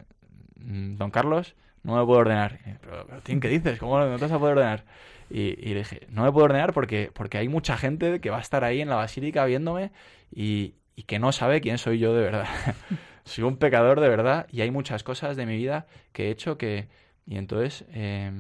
don 0.57 1.11
Carlos, 1.11 1.57
no 1.83 1.97
me 1.97 2.05
puedo 2.05 2.21
ordenar. 2.21 2.59
Pero, 2.81 3.07
pero 3.07 3.41
¿qué 3.41 3.49
dices? 3.49 3.79
¿Cómo 3.79 3.99
no 3.99 4.17
te 4.17 4.23
vas 4.23 4.33
a 4.33 4.39
poder 4.39 4.59
ordenar? 4.59 4.85
Y, 5.31 5.55
le 5.57 5.81
dije, 5.81 6.07
no 6.11 6.25
me 6.25 6.33
puedo 6.33 6.47
ordenar 6.47 6.73
porque, 6.73 7.11
porque 7.13 7.39
hay 7.39 7.49
mucha 7.49 7.77
gente 7.77 8.21
que 8.21 8.31
va 8.31 8.39
a 8.39 8.41
estar 8.41 8.65
ahí 8.65 8.81
en 8.81 8.89
la 8.89 8.97
basílica 8.97 9.45
viéndome 9.45 9.93
y, 10.31 10.75
y 10.97 11.03
que 11.05 11.19
no 11.19 11.33
sabe 11.33 11.61
quién 11.61 11.79
soy 11.79 11.99
yo 11.99 12.15
de 12.15 12.23
verdad. 12.23 12.47
soy 13.25 13.45
un 13.45 13.57
pecador 13.57 14.01
de 14.01 14.09
verdad 14.09 14.47
y 14.51 14.63
hay 14.63 14.71
muchas 14.71 15.03
cosas 15.03 15.37
de 15.37 15.47
mi 15.47 15.57
vida 15.57 15.87
que 16.13 16.29
he 16.29 16.31
hecho 16.31 16.59
que... 16.59 16.89
Y 17.27 17.37
entonces, 17.37 17.85
eh, 17.93 18.33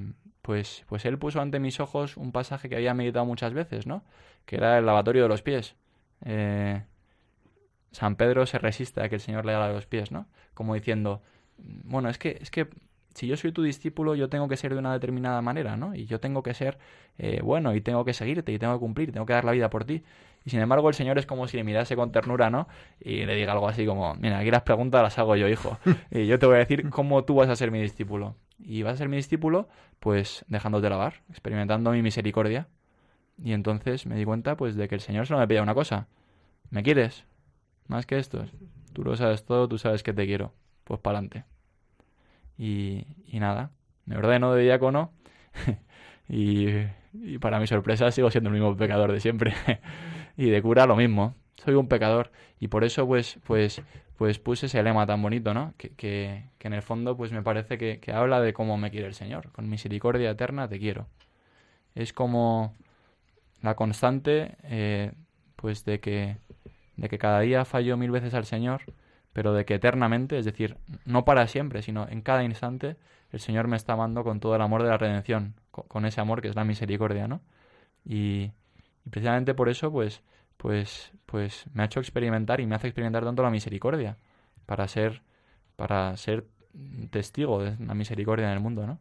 pues, 0.48 0.82
pues 0.88 1.04
él 1.04 1.18
puso 1.18 1.42
ante 1.42 1.60
mis 1.60 1.78
ojos 1.78 2.16
un 2.16 2.32
pasaje 2.32 2.70
que 2.70 2.76
había 2.76 2.94
meditado 2.94 3.26
muchas 3.26 3.52
veces, 3.52 3.86
¿no? 3.86 4.02
Que 4.46 4.56
era 4.56 4.78
el 4.78 4.86
lavatorio 4.86 5.24
de 5.24 5.28
los 5.28 5.42
pies. 5.42 5.76
Eh, 6.24 6.84
San 7.92 8.16
Pedro 8.16 8.46
se 8.46 8.56
resiste 8.56 9.02
a 9.02 9.10
que 9.10 9.16
el 9.16 9.20
Señor 9.20 9.44
le 9.44 9.52
lave 9.52 9.74
los 9.74 9.84
pies, 9.84 10.10
¿no? 10.10 10.26
Como 10.54 10.72
diciendo, 10.72 11.20
bueno, 11.58 12.08
es 12.08 12.16
que, 12.16 12.38
es 12.40 12.50
que 12.50 12.66
si 13.12 13.26
yo 13.26 13.36
soy 13.36 13.52
tu 13.52 13.62
discípulo, 13.62 14.14
yo 14.14 14.30
tengo 14.30 14.48
que 14.48 14.56
ser 14.56 14.72
de 14.72 14.78
una 14.78 14.94
determinada 14.94 15.42
manera, 15.42 15.76
¿no? 15.76 15.94
Y 15.94 16.06
yo 16.06 16.18
tengo 16.18 16.42
que 16.42 16.54
ser 16.54 16.78
eh, 17.18 17.42
bueno 17.42 17.74
y 17.74 17.82
tengo 17.82 18.06
que 18.06 18.14
seguirte 18.14 18.50
y 18.50 18.58
tengo 18.58 18.72
que 18.72 18.80
cumplir, 18.80 19.12
tengo 19.12 19.26
que 19.26 19.34
dar 19.34 19.44
la 19.44 19.52
vida 19.52 19.68
por 19.68 19.84
ti. 19.84 20.02
Y 20.46 20.48
sin 20.48 20.60
embargo, 20.60 20.88
el 20.88 20.94
Señor 20.94 21.18
es 21.18 21.26
como 21.26 21.46
si 21.46 21.58
le 21.58 21.64
mirase 21.64 21.94
con 21.94 22.10
ternura, 22.10 22.48
¿no? 22.48 22.68
Y 23.00 23.26
le 23.26 23.34
diga 23.34 23.52
algo 23.52 23.68
así 23.68 23.84
como, 23.84 24.14
mira, 24.14 24.38
aquí 24.38 24.50
las 24.50 24.62
preguntas 24.62 25.02
las 25.02 25.18
hago 25.18 25.36
yo, 25.36 25.46
hijo. 25.46 25.76
y 26.10 26.26
yo 26.26 26.38
te 26.38 26.46
voy 26.46 26.54
a 26.54 26.60
decir 26.60 26.88
cómo 26.88 27.24
tú 27.24 27.34
vas 27.34 27.50
a 27.50 27.56
ser 27.56 27.70
mi 27.70 27.82
discípulo. 27.82 28.34
Y 28.58 28.82
vas 28.82 28.94
a 28.94 28.96
ser 28.98 29.08
mi 29.08 29.16
discípulo, 29.16 29.68
pues 30.00 30.44
dejándote 30.48 30.90
lavar, 30.90 31.22
experimentando 31.30 31.92
mi 31.92 32.02
misericordia. 32.02 32.68
Y 33.36 33.52
entonces 33.52 34.06
me 34.06 34.16
di 34.16 34.24
cuenta, 34.24 34.56
pues, 34.56 34.74
de 34.76 34.88
que 34.88 34.96
el 34.96 35.00
Señor 35.00 35.26
solo 35.26 35.40
me 35.40 35.46
pedía 35.46 35.62
una 35.62 35.74
cosa. 35.74 36.08
¿Me 36.70 36.82
quieres? 36.82 37.24
Más 37.86 38.06
que 38.06 38.18
esto. 38.18 38.44
Tú 38.92 39.04
lo 39.04 39.16
sabes 39.16 39.44
todo, 39.44 39.68
tú 39.68 39.78
sabes 39.78 40.02
que 40.02 40.12
te 40.12 40.26
quiero. 40.26 40.52
Pues 40.84 41.00
para 41.00 41.18
adelante. 41.18 41.44
Y, 42.58 43.06
y, 43.26 43.38
nada, 43.38 43.70
me 44.04 44.16
ordeno 44.16 44.52
de 44.52 44.64
diácono 44.64 45.12
y, 46.28 46.66
y, 47.12 47.38
para 47.38 47.60
mi 47.60 47.68
sorpresa 47.68 48.10
sigo 48.10 48.30
siendo 48.30 48.50
el 48.50 48.54
mismo 48.54 48.76
pecador 48.76 49.12
de 49.12 49.20
siempre. 49.20 49.54
y 50.36 50.50
de 50.50 50.60
cura 50.60 50.86
lo 50.86 50.96
mismo, 50.96 51.36
soy 51.64 51.74
un 51.74 51.88
pecador. 51.88 52.30
Y 52.60 52.68
por 52.68 52.84
eso 52.84 53.06
pues, 53.06 53.38
pues, 53.46 53.82
pues 54.16 54.38
puse 54.38 54.66
ese 54.66 54.82
lema 54.82 55.06
tan 55.06 55.22
bonito, 55.22 55.54
¿no? 55.54 55.74
Que, 55.76 55.90
que, 55.90 56.44
que 56.58 56.68
en 56.68 56.74
el 56.74 56.82
fondo 56.82 57.16
pues 57.16 57.32
me 57.32 57.42
parece 57.42 57.78
que, 57.78 58.00
que, 58.00 58.12
habla 58.12 58.40
de 58.40 58.52
cómo 58.52 58.76
me 58.78 58.90
quiere 58.90 59.06
el 59.06 59.14
Señor. 59.14 59.50
Con 59.52 59.68
misericordia 59.68 60.30
eterna 60.30 60.68
te 60.68 60.78
quiero. 60.78 61.06
Es 61.94 62.12
como 62.12 62.74
la 63.62 63.74
constante 63.74 64.56
eh, 64.64 65.12
pues 65.56 65.84
de 65.84 66.00
que, 66.00 66.36
de 66.96 67.08
que 67.08 67.18
cada 67.18 67.40
día 67.40 67.64
fallo 67.64 67.96
mil 67.96 68.10
veces 68.10 68.34
al 68.34 68.46
Señor 68.46 68.82
pero 69.38 69.52
de 69.52 69.64
que 69.64 69.74
eternamente, 69.74 70.36
es 70.36 70.44
decir, 70.44 70.76
no 71.04 71.24
para 71.24 71.46
siempre, 71.46 71.82
sino 71.82 72.08
en 72.08 72.22
cada 72.22 72.42
instante, 72.42 72.96
el 73.30 73.38
Señor 73.38 73.68
me 73.68 73.76
está 73.76 73.92
amando 73.92 74.24
con 74.24 74.40
todo 74.40 74.56
el 74.56 74.62
amor 74.62 74.82
de 74.82 74.88
la 74.88 74.98
redención, 74.98 75.54
con 75.70 76.06
ese 76.06 76.20
amor 76.20 76.42
que 76.42 76.48
es 76.48 76.56
la 76.56 76.64
misericordia, 76.64 77.28
¿no? 77.28 77.40
Y, 78.04 78.50
y 79.04 79.10
precisamente 79.10 79.54
por 79.54 79.68
eso, 79.68 79.92
pues, 79.92 80.22
pues, 80.58 81.12
pues 81.24 81.64
me 81.72 81.82
ha 81.82 81.86
hecho 81.86 82.00
experimentar 82.00 82.60
y 82.60 82.66
me 82.66 82.74
hace 82.74 82.88
experimentar 82.88 83.24
tanto 83.24 83.42
la 83.42 83.50
misericordia 83.50 84.18
para 84.66 84.86
ser, 84.86 85.22
para 85.76 86.14
ser 86.18 86.46
testigo 87.10 87.62
de 87.62 87.76
la 87.78 87.94
misericordia 87.94 88.48
en 88.48 88.52
el 88.52 88.60
mundo, 88.60 88.86
¿no? 88.86 88.98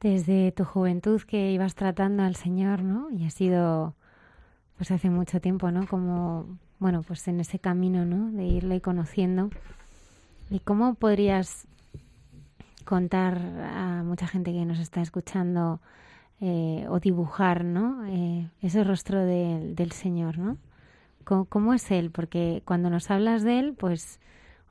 Desde 0.00 0.50
tu 0.50 0.64
juventud 0.64 1.22
que 1.22 1.52
ibas 1.52 1.76
tratando 1.76 2.24
al 2.24 2.34
Señor, 2.34 2.82
¿no? 2.82 3.08
Y 3.10 3.24
ha 3.24 3.30
sido, 3.30 3.94
pues 4.76 4.90
hace 4.90 5.10
mucho 5.10 5.40
tiempo, 5.40 5.70
¿no? 5.70 5.86
Como, 5.86 6.58
bueno, 6.80 7.02
pues 7.02 7.28
en 7.28 7.38
ese 7.38 7.60
camino, 7.60 8.04
¿no? 8.04 8.32
De 8.32 8.44
irle 8.44 8.80
conociendo. 8.80 9.50
¿Y 10.50 10.58
cómo 10.58 10.94
podrías 10.94 11.68
contar 12.84 13.38
a 13.62 14.02
mucha 14.02 14.26
gente 14.26 14.52
que 14.52 14.64
nos 14.64 14.80
está 14.80 15.02
escuchando 15.02 15.80
eh, 16.44 16.86
o 16.88 16.98
dibujar, 16.98 17.64
¿no? 17.64 18.04
Eh, 18.06 18.48
ese 18.62 18.82
rostro 18.82 19.20
de, 19.24 19.74
del 19.76 19.92
Señor, 19.92 20.38
¿no? 20.38 20.58
¿Cómo, 21.22 21.44
¿Cómo, 21.44 21.72
es 21.72 21.88
Él? 21.92 22.10
Porque 22.10 22.62
cuando 22.64 22.90
nos 22.90 23.12
hablas 23.12 23.44
de 23.44 23.60
Él, 23.60 23.74
pues, 23.78 24.18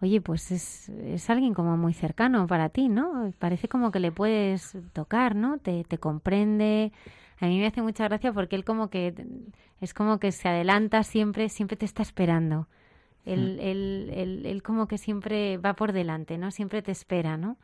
oye, 0.02 0.20
pues 0.20 0.52
es, 0.52 0.90
es, 0.90 1.30
alguien 1.30 1.54
como 1.54 1.78
muy 1.78 1.94
cercano 1.94 2.46
para 2.46 2.68
ti, 2.68 2.90
¿no? 2.90 3.32
Parece 3.40 3.70
como 3.70 3.92
que 3.92 4.02
le 4.02 4.12
puedes 4.12 4.78
tocar, 4.92 5.34
¿no? 5.34 5.60
Te, 5.60 5.86
te 5.86 5.98
comprende. 5.98 6.92
A 7.40 7.46
mí 7.46 7.58
me 7.58 7.68
hace 7.68 7.82
mucha 7.82 8.04
gracia 8.04 8.34
porque 8.34 8.58
Él 8.58 8.66
como 8.66 8.90
que 8.90 9.16
es 9.80 9.94
como 9.94 10.20
que 10.20 10.34
se 10.34 10.50
adelanta 10.50 11.04
siempre, 11.04 11.48
siempre 11.48 11.78
te 11.78 11.86
está 11.86 12.02
esperando. 12.02 12.68
Él, 13.24 13.56
mm. 13.56 13.60
él, 13.62 14.12
él, 14.14 14.46
él 14.46 14.62
como 14.62 14.90
que 14.90 14.98
siempre 14.98 15.56
va 15.56 15.74
por 15.76 15.94
delante, 15.94 16.38
¿no? 16.38 16.52
Siempre 16.52 16.82
te 16.82 16.92
espera, 16.92 17.38
¿no? 17.38 17.56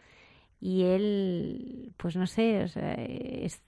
Y 0.59 0.83
él, 0.83 1.93
pues 1.97 2.15
no 2.15 2.25
sé, 2.25 2.63
o 2.63 2.67
sea, 2.67 2.93
es, 2.95 3.61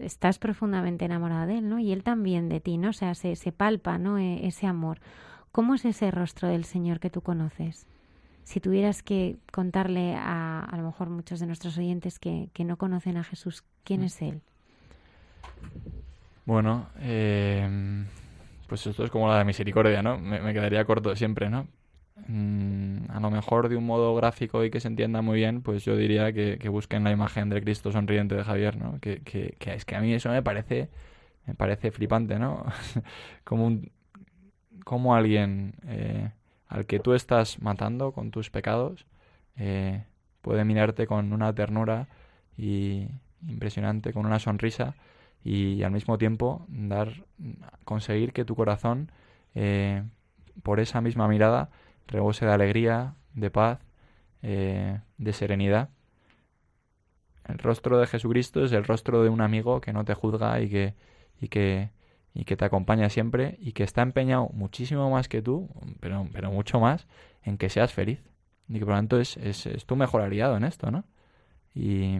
estás 0.00 0.38
profundamente 0.38 1.04
enamorado 1.04 1.46
de 1.46 1.58
él, 1.58 1.68
¿no? 1.68 1.78
Y 1.78 1.92
él 1.92 2.02
también 2.02 2.48
de 2.48 2.60
ti, 2.60 2.78
¿no? 2.78 2.90
O 2.90 2.92
sea, 2.94 3.14
se, 3.14 3.36
se 3.36 3.52
palpa, 3.52 3.98
¿no? 3.98 4.18
E, 4.18 4.46
ese 4.46 4.66
amor. 4.66 5.00
¿Cómo 5.52 5.74
es 5.74 5.84
ese 5.84 6.10
rostro 6.10 6.48
del 6.48 6.64
Señor 6.64 6.98
que 6.98 7.10
tú 7.10 7.20
conoces? 7.20 7.86
Si 8.42 8.60
tuvieras 8.60 9.02
que 9.02 9.36
contarle 9.52 10.14
a 10.16 10.60
a 10.60 10.76
lo 10.76 10.84
mejor 10.84 11.10
muchos 11.10 11.40
de 11.40 11.46
nuestros 11.46 11.76
oyentes 11.78 12.18
que, 12.18 12.48
que 12.52 12.64
no 12.64 12.76
conocen 12.76 13.16
a 13.16 13.24
Jesús, 13.24 13.64
¿quién 13.84 14.02
es 14.02 14.20
Él? 14.22 14.40
Bueno, 16.46 16.88
eh, 17.00 18.04
pues 18.66 18.86
esto 18.86 19.04
es 19.04 19.10
como 19.10 19.28
la 19.28 19.38
de 19.38 19.44
misericordia, 19.44 20.02
¿no? 20.02 20.18
Me, 20.18 20.40
me 20.40 20.52
quedaría 20.52 20.84
corto 20.84 21.14
siempre, 21.16 21.48
¿no? 21.48 21.68
Mm, 22.16 23.10
a 23.10 23.20
lo 23.20 23.30
mejor 23.30 23.68
de 23.68 23.76
un 23.76 23.86
modo 23.86 24.14
gráfico 24.14 24.64
y 24.64 24.70
que 24.70 24.80
se 24.80 24.88
entienda 24.88 25.20
muy 25.20 25.36
bien, 25.38 25.62
pues 25.62 25.84
yo 25.84 25.96
diría 25.96 26.32
que, 26.32 26.58
que 26.58 26.68
busquen 26.68 27.04
la 27.04 27.10
imagen 27.10 27.48
del 27.48 27.62
Cristo 27.62 27.90
sonriente 27.92 28.34
de 28.36 28.44
Javier, 28.44 28.76
¿no? 28.76 29.00
Que, 29.00 29.20
que, 29.22 29.56
que, 29.58 29.74
es 29.74 29.84
que 29.84 29.96
a 29.96 30.00
mí 30.00 30.12
eso 30.14 30.30
me 30.30 30.42
parece, 30.42 30.90
me 31.46 31.54
parece 31.54 31.90
flipante, 31.90 32.38
¿no? 32.38 32.64
como 33.44 33.66
un, 33.66 33.90
como 34.84 35.14
alguien 35.14 35.74
eh, 35.86 36.30
al 36.68 36.86
que 36.86 37.00
tú 37.00 37.14
estás 37.14 37.60
matando 37.60 38.12
con 38.12 38.30
tus 38.30 38.50
pecados 38.50 39.06
eh, 39.56 40.04
puede 40.42 40.64
mirarte 40.64 41.06
con 41.06 41.32
una 41.32 41.52
ternura 41.54 42.08
y 42.56 43.08
impresionante, 43.48 44.12
con 44.12 44.26
una 44.26 44.38
sonrisa 44.38 44.94
y, 45.44 45.82
al 45.82 45.90
mismo 45.92 46.18
tiempo 46.18 46.64
dar, 46.68 47.24
conseguir 47.84 48.32
que 48.32 48.44
tu 48.44 48.54
corazón 48.54 49.10
eh, 49.54 50.02
por 50.62 50.80
esa 50.80 51.00
misma 51.00 51.28
mirada 51.28 51.70
rebose 52.06 52.46
de 52.46 52.52
alegría, 52.52 53.14
de 53.34 53.50
paz, 53.50 53.80
eh, 54.42 55.00
de 55.18 55.32
serenidad. 55.32 55.90
El 57.48 57.58
rostro 57.58 57.98
de 57.98 58.06
Jesucristo 58.06 58.64
es 58.64 58.72
el 58.72 58.84
rostro 58.84 59.22
de 59.22 59.28
un 59.28 59.40
amigo 59.40 59.80
que 59.80 59.92
no 59.92 60.04
te 60.04 60.14
juzga 60.14 60.60
y 60.60 60.68
que, 60.68 60.94
y 61.40 61.48
que, 61.48 61.90
y 62.32 62.44
que 62.44 62.56
te 62.56 62.64
acompaña 62.64 63.10
siempre 63.10 63.56
y 63.60 63.72
que 63.72 63.84
está 63.84 64.02
empeñado 64.02 64.48
muchísimo 64.52 65.10
más 65.10 65.28
que 65.28 65.42
tú, 65.42 65.68
pero, 66.00 66.26
pero 66.32 66.50
mucho 66.50 66.80
más, 66.80 67.06
en 67.42 67.58
que 67.58 67.68
seas 67.68 67.92
feliz. 67.92 68.22
Y 68.68 68.74
que 68.74 68.80
por 68.80 68.90
lo 68.90 68.94
tanto 68.94 69.20
es, 69.20 69.36
es, 69.36 69.66
es 69.66 69.84
tu 69.84 69.96
mejor 69.96 70.22
aliado 70.22 70.56
en 70.56 70.64
esto, 70.64 70.90
¿no? 70.90 71.04
Y 71.74 72.18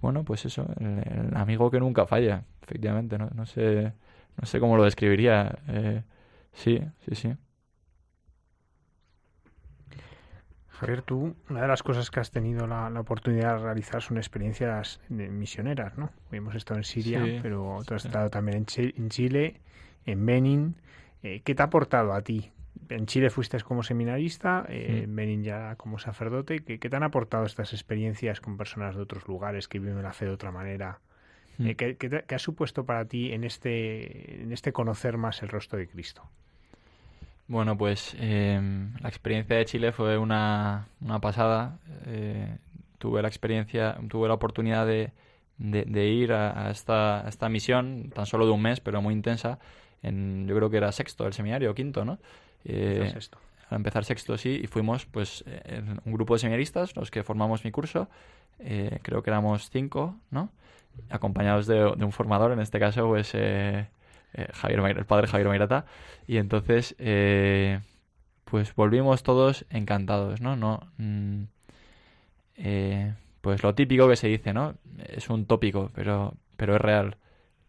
bueno, 0.00 0.24
pues 0.24 0.44
eso, 0.44 0.66
el, 0.78 1.36
amigo 1.36 1.70
que 1.70 1.80
nunca 1.80 2.06
falla, 2.06 2.44
efectivamente, 2.62 3.18
¿no? 3.18 3.30
No 3.34 3.46
sé, 3.46 3.92
no 4.40 4.46
sé 4.46 4.60
cómo 4.60 4.76
lo 4.76 4.84
describiría. 4.84 5.58
Eh, 5.68 6.02
sí, 6.52 6.80
sí, 7.06 7.14
sí. 7.14 7.34
Javier, 10.80 11.02
tú, 11.02 11.34
una 11.48 11.62
de 11.62 11.68
las 11.68 11.82
cosas 11.82 12.10
que 12.10 12.20
has 12.20 12.30
tenido 12.30 12.66
la, 12.66 12.90
la 12.90 13.00
oportunidad 13.00 13.56
de 13.56 13.62
realizar 13.64 14.02
son 14.02 14.16
experiencias 14.18 15.00
misioneras, 15.08 15.96
¿no? 15.96 16.10
Hoy 16.30 16.38
hemos 16.38 16.54
estado 16.54 16.78
en 16.78 16.84
Siria, 16.84 17.24
Sí, 17.24 17.38
pero 17.42 17.78
tú 17.86 17.94
has 17.94 18.02
sí. 18.02 18.08
estado 18.08 18.28
también 18.30 18.58
en, 18.58 18.66
Chi- 18.66 18.94
en 18.96 19.08
Chile, 19.08 19.60
en 20.04 20.24
Benin. 20.26 20.74
Eh, 21.22 21.40
¿Qué 21.44 21.54
te 21.54 21.62
ha 21.62 21.66
aportado 21.66 22.12
a 22.12 22.20
ti? 22.22 22.50
En 22.90 23.06
Chile 23.06 23.30
fuiste 23.30 23.58
como 23.62 23.82
seminarista, 23.82 24.66
eh, 24.68 25.00
Mm. 25.00 25.04
en 25.04 25.16
Benin 25.16 25.42
ya 25.44 25.76
como 25.76 25.98
sacerdote. 25.98 26.60
¿Qué, 26.60 26.78
qué 26.78 26.90
te 26.90 26.96
han 26.96 27.02
aportado 27.02 27.46
estas 27.46 27.72
experiencias 27.72 28.40
con 28.40 28.56
personas 28.58 28.94
de 28.96 29.02
otros 29.02 29.26
lugares 29.26 29.68
que 29.68 29.78
viven 29.78 30.02
la 30.02 30.12
fe 30.12 30.26
de 30.26 30.32
otra 30.32 30.52
manera? 30.52 31.00
Mm. 31.58 31.66
Eh, 31.68 31.74
¿qué, 31.74 31.96
qué 31.96 32.10
te- 32.10 32.24
qué 32.24 32.34
ha 32.34 32.38
supuesto 32.38 32.84
para 32.84 33.06
ti 33.06 33.32
en 33.32 33.44
este, 33.44 34.42
en 34.42 34.52
este 34.52 34.72
conocer 34.72 35.16
más 35.16 35.42
el 35.42 35.48
rostro 35.48 35.78
de 35.78 35.88
Cristo? 35.88 36.22
Bueno, 37.48 37.78
pues 37.78 38.16
eh, 38.18 38.60
la 39.00 39.08
experiencia 39.08 39.56
de 39.56 39.64
Chile 39.64 39.92
fue 39.92 40.18
una, 40.18 40.88
una 41.00 41.20
pasada. 41.20 41.78
Eh, 42.06 42.56
tuve 42.98 43.22
la 43.22 43.28
experiencia, 43.28 43.96
tuve 44.08 44.26
la 44.26 44.34
oportunidad 44.34 44.84
de, 44.84 45.12
de, 45.58 45.84
de 45.84 46.06
ir 46.08 46.32
a, 46.32 46.66
a 46.66 46.70
esta, 46.70 47.24
a 47.24 47.28
esta 47.28 47.48
misión, 47.48 48.10
tan 48.14 48.26
solo 48.26 48.46
de 48.46 48.52
un 48.52 48.62
mes, 48.62 48.80
pero 48.80 49.00
muy 49.00 49.14
intensa. 49.14 49.58
En, 50.02 50.46
yo 50.48 50.56
creo 50.56 50.70
que 50.70 50.76
era 50.78 50.90
sexto 50.90 51.26
el 51.26 51.32
seminario, 51.32 51.74
quinto, 51.74 52.04
¿no? 52.04 52.18
Eh, 52.64 53.10
sexto. 53.12 53.38
Al 53.70 53.76
empezar 53.76 54.04
sexto, 54.04 54.36
sí, 54.38 54.60
y 54.62 54.66
fuimos 54.66 55.06
pues 55.06 55.44
eh, 55.46 55.82
un 56.04 56.12
grupo 56.12 56.34
de 56.34 56.40
seminaristas, 56.40 56.94
los 56.96 57.10
que 57.10 57.22
formamos 57.22 57.64
mi 57.64 57.70
curso. 57.70 58.08
Eh, 58.58 58.98
creo 59.02 59.22
que 59.22 59.30
éramos 59.30 59.70
cinco, 59.70 60.16
¿no? 60.30 60.50
Acompañados 61.10 61.66
de, 61.66 61.76
de 61.76 62.04
un 62.04 62.12
formador, 62.12 62.52
en 62.52 62.60
este 62.60 62.78
caso, 62.80 63.06
pues 63.08 63.32
eh, 64.36 64.48
Javier 64.54 64.80
el 64.98 65.06
padre 65.06 65.26
Javier 65.28 65.48
Mairata. 65.48 65.86
Y 66.26 66.38
entonces, 66.38 66.94
eh, 66.98 67.80
pues 68.44 68.74
volvimos 68.76 69.22
todos 69.24 69.66
encantados, 69.70 70.40
¿no? 70.42 70.56
no 70.56 70.80
mm, 70.98 71.44
eh, 72.56 73.14
pues 73.40 73.62
lo 73.62 73.74
típico 73.74 74.08
que 74.08 74.16
se 74.16 74.28
dice, 74.28 74.52
¿no? 74.52 74.74
Es 75.08 75.28
un 75.30 75.46
tópico, 75.46 75.90
pero, 75.94 76.34
pero 76.56 76.74
es 76.76 76.80
real. 76.80 77.16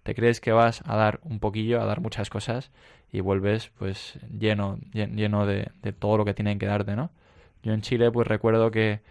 Te 0.03 0.15
crees 0.15 0.41
que 0.41 0.52
vas 0.52 0.81
a 0.88 0.95
dar 0.98 1.19
un 1.23 1.39
poquillo, 1.39 1.81
a 1.81 1.85
dar 1.85 2.02
muchas 2.02 2.30
cosas 2.30 2.72
y 3.11 3.22
vuelves 3.22 3.72
pues 3.77 4.19
lleno, 4.39 4.77
llen- 4.94 5.15
lleno 5.15 5.45
de, 5.45 5.72
de 5.84 5.94
todo 5.94 6.18
lo 6.18 6.26
que 6.26 6.34
tienen 6.34 6.60
que 6.60 6.65
darte, 6.68 6.95
¿no? 6.95 7.11
Yo 7.64 7.73
en 7.73 7.81
Chile 7.81 8.11
pues 8.11 8.27
recuerdo 8.27 8.72
que, 8.72 9.02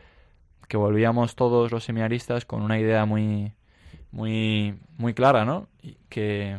que 0.68 0.76
volvíamos 0.76 1.36
todos 1.36 1.72
los 1.72 1.84
seminaristas 1.84 2.44
con 2.46 2.62
una 2.62 2.78
idea 2.80 3.04
muy, 3.06 3.52
muy, 4.12 4.76
muy 4.98 5.14
clara, 5.14 5.44
¿no? 5.44 5.68
Y 5.82 5.96
que, 6.10 6.58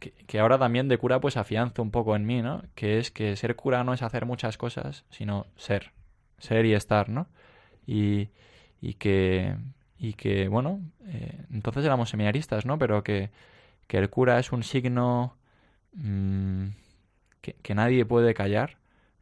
que, 0.00 0.40
ahora 0.40 0.58
también 0.58 0.88
de 0.88 0.98
cura 0.98 1.20
pues 1.20 1.36
afianzo 1.36 1.82
un 1.82 1.90
poco 1.90 2.16
en 2.16 2.26
mí, 2.26 2.42
¿no? 2.42 2.62
Que 2.74 2.98
es 2.98 3.10
que 3.10 3.36
ser 3.36 3.56
cura 3.56 3.84
no 3.84 3.94
es 3.94 4.02
hacer 4.02 4.26
muchas 4.26 4.56
cosas, 4.56 5.04
sino 5.10 5.46
ser, 5.56 5.92
ser 6.38 6.66
y 6.66 6.74
estar, 6.74 7.08
¿no? 7.08 7.28
Y, 7.86 8.30
y 8.80 8.94
que, 8.94 9.56
y 9.98 10.14
que 10.14 10.48
bueno, 10.48 10.80
eh, 11.06 11.44
entonces 11.52 11.84
éramos 11.84 12.10
seminaristas, 12.10 12.66
¿no? 12.66 12.78
Pero 12.78 13.04
que, 13.04 13.30
que 13.86 13.98
el 13.98 14.10
cura 14.10 14.38
es 14.38 14.52
un 14.52 14.62
signo 14.62 15.36
mm, 15.94 16.68
que, 17.40 17.54
que 17.54 17.74
nadie 17.74 18.04
puede 18.04 18.34
callar 18.34 18.78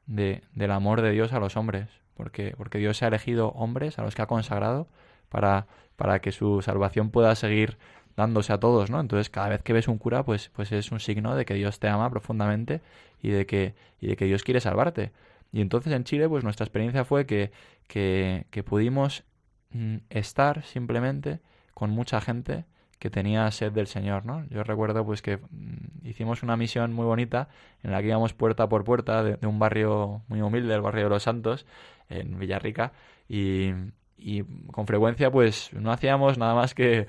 de, 0.06 0.42
del 0.54 0.70
amor 0.70 1.02
de 1.02 1.12
Dios 1.12 1.32
a 1.32 1.40
los 1.40 1.56
hombres, 1.56 1.88
porque, 2.14 2.54
porque 2.56 2.78
Dios 2.78 3.02
ha 3.02 3.08
elegido 3.08 3.50
hombres 3.50 3.98
a 3.98 4.02
los 4.02 4.14
que 4.14 4.22
ha 4.22 4.26
consagrado 4.26 4.88
para, 5.28 5.66
para 5.96 6.20
que 6.20 6.32
su 6.32 6.62
salvación 6.62 7.10
pueda 7.10 7.34
seguir 7.34 7.78
dándose 8.18 8.52
a 8.52 8.58
todos, 8.58 8.90
¿no? 8.90 9.00
Entonces, 9.00 9.30
cada 9.30 9.48
vez 9.48 9.62
que 9.62 9.72
ves 9.72 9.86
un 9.86 9.96
cura, 9.96 10.24
pues, 10.24 10.50
pues 10.50 10.72
es 10.72 10.90
un 10.90 10.98
signo 10.98 11.36
de 11.36 11.44
que 11.44 11.54
Dios 11.54 11.78
te 11.78 11.86
ama 11.86 12.10
profundamente 12.10 12.82
y 13.22 13.30
de 13.30 13.46
que, 13.46 13.76
y 14.00 14.08
de 14.08 14.16
que 14.16 14.24
Dios 14.24 14.42
quiere 14.42 14.60
salvarte. 14.60 15.12
Y 15.52 15.60
entonces 15.60 15.92
en 15.92 16.02
Chile, 16.02 16.28
pues 16.28 16.42
nuestra 16.42 16.64
experiencia 16.64 17.04
fue 17.04 17.26
que, 17.26 17.52
que, 17.86 18.64
pudimos 18.66 19.22
mm, 19.70 19.98
estar 20.10 20.64
simplemente 20.64 21.38
con 21.74 21.90
mucha 21.90 22.20
gente 22.20 22.64
que 22.98 23.08
tenía 23.08 23.48
sed 23.52 23.70
del 23.70 23.86
Señor, 23.86 24.26
¿no? 24.26 24.44
Yo 24.50 24.64
recuerdo 24.64 25.06
pues 25.06 25.22
que 25.22 25.36
mm, 25.36 26.04
hicimos 26.04 26.42
una 26.42 26.56
misión 26.56 26.92
muy 26.92 27.06
bonita 27.06 27.48
en 27.84 27.92
la 27.92 28.02
que 28.02 28.08
íbamos 28.08 28.34
puerta 28.34 28.68
por 28.68 28.82
puerta 28.82 29.22
de, 29.22 29.36
de 29.36 29.46
un 29.46 29.60
barrio 29.60 30.22
muy 30.26 30.42
humilde, 30.42 30.74
el 30.74 30.80
barrio 30.80 31.04
de 31.04 31.10
los 31.10 31.22
Santos, 31.22 31.66
en 32.08 32.36
Villarrica, 32.36 32.92
y, 33.28 33.70
y 34.16 34.42
con 34.72 34.88
frecuencia 34.88 35.30
pues 35.30 35.72
no 35.72 35.92
hacíamos 35.92 36.36
nada 36.36 36.56
más 36.56 36.74
que 36.74 37.06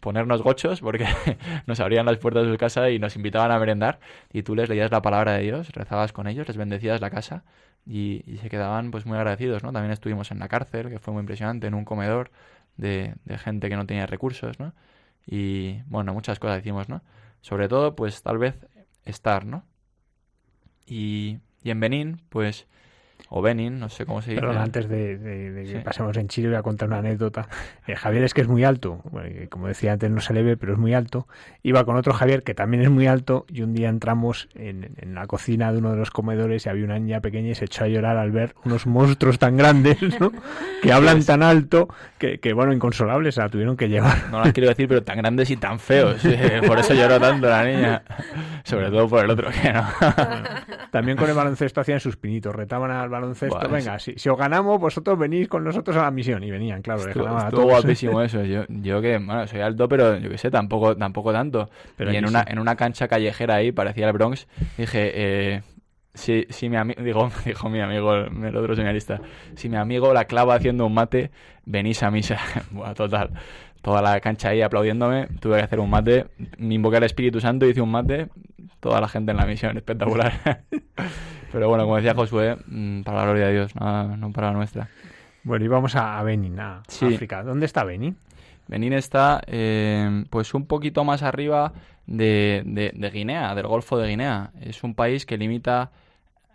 ponernos 0.00 0.42
gochos 0.42 0.80
porque 0.80 1.06
nos 1.66 1.80
abrían 1.80 2.06
las 2.06 2.18
puertas 2.18 2.44
de 2.44 2.52
su 2.52 2.58
casa 2.58 2.90
y 2.90 2.98
nos 2.98 3.16
invitaban 3.16 3.50
a 3.50 3.58
merendar 3.58 4.00
y 4.32 4.42
tú 4.42 4.54
les 4.54 4.68
leías 4.68 4.90
la 4.90 5.02
palabra 5.02 5.32
de 5.32 5.42
Dios, 5.42 5.70
rezabas 5.70 6.12
con 6.12 6.26
ellos, 6.26 6.46
les 6.48 6.56
bendecías 6.56 7.00
la 7.00 7.10
casa 7.10 7.44
y, 7.86 8.22
y 8.26 8.38
se 8.38 8.48
quedaban 8.48 8.90
pues 8.90 9.06
muy 9.06 9.16
agradecidos, 9.16 9.62
¿no? 9.62 9.72
También 9.72 9.92
estuvimos 9.92 10.30
en 10.30 10.38
la 10.38 10.48
cárcel, 10.48 10.88
que 10.88 10.98
fue 10.98 11.12
muy 11.14 11.20
impresionante, 11.20 11.66
en 11.66 11.74
un 11.74 11.84
comedor 11.84 12.30
de, 12.76 13.14
de 13.24 13.38
gente 13.38 13.68
que 13.68 13.76
no 13.76 13.86
tenía 13.86 14.06
recursos, 14.06 14.58
¿no? 14.58 14.74
Y 15.26 15.82
bueno, 15.86 16.12
muchas 16.14 16.38
cosas 16.38 16.60
hicimos, 16.60 16.88
¿no? 16.88 17.02
Sobre 17.40 17.68
todo, 17.68 17.96
pues 17.96 18.22
tal 18.22 18.38
vez 18.38 18.66
estar, 19.04 19.46
¿no? 19.46 19.64
Y, 20.86 21.38
y 21.62 21.70
en 21.70 21.80
Benín, 21.80 22.22
pues 22.28 22.66
o 23.28 23.42
Benin, 23.42 23.78
no 23.80 23.88
sé 23.88 24.06
cómo 24.06 24.22
se 24.22 24.30
dice. 24.30 24.40
Perdón, 24.40 24.58
antes 24.58 24.88
de, 24.88 25.18
de- 25.18 25.50
de 25.52 25.62
que 25.64 25.72
Sí. 25.72 25.78
pasemos 25.84 26.16
en 26.16 26.28
Chile, 26.28 26.48
voy 26.48 26.56
a 26.56 26.62
contar 26.62 26.88
una 26.88 26.98
anécdota. 26.98 27.48
Eh, 27.86 27.96
Javier 27.96 28.22
es 28.24 28.34
que 28.34 28.40
es 28.42 28.48
muy 28.48 28.62
alto, 28.64 29.00
bueno, 29.10 29.28
y 29.28 29.48
como 29.48 29.66
decía 29.68 29.92
antes, 29.92 30.10
no 30.10 30.20
se 30.20 30.32
le 30.32 30.42
ve, 30.42 30.56
pero 30.56 30.72
es 30.74 30.78
muy 30.78 30.94
alto. 30.94 31.26
Iba 31.62 31.84
con 31.84 31.96
otro 31.96 32.12
Javier 32.12 32.42
que 32.44 32.54
también 32.54 32.82
es 32.84 32.90
muy 32.90 33.06
alto, 33.08 33.44
y 33.48 33.62
un 33.62 33.74
día 33.74 33.88
entramos 33.88 34.48
en, 34.54 34.90
en 34.98 35.14
la 35.14 35.26
cocina 35.26 35.72
de 35.72 35.78
uno 35.78 35.90
de 35.90 35.96
los 35.96 36.10
comedores 36.10 36.66
y 36.66 36.68
había 36.68 36.84
una 36.84 36.98
niña 36.98 37.20
pequeña 37.20 37.50
y 37.50 37.54
se 37.54 37.64
echó 37.64 37.84
a 37.84 37.88
llorar 37.88 38.16
al 38.16 38.30
ver 38.30 38.54
unos 38.64 38.86
monstruos 38.86 39.38
tan 39.38 39.56
grandes, 39.56 39.98
¿no? 40.20 40.30
Que 40.82 40.92
hablan 40.92 41.24
tan 41.24 41.42
alto 41.42 41.88
que, 42.18 42.38
que, 42.38 42.52
bueno, 42.52 42.72
inconsolables, 42.72 43.34
se 43.34 43.40
la 43.40 43.48
tuvieron 43.48 43.76
que 43.76 43.88
llevar. 43.88 44.16
No 44.30 44.40
las 44.40 44.52
quiero 44.52 44.68
decir, 44.68 44.86
pero 44.88 45.02
tan 45.02 45.18
grandes 45.18 45.50
y 45.50 45.56
tan 45.56 45.78
feos. 45.80 46.24
eh, 46.24 46.60
Por 46.66 46.78
eso 46.78 46.94
lloró 46.94 47.18
tanto 47.18 47.48
la 47.48 47.64
niña. 47.64 48.02
Sobre 48.62 48.88
todo 48.90 49.08
por 49.08 49.24
el 49.24 49.30
otro 49.30 49.48
que 49.50 49.72
no. 49.72 49.84
También 50.90 51.16
con 51.16 51.28
el 51.28 51.34
baloncesto 51.34 51.80
hacían 51.80 52.00
sus 52.00 52.16
pinitos, 52.16 52.54
retaban 52.54 52.90
al 53.06 53.10
baloncesto, 53.10 53.68
venga, 53.68 53.98
si, 53.98 54.14
si 54.16 54.28
os 54.28 54.36
ganamos, 54.36 54.78
vosotros 54.78 55.18
venís 55.18 55.48
con 55.48 55.64
nosotros 55.64 55.96
a 55.96 56.02
la 56.02 56.10
misión. 56.10 56.42
Y 56.44 56.50
venían, 56.50 56.82
claro, 56.82 57.08
Estuvo, 57.08 57.28
a 57.28 57.50
todos. 57.50 57.64
guapísimo 57.64 58.20
eso. 58.22 58.44
Yo, 58.44 58.64
yo 58.68 59.00
que, 59.00 59.18
bueno, 59.18 59.46
soy 59.46 59.60
alto, 59.60 59.88
pero 59.88 60.18
yo 60.18 60.28
qué 60.28 60.38
sé, 60.38 60.50
tampoco, 60.50 60.96
tampoco 60.96 61.32
tanto. 61.32 61.70
Pero 61.96 62.12
y 62.12 62.16
en 62.16 62.26
una, 62.26 62.40
sí. 62.40 62.46
en 62.50 62.58
una 62.58 62.76
cancha 62.76 63.08
callejera 63.08 63.56
ahí, 63.56 63.72
parecía 63.72 64.06
el 64.06 64.12
Bronx, 64.12 64.46
dije, 64.76 65.12
eh, 65.14 65.62
si, 66.16 66.46
si 66.48 66.68
mi 66.68 66.76
amigo, 66.76 67.02
digo, 67.02 67.30
dijo 67.44 67.68
mi 67.68 67.80
amigo, 67.80 68.14
el, 68.14 68.56
otro 68.56 68.74
señalista, 68.74 69.20
si 69.54 69.68
mi 69.68 69.76
amigo 69.76 70.12
la 70.12 70.24
clava 70.24 70.54
haciendo 70.54 70.86
un 70.86 70.94
mate, 70.94 71.30
venís 71.64 72.02
a 72.02 72.10
misa. 72.10 72.38
total. 72.96 73.30
Toda 73.86 74.02
la 74.02 74.18
cancha 74.20 74.48
ahí 74.48 74.62
aplaudiéndome, 74.62 75.28
tuve 75.38 75.58
que 75.58 75.62
hacer 75.62 75.78
un 75.78 75.88
mate, 75.88 76.26
me 76.58 76.74
invoqué 76.74 76.96
al 76.96 77.04
Espíritu 77.04 77.40
Santo, 77.40 77.66
hice 77.66 77.80
un 77.80 77.92
mate, 77.92 78.26
toda 78.80 79.00
la 79.00 79.06
gente 79.06 79.30
en 79.30 79.36
la 79.36 79.46
misión, 79.46 79.76
espectacular. 79.76 80.32
Pero 81.52 81.68
bueno, 81.68 81.84
como 81.84 81.94
decía 81.94 82.12
Josué, 82.12 82.56
mm, 82.66 83.02
para 83.02 83.18
la 83.18 83.24
gloria 83.26 83.46
de 83.46 83.52
Dios, 83.52 83.76
no, 83.76 84.16
no 84.16 84.32
para 84.32 84.48
la 84.48 84.54
nuestra. 84.54 84.88
Bueno, 85.44 85.64
y 85.64 85.68
vamos 85.68 85.94
a, 85.94 86.20
Benin, 86.24 86.58
a 86.58 86.82
Sí. 86.88 87.06
África. 87.14 87.44
¿Dónde 87.44 87.66
está 87.66 87.84
Benin? 87.84 88.16
Benín 88.66 88.92
está 88.92 89.40
eh, 89.46 90.24
pues 90.30 90.52
un 90.52 90.66
poquito 90.66 91.04
más 91.04 91.22
arriba 91.22 91.72
de, 92.08 92.64
de- 92.66 92.90
de 92.92 93.10
Guinea, 93.10 93.54
del 93.54 93.68
Golfo 93.68 93.96
de 93.98 94.08
Guinea. 94.08 94.50
Es 94.60 94.82
un 94.82 94.96
país 94.96 95.24
que 95.26 95.38
limita 95.38 95.92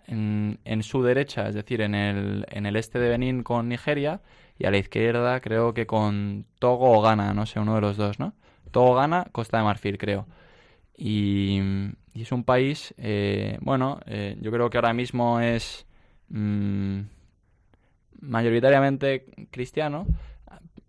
en, 0.07 0.59
en 0.65 0.83
su 0.83 1.01
derecha, 1.01 1.47
es 1.47 1.55
decir, 1.55 1.79
en 1.79 1.95
el, 1.95 2.45
en 2.51 2.65
el 2.65 2.75
este 2.75 2.99
de 2.99 3.07
Benín 3.07 3.43
con 3.43 3.69
Nigeria 3.69 4.19
y 4.61 4.65
a 4.65 4.71
la 4.71 4.77
izquierda 4.77 5.39
creo 5.41 5.73
que 5.73 5.87
con 5.87 6.45
Togo 6.59 6.91
o 6.91 7.01
Ghana, 7.01 7.33
no 7.33 7.47
sé, 7.47 7.59
uno 7.59 7.73
de 7.75 7.81
los 7.81 7.97
dos, 7.97 8.19
¿no? 8.19 8.33
Togo, 8.69 8.93
Ghana, 8.93 9.25
Costa 9.31 9.57
de 9.57 9.63
Marfil, 9.63 9.97
creo. 9.97 10.27
Y, 10.95 11.59
y 12.13 12.21
es 12.21 12.31
un 12.31 12.43
país, 12.43 12.93
eh, 12.97 13.57
bueno, 13.61 13.99
eh, 14.05 14.37
yo 14.39 14.51
creo 14.51 14.69
que 14.69 14.77
ahora 14.77 14.93
mismo 14.93 15.39
es 15.39 15.87
mm, 16.29 16.99
mayoritariamente 18.21 19.25
cristiano. 19.49 20.05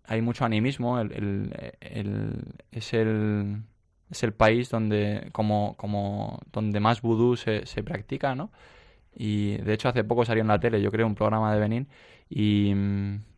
Hay 0.05 0.21
mucho 0.21 0.45
animismo. 0.45 0.99
es 1.01 2.93
el 2.93 3.63
es 4.11 4.21
el 4.21 4.33
país 4.33 4.69
donde 4.69 5.29
como, 5.31 5.75
como 5.77 6.39
donde 6.51 6.79
más 6.79 7.01
vudú 7.01 7.37
se, 7.37 7.65
se 7.65 7.81
practica, 7.81 8.35
¿no? 8.35 8.51
Y 9.15 9.57
de 9.57 9.73
hecho 9.73 9.89
hace 9.89 10.03
poco 10.03 10.25
salió 10.25 10.41
en 10.41 10.47
la 10.49 10.59
tele, 10.59 10.79
yo 10.79 10.91
creo, 10.91 11.07
un 11.07 11.15
programa 11.15 11.51
de 11.53 11.59
Benín 11.59 11.87
y 12.29 12.73
mm, 12.75 13.32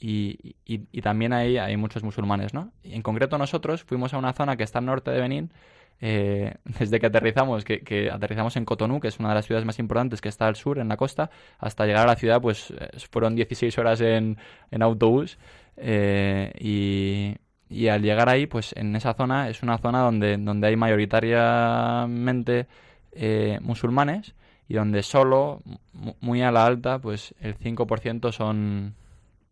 y, 0.00 0.56
y- 0.66 1.00
también 1.02 1.32
hay, 1.32 1.56
hay 1.58 1.76
muchos 1.76 2.02
musulmanes, 2.02 2.52
¿no? 2.54 2.72
En 2.82 3.02
concreto 3.02 3.38
nosotros 3.38 3.84
fuimos 3.84 4.12
a 4.14 4.18
una 4.18 4.32
zona 4.32 4.56
que 4.56 4.64
está 4.64 4.78
al 4.80 4.86
norte 4.86 5.10
de 5.10 5.20
Benín, 5.20 5.52
eh, 6.00 6.54
desde 6.78 7.00
que 7.00 7.06
aterrizamos, 7.06 7.64
que, 7.64 8.10
aterrizamos 8.12 8.56
en 8.56 8.64
Cotonú, 8.64 9.00
que 9.00 9.08
es 9.08 9.18
una 9.18 9.28
de 9.30 9.36
las 9.36 9.46
ciudades 9.46 9.64
más 9.66 9.78
importantes 9.78 10.20
que 10.20 10.28
está 10.28 10.46
al 10.46 10.56
sur, 10.56 10.78
en 10.78 10.88
la 10.88 10.96
costa, 10.96 11.30
hasta 11.58 11.86
llegar 11.86 12.04
a 12.04 12.08
la 12.08 12.16
ciudad, 12.16 12.40
pues 12.40 12.70
eh, 12.72 12.88
fueron 13.10 13.34
16 13.36 13.78
horas 13.78 14.00
en, 14.00 14.36
autobús. 14.80 15.38
eh, 15.76 16.52
y, 16.58 17.88
al 17.88 18.02
llegar 18.02 18.28
ahí, 18.28 18.46
pues 18.46 18.72
en 18.76 18.94
esa 18.96 19.14
zona 19.14 19.48
es 19.48 19.62
una 19.62 19.78
zona 19.78 20.00
donde, 20.00 20.36
donde 20.36 20.68
hay 20.68 20.76
mayoritariamente 20.76 22.66
eh, 23.12 23.58
musulmanes 23.62 24.34
y 24.68 24.74
donde 24.74 25.02
solo, 25.02 25.60
mu- 25.92 26.14
muy 26.20 26.42
a 26.42 26.50
la 26.52 26.66
alta, 26.66 26.98
pues 26.98 27.34
el 27.40 27.54
5% 27.54 28.32
son, 28.32 28.94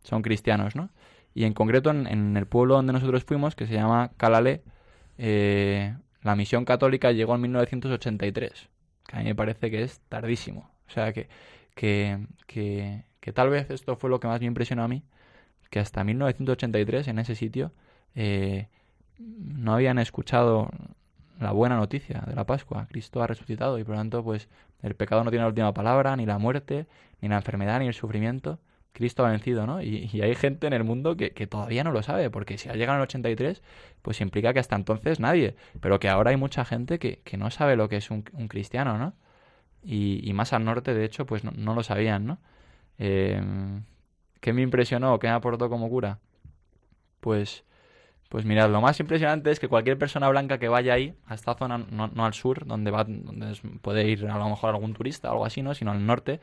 son 0.03 0.23
cristianos, 0.23 0.77
¿no? 0.77 0.91
Y 1.35 1.45
en 1.45 1.55
concreto 1.55 1.91
en, 1.91 2.07
en 2.07 2.37
el 2.37 2.47
pueblo 2.47 2.75
donde 2.75 2.93
nosotros 2.93 3.25
fuimos, 3.25 3.55
que 3.55 3.67
se 3.67 3.75
llama 3.75 4.13
Calale, 4.17 4.63
eh, 5.19 5.95
la 6.23 6.37
misión 6.37 6.65
católica 6.65 7.13
llegó 7.13 7.35
en 7.35 7.43
1983, 7.43 8.69
que 9.07 9.17
a 9.17 9.19
mí 9.21 9.25
me 9.25 9.35
parece 9.35 9.71
que 9.71 9.83
es 9.83 10.01
tardísimo. 10.09 10.71
O 10.89 10.91
sea, 10.91 11.13
que, 11.13 11.29
que, 11.75 12.27
que, 12.47 13.05
que 13.21 13.33
tal 13.33 13.51
vez 13.51 13.71
esto 13.71 13.97
fue 13.97 14.11
lo 14.11 14.21
que 14.21 14.29
más 14.29 14.41
me 14.41 14.47
impresionó 14.47 14.85
a 14.85 14.89
mí, 14.89 15.03
que 15.71 15.81
hasta 15.81 16.05
1983 16.05 17.09
en 17.09 17.19
ese 17.19 17.35
sitio 17.35 17.73
eh, 18.15 18.69
no 19.19 19.75
habían 19.75 19.99
escuchado 19.99 20.71
la 21.41 21.53
buena 21.53 21.77
noticia 21.77 22.23
de 22.27 22.35
la 22.35 22.45
Pascua. 22.45 22.87
Cristo 22.91 23.23
ha 23.23 23.27
resucitado 23.27 23.79
y 23.79 23.85
por 23.85 23.95
lo 23.95 24.01
tanto, 24.01 24.23
pues 24.23 24.49
el 24.83 24.95
pecado 24.95 25.25
no 25.25 25.31
tiene 25.31 25.45
la 25.45 25.49
última 25.49 25.73
palabra, 25.73 26.17
ni 26.17 26.27
la 26.27 26.39
muerte, 26.39 26.87
ni 27.21 27.29
la 27.29 27.37
enfermedad, 27.37 27.81
ni 27.81 27.87
el 27.89 27.95
sufrimiento. 27.95 28.59
Cristo 28.93 29.25
ha 29.25 29.31
vencido, 29.31 29.67
¿no? 29.67 29.83
Y, 29.83 30.11
y 30.13 30.23
hay 30.23 30.35
gente 30.35 30.67
en 30.67 30.73
el 30.73 30.85
mundo 30.85 31.17
que, 31.17 31.33
que 31.33 31.47
todavía 31.47 31.85
no 31.85 31.93
lo 31.93 32.03
sabe, 32.03 32.31
porque 32.31 32.59
si 32.59 32.69
ha 32.69 32.75
llegado 32.75 32.97
en 32.97 33.01
el 33.01 33.05
83, 33.05 33.63
pues 34.03 34.21
implica 34.21 34.53
que 34.53 34.61
hasta 34.61 34.77
entonces 34.77 35.21
nadie, 35.21 35.57
pero 35.81 35.99
que 36.01 36.09
ahora 36.09 36.31
hay 36.31 36.37
mucha 36.37 36.65
gente 36.65 36.99
que, 36.99 37.21
que 37.25 37.37
no 37.37 37.51
sabe 37.51 37.77
lo 37.77 37.89
que 37.89 37.97
es 37.97 38.11
un, 38.11 38.23
cristiano, 38.23 38.99
¿no? 38.99 39.15
Y, 39.83 40.21
y 40.29 40.33
más 40.35 40.53
al 40.53 40.65
norte, 40.65 40.95
de 40.95 41.05
hecho, 41.05 41.27
pues 41.27 41.45
no, 41.45 41.53
no 41.53 41.75
lo 41.75 41.83
sabían, 41.83 42.27
¿no? 42.27 42.39
Eh, 42.99 43.41
¿Qué 44.41 44.53
me 44.53 44.63
impresionó? 44.63 45.19
¿Qué 45.19 45.29
me 45.29 45.35
aportó 45.35 45.69
como 45.69 45.89
cura? 45.89 46.19
Pues, 47.21 47.65
pues 48.29 48.45
mirad, 48.45 48.71
lo 48.71 48.81
más 48.81 48.99
impresionante 49.01 49.51
es 49.53 49.61
que 49.61 49.69
cualquier 49.69 49.99
persona 49.99 50.29
blanca 50.29 50.59
que 50.59 50.69
vaya 50.69 50.95
ahí, 50.95 51.15
a 51.27 51.35
esta 51.35 51.55
zona, 51.55 51.79
no, 51.79 52.25
al 52.25 52.35
sur, 52.35 52.67
donde 52.67 52.91
va, 52.91 53.05
donde 53.05 53.57
puede 53.81 54.09
ir 54.09 54.27
a 54.27 54.39
lo 54.39 54.49
mejor 54.49 54.71
algún 54.71 54.95
turista 54.95 55.29
o 55.29 55.33
algo 55.33 55.45
así, 55.47 55.63
¿no? 55.63 55.75
Sino 55.75 55.93
al 55.93 56.05
norte, 56.05 56.41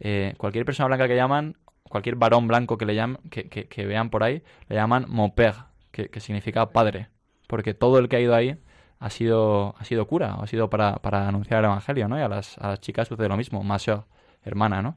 eh, 0.00 0.34
cualquier 0.38 0.64
persona 0.64 0.86
blanca 0.88 1.08
que 1.08 1.16
llaman, 1.16 1.56
cualquier 1.88 2.16
varón 2.16 2.48
blanco 2.48 2.78
que 2.78 2.86
le 2.86 2.94
llaman, 2.94 3.18
que, 3.30 3.48
que, 3.48 3.86
vean 3.86 4.10
por 4.10 4.22
ahí, 4.22 4.42
le 4.68 4.76
llaman 4.76 5.06
mon 5.08 5.30
père, 5.34 5.66
que, 5.90 6.08
que 6.08 6.20
significa 6.20 6.70
padre. 6.70 7.08
Porque 7.46 7.74
todo 7.74 7.98
el 7.98 8.08
que 8.08 8.16
ha 8.16 8.20
ido 8.20 8.34
ahí 8.34 8.58
ha 8.98 9.10
sido, 9.10 9.74
ha 9.78 9.84
sido 9.84 10.06
cura, 10.06 10.34
ha 10.34 10.46
sido 10.46 10.70
para, 10.70 10.96
para 10.96 11.28
anunciar 11.28 11.60
el 11.60 11.66
evangelio, 11.66 12.08
¿no? 12.08 12.18
Y 12.18 12.22
a 12.22 12.28
las, 12.28 12.58
a 12.58 12.68
las 12.68 12.80
chicas 12.80 13.08
sucede 13.08 13.28
lo 13.28 13.36
mismo, 13.36 13.62
ma 13.62 13.78
sœur, 13.78 14.06
hermana, 14.44 14.82
¿no? 14.82 14.96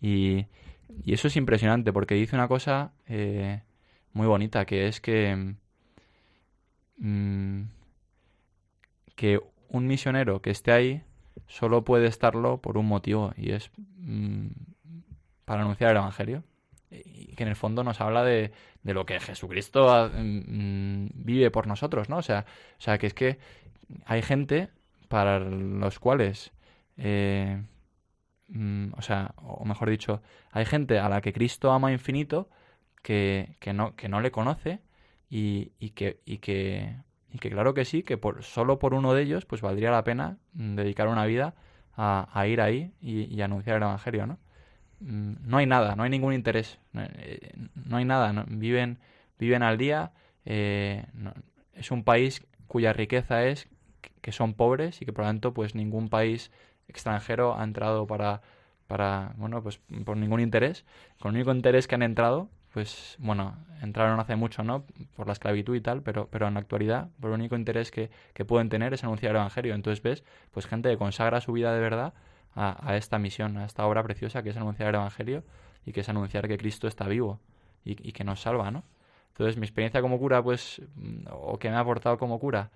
Y, 0.00 0.46
y 1.04 1.12
eso 1.14 1.28
es 1.28 1.36
impresionante 1.36 1.92
porque 1.92 2.14
dice 2.14 2.36
una 2.36 2.48
cosa 2.48 2.92
eh, 3.08 3.62
muy 4.12 4.26
bonita, 4.26 4.64
que 4.64 4.86
es 4.88 5.00
que, 5.00 5.54
mm, 6.98 7.62
que 9.16 9.40
un 9.68 9.86
misionero 9.86 10.42
que 10.42 10.50
esté 10.50 10.72
ahí 10.72 11.02
solo 11.46 11.84
puede 11.84 12.06
estarlo 12.06 12.58
por 12.60 12.78
un 12.78 12.86
motivo 12.86 13.32
y 13.36 13.52
es 13.52 13.70
mm, 13.98 14.48
para 15.50 15.62
anunciar 15.62 15.90
el 15.90 15.96
Evangelio. 15.96 16.44
Y 16.92 17.34
que 17.34 17.42
en 17.42 17.48
el 17.48 17.56
fondo 17.56 17.82
nos 17.82 18.00
habla 18.00 18.22
de, 18.22 18.52
de 18.84 18.94
lo 18.94 19.04
que 19.04 19.18
Jesucristo 19.18 20.08
mm, 20.14 21.08
vive 21.12 21.50
por 21.50 21.66
nosotros, 21.66 22.08
¿no? 22.08 22.18
O 22.18 22.22
sea, 22.22 22.46
o 22.78 22.80
sea, 22.80 22.98
que 22.98 23.08
es 23.08 23.14
que 23.14 23.40
hay 24.04 24.22
gente 24.22 24.68
para 25.08 25.40
los 25.40 25.98
cuales, 25.98 26.52
eh, 26.96 27.64
mm, 28.46 28.92
o 28.96 29.02
sea, 29.02 29.34
o 29.38 29.64
mejor 29.64 29.90
dicho, 29.90 30.22
hay 30.52 30.66
gente 30.66 31.00
a 31.00 31.08
la 31.08 31.20
que 31.20 31.32
Cristo 31.32 31.72
ama 31.72 31.90
infinito 31.90 32.48
que, 33.02 33.56
que 33.58 33.72
no, 33.72 33.96
que 33.96 34.08
no 34.08 34.20
le 34.20 34.30
conoce 34.30 34.82
y, 35.28 35.72
y 35.80 35.90
que, 35.90 36.20
y 36.24 36.38
que, 36.38 36.94
y 37.32 37.38
que 37.38 37.50
claro 37.50 37.74
que 37.74 37.84
sí, 37.84 38.04
que 38.04 38.18
por, 38.18 38.44
solo 38.44 38.78
por 38.78 38.94
uno 38.94 39.14
de 39.14 39.22
ellos 39.22 39.46
pues 39.46 39.62
valdría 39.62 39.90
la 39.90 40.04
pena 40.04 40.38
mm, 40.52 40.76
dedicar 40.76 41.08
una 41.08 41.26
vida 41.26 41.56
a, 41.96 42.28
a 42.32 42.46
ir 42.46 42.60
ahí 42.60 42.92
y, 43.00 43.24
y 43.24 43.42
anunciar 43.42 43.78
el 43.78 43.82
Evangelio, 43.82 44.28
¿no? 44.28 44.38
No 45.00 45.56
hay 45.58 45.66
nada, 45.66 45.96
no 45.96 46.02
hay 46.02 46.10
ningún 46.10 46.34
interés, 46.34 46.78
no, 46.92 47.02
eh, 47.02 47.52
no 47.86 47.96
hay 47.96 48.04
nada, 48.04 48.32
no- 48.34 48.44
viven, 48.46 48.98
viven 49.38 49.62
al 49.62 49.78
día, 49.78 50.12
eh, 50.44 51.06
es 51.74 51.90
un 51.90 52.04
país 52.04 52.46
cuya 52.66 52.92
riqueza 52.92 53.44
es 53.46 53.66
que- 54.02 54.10
que 54.20 54.32
son 54.32 54.52
pobres 54.54 55.00
y 55.00 55.06
que 55.06 55.12
por 55.12 55.24
lo 55.24 55.28
tanto 55.30 55.54
pues 55.54 55.74
ningún 55.74 56.08
país 56.10 56.50
extranjero 56.88 57.58
ha 57.58 57.64
entrado 57.64 58.06
para, 58.06 58.42
para 58.86 59.32
bueno, 59.36 59.62
pues 59.62 59.80
por 60.04 60.16
ningún 60.18 60.40
interés, 60.40 60.84
con 61.18 61.30
el 61.30 61.36
único 61.36 61.52
interés 61.54 61.86
que 61.88 61.94
han 61.94 62.02
entrado 62.02 62.48
pues 62.72 63.16
bueno, 63.18 63.56
entraron 63.82 64.20
hace 64.20 64.36
mucho, 64.36 64.62
¿no? 64.62 64.84
Por 65.16 65.26
la 65.26 65.32
esclavitud 65.32 65.74
y 65.74 65.80
tal, 65.80 66.02
pero, 66.02 66.28
pero 66.30 66.46
en 66.46 66.54
la 66.54 66.60
actualidad, 66.60 67.08
por 67.20 67.30
el 67.30 67.34
único 67.40 67.56
interés 67.56 67.90
que, 67.90 68.10
que 68.32 68.44
pueden 68.44 68.68
tener 68.68 68.94
es 68.94 69.02
anunciar 69.02 69.30
el 69.32 69.36
Evangelio. 69.38 69.74
Entonces 69.74 70.00
ves, 70.04 70.22
pues 70.52 70.66
gente 70.66 70.88
que 70.88 70.96
consagra 70.96 71.40
su 71.40 71.50
vida 71.52 71.74
de 71.74 71.80
verdad 71.80 72.14
a, 72.54 72.96
esta 72.96 73.18
misión, 73.18 73.56
a 73.58 73.64
esta 73.64 73.86
obra 73.86 74.02
preciosa 74.02 74.42
que 74.42 74.50
es 74.50 74.56
anunciar 74.56 74.90
el 74.90 74.96
Evangelio 74.96 75.44
y 75.86 75.92
que 75.92 76.00
es 76.00 76.08
anunciar 76.08 76.48
que 76.48 76.58
Cristo 76.58 76.88
está 76.88 77.06
vivo 77.06 77.40
y, 77.84 77.94
que 78.12 78.24
nos 78.24 78.40
salva, 78.42 78.70
¿no? 78.70 78.84
Entonces, 79.28 79.56
mi 79.56 79.64
experiencia 79.64 80.02
como 80.02 80.18
cura, 80.18 80.42
pues, 80.42 80.82
mm, 80.96 81.28
o 81.30 81.58
que 81.58 81.70
me 81.70 81.76
ha 81.76 81.80
aportado 81.80 82.18
como 82.18 82.38
cura, 82.38 82.70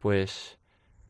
pues, 0.00 0.58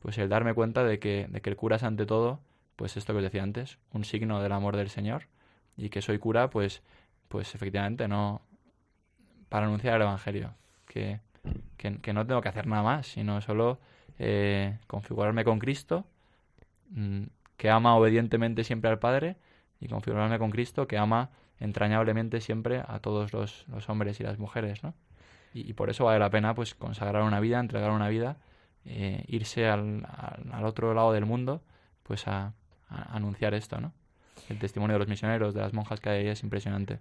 pues 0.01 0.19
el 0.19 0.29
darme 0.29 0.55
cuenta 0.55 0.85
de 0.85 0.99
que, 0.99 1.27
de 1.31 1.41
que 1.41 1.51
el 1.51 1.57
cura 1.57 1.77
es 1.77 1.83
ante 1.83 2.05
todo, 2.05 2.41
pues 2.77 2.97
esto 2.97 3.13
que 3.13 3.19
os 3.19 3.23
decía 3.25 3.43
antes, 3.43 3.79
un 3.93 4.05
signo 4.05 4.43
del 4.43 4.53
amor 4.53 4.77
del 4.77 4.91
Señor, 4.91 5.29
y 5.77 5.89
que 5.91 6.03
soy 6.03 6.19
cura, 6.19 6.51
pues, 6.51 6.83
pues 7.29 7.55
efectivamente 7.55 8.09
no 8.09 8.43
para 9.49 9.67
anunciar 9.67 9.97
el 9.97 10.03
Evangelio, 10.03 10.55
que, 10.87 11.21
que, 11.77 12.13
no 12.13 12.27
tengo 12.27 12.41
que 12.41 12.49
hacer 12.49 12.67
nada 12.67 12.83
más, 12.83 13.07
sino 13.07 13.41
solo 13.41 13.79
eh, 14.19 14.79
configurarme 14.87 15.45
con 15.45 15.59
Cristo, 15.59 16.05
mm, 16.91 17.23
que 17.59 17.69
ama 17.69 17.95
obedientemente 17.97 18.65
siempre 18.65 18.89
al 18.89 18.99
Padre, 18.99 19.37
y 19.81 19.89
configurarme 19.89 20.39
con 20.39 20.51
Cristo, 20.51 20.89
que 20.89 20.97
ama 20.97 21.31
entrañablemente 21.61 22.41
siempre 22.41 22.83
a 22.87 23.01
todos 23.01 23.33
los, 23.33 23.67
hombres 23.89 24.21
y 24.21 24.23
las 24.23 24.39
mujeres, 24.39 24.83
¿no? 24.83 24.95
Y, 25.53 25.73
por 25.73 25.91
eso 25.91 26.05
vale 26.05 26.19
la 26.21 26.31
pena 26.31 26.55
pues 26.55 26.75
consagrar 26.75 27.23
una 27.23 27.41
vida, 27.41 27.59
entregar 27.59 27.91
una 27.91 28.09
vida, 28.09 28.37
eh, 28.85 29.25
irse 29.27 29.67
al, 29.67 30.07
al, 30.53 30.65
otro 30.65 30.95
lado 30.95 31.13
del 31.13 31.27
mundo, 31.27 31.63
pues 32.05 32.29
a, 32.29 32.53
anunciar 32.89 33.55
esto, 33.55 33.81
¿no? 33.81 33.93
El 34.49 34.59
testimonio 34.59 34.95
de 34.95 35.01
los 35.01 35.09
misioneros, 35.09 35.53
de 35.53 35.61
las 35.61 35.75
monjas 35.75 36.01
que 36.01 36.11
hay 36.11 36.21
ahí 36.21 36.29
es 36.29 36.43
impresionante. 36.43 37.01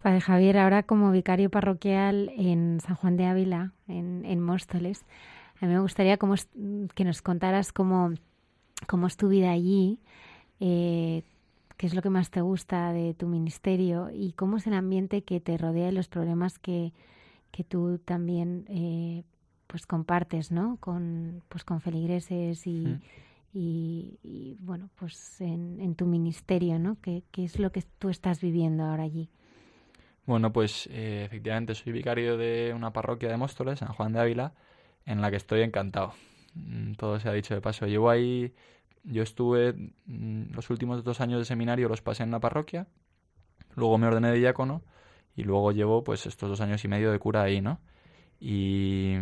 Padre 0.00 0.20
Javier, 0.22 0.56
ahora 0.56 0.82
como 0.82 1.10
vicario 1.10 1.50
parroquial 1.50 2.32
en 2.38 2.80
San 2.80 2.96
Juan 2.96 3.18
de 3.18 3.26
Ávila, 3.26 3.72
en, 3.86 4.24
en 4.24 4.40
Móstoles, 4.40 5.04
a 5.60 5.66
mí 5.66 5.74
me 5.74 5.80
gustaría 5.80 6.16
como, 6.16 6.36
que 6.94 7.04
nos 7.04 7.20
contaras 7.20 7.72
cómo, 7.72 8.14
cómo 8.86 9.06
es 9.06 9.16
tu 9.16 9.28
vida 9.28 9.50
allí, 9.50 10.00
eh, 10.60 11.22
qué 11.76 11.86
es 11.86 11.94
lo 11.94 12.02
que 12.02 12.10
más 12.10 12.30
te 12.30 12.40
gusta 12.40 12.92
de 12.92 13.14
tu 13.14 13.26
ministerio 13.26 14.10
y 14.12 14.32
cómo 14.32 14.58
es 14.58 14.66
el 14.66 14.74
ambiente 14.74 15.22
que 15.22 15.40
te 15.40 15.56
rodea 15.56 15.88
y 15.88 15.92
los 15.92 16.08
problemas 16.08 16.58
que, 16.58 16.92
que 17.50 17.64
tú 17.64 17.98
también 17.98 18.66
eh, 18.68 19.24
pues 19.66 19.86
compartes 19.86 20.50
¿no? 20.50 20.76
con, 20.80 21.42
pues 21.48 21.64
con 21.64 21.80
feligreses 21.80 22.66
y, 22.66 23.00
y, 23.52 24.56
bueno, 24.60 24.90
pues 24.96 25.40
en, 25.40 25.80
en, 25.80 25.94
tu 25.94 26.06
ministerio, 26.06 26.78
¿no? 26.78 26.96
¿Qué, 27.00 27.22
¿Qué 27.30 27.44
es 27.44 27.58
lo 27.58 27.72
que 27.72 27.82
tú 27.98 28.08
estás 28.08 28.40
viviendo 28.40 28.84
ahora 28.84 29.04
allí? 29.04 29.28
Bueno, 30.26 30.52
pues 30.52 30.88
eh, 30.92 31.24
efectivamente 31.24 31.74
soy 31.74 31.92
vicario 31.92 32.36
de 32.36 32.72
una 32.74 32.92
parroquia 32.92 33.28
de 33.28 33.36
Móstoles, 33.36 33.80
San 33.80 33.88
Juan 33.88 34.12
de 34.12 34.20
Ávila, 34.20 34.52
en 35.04 35.20
la 35.20 35.30
que 35.30 35.36
estoy 35.36 35.62
encantado. 35.62 36.12
Mm, 36.54 36.92
todo 36.94 37.18
se 37.20 37.28
ha 37.28 37.32
dicho 37.32 37.54
de 37.54 37.60
paso. 37.60 37.86
Llevo 37.86 38.10
ahí 38.10 38.52
yo 39.04 39.22
estuve 39.22 39.74
mm, 40.06 40.52
los 40.52 40.70
últimos 40.70 41.04
dos 41.04 41.20
años 41.20 41.38
de 41.38 41.44
seminario 41.44 41.88
los 41.88 42.02
pasé 42.02 42.22
en 42.22 42.30
la 42.30 42.40
parroquia, 42.40 42.86
luego 43.76 43.98
me 43.98 44.06
ordené 44.06 44.30
de 44.32 44.38
diácono 44.38 44.82
y 45.36 45.44
luego 45.44 45.72
llevo 45.72 46.04
pues 46.04 46.26
estos 46.26 46.50
dos 46.50 46.60
años 46.60 46.84
y 46.84 46.88
medio 46.88 47.12
de 47.12 47.18
cura 47.18 47.42
ahí, 47.42 47.60
¿no? 47.60 47.80
Y 48.40 49.14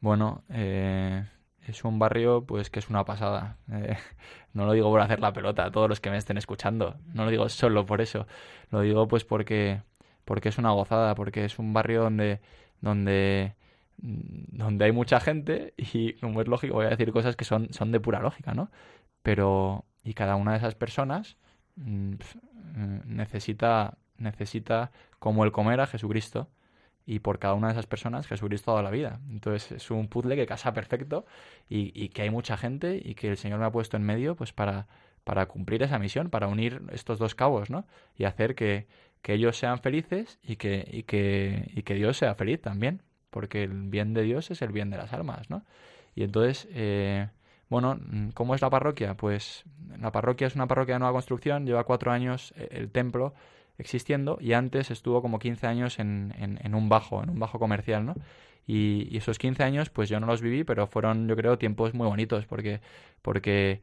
bueno, 0.00 0.42
eh, 0.50 1.24
es 1.66 1.84
un 1.84 1.98
barrio 1.98 2.44
pues 2.44 2.70
que 2.70 2.80
es 2.80 2.88
una 2.90 3.04
pasada. 3.04 3.58
Eh, 3.72 3.96
no 4.52 4.66
lo 4.66 4.72
digo 4.72 4.90
por 4.90 5.00
hacer 5.00 5.20
la 5.20 5.32
pelota 5.32 5.64
a 5.66 5.70
todos 5.72 5.88
los 5.88 6.00
que 6.00 6.10
me 6.10 6.16
estén 6.18 6.38
escuchando, 6.38 6.96
no 7.14 7.24
lo 7.24 7.30
digo 7.30 7.48
solo 7.48 7.86
por 7.86 8.00
eso, 8.00 8.26
lo 8.70 8.80
digo 8.82 9.08
pues 9.08 9.24
porque 9.24 9.82
porque 10.24 10.50
es 10.50 10.58
una 10.58 10.70
gozada, 10.70 11.14
porque 11.14 11.44
es 11.44 11.58
un 11.58 11.72
barrio 11.72 12.02
donde 12.02 12.40
donde 12.80 13.54
Mm, 13.56 13.61
donde 13.98 14.84
hay 14.84 14.92
mucha 14.92 15.20
gente 15.20 15.74
y 15.76 16.14
como 16.14 16.40
es 16.40 16.48
lógico 16.48 16.74
voy 16.74 16.86
a 16.86 16.90
decir 16.90 17.12
cosas 17.12 17.36
que 17.36 17.44
son, 17.44 17.72
son 17.72 17.92
de 17.92 18.00
pura 18.00 18.20
lógica, 18.20 18.54
¿no? 18.54 18.70
Pero 19.22 19.84
y 20.04 20.14
cada 20.14 20.36
una 20.36 20.52
de 20.52 20.58
esas 20.58 20.74
personas 20.74 21.36
mm, 21.76 22.14
mm, 22.74 23.00
necesita 23.06 23.98
necesita 24.18 24.92
como 25.18 25.44
el 25.44 25.52
comer 25.52 25.80
a 25.80 25.86
Jesucristo 25.86 26.48
y 27.06 27.20
por 27.20 27.38
cada 27.38 27.54
una 27.54 27.68
de 27.68 27.74
esas 27.74 27.86
personas 27.86 28.26
Jesucristo 28.26 28.70
ha 28.70 28.74
dado 28.74 28.84
la 28.84 28.90
vida. 28.90 29.20
Entonces 29.30 29.72
es 29.72 29.90
un 29.90 30.08
puzzle 30.08 30.36
que 30.36 30.46
casa 30.46 30.72
perfecto 30.72 31.26
y, 31.68 31.92
y, 32.00 32.10
que 32.10 32.22
hay 32.22 32.30
mucha 32.30 32.56
gente 32.56 33.00
y 33.02 33.14
que 33.14 33.28
el 33.28 33.36
Señor 33.36 33.58
me 33.60 33.66
ha 33.66 33.72
puesto 33.72 33.96
en 33.96 34.04
medio 34.04 34.36
pues 34.36 34.52
para, 34.52 34.86
para 35.24 35.46
cumplir 35.46 35.82
esa 35.82 35.98
misión, 35.98 36.30
para 36.30 36.48
unir 36.48 36.82
estos 36.92 37.18
dos 37.18 37.34
cabos, 37.34 37.70
¿no? 37.70 37.86
Y 38.16 38.24
hacer 38.24 38.54
que, 38.54 38.86
que 39.22 39.34
ellos 39.34 39.56
sean 39.56 39.80
felices 39.80 40.38
y 40.42 40.56
que, 40.56 40.88
y 40.90 41.04
que, 41.04 41.70
y 41.74 41.82
que 41.82 41.94
Dios 41.94 42.16
sea 42.16 42.34
feliz 42.34 42.60
también 42.60 43.02
porque 43.32 43.64
el 43.64 43.88
bien 43.88 44.12
de 44.12 44.22
Dios 44.22 44.50
es 44.50 44.62
el 44.62 44.70
bien 44.70 44.90
de 44.90 44.98
las 44.98 45.12
almas, 45.12 45.48
¿no? 45.50 45.64
Y 46.14 46.22
entonces, 46.22 46.68
eh, 46.70 47.28
bueno, 47.70 47.98
¿cómo 48.34 48.54
es 48.54 48.60
la 48.60 48.68
parroquia? 48.68 49.16
Pues 49.16 49.64
la 49.98 50.12
parroquia 50.12 50.46
es 50.46 50.54
una 50.54 50.68
parroquia 50.68 50.96
de 50.96 50.98
nueva 51.00 51.14
construcción, 51.14 51.64
lleva 51.64 51.84
cuatro 51.84 52.12
años 52.12 52.52
eh, 52.56 52.68
el 52.72 52.90
templo 52.90 53.32
existiendo 53.78 54.36
y 54.38 54.52
antes 54.52 54.90
estuvo 54.90 55.22
como 55.22 55.38
15 55.38 55.66
años 55.66 55.98
en, 55.98 56.34
en, 56.38 56.74
un 56.74 56.90
bajo, 56.90 57.22
en 57.22 57.30
un 57.30 57.38
bajo 57.38 57.58
comercial, 57.58 58.04
¿no? 58.04 58.14
Y, 58.66 59.16
esos 59.16 59.38
15 59.38 59.62
años, 59.62 59.88
pues 59.88 60.10
yo 60.10 60.20
no 60.20 60.26
los 60.26 60.42
viví, 60.42 60.64
pero 60.64 60.86
fueron, 60.86 61.26
yo 61.26 61.34
creo, 61.34 61.56
tiempos 61.58 61.94
muy 61.94 62.06
bonitos, 62.06 62.44
porque, 62.44 62.80
porque 63.22 63.80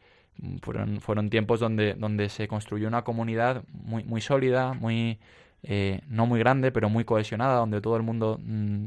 fueron, 0.61 1.01
fueron 1.01 1.31
tiempos 1.31 1.59
donde, 1.59 1.95
donde 1.95 2.29
se 2.29 2.47
construyó 2.47 2.87
una 2.87 3.03
comunidad 3.03 3.63
muy, 3.71 4.03
muy 4.03 4.21
sólida, 4.21 4.73
muy, 4.73 5.19
eh, 5.63 6.01
no 6.07 6.25
muy 6.25 6.39
grande, 6.39 6.71
pero 6.71 6.89
muy 6.89 7.03
cohesionada, 7.03 7.57
donde 7.57 7.81
todo 7.81 7.97
el 7.97 8.03
mundo 8.03 8.39
mm, 8.41 8.85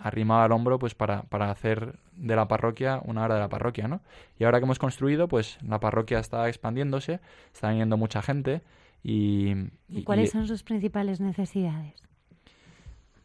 arrimado 0.00 0.42
al 0.42 0.52
hombro 0.52 0.78
pues 0.78 0.94
para, 0.94 1.22
para 1.24 1.50
hacer 1.50 1.98
de 2.16 2.36
la 2.36 2.48
parroquia 2.48 3.00
una 3.04 3.24
hora 3.24 3.34
de 3.34 3.40
la 3.40 3.48
parroquia, 3.48 3.88
¿no? 3.88 4.00
Y 4.38 4.44
ahora 4.44 4.58
que 4.58 4.64
hemos 4.64 4.78
construido, 4.78 5.28
pues 5.28 5.58
la 5.62 5.80
parroquia 5.80 6.18
está 6.18 6.48
expandiéndose, 6.48 7.20
está 7.52 7.70
viniendo 7.70 7.96
mucha 7.96 8.22
gente 8.22 8.62
y... 9.02 9.54
¿Y, 9.88 10.02
cuáles 10.04 10.30
son 10.30 10.46
sus 10.46 10.62
principales 10.62 11.20
necesidades? 11.20 11.94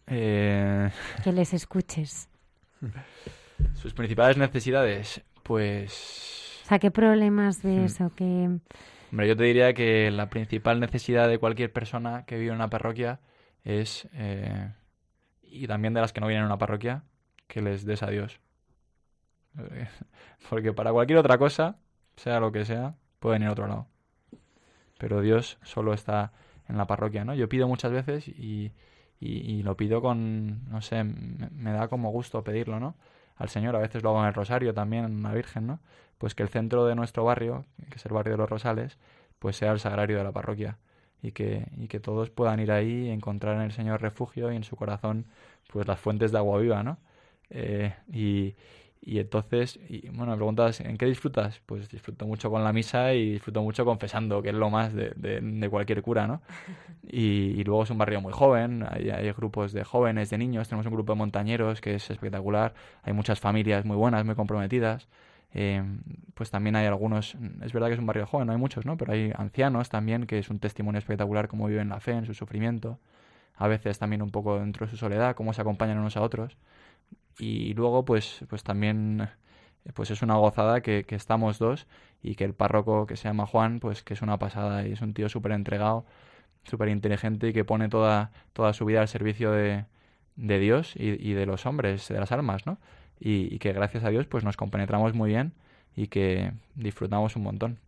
Eh... 0.07 0.89
Que 1.23 1.31
les 1.31 1.53
escuches. 1.53 2.30
Sus 3.76 3.93
principales 3.93 4.38
necesidades, 4.38 5.22
pues... 5.43 6.61
O 6.65 6.68
sea, 6.68 6.80
¿qué 6.80 6.91
problemas 6.91 7.64
ves 7.64 7.99
hmm. 7.99 8.03
o 8.03 8.10
qué...? 8.10 8.49
Hombre, 9.11 9.27
yo 9.30 9.38
te 9.38 9.43
diría 9.45 9.73
que 9.73 10.11
la 10.11 10.30
principal 10.30 10.80
necesidad 10.81 11.30
de 11.30 11.38
cualquier 11.38 11.72
persona 11.72 12.26
que 12.26 12.38
vive 12.38 12.49
en 12.49 12.56
una 12.56 12.69
parroquia 12.69 13.19
es... 13.64 14.10
Eh 14.14 14.69
y 15.56 15.68
también 15.68 15.94
de 15.94 16.02
las 16.02 16.14
que 16.14 16.22
no 16.22 16.27
vienen 16.27 16.44
a 16.44 16.48
una 16.48 16.57
parroquia, 16.57 17.03
que 17.48 17.61
les 17.61 17.86
des 17.86 18.03
a 18.03 18.07
Dios. 18.07 18.40
Porque 20.49 20.73
para 20.73 20.91
cualquier 20.91 21.19
otra 21.19 21.38
cosa, 21.38 21.77
sea 22.15 22.40
lo 22.40 22.52
que 22.52 22.65
sea, 22.65 22.95
pueden 23.19 23.44
ir 23.44 23.49
a 23.49 23.52
otro 23.52 23.68
lado. 23.68 23.88
Pero 24.98 25.22
Dios 25.22 25.57
solo 25.64 25.94
está 25.94 26.34
en 26.68 26.77
la 26.77 26.88
parroquia, 26.88 27.26
¿no? 27.26 27.34
Yo 27.34 27.49
pido 27.49 27.68
muchas 27.68 27.91
veces 27.91 28.27
y, 28.27 28.72
y, 29.19 29.64
lo 29.64 29.76
pido 29.77 30.02
con, 30.02 30.69
no 30.69 30.82
sé, 30.82 31.03
me, 31.03 31.72
da 31.72 31.88
como 31.88 32.11
gusto 32.11 32.44
pedirlo, 32.44 32.80
¿no? 32.80 32.95
Al 33.36 33.49
Señor, 33.49 33.76
a 33.76 33.80
veces 33.80 34.03
lo 34.03 34.10
hago 34.10 34.22
en 34.22 34.27
el 34.27 34.34
Rosario 34.34 34.73
también, 34.73 35.06
en 35.06 35.23
la 35.23 35.34
Virgen, 35.34 35.68
¿no? 35.68 35.80
Pues 36.18 36.36
que 36.36 36.44
el 36.44 36.49
centro 36.49 36.86
de 36.86 36.95
nuestro 36.95 37.26
barrio, 37.26 37.65
que 37.90 37.95
es 37.95 38.06
el 38.06 38.14
barrio 38.14 38.34
de 38.34 38.38
los 38.38 38.49
Rosales, 38.49 38.98
pues 39.40 39.57
sea 39.57 39.72
el 39.72 39.80
sagrario 39.80 40.18
de 40.18 40.23
la 40.23 40.32
parroquia 40.32 40.77
y 41.26 41.31
que, 41.31 41.65
y 41.77 41.88
que 41.88 41.99
todos 41.99 42.30
puedan 42.30 42.60
ir 42.60 42.72
ahí 42.72 43.07
y 43.07 43.10
encontrar 43.10 43.56
en 43.56 43.64
el 43.64 43.72
Señor 43.72 44.02
refugio 44.02 44.52
y 44.52 44.56
en 44.56 44.64
su 44.64 44.76
corazón 44.76 45.26
pues 45.72 45.88
las 45.88 45.99
fuentes 45.99 46.31
de 46.31 46.38
agua 46.38 46.60
viva, 46.60 46.84
¿no? 46.84 46.97
Eh, 47.49 47.93
y, 48.14 48.56
y 49.02 49.19
entonces, 49.19 49.80
y, 49.89 50.07
bueno, 50.10 50.31
me 50.31 50.38
preguntas, 50.38 50.80
¿en 50.80 50.97
qué 50.97 51.06
disfrutas? 51.06 51.61
Pues 51.65 51.89
disfruto 51.89 52.26
mucho 52.26 52.49
con 52.49 52.64
la 52.64 52.72
misa 52.73 53.14
y 53.14 53.34
disfruto 53.34 53.61
mucho 53.61 53.85
confesando, 53.85 54.41
que 54.41 54.49
es 54.49 54.56
lo 54.56 54.69
más 54.69 54.93
de, 54.93 55.11
de, 55.15 55.69
cualquier 55.69 56.02
cura, 56.02 56.27
¿no? 56.27 56.41
Y, 57.07 57.64
luego 57.64 57.84
es 57.84 57.89
un 57.89 57.97
barrio 57.97 58.22
muy 58.22 58.34
joven, 58.34 58.85
hay, 58.89 59.10
hay, 59.10 59.31
grupos 59.31 59.73
de 59.73 59.84
jóvenes, 59.84 60.30
de 60.30 60.38
niños, 60.38 60.69
tenemos 60.69 60.88
un 60.88 60.93
grupo 60.93 61.14
de 61.14 61.18
montañeros 61.18 61.81
que 61.81 61.95
es 61.95 62.10
espectacular, 62.10 62.73
hay 63.03 63.14
muchas 63.14 63.39
familias 63.39 63.85
muy 63.85 63.95
buenas, 63.95 64.26
muy 64.26 64.35
comprometidas. 64.35 65.07
Eh, 65.57 65.82
pues 66.34 66.52
también 66.52 66.76
hay 66.76 66.86
algunos, 66.86 67.38
es 67.61 67.72
verdad 67.72 67.88
que 67.88 67.94
es 67.94 67.99
un 67.99 68.06
barrio 68.06 68.27
joven, 68.27 68.48
no 68.48 68.53
hay 68.53 68.60
muchos, 68.60 68.86
¿no? 68.86 68.98
Pero 68.98 69.14
hay 69.14 69.32
ancianos 69.36 69.88
también, 69.88 70.27
que 70.27 70.38
es 70.38 70.49
un 70.49 70.60
testimonio 70.60 70.99
espectacular 70.99 71.48
cómo 71.48 71.68
viven 71.68 71.88
la 71.90 72.02
fe 72.02 72.11
en 72.11 72.26
su 72.26 72.34
sufrimiento, 72.34 72.99
a 73.56 73.69
veces 73.69 73.98
también 73.98 74.22
un 74.22 74.32
poco 74.32 74.60
dentro 74.60 74.86
de 74.86 74.91
su 74.91 74.98
soledad, 74.98 75.34
cómo 75.36 75.53
se 75.53 75.61
acompañan 75.61 75.98
unos 75.98 76.18
a 76.18 76.22
otros. 76.22 76.57
Y 77.40 77.73
luego, 77.73 78.03
pues, 78.06 78.45
pues 78.49 78.64
también 78.64 79.30
pues 79.94 80.11
es 80.11 80.22
una 80.22 80.36
gozada 80.36 80.82
que, 80.82 81.06
estamos 81.10 81.60
dos 81.60 81.88
y 82.22 82.36
que 82.36 82.44
el 82.44 82.53
párroco 82.53 83.06
que 83.06 83.15
se 83.15 83.30
llama 83.30 83.45
Juan, 83.45 83.80
pues 83.80 84.03
que 84.03 84.14
es 84.15 84.22
una 84.22 84.38
pasada 84.40 84.86
y 84.86 84.91
es 84.94 85.02
un 85.02 85.14
tío 85.14 85.30
súper 85.30 85.53
entregado, 85.53 86.06
súper 86.64 86.90
inteligente 86.90 87.49
y 87.49 87.53
que 87.53 87.64
pone 87.65 87.88
toda, 87.90 88.32
toda 88.53 88.73
su 88.73 88.86
vida 88.86 89.02
al 89.02 89.07
servicio 89.07 89.52
de, 89.52 89.86
de 90.36 90.60
Dios 90.60 90.95
y 90.98 91.34
de 91.34 91.45
los 91.45 91.65
hombres, 91.65 92.07
de 92.10 92.19
las 92.19 92.32
almas, 92.32 92.65
¿no? 92.65 92.77
Y, 93.19 93.57
que 93.59 93.73
gracias 93.73 94.03
a 94.03 94.09
Dios 94.09 94.27
pues 94.27 94.43
nos 94.43 94.57
compenetramos 94.57 95.13
muy 95.13 95.29
bien 95.29 95.53
y 95.95 96.07
que 96.07 96.51
disfrutamos 96.75 97.35
un 97.35 97.43
montón. 97.43 97.79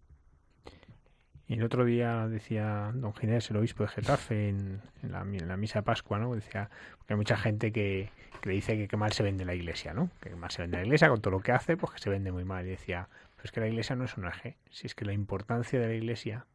Y 1.50 1.54
el 1.54 1.64
otro 1.64 1.86
día 1.86 2.28
decía 2.28 2.92
don 2.94 3.14
Ginés, 3.14 3.50
el 3.52 3.58
obispo 3.58 3.84
de 3.84 3.90
Getafe, 3.90 4.50
en, 4.50 4.82
la, 5.02 5.24
misa 5.24 5.80
de 5.80 5.84
Pascua, 5.84 6.20
¿no? 6.20 6.36
Decía 6.36 6.70
que 7.06 7.14
hay 7.14 7.18
mucha 7.18 7.38
gente 7.38 7.72
que, 7.72 8.10
que 8.42 8.50
dice 8.50 8.88
que, 8.88 8.98
mal 8.98 9.14
se 9.14 9.24
vende 9.24 9.46
la 9.46 9.56
iglesia, 9.56 9.94
¿no? 9.94 10.10
Que 10.20 10.36
mal 10.36 10.52
se 10.52 10.64
vende 10.64 10.78
la 10.78 10.84
iglesia 10.84 11.08
con 11.08 11.22
todo 11.22 11.32
lo 11.32 11.40
que 11.40 11.54
hace, 11.54 11.78
pues 11.78 11.94
que 11.94 12.00
se 12.00 12.10
vende 12.10 12.34
muy 12.34 12.44
mal. 12.44 12.66
Y 12.66 12.72
decía, 12.72 13.08
es 13.44 13.52
que 13.52 13.62
la 13.62 13.68
iglesia 13.68 13.96
no 13.96 14.04
es 14.04 14.18
un 14.18 14.26
eje. 14.26 14.58
Si 14.70 14.88
es 14.88 14.96
que 14.96 15.06
la 15.06 15.14
importancia 15.14 15.80
de 15.80 15.88
la 15.88 15.94
iglesia 15.94 16.46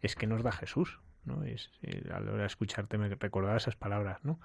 es 0.00 0.14
que 0.14 0.28
nos 0.28 0.44
da 0.44 0.52
Jesús. 0.52 1.00
Es, 1.44 1.70
eh, 1.82 2.02
a 2.12 2.20
la 2.20 2.32
hora 2.32 2.40
de 2.42 2.46
escucharte 2.46 2.98
me 2.98 3.08
recordaba 3.08 3.56
esas 3.56 3.76
palabras, 3.76 4.18
¿no? 4.24 4.40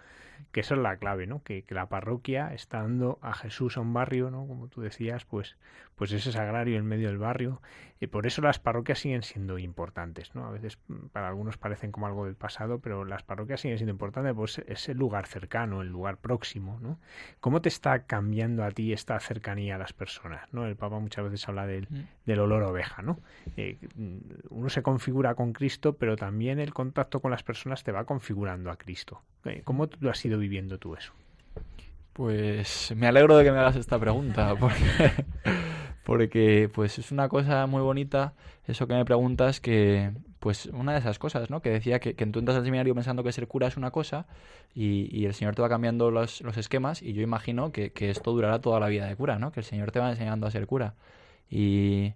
Que 0.51 0.59
esa 0.59 0.75
es 0.75 0.81
la 0.81 0.97
clave, 0.97 1.25
¿no? 1.25 1.41
Que, 1.43 1.63
que, 1.63 1.73
la 1.73 1.87
parroquia 1.87 2.53
está 2.53 2.81
dando 2.81 3.17
a 3.21 3.33
Jesús 3.33 3.77
a 3.77 3.81
un 3.81 3.93
barrio, 3.93 4.29
¿no? 4.29 4.45
Como 4.45 4.67
tú 4.67 4.81
decías, 4.81 5.25
pues, 5.25 5.57
pues 5.95 6.11
ese 6.11 6.31
sagrario 6.31 6.77
en 6.77 6.85
medio 6.85 7.07
del 7.07 7.17
barrio. 7.17 7.61
Y 7.99 8.07
por 8.07 8.27
eso 8.27 8.41
las 8.41 8.59
parroquias 8.59 8.99
siguen 8.99 9.23
siendo 9.23 9.57
importantes, 9.57 10.35
¿no? 10.35 10.45
A 10.45 10.51
veces 10.51 10.77
mm, 10.87 11.07
para 11.07 11.29
algunos 11.29 11.57
parecen 11.57 11.91
como 11.91 12.07
algo 12.07 12.25
del 12.25 12.35
pasado, 12.35 12.79
pero 12.79 13.05
las 13.05 13.23
parroquias 13.23 13.61
siguen 13.61 13.77
siendo 13.77 13.91
importantes, 13.91 14.33
pues 14.35 14.59
es 14.67 14.89
el 14.89 14.97
lugar 14.97 15.27
cercano, 15.27 15.81
el 15.81 15.89
lugar 15.89 16.17
próximo, 16.17 16.79
¿no? 16.81 16.99
¿Cómo 17.39 17.61
te 17.61 17.69
está 17.69 18.03
cambiando 18.03 18.63
a 18.63 18.71
ti 18.71 18.91
esta 18.91 19.19
cercanía 19.19 19.75
a 19.75 19.77
las 19.77 19.93
personas, 19.93 20.53
¿no? 20.53 20.65
El 20.65 20.75
Papa 20.75 20.99
muchas 20.99 21.23
veces 21.23 21.47
habla 21.47 21.65
del. 21.65 21.87
Del 22.25 22.39
olor 22.39 22.63
oveja, 22.63 23.01
¿no? 23.01 23.19
Eh, 23.57 23.77
mm, 23.95 24.17
uno 24.49 24.69
se 24.69 24.81
configura 24.81 25.35
con 25.35 25.53
Cristo, 25.53 25.93
pero 25.93 26.15
también 26.15 26.59
el 26.59 26.73
contacto 26.73 27.19
con 27.19 27.31
las 27.31 27.43
personas 27.43 27.83
te 27.83 27.91
va 27.91 28.05
configurando 28.05 28.71
a 28.71 28.77
Cristo. 28.77 29.21
¿Cómo 29.63 29.87
tú 29.87 30.09
has 30.09 30.23
ido 30.25 30.39
viviendo 30.39 30.79
tú 30.79 30.95
eso? 30.95 31.13
Pues 32.13 32.93
me 32.95 33.07
alegro 33.07 33.37
de 33.37 33.43
que 33.43 33.51
me 33.51 33.59
hagas 33.59 33.75
esta 33.75 33.99
pregunta, 33.99 34.55
porque, 34.59 35.11
porque 36.03 36.69
pues 36.73 36.97
es 36.97 37.11
una 37.11 37.29
cosa 37.29 37.67
muy 37.67 37.81
bonita 37.81 38.33
eso 38.67 38.87
que 38.87 38.93
me 38.93 39.05
preguntas 39.05 39.59
que 39.61 40.11
pues 40.39 40.67
una 40.67 40.93
de 40.93 40.99
esas 40.99 41.17
cosas, 41.19 41.49
¿no? 41.49 41.61
Que 41.61 41.69
decía 41.69 41.99
que, 41.99 42.13
que 42.13 42.25
tú 42.27 42.39
entras 42.39 42.57
al 42.57 42.63
seminario 42.63 42.93
pensando 42.93 43.23
que 43.23 43.31
ser 43.31 43.47
cura 43.47 43.67
es 43.67 43.77
una 43.77 43.91
cosa 43.91 44.27
y, 44.73 45.09
y 45.15 45.25
el 45.25 45.33
Señor 45.33 45.55
te 45.55 45.61
va 45.61 45.69
cambiando 45.69 46.11
los, 46.11 46.41
los 46.41 46.57
esquemas 46.57 47.01
y 47.01 47.13
yo 47.13 47.21
imagino 47.21 47.71
que, 47.71 47.91
que, 47.91 48.09
esto 48.09 48.31
durará 48.31 48.59
toda 48.59 48.79
la 48.79 48.87
vida 48.87 49.07
de 49.07 49.15
cura, 49.15 49.39
¿no? 49.39 49.51
Que 49.51 49.61
el 49.61 49.65
Señor 49.65 49.91
te 49.91 49.99
va 49.99 50.09
enseñando 50.09 50.45
a 50.45 50.51
ser 50.51 50.67
cura. 50.67 50.93
Y, 51.49 52.13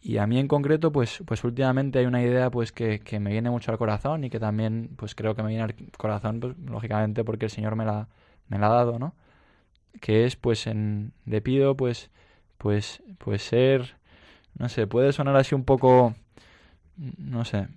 y 0.00 0.18
a 0.18 0.26
mí 0.26 0.38
en 0.38 0.48
concreto, 0.48 0.92
pues, 0.92 1.22
pues 1.26 1.44
últimamente 1.44 1.98
hay 1.98 2.06
una 2.06 2.22
idea 2.22 2.50
pues 2.50 2.72
que, 2.72 3.00
que, 3.00 3.20
me 3.20 3.32
viene 3.32 3.50
mucho 3.50 3.72
al 3.72 3.78
corazón 3.78 4.24
y 4.24 4.30
que 4.30 4.38
también 4.38 4.90
pues 4.96 5.14
creo 5.14 5.34
que 5.34 5.42
me 5.42 5.48
viene 5.48 5.64
al 5.64 5.74
corazón, 5.96 6.40
pues 6.40 6.58
lógicamente 6.58 7.24
porque 7.24 7.46
el 7.46 7.50
Señor 7.50 7.76
me 7.76 7.84
la, 7.86 8.08
me 8.48 8.58
la 8.58 8.66
ha 8.66 8.70
dado, 8.70 8.98
¿no? 8.98 9.14
Que 10.00 10.26
es 10.26 10.36
pues 10.36 10.66
en 10.66 11.12
le 11.24 11.40
pido 11.40 11.76
pues 11.76 12.10
pues 12.58 13.02
pues 13.18 13.42
ser 13.42 13.96
no 14.58 14.68
sé, 14.68 14.86
puede 14.86 15.12
sonar 15.12 15.36
así 15.36 15.54
un 15.54 15.64
poco 15.64 16.14
no 16.96 17.44
sé, 17.44 17.68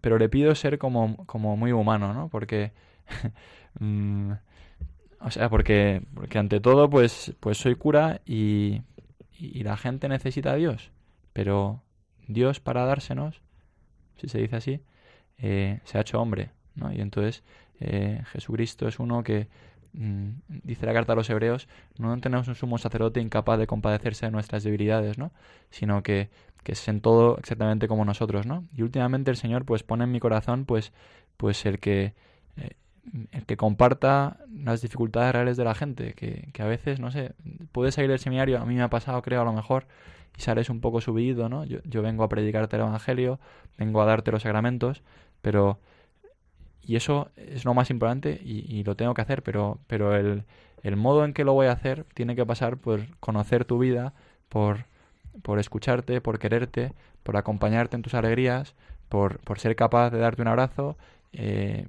pero 0.00 0.18
le 0.18 0.28
pido 0.28 0.54
ser 0.54 0.78
como, 0.78 1.16
como 1.26 1.56
muy 1.56 1.72
humano, 1.72 2.12
¿no? 2.14 2.28
Porque 2.28 2.72
mm, 3.80 4.32
o 5.20 5.30
sea, 5.30 5.48
porque 5.50 6.02
porque 6.14 6.38
ante 6.38 6.60
todo 6.60 6.88
pues 6.90 7.34
pues 7.40 7.58
soy 7.58 7.74
cura 7.74 8.20
y, 8.26 8.82
y 9.38 9.62
la 9.62 9.76
gente 9.76 10.08
necesita 10.08 10.52
a 10.52 10.56
Dios 10.56 10.90
pero 11.38 11.84
Dios 12.26 12.58
para 12.58 12.84
dársenos, 12.84 13.42
si 14.16 14.28
se 14.28 14.38
dice 14.38 14.56
así, 14.56 14.80
eh, 15.38 15.78
se 15.84 15.96
ha 15.96 16.00
hecho 16.00 16.20
hombre, 16.20 16.50
¿no? 16.74 16.92
Y 16.92 17.00
entonces 17.00 17.44
eh, 17.78 18.24
Jesucristo 18.32 18.88
es 18.88 18.98
uno 18.98 19.22
que, 19.22 19.46
mm, 19.92 20.30
dice 20.64 20.84
la 20.84 20.92
carta 20.92 21.12
a 21.12 21.14
los 21.14 21.30
hebreos, 21.30 21.68
no 21.96 22.18
tenemos 22.20 22.48
un 22.48 22.56
sumo 22.56 22.76
sacerdote 22.76 23.20
incapaz 23.20 23.56
de 23.60 23.68
compadecerse 23.68 24.26
de 24.26 24.32
nuestras 24.32 24.64
debilidades, 24.64 25.16
¿no? 25.16 25.30
Sino 25.70 26.02
que, 26.02 26.28
que 26.64 26.72
es 26.72 26.88
en 26.88 27.00
todo 27.00 27.38
exactamente 27.38 27.86
como 27.86 28.04
nosotros, 28.04 28.44
¿no? 28.44 28.64
Y 28.76 28.82
últimamente 28.82 29.30
el 29.30 29.36
Señor 29.36 29.64
pues 29.64 29.84
pone 29.84 30.02
en 30.02 30.10
mi 30.10 30.18
corazón 30.18 30.64
pues, 30.64 30.92
pues 31.36 31.64
el 31.66 31.78
que... 31.78 32.14
Eh, 32.56 32.70
el 33.32 33.46
que 33.46 33.56
comparta 33.56 34.38
las 34.50 34.82
dificultades 34.82 35.32
reales 35.32 35.56
de 35.56 35.64
la 35.64 35.74
gente, 35.74 36.14
que, 36.14 36.48
que 36.52 36.62
a 36.62 36.66
veces, 36.66 37.00
no 37.00 37.10
sé, 37.10 37.32
puede 37.72 37.92
salir 37.92 38.10
del 38.10 38.18
seminario, 38.18 38.58
a 38.58 38.66
mí 38.66 38.74
me 38.74 38.82
ha 38.82 38.90
pasado, 38.90 39.22
creo, 39.22 39.42
a 39.42 39.44
lo 39.44 39.52
mejor, 39.52 39.86
y 40.36 40.40
sales 40.42 40.70
un 40.70 40.80
poco 40.80 41.00
subido, 41.00 41.48
¿no? 41.48 41.64
Yo, 41.64 41.78
yo 41.84 42.02
vengo 42.02 42.24
a 42.24 42.28
predicarte 42.28 42.76
el 42.76 42.82
Evangelio, 42.82 43.40
vengo 43.76 44.00
a 44.00 44.06
darte 44.06 44.32
los 44.32 44.42
sacramentos, 44.42 45.02
pero... 45.42 45.78
Y 46.80 46.96
eso 46.96 47.28
es 47.36 47.66
lo 47.66 47.74
más 47.74 47.90
importante 47.90 48.40
y, 48.42 48.64
y 48.66 48.82
lo 48.82 48.96
tengo 48.96 49.12
que 49.12 49.20
hacer, 49.20 49.42
pero, 49.42 49.78
pero 49.88 50.16
el, 50.16 50.44
el, 50.82 50.96
modo 50.96 51.26
en 51.26 51.34
que 51.34 51.44
lo 51.44 51.52
voy 51.52 51.66
a 51.66 51.72
hacer 51.72 52.06
tiene 52.14 52.34
que 52.34 52.46
pasar 52.46 52.78
por 52.78 53.14
conocer 53.18 53.66
tu 53.66 53.78
vida, 53.78 54.14
por, 54.48 54.86
por 55.42 55.58
escucharte, 55.58 56.22
por 56.22 56.38
quererte, 56.38 56.94
por 57.24 57.36
acompañarte 57.36 57.96
en 57.96 58.00
tus 58.00 58.14
alegrías, 58.14 58.74
por, 59.10 59.38
por 59.40 59.58
ser 59.58 59.76
capaz 59.76 60.08
de 60.08 60.18
darte 60.18 60.40
un 60.40 60.48
abrazo, 60.48 60.96
eh, 61.32 61.86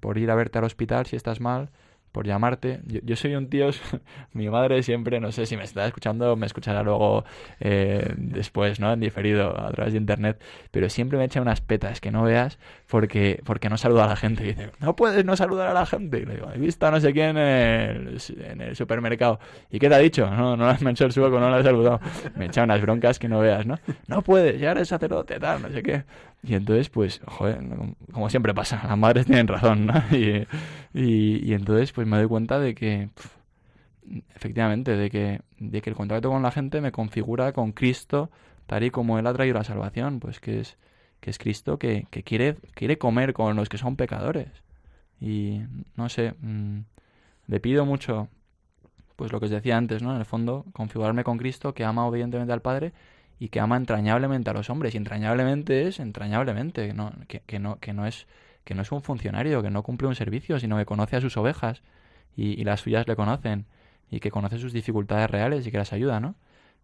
por 0.00 0.18
ir 0.18 0.30
a 0.30 0.34
verte 0.34 0.58
al 0.58 0.64
hospital 0.64 1.06
si 1.06 1.16
estás 1.16 1.40
mal, 1.40 1.70
por 2.12 2.26
llamarte. 2.26 2.80
Yo, 2.86 3.00
yo, 3.02 3.16
soy 3.16 3.34
un 3.34 3.48
tío, 3.48 3.70
mi 4.32 4.48
madre 4.48 4.82
siempre, 4.82 5.18
no 5.18 5.32
sé 5.32 5.46
si 5.46 5.56
me 5.56 5.64
está 5.64 5.86
escuchando, 5.86 6.36
me 6.36 6.46
escuchará 6.46 6.82
luego 6.82 7.24
eh, 7.58 8.12
después, 8.16 8.78
¿no? 8.78 8.92
En 8.92 9.00
diferido, 9.00 9.58
a 9.58 9.70
través 9.72 9.94
de 9.94 9.98
internet, 9.98 10.40
pero 10.70 10.88
siempre 10.90 11.18
me 11.18 11.24
echa 11.24 11.40
unas 11.40 11.62
petas 11.62 12.00
que 12.00 12.10
no 12.10 12.22
veas 12.22 12.58
porque, 12.86 13.40
porque 13.44 13.70
no 13.70 13.78
saluda 13.78 14.04
a 14.04 14.08
la 14.08 14.16
gente. 14.16 14.44
Y 14.44 14.46
dice, 14.48 14.70
no 14.78 14.94
puedes 14.94 15.24
no 15.24 15.36
saludar 15.36 15.68
a 15.68 15.74
la 15.74 15.86
gente. 15.86 16.20
Y 16.20 16.26
le 16.26 16.34
digo, 16.34 16.50
he 16.54 16.58
visto 16.58 16.86
a 16.86 16.90
no 16.90 17.00
sé 17.00 17.12
quién 17.12 17.30
en 17.30 17.38
el, 17.38 18.18
en 18.44 18.60
el 18.60 18.76
supermercado. 18.76 19.40
¿Y 19.70 19.78
qué 19.78 19.88
te 19.88 19.94
ha 19.94 19.98
dicho? 19.98 20.30
No, 20.30 20.56
no 20.56 20.76
me 20.80 20.90
ha 20.90 20.92
hecho 20.92 21.06
el 21.06 21.12
sueco, 21.12 21.40
no 21.40 21.50
la 21.50 21.60
he 21.60 21.62
saludado. 21.62 22.00
Me 22.36 22.46
echa 22.46 22.62
unas 22.62 22.80
broncas 22.82 23.18
que 23.18 23.28
no 23.28 23.40
veas, 23.40 23.64
¿no? 23.64 23.78
No 24.06 24.20
puedes, 24.22 24.60
ya 24.60 24.72
eres 24.72 24.88
sacerdote, 24.88 25.40
tal, 25.40 25.62
no 25.62 25.70
sé 25.70 25.82
qué. 25.82 26.04
Y 26.42 26.54
entonces, 26.54 26.90
pues, 26.90 27.20
joder, 27.26 27.60
como 28.12 28.28
siempre 28.28 28.52
pasa, 28.52 28.82
las 28.86 28.98
madres 28.98 29.26
tienen 29.26 29.46
razón, 29.48 29.86
¿no? 29.86 29.94
Y, 30.94 31.48
y, 31.48 31.54
entonces, 31.54 31.92
pues 31.92 32.06
me 32.06 32.18
doy 32.18 32.26
cuenta 32.26 32.58
de 32.58 32.74
que, 32.74 33.10
efectivamente, 34.34 34.96
de 34.96 35.10
que, 35.10 35.40
de 35.58 35.80
que 35.80 35.90
el 35.90 35.96
contacto 35.96 36.30
con 36.30 36.42
la 36.42 36.50
gente 36.50 36.80
me 36.80 36.92
configura 36.92 37.52
con 37.52 37.72
Cristo 37.72 38.30
tal 38.66 38.84
y 38.84 38.90
como 38.90 39.18
Él 39.18 39.26
ha 39.26 39.32
traído 39.32 39.54
la 39.54 39.64
salvación, 39.64 40.20
pues 40.20 40.40
que 40.40 40.60
es, 40.60 40.78
que 41.20 41.30
es 41.30 41.38
Cristo 41.38 41.78
que, 41.78 42.06
que 42.10 42.22
quiere, 42.24 42.56
quiere 42.74 42.98
comer 42.98 43.32
con 43.32 43.56
los 43.56 43.68
que 43.68 43.78
son 43.78 43.96
pecadores. 43.96 44.50
Y, 45.20 45.60
no 45.96 46.08
sé, 46.08 46.34
mmm, 46.40 46.80
le 47.46 47.60
pido 47.60 47.86
mucho, 47.86 48.28
pues 49.16 49.32
lo 49.32 49.38
que 49.38 49.46
os 49.46 49.50
decía 49.52 49.76
antes, 49.76 50.02
¿no? 50.02 50.12
En 50.12 50.18
el 50.18 50.24
fondo, 50.26 50.64
configurarme 50.72 51.24
con 51.24 51.38
Cristo 51.38 51.74
que 51.74 51.84
ama 51.84 52.06
obedientemente 52.06 52.52
al 52.52 52.62
Padre 52.62 52.92
y 53.42 53.48
que 53.48 53.58
ama 53.58 53.76
entrañablemente 53.76 54.50
a 54.50 54.52
los 54.52 54.70
hombres. 54.70 54.94
Y 54.94 54.98
entrañablemente 54.98 55.88
es 55.88 55.98
entrañablemente, 55.98 56.94
no, 56.94 57.12
que, 57.26 57.40
que, 57.40 57.58
no, 57.58 57.80
que, 57.80 57.92
no 57.92 58.06
es, 58.06 58.28
que 58.62 58.76
no 58.76 58.82
es 58.82 58.92
un 58.92 59.02
funcionario, 59.02 59.64
que 59.64 59.70
no 59.70 59.82
cumple 59.82 60.06
un 60.06 60.14
servicio, 60.14 60.60
sino 60.60 60.78
que 60.78 60.84
conoce 60.84 61.16
a 61.16 61.20
sus 61.20 61.36
ovejas 61.36 61.82
y, 62.36 62.50
y, 62.50 62.62
las 62.62 62.82
suyas 62.82 63.08
le 63.08 63.16
conocen 63.16 63.66
y 64.12 64.20
que 64.20 64.30
conoce 64.30 64.58
sus 64.58 64.72
dificultades 64.72 65.28
reales 65.28 65.66
y 65.66 65.72
que 65.72 65.78
las 65.78 65.92
ayuda, 65.92 66.20
¿no? 66.20 66.36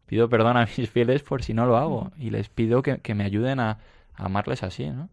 Pido 0.06 0.28
perdón 0.28 0.56
a 0.56 0.66
mis 0.76 0.90
fieles 0.90 1.22
por 1.22 1.44
si 1.44 1.54
no 1.54 1.64
lo 1.64 1.76
hago 1.76 2.10
y 2.18 2.30
les 2.30 2.48
pido 2.48 2.82
que, 2.82 2.98
que 2.98 3.14
me 3.14 3.22
ayuden 3.22 3.60
a, 3.60 3.78
a, 4.16 4.24
amarles 4.24 4.64
así, 4.64 4.90
¿no? 4.90 5.08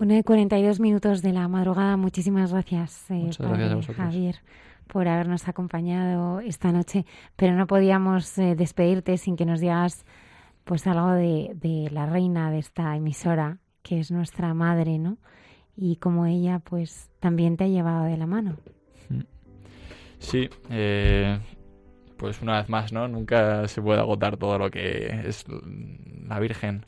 Una 0.00 0.14
de 0.14 0.24
42 0.24 0.80
minutos 0.80 1.22
de 1.22 1.32
la 1.32 1.46
madrugada. 1.46 1.96
Muchísimas 1.96 2.50
gracias, 2.50 3.08
eh, 3.12 3.14
Muchas 3.14 3.46
gracias 3.46 3.70
a 3.70 3.74
vosotros. 3.76 3.96
Javier 3.96 4.40
por 4.88 5.06
habernos 5.06 5.48
acompañado 5.48 6.40
esta 6.40 6.72
noche, 6.72 7.06
pero 7.36 7.54
no 7.54 7.66
podíamos 7.66 8.36
eh, 8.38 8.54
despedirte 8.56 9.16
sin 9.18 9.36
que 9.36 9.46
nos 9.46 9.60
digas 9.60 10.04
pues 10.64 10.86
algo 10.86 11.12
de, 11.12 11.52
de, 11.54 11.88
la 11.90 12.06
reina 12.06 12.50
de 12.50 12.58
esta 12.58 12.94
emisora, 12.96 13.58
que 13.82 14.00
es 14.00 14.10
nuestra 14.10 14.52
madre, 14.52 14.98
¿no? 14.98 15.18
Y 15.76 15.96
como 15.96 16.26
ella 16.26 16.58
pues 16.58 17.10
también 17.20 17.56
te 17.56 17.64
ha 17.64 17.68
llevado 17.68 18.04
de 18.04 18.16
la 18.16 18.26
mano. 18.26 18.56
Sí, 20.18 20.50
eh, 20.70 21.38
pues 22.16 22.42
una 22.42 22.58
vez 22.58 22.68
más, 22.68 22.92
¿no? 22.92 23.08
Nunca 23.08 23.66
se 23.68 23.80
puede 23.80 24.00
agotar 24.00 24.36
todo 24.36 24.58
lo 24.58 24.70
que 24.70 25.22
es 25.26 25.46
la 26.26 26.40
Virgen. 26.40 26.84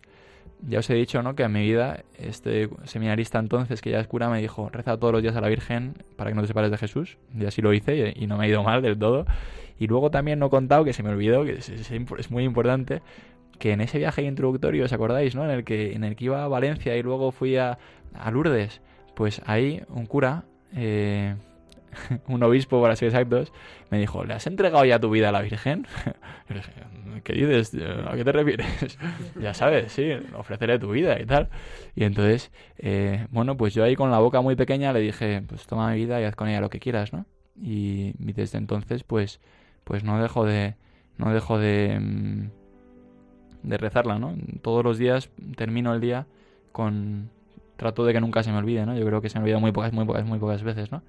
Ya 0.68 0.80
os 0.80 0.90
he 0.90 0.94
dicho, 0.94 1.22
¿no? 1.22 1.34
Que 1.34 1.44
en 1.44 1.52
mi 1.52 1.62
vida, 1.62 2.04
este 2.18 2.68
seminarista 2.84 3.38
entonces, 3.38 3.80
que 3.80 3.90
ya 3.90 4.00
es 4.00 4.06
cura, 4.06 4.28
me 4.28 4.40
dijo, 4.40 4.68
reza 4.70 4.96
todos 4.98 5.12
los 5.12 5.22
días 5.22 5.34
a 5.36 5.40
la 5.40 5.48
Virgen 5.48 5.94
para 6.16 6.30
que 6.30 6.36
no 6.36 6.42
te 6.42 6.48
separes 6.48 6.70
de 6.70 6.78
Jesús. 6.78 7.18
Y 7.38 7.46
así 7.46 7.62
lo 7.62 7.72
hice 7.72 8.12
y, 8.14 8.26
no 8.26 8.36
me 8.36 8.44
ha 8.44 8.48
ido 8.48 8.62
mal 8.62 8.82
del 8.82 8.98
todo. 8.98 9.24
Y 9.78 9.86
luego 9.86 10.10
también 10.10 10.38
no 10.38 10.46
he 10.46 10.50
contado, 10.50 10.84
que 10.84 10.92
se 10.92 11.02
me 11.02 11.10
olvidó, 11.10 11.44
que 11.44 11.52
es, 11.52 12.30
muy 12.30 12.44
importante, 12.44 13.00
que 13.58 13.72
en 13.72 13.80
ese 13.80 13.98
viaje 13.98 14.22
introductorio, 14.22 14.84
¿os 14.84 14.92
acordáis, 14.92 15.34
no? 15.34 15.44
En 15.44 15.50
el 15.50 15.64
que, 15.64 15.94
en 15.94 16.04
el 16.04 16.16
que 16.16 16.26
iba 16.26 16.44
a 16.44 16.48
Valencia 16.48 16.96
y 16.96 17.02
luego 17.02 17.32
fui 17.32 17.56
a, 17.56 17.78
a 18.14 18.30
Lourdes. 18.30 18.80
Pues 19.14 19.42
ahí 19.46 19.82
un 19.88 20.06
cura... 20.06 20.44
Eh, 20.74 21.34
un 22.28 22.42
obispo, 22.42 22.80
para 22.80 22.96
ser 22.96 23.08
exactos, 23.08 23.52
me 23.90 23.98
dijo, 23.98 24.24
¿le 24.24 24.34
has 24.34 24.46
entregado 24.46 24.84
ya 24.84 24.98
tu 24.98 25.10
vida 25.10 25.28
a 25.28 25.32
la 25.32 25.42
Virgen? 25.42 25.86
Y 26.50 26.54
dije, 26.54 26.72
¿qué 27.22 27.32
dices? 27.32 27.76
¿A 28.08 28.16
qué 28.16 28.24
te 28.24 28.32
refieres? 28.32 28.98
ya 29.40 29.54
sabes, 29.54 29.92
sí, 29.92 30.10
ofrecerle 30.36 30.80
tu 30.80 30.90
vida 30.90 31.20
y 31.20 31.24
tal. 31.24 31.48
Y 31.94 32.02
entonces, 32.02 32.50
eh, 32.78 33.26
bueno, 33.30 33.56
pues 33.56 33.72
yo 33.72 33.84
ahí 33.84 33.94
con 33.94 34.10
la 34.10 34.18
boca 34.18 34.40
muy 34.40 34.56
pequeña 34.56 34.92
le 34.92 34.98
dije, 34.98 35.42
pues 35.46 35.66
toma 35.66 35.92
mi 35.92 35.96
vida 35.96 36.20
y 36.20 36.24
haz 36.24 36.34
con 36.34 36.48
ella 36.48 36.60
lo 36.60 36.68
que 36.68 36.80
quieras, 36.80 37.12
¿no? 37.12 37.26
Y, 37.56 38.14
desde 38.18 38.58
entonces, 38.58 39.04
pues, 39.04 39.40
pues 39.84 40.02
no 40.02 40.20
dejo 40.20 40.44
de, 40.44 40.74
no 41.18 41.32
dejo 41.32 41.58
de, 41.58 41.98
mm, 42.00 42.48
de 43.62 43.78
rezarla, 43.78 44.18
¿no? 44.18 44.34
Todos 44.62 44.82
los 44.82 44.98
días 44.98 45.30
termino 45.56 45.94
el 45.94 46.00
día 46.00 46.26
con, 46.72 47.30
trato 47.80 48.04
de 48.04 48.12
que 48.12 48.20
nunca 48.20 48.42
se 48.42 48.52
me 48.52 48.58
olvide, 48.58 48.84
¿no? 48.86 48.96
Yo 48.96 49.06
creo 49.06 49.20
que 49.20 49.28
se 49.30 49.38
me 49.38 49.44
olvida 49.44 49.58
muy 49.58 49.72
pocas, 49.72 49.92
muy 49.92 50.04
pocas, 50.04 50.24
muy 50.24 50.38
pocas 50.38 50.62
veces, 50.62 50.92
¿no? 50.92 51.02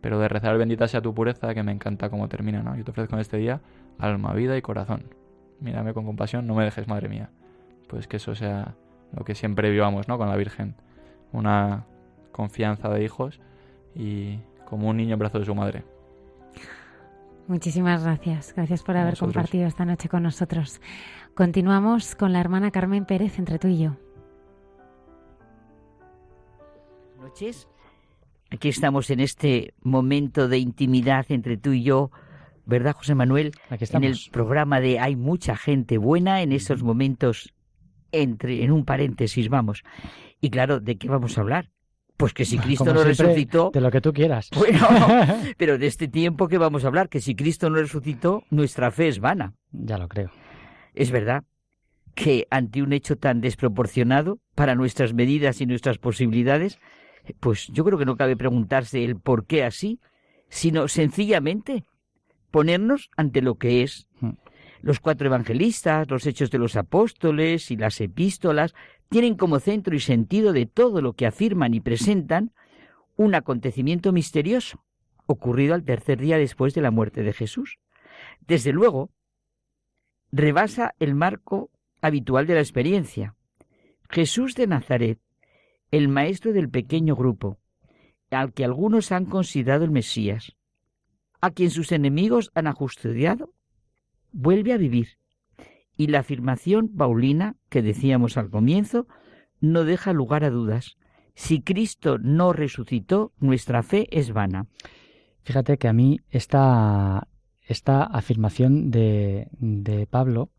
Pero 0.00 0.18
de 0.18 0.28
rezar 0.28 0.56
bendita 0.58 0.88
sea 0.88 1.00
tu 1.00 1.14
pureza, 1.14 1.54
que 1.54 1.62
me 1.62 1.72
encanta 1.72 2.10
cómo 2.10 2.28
termina, 2.28 2.62
¿no? 2.62 2.76
Yo 2.76 2.84
te 2.84 2.90
ofrezco 2.90 3.14
en 3.14 3.20
este 3.20 3.36
día 3.38 3.60
alma, 3.98 4.32
vida 4.34 4.56
y 4.56 4.62
corazón. 4.62 5.04
mírame 5.60 5.94
con 5.94 6.04
compasión, 6.04 6.46
no 6.46 6.54
me 6.54 6.64
dejes, 6.64 6.86
madre 6.86 7.08
mía. 7.08 7.30
Pues 7.88 8.06
que 8.06 8.18
eso 8.18 8.34
sea 8.34 8.74
lo 9.12 9.24
que 9.24 9.34
siempre 9.34 9.70
vivamos, 9.70 10.08
¿no? 10.08 10.18
Con 10.18 10.28
la 10.28 10.36
Virgen. 10.36 10.74
Una 11.32 11.84
confianza 12.32 12.88
de 12.90 13.02
hijos 13.02 13.40
y 13.94 14.38
como 14.66 14.88
un 14.90 14.96
niño 14.98 15.14
en 15.14 15.18
brazos 15.18 15.40
de 15.40 15.46
su 15.46 15.54
madre. 15.54 15.84
Muchísimas 17.48 18.02
gracias. 18.04 18.52
Gracias 18.54 18.82
por 18.82 18.96
haber 18.96 19.12
Vosotros. 19.12 19.34
compartido 19.34 19.66
esta 19.66 19.84
noche 19.84 20.08
con 20.08 20.22
nosotros. 20.24 20.80
Continuamos 21.34 22.14
con 22.16 22.32
la 22.32 22.40
hermana 22.40 22.70
Carmen 22.70 23.04
Pérez 23.04 23.38
entre 23.38 23.58
tú 23.58 23.68
y 23.68 23.78
yo. 23.78 23.92
noches. 27.36 27.68
Aquí 28.50 28.68
estamos 28.68 29.10
en 29.10 29.20
este 29.20 29.74
momento 29.82 30.48
de 30.48 30.58
intimidad 30.58 31.26
entre 31.30 31.56
tú 31.56 31.72
y 31.72 31.82
yo, 31.82 32.10
¿verdad, 32.64 32.94
José 32.94 33.14
Manuel? 33.14 33.52
En 33.70 34.04
el 34.04 34.16
programa 34.30 34.80
de 34.80 34.98
Hay 35.00 35.16
mucha 35.16 35.56
gente 35.56 35.98
buena 35.98 36.42
en 36.42 36.52
esos 36.52 36.82
momentos 36.82 37.52
entre 38.12 38.62
en 38.62 38.72
un 38.72 38.84
paréntesis, 38.84 39.48
vamos. 39.48 39.82
Y 40.40 40.50
claro, 40.50 40.80
¿de 40.80 40.96
qué 40.96 41.08
vamos 41.08 41.38
a 41.38 41.40
hablar? 41.40 41.70
Pues 42.16 42.32
que 42.32 42.44
si 42.44 42.56
Cristo 42.56 42.84
Como 42.84 42.94
no 42.94 43.02
siempre, 43.02 43.26
resucitó, 43.26 43.70
De 43.74 43.80
lo 43.80 43.90
que 43.90 44.00
tú 44.00 44.12
quieras. 44.12 44.48
bueno, 44.56 44.86
pero 45.58 45.76
de 45.76 45.86
este 45.86 46.08
tiempo 46.08 46.48
que 46.48 46.56
vamos 46.56 46.84
a 46.84 46.86
hablar, 46.86 47.08
que 47.08 47.20
si 47.20 47.34
Cristo 47.34 47.68
no 47.68 47.76
resucitó, 47.76 48.44
nuestra 48.50 48.90
fe 48.90 49.08
es 49.08 49.18
vana. 49.18 49.54
Ya 49.72 49.98
lo 49.98 50.08
creo. 50.08 50.30
Es 50.94 51.10
verdad 51.10 51.44
que 52.14 52.46
ante 52.50 52.80
un 52.82 52.94
hecho 52.94 53.16
tan 53.16 53.42
desproporcionado 53.42 54.38
para 54.54 54.74
nuestras 54.74 55.12
medidas 55.12 55.60
y 55.60 55.66
nuestras 55.66 55.98
posibilidades, 55.98 56.78
pues 57.40 57.68
yo 57.68 57.84
creo 57.84 57.98
que 57.98 58.04
no 58.04 58.16
cabe 58.16 58.36
preguntarse 58.36 59.04
el 59.04 59.18
por 59.18 59.46
qué 59.46 59.64
así, 59.64 60.00
sino 60.48 60.88
sencillamente 60.88 61.84
ponernos 62.50 63.10
ante 63.16 63.42
lo 63.42 63.56
que 63.56 63.82
es. 63.82 64.08
Los 64.80 65.00
cuatro 65.00 65.26
evangelistas, 65.26 66.10
los 66.10 66.26
hechos 66.26 66.50
de 66.50 66.58
los 66.58 66.76
apóstoles 66.76 67.70
y 67.70 67.76
las 67.76 68.00
epístolas 68.00 68.74
tienen 69.08 69.36
como 69.36 69.60
centro 69.60 69.94
y 69.94 70.00
sentido 70.00 70.52
de 70.52 70.66
todo 70.66 71.00
lo 71.00 71.14
que 71.14 71.26
afirman 71.26 71.74
y 71.74 71.80
presentan 71.80 72.52
un 73.16 73.34
acontecimiento 73.34 74.12
misterioso 74.12 74.84
ocurrido 75.26 75.74
al 75.74 75.84
tercer 75.84 76.20
día 76.20 76.38
después 76.38 76.74
de 76.74 76.82
la 76.82 76.90
muerte 76.90 77.22
de 77.22 77.32
Jesús. 77.32 77.78
Desde 78.46 78.72
luego, 78.72 79.10
rebasa 80.32 80.94
el 80.98 81.14
marco 81.14 81.70
habitual 82.00 82.46
de 82.46 82.54
la 82.54 82.60
experiencia. 82.60 83.34
Jesús 84.08 84.54
de 84.54 84.66
Nazaret, 84.66 85.18
el 85.90 86.08
maestro 86.08 86.52
del 86.52 86.68
pequeño 86.68 87.16
grupo, 87.16 87.58
al 88.30 88.52
que 88.52 88.64
algunos 88.64 89.12
han 89.12 89.26
considerado 89.26 89.84
el 89.84 89.90
Mesías, 89.90 90.56
a 91.40 91.50
quien 91.50 91.70
sus 91.70 91.92
enemigos 91.92 92.50
han 92.54 92.66
ajusticiado, 92.66 93.52
vuelve 94.32 94.72
a 94.72 94.78
vivir. 94.78 95.18
Y 95.96 96.08
la 96.08 96.20
afirmación 96.20 96.88
paulina 96.88 97.56
que 97.68 97.82
decíamos 97.82 98.36
al 98.36 98.50
comienzo 98.50 99.06
no 99.60 99.84
deja 99.84 100.12
lugar 100.12 100.44
a 100.44 100.50
dudas. 100.50 100.96
Si 101.34 101.62
Cristo 101.62 102.18
no 102.18 102.52
resucitó, 102.52 103.32
nuestra 103.38 103.82
fe 103.82 104.08
es 104.10 104.32
vana. 104.32 104.66
Fíjate 105.42 105.78
que 105.78 105.88
a 105.88 105.92
mí 105.92 106.20
esta, 106.30 107.28
esta 107.62 108.02
afirmación 108.02 108.90
de, 108.90 109.48
de 109.52 110.06
Pablo, 110.06 110.50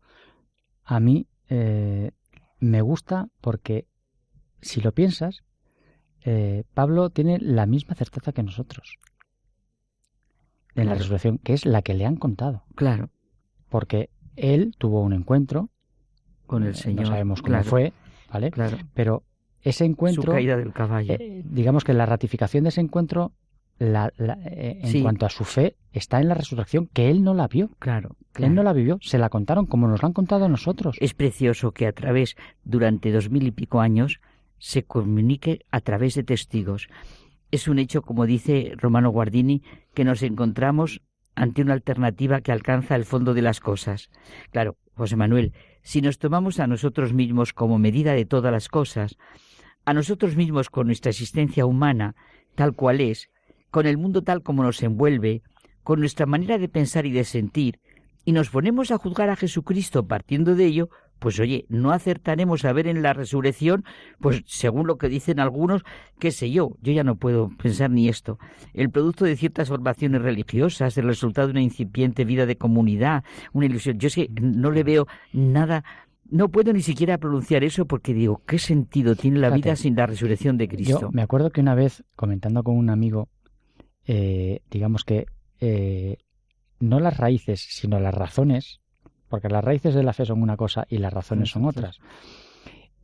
a 0.84 1.00
mí 1.00 1.26
eh, 1.48 2.12
me 2.58 2.80
gusta 2.80 3.28
porque, 3.40 3.86
si 4.60 4.80
lo 4.80 4.92
piensas, 4.92 5.42
eh, 6.24 6.64
Pablo 6.74 7.10
tiene 7.10 7.38
la 7.38 7.66
misma 7.66 7.94
certeza 7.94 8.32
que 8.32 8.42
nosotros 8.42 8.96
en 10.74 10.84
la 10.86 10.92
Claro. 10.92 10.98
resurrección, 10.98 11.38
que 11.38 11.54
es 11.54 11.66
la 11.66 11.82
que 11.82 11.94
le 11.94 12.06
han 12.06 12.16
contado. 12.16 12.62
Claro. 12.74 13.10
Porque 13.68 14.10
él 14.36 14.74
tuvo 14.78 15.02
un 15.02 15.12
encuentro 15.12 15.70
Con 16.46 16.62
el 16.62 16.70
eh, 16.70 16.74
Señor. 16.74 17.02
No 17.02 17.06
sabemos 17.08 17.42
cómo 17.42 17.52
claro. 17.52 17.64
fue, 17.64 17.92
¿vale? 18.32 18.50
Claro. 18.50 18.78
Pero 18.94 19.22
ese 19.62 19.84
encuentro. 19.84 20.22
Su 20.22 20.30
caída 20.30 20.56
del 20.56 20.72
caballo. 20.72 21.14
eh, 21.18 21.42
digamos 21.44 21.84
que 21.84 21.92
la 21.94 22.06
ratificación 22.06 22.62
de 22.64 22.68
ese 22.70 22.80
encuentro, 22.80 23.32
la- 23.78 24.12
la- 24.16 24.38
eh, 24.44 24.78
en 24.82 24.88
Sí. 24.90 25.02
cuanto 25.02 25.26
a 25.26 25.30
su 25.30 25.44
fe, 25.44 25.76
está 25.92 26.20
en 26.20 26.28
la 26.28 26.34
resurrección, 26.34 26.86
que 26.92 27.10
él 27.10 27.22
no 27.22 27.34
la 27.34 27.48
vio. 27.48 27.70
Claro. 27.80 28.16
Él 28.36 28.54
no 28.54 28.62
la 28.62 28.72
vivió, 28.72 28.98
se 29.02 29.18
la 29.18 29.28
contaron 29.28 29.66
como 29.66 29.88
nos 29.88 30.00
la 30.02 30.06
han 30.06 30.12
contado 30.12 30.44
a 30.44 30.48
nosotros. 30.48 30.96
Es 31.00 31.12
precioso 31.12 31.72
que 31.72 31.86
a 31.86 31.92
través, 31.92 32.36
durante 32.64 33.10
dos 33.12 33.30
mil 33.30 33.46
y 33.46 33.50
pico 33.50 33.80
años, 33.80 34.20
se 34.58 34.84
comunique 34.84 35.60
a 35.70 35.80
través 35.80 36.14
de 36.14 36.24
testigos. 36.24 36.88
Es 37.50 37.68
un 37.68 37.78
hecho, 37.78 38.02
como 38.02 38.26
dice 38.26 38.72
Romano 38.76 39.10
Guardini, 39.10 39.62
que 39.94 40.04
nos 40.04 40.22
encontramos 40.22 41.00
ante 41.34 41.62
una 41.62 41.72
alternativa 41.72 42.40
que 42.40 42.52
alcanza 42.52 42.96
el 42.96 43.04
fondo 43.04 43.32
de 43.32 43.42
las 43.42 43.60
cosas. 43.60 44.10
Claro, 44.50 44.76
José 44.94 45.16
Manuel, 45.16 45.52
si 45.82 46.02
nos 46.02 46.18
tomamos 46.18 46.58
a 46.60 46.66
nosotros 46.66 47.12
mismos 47.12 47.52
como 47.52 47.78
medida 47.78 48.12
de 48.12 48.24
todas 48.24 48.52
las 48.52 48.68
cosas, 48.68 49.16
a 49.84 49.94
nosotros 49.94 50.36
mismos 50.36 50.68
con 50.68 50.86
nuestra 50.86 51.10
existencia 51.10 51.64
humana, 51.64 52.16
tal 52.56 52.74
cual 52.74 53.00
es, 53.00 53.30
con 53.70 53.86
el 53.86 53.96
mundo 53.96 54.22
tal 54.22 54.42
como 54.42 54.62
nos 54.62 54.82
envuelve, 54.82 55.42
con 55.82 56.00
nuestra 56.00 56.26
manera 56.26 56.58
de 56.58 56.68
pensar 56.68 57.06
y 57.06 57.12
de 57.12 57.24
sentir, 57.24 57.80
y 58.24 58.32
nos 58.32 58.50
ponemos 58.50 58.90
a 58.90 58.98
juzgar 58.98 59.30
a 59.30 59.36
Jesucristo 59.36 60.06
partiendo 60.06 60.54
de 60.54 60.66
ello, 60.66 60.90
pues 61.18 61.38
oye, 61.40 61.66
no 61.68 61.92
acertaremos 61.92 62.64
a 62.64 62.72
ver 62.72 62.86
en 62.86 63.02
la 63.02 63.12
resurrección, 63.12 63.84
pues 64.20 64.42
según 64.46 64.86
lo 64.86 64.98
que 64.98 65.08
dicen 65.08 65.40
algunos, 65.40 65.82
qué 66.18 66.30
sé 66.30 66.50
yo, 66.50 66.76
yo 66.80 66.92
ya 66.92 67.04
no 67.04 67.16
puedo 67.16 67.50
pensar 67.62 67.90
ni 67.90 68.08
esto, 68.08 68.38
el 68.74 68.90
producto 68.90 69.24
de 69.24 69.36
ciertas 69.36 69.68
formaciones 69.68 70.22
religiosas, 70.22 70.96
el 70.98 71.06
resultado 71.06 71.48
de 71.48 71.52
una 71.52 71.62
incipiente 71.62 72.24
vida 72.24 72.46
de 72.46 72.56
comunidad, 72.56 73.24
una 73.52 73.66
ilusión. 73.66 73.98
Yo 73.98 74.08
es 74.08 74.14
que 74.14 74.30
no 74.40 74.70
le 74.70 74.84
veo 74.84 75.06
nada, 75.32 75.84
no 76.30 76.48
puedo 76.50 76.72
ni 76.72 76.82
siquiera 76.82 77.18
pronunciar 77.18 77.64
eso 77.64 77.86
porque 77.86 78.14
digo, 78.14 78.42
¿qué 78.46 78.58
sentido 78.58 79.16
tiene 79.16 79.38
la 79.38 79.50
vida 79.50 79.76
sin 79.76 79.96
la 79.96 80.06
resurrección 80.06 80.58
de 80.58 80.68
Cristo? 80.68 81.00
Yo 81.00 81.10
me 81.10 81.22
acuerdo 81.22 81.50
que 81.50 81.60
una 81.60 81.74
vez, 81.74 82.04
comentando 82.16 82.62
con 82.62 82.76
un 82.76 82.90
amigo, 82.90 83.28
eh, 84.06 84.60
digamos 84.70 85.04
que 85.04 85.26
eh, 85.60 86.18
no 86.80 87.00
las 87.00 87.16
raíces, 87.16 87.66
sino 87.70 87.98
las 87.98 88.14
razones, 88.14 88.80
porque 89.28 89.48
las 89.48 89.64
raíces 89.64 89.94
de 89.94 90.02
la 90.02 90.12
fe 90.12 90.24
son 90.24 90.42
una 90.42 90.56
cosa 90.56 90.86
y 90.88 90.98
las 90.98 91.12
razones 91.12 91.50
son 91.50 91.64
otras. 91.64 91.98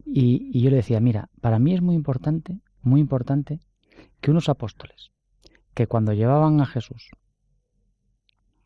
Y, 0.06 0.51
y 0.52 0.62
yo 0.62 0.70
le 0.70 0.76
decía, 0.76 1.01
mira, 1.01 1.28
para 1.40 1.59
mí 1.59 1.74
es 1.74 1.80
muy 1.82 1.94
importante, 1.94 2.60
muy 2.82 3.01
importante 3.01 3.60
que 4.20 4.30
unos 4.30 4.48
apóstoles, 4.48 5.12
que 5.74 5.86
cuando 5.86 6.12
llevaban 6.12 6.60
a 6.60 6.66
Jesús 6.66 7.10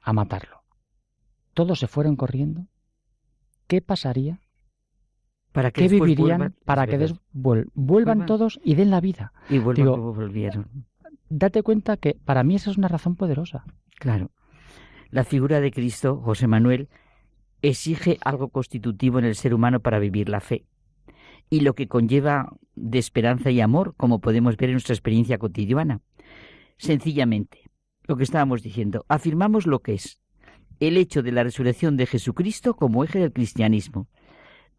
a 0.00 0.12
matarlo, 0.12 0.62
todos 1.54 1.78
se 1.80 1.86
fueron 1.88 2.16
corriendo, 2.16 2.66
¿qué 3.66 3.80
pasaría? 3.82 4.40
Para 5.52 5.70
que 5.70 5.82
¿Qué 5.82 5.88
vivirían 5.88 6.40
vuelvan- 6.40 6.54
para 6.64 6.86
que 6.86 6.96
verdad. 6.98 7.14
des- 7.14 7.20
vuel- 7.34 7.70
vuelvan 7.74 8.18
Vuelvan. 8.18 8.26
todos 8.26 8.60
y 8.62 8.74
den 8.74 8.90
la 8.90 9.00
vida? 9.00 9.32
Y 9.48 9.58
vuelvan 9.58 9.74
Digo, 9.84 9.96
como 9.96 10.14
volvieron. 10.14 10.86
date 11.28 11.62
cuenta 11.62 11.96
que 11.96 12.14
para 12.24 12.44
mí 12.44 12.54
esa 12.54 12.70
es 12.70 12.78
una 12.78 12.88
razón 12.88 13.16
poderosa. 13.16 13.64
Claro. 13.98 14.30
La 15.10 15.24
figura 15.24 15.60
de 15.60 15.70
Cristo, 15.72 16.20
José 16.22 16.46
Manuel, 16.46 16.88
exige 17.62 18.18
algo 18.22 18.48
constitutivo 18.48 19.18
en 19.18 19.24
el 19.24 19.34
ser 19.34 19.54
humano 19.54 19.80
para 19.80 19.98
vivir 19.98 20.28
la 20.28 20.40
fe. 20.40 20.64
Y 21.50 21.60
lo 21.60 21.74
que 21.74 21.88
conlleva 21.88 22.56
de 22.74 22.98
esperanza 22.98 23.50
y 23.50 23.60
amor, 23.60 23.94
como 23.96 24.20
podemos 24.20 24.56
ver 24.56 24.70
en 24.70 24.74
nuestra 24.74 24.94
experiencia 24.94 25.38
cotidiana. 25.38 26.00
Sencillamente, 26.76 27.62
lo 28.04 28.16
que 28.16 28.24
estábamos 28.24 28.62
diciendo, 28.62 29.04
afirmamos 29.08 29.66
lo 29.66 29.80
que 29.80 29.94
es 29.94 30.20
el 30.80 30.96
hecho 30.96 31.22
de 31.22 31.32
la 31.32 31.42
resurrección 31.42 31.96
de 31.96 32.06
Jesucristo 32.06 32.74
como 32.74 33.02
eje 33.04 33.18
del 33.18 33.32
cristianismo. 33.32 34.08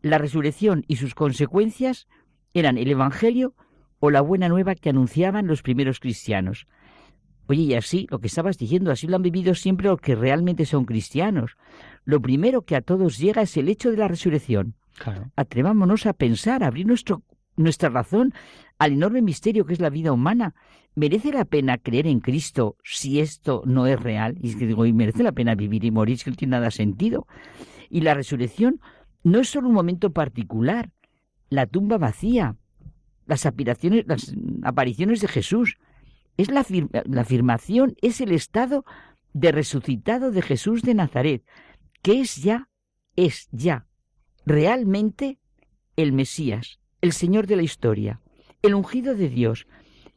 La 0.02 0.18
resurrección 0.18 0.86
y 0.88 0.96
sus 0.96 1.14
consecuencias 1.14 2.08
eran 2.54 2.78
el 2.78 2.90
Evangelio 2.90 3.54
o 4.00 4.10
la 4.12 4.22
buena 4.22 4.48
nueva 4.48 4.76
que 4.76 4.90
anunciaban 4.90 5.48
los 5.48 5.62
primeros 5.62 6.00
cristianos. 6.00 6.68
Oye, 7.50 7.64
y 7.64 7.74
así, 7.74 8.06
lo 8.12 8.20
que 8.20 8.28
estabas 8.28 8.60
diciendo, 8.60 8.92
así 8.92 9.08
lo 9.08 9.16
han 9.16 9.24
vivido 9.24 9.56
siempre 9.56 9.88
los 9.88 10.00
que 10.00 10.14
realmente 10.14 10.68
son 10.68 10.86
cristianos. 10.86 11.58
Lo 12.06 12.22
primero 12.22 12.62
que 12.62 12.76
a 12.76 12.82
todos 12.82 13.18
llega 13.18 13.42
es 13.42 13.58
el 13.58 13.70
hecho 13.70 13.90
de 13.90 13.98
la 13.98 14.08
resurrección. 14.08 14.76
Claro. 15.00 15.32
Atrevámonos 15.36 16.06
a 16.06 16.14
pensar, 16.14 16.62
a 16.62 16.68
abrir 16.68 16.86
nuestro, 16.86 17.24
nuestra 17.56 17.90
razón 17.90 18.36
al 18.78 18.92
enorme 18.92 19.24
misterio 19.24 19.66
que 19.66 19.74
es 19.74 19.80
la 19.80 19.90
vida 19.90 20.12
humana. 20.12 20.54
¿Merece 20.94 21.32
la 21.32 21.44
pena 21.44 21.80
creer 21.80 22.06
en 22.06 22.20
Cristo 22.20 22.78
si 22.84 23.20
esto 23.20 23.64
no 23.66 23.88
es 23.88 24.00
real? 24.00 24.38
Y 24.40 24.50
es 24.50 24.56
que 24.56 24.68
digo, 24.68 24.86
¿y 24.86 24.94
merece 24.94 25.24
la 25.24 25.32
pena 25.32 25.56
vivir 25.56 25.84
y 25.86 25.90
morir 25.90 26.20
si 26.20 26.30
no 26.30 26.36
tiene 26.36 26.52
nada 26.52 26.70
sentido? 26.70 27.26
Y 27.90 28.02
la 28.02 28.14
resurrección 28.14 28.80
no 29.24 29.40
es 29.40 29.50
solo 29.50 29.70
un 29.70 29.74
momento 29.74 30.12
particular, 30.12 30.92
la 31.50 31.66
tumba 31.66 31.98
vacía, 31.98 32.58
las, 33.26 33.44
las 33.44 34.36
apariciones 34.62 35.22
de 35.22 35.28
Jesús, 35.28 35.78
es 36.42 36.50
la, 36.50 36.62
afir- 36.64 36.90
la 37.06 37.22
afirmación, 37.22 37.96
es 38.02 38.22
el 38.22 38.32
estado 38.32 38.86
de 39.34 39.52
resucitado 39.52 40.32
de 40.32 40.42
Jesús 40.42 40.82
de 40.84 40.94
Nazaret, 40.94 41.44
que 42.02 42.22
es 42.22 42.38
ya, 42.38 42.70
es 43.16 43.50
ya, 43.52 43.86
realmente 44.46 45.38
el 45.98 46.14
Mesías, 46.14 46.80
el 47.02 47.12
Señor 47.12 47.46
de 47.46 47.58
la 47.58 47.64
historia, 47.64 48.22
el 48.62 48.74
ungido 48.74 49.16
de 49.16 49.28
Dios, 49.28 49.68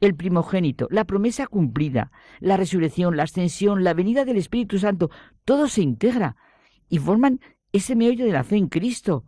el 0.00 0.14
primogénito, 0.14 0.86
la 0.90 1.04
promesa 1.04 1.46
cumplida, 1.46 2.12
la 2.40 2.56
resurrección, 2.56 3.16
la 3.16 3.24
ascensión, 3.24 3.82
la 3.82 3.94
venida 3.94 4.24
del 4.24 4.36
Espíritu 4.36 4.78
Santo, 4.78 5.10
todo 5.44 5.66
se 5.66 5.82
integra 5.82 6.36
y 6.88 6.98
forman 6.98 7.40
ese 7.72 7.96
meollo 7.96 8.24
de 8.24 8.32
la 8.32 8.44
fe 8.44 8.56
en 8.56 8.68
Cristo. 8.68 9.24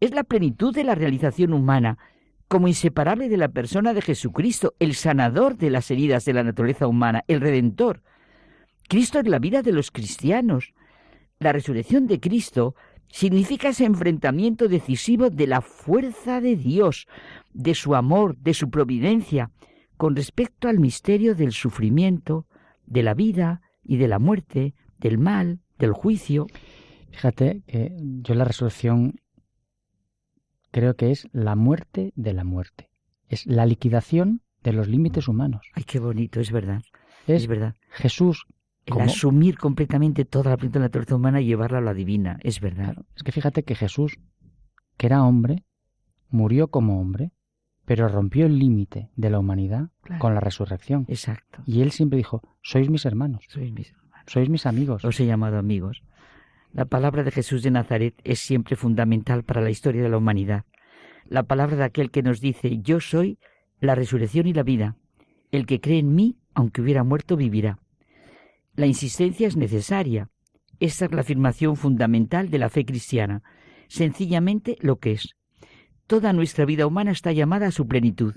Es 0.00 0.12
la 0.12 0.24
plenitud 0.24 0.74
de 0.74 0.84
la 0.84 0.94
realización 0.94 1.52
humana, 1.52 1.98
como 2.48 2.66
inseparable 2.66 3.28
de 3.28 3.36
la 3.36 3.48
persona 3.48 3.92
de 3.92 4.02
Jesucristo, 4.02 4.74
el 4.78 4.94
sanador 4.94 5.56
de 5.56 5.70
las 5.70 5.90
heridas 5.90 6.24
de 6.24 6.32
la 6.32 6.42
naturaleza 6.42 6.86
humana, 6.86 7.24
el 7.28 7.40
redentor. 7.40 8.02
Cristo 8.88 9.18
es 9.18 9.28
la 9.28 9.38
vida 9.38 9.62
de 9.62 9.72
los 9.72 9.90
cristianos. 9.90 10.72
La 11.38 11.52
resurrección 11.52 12.06
de 12.06 12.20
Cristo 12.20 12.74
significa 13.08 13.68
ese 13.68 13.84
enfrentamiento 13.84 14.68
decisivo 14.68 15.28
de 15.28 15.46
la 15.46 15.60
fuerza 15.60 16.40
de 16.40 16.56
Dios, 16.56 17.06
de 17.52 17.74
su 17.74 17.94
amor, 17.94 18.36
de 18.38 18.54
su 18.54 18.70
providencia, 18.70 19.50
con 19.98 20.16
respecto 20.16 20.68
al 20.68 20.78
misterio 20.78 21.34
del 21.34 21.52
sufrimiento, 21.52 22.46
de 22.86 23.02
la 23.02 23.14
vida 23.14 23.60
y 23.84 23.96
de 23.98 24.08
la 24.08 24.18
muerte, 24.18 24.74
del 24.98 25.18
mal, 25.18 25.60
del 25.78 25.92
juicio. 25.92 26.46
Fíjate 27.10 27.62
que 27.66 27.92
yo 28.22 28.34
la 28.34 28.44
resurrección 28.44 29.20
creo 30.70 30.94
que 30.96 31.10
es 31.10 31.28
la 31.32 31.56
muerte 31.56 32.12
de 32.16 32.32
la 32.32 32.44
muerte. 32.44 32.90
Es 33.28 33.46
la 33.46 33.66
liquidación 33.66 34.42
de 34.62 34.72
los 34.72 34.88
límites 34.88 35.28
humanos. 35.28 35.66
Ay, 35.74 35.84
qué 35.84 35.98
bonito, 35.98 36.40
es 36.40 36.50
verdad. 36.50 36.82
Es, 37.26 37.46
verdad. 37.46 37.74
Jesús. 37.90 38.46
El 38.86 39.00
asumir 39.02 39.58
completamente 39.58 40.24
toda 40.24 40.50
la 40.50 40.56
plenitud 40.56 40.74
de 40.74 40.80
la 40.80 40.86
naturaleza 40.86 41.16
humana 41.16 41.42
y 41.42 41.46
llevarla 41.46 41.78
a 41.78 41.82
la 41.82 41.92
divina, 41.92 42.38
es 42.42 42.60
verdad. 42.60 42.96
es 43.14 43.22
que 43.22 43.32
fíjate 43.32 43.62
que 43.62 43.74
Jesús, 43.74 44.18
que 44.96 45.06
era 45.06 45.24
hombre, 45.24 45.66
murió 46.30 46.68
como 46.68 46.98
hombre, 46.98 47.32
pero 47.84 48.08
rompió 48.08 48.46
el 48.46 48.58
límite 48.58 49.10
de 49.14 49.30
la 49.30 49.38
humanidad 49.38 49.90
con 50.18 50.34
la 50.34 50.40
resurrección. 50.40 51.04
Exacto. 51.08 51.62
Y 51.66 51.82
él 51.82 51.90
siempre 51.90 52.16
dijo, 52.16 52.42
sois 52.62 52.88
mis 52.88 53.04
hermanos. 53.04 53.44
Sois 53.48 53.72
mis 53.72 53.90
hermanos. 53.90 54.24
Sois 54.26 54.48
mis 54.48 54.66
amigos. 54.66 55.04
Os 55.04 55.20
he 55.20 55.26
llamado 55.26 55.58
amigos. 55.58 56.02
La 56.78 56.84
palabra 56.84 57.24
de 57.24 57.32
Jesús 57.32 57.64
de 57.64 57.72
Nazaret 57.72 58.14
es 58.22 58.38
siempre 58.38 58.76
fundamental 58.76 59.42
para 59.42 59.60
la 59.60 59.68
historia 59.68 60.00
de 60.00 60.08
la 60.08 60.16
humanidad. 60.16 60.64
La 61.24 61.42
palabra 61.42 61.74
de 61.74 61.82
aquel 61.82 62.12
que 62.12 62.22
nos 62.22 62.40
dice, 62.40 62.78
yo 62.78 63.00
soy 63.00 63.40
la 63.80 63.96
resurrección 63.96 64.46
y 64.46 64.52
la 64.52 64.62
vida. 64.62 64.94
El 65.50 65.66
que 65.66 65.80
cree 65.80 65.98
en 65.98 66.14
mí, 66.14 66.36
aunque 66.54 66.80
hubiera 66.80 67.02
muerto, 67.02 67.36
vivirá. 67.36 67.80
La 68.76 68.86
insistencia 68.86 69.48
es 69.48 69.56
necesaria. 69.56 70.30
Esta 70.78 71.06
es 71.06 71.12
la 71.12 71.22
afirmación 71.22 71.74
fundamental 71.74 72.48
de 72.48 72.58
la 72.60 72.70
fe 72.70 72.84
cristiana. 72.84 73.42
Sencillamente 73.88 74.76
lo 74.80 75.00
que 75.00 75.10
es. 75.10 75.34
Toda 76.06 76.32
nuestra 76.32 76.64
vida 76.64 76.86
humana 76.86 77.10
está 77.10 77.32
llamada 77.32 77.66
a 77.66 77.72
su 77.72 77.88
plenitud. 77.88 78.36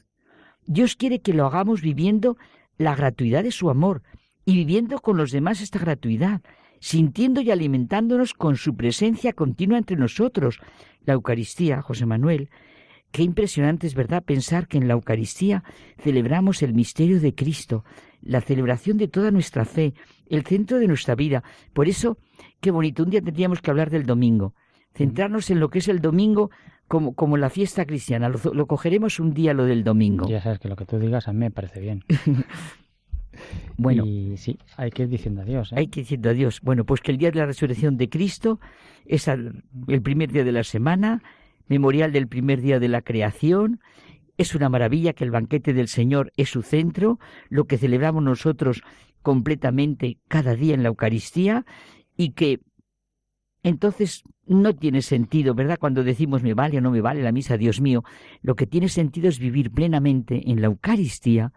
Dios 0.66 0.96
quiere 0.96 1.22
que 1.22 1.36
lo 1.36 1.46
hagamos 1.46 1.82
viviendo 1.82 2.38
la 2.80 2.96
gratuidad 2.96 3.44
de 3.44 3.52
su 3.52 3.70
amor 3.70 4.02
y 4.46 4.56
viviendo 4.56 4.98
con 4.98 5.16
los 5.16 5.30
demás 5.30 5.62
esta 5.62 5.78
gratuidad, 5.78 6.42
sintiendo 6.82 7.42
y 7.42 7.52
alimentándonos 7.52 8.34
con 8.34 8.58
su 8.58 8.76
presencia 8.76 9.32
continua 9.32 9.78
entre 9.78 9.96
nosotros. 9.96 10.60
La 11.06 11.14
Eucaristía, 11.14 11.82
José 11.82 12.06
Manuel, 12.06 12.50
qué 13.12 13.24
impresionante 13.24 13.88
es 13.88 13.94
verdad 13.96 14.24
pensar 14.24 14.68
que 14.68 14.78
en 14.78 14.88
la 14.88 14.96
Eucaristía 14.96 15.64
celebramos 16.00 16.62
el 16.64 16.74
misterio 16.74 17.22
de 17.22 17.34
Cristo, 17.34 17.86
la 18.22 18.42
celebración 18.42 18.98
de 18.98 19.08
toda 19.08 19.32
nuestra 19.32 19.64
fe, 19.64 19.94
el 20.28 20.44
centro 20.44 20.80
de 20.80 20.88
nuestra 20.88 21.16
vida. 21.16 21.44
Por 21.72 21.88
eso, 21.88 22.18
qué 22.60 22.72
bonito, 22.72 23.04
un 23.04 23.12
día 23.12 23.22
tendríamos 23.22 23.62
que 23.62 23.70
hablar 23.70 23.92
del 23.92 24.06
domingo, 24.06 24.56
centrarnos 24.94 25.52
en 25.52 25.60
lo 25.60 25.70
que 25.70 25.80
es 25.80 25.88
el 25.88 26.02
domingo 26.02 26.50
como, 26.88 27.14
como 27.14 27.38
la 27.38 27.52
fiesta 27.52 27.86
cristiana. 27.86 28.28
Lo, 28.28 28.40
lo 28.54 28.66
cogeremos 28.66 29.20
un 29.20 29.34
día 29.36 29.54
lo 29.54 29.66
del 29.66 29.84
domingo. 29.84 30.28
Ya 30.28 30.42
sabes 30.42 30.58
que 30.58 30.68
lo 30.68 30.76
que 30.76 30.86
tú 30.86 30.98
digas 30.98 31.28
a 31.28 31.34
mí 31.34 31.40
me 31.40 31.52
parece 31.52 31.80
bien. 31.80 32.04
Bueno, 33.78 34.06
y 34.06 34.38
sí, 34.38 34.58
hay 34.78 34.92
que 34.92 35.04
ir 35.04 35.10
diciendo 35.10 35.42
adiós. 35.42 35.72
¿eh? 35.72 35.76
Hay 35.78 35.88
que 35.88 36.02
ir 36.02 36.06
diciendo 36.06 36.30
adiós. 36.30 36.62
Bueno, 36.62 36.86
pues 36.86 37.02
que 37.02 37.12
el 37.12 37.18
día 37.18 37.32
de 37.32 37.40
la 37.40 37.46
resurrección 37.46 37.98
de 37.98 38.10
Cristo 38.10 38.60
es 39.06 39.28
el 39.28 40.02
primer 40.04 40.32
día 40.32 40.44
de 40.44 40.52
la 40.52 40.64
semana, 40.64 41.24
memorial 41.68 42.12
del 42.12 42.28
primer 42.28 42.62
día 42.62 42.80
de 42.80 42.88
la 42.88 43.02
creación. 43.02 43.80
Es 44.38 44.56
una 44.56 44.70
maravilla 44.70 45.14
que 45.14 45.24
el 45.24 45.32
banquete 45.32 45.74
del 45.74 45.88
Señor 45.88 46.32
es 46.38 46.50
su 46.50 46.62
centro, 46.62 47.20
lo 47.50 47.66
que 47.66 47.78
celebramos 47.78 48.24
nosotros 48.24 48.82
completamente 49.22 50.18
cada 50.28 50.56
día 50.56 50.74
en 50.74 50.84
la 50.84 50.90
Eucaristía 50.90 51.66
y 52.18 52.32
que 52.32 52.60
entonces 53.64 54.24
no 54.48 54.76
tiene 54.76 55.02
sentido, 55.02 55.54
¿verdad? 55.54 55.78
Cuando 55.80 56.04
decimos 56.04 56.42
me 56.42 56.54
vale 56.54 56.80
o 56.80 56.82
no 56.82 56.92
me 56.92 57.02
vale 57.02 57.22
la 57.22 57.32
misa, 57.32 57.58
Dios 57.58 57.80
mío, 57.80 58.04
lo 58.42 58.56
que 58.56 58.66
tiene 58.66 58.90
sentido 58.90 59.30
es 59.30 59.40
vivir 59.40 59.72
plenamente 59.72 60.50
en 60.50 60.62
la 60.62 60.68
Eucaristía 60.68 61.54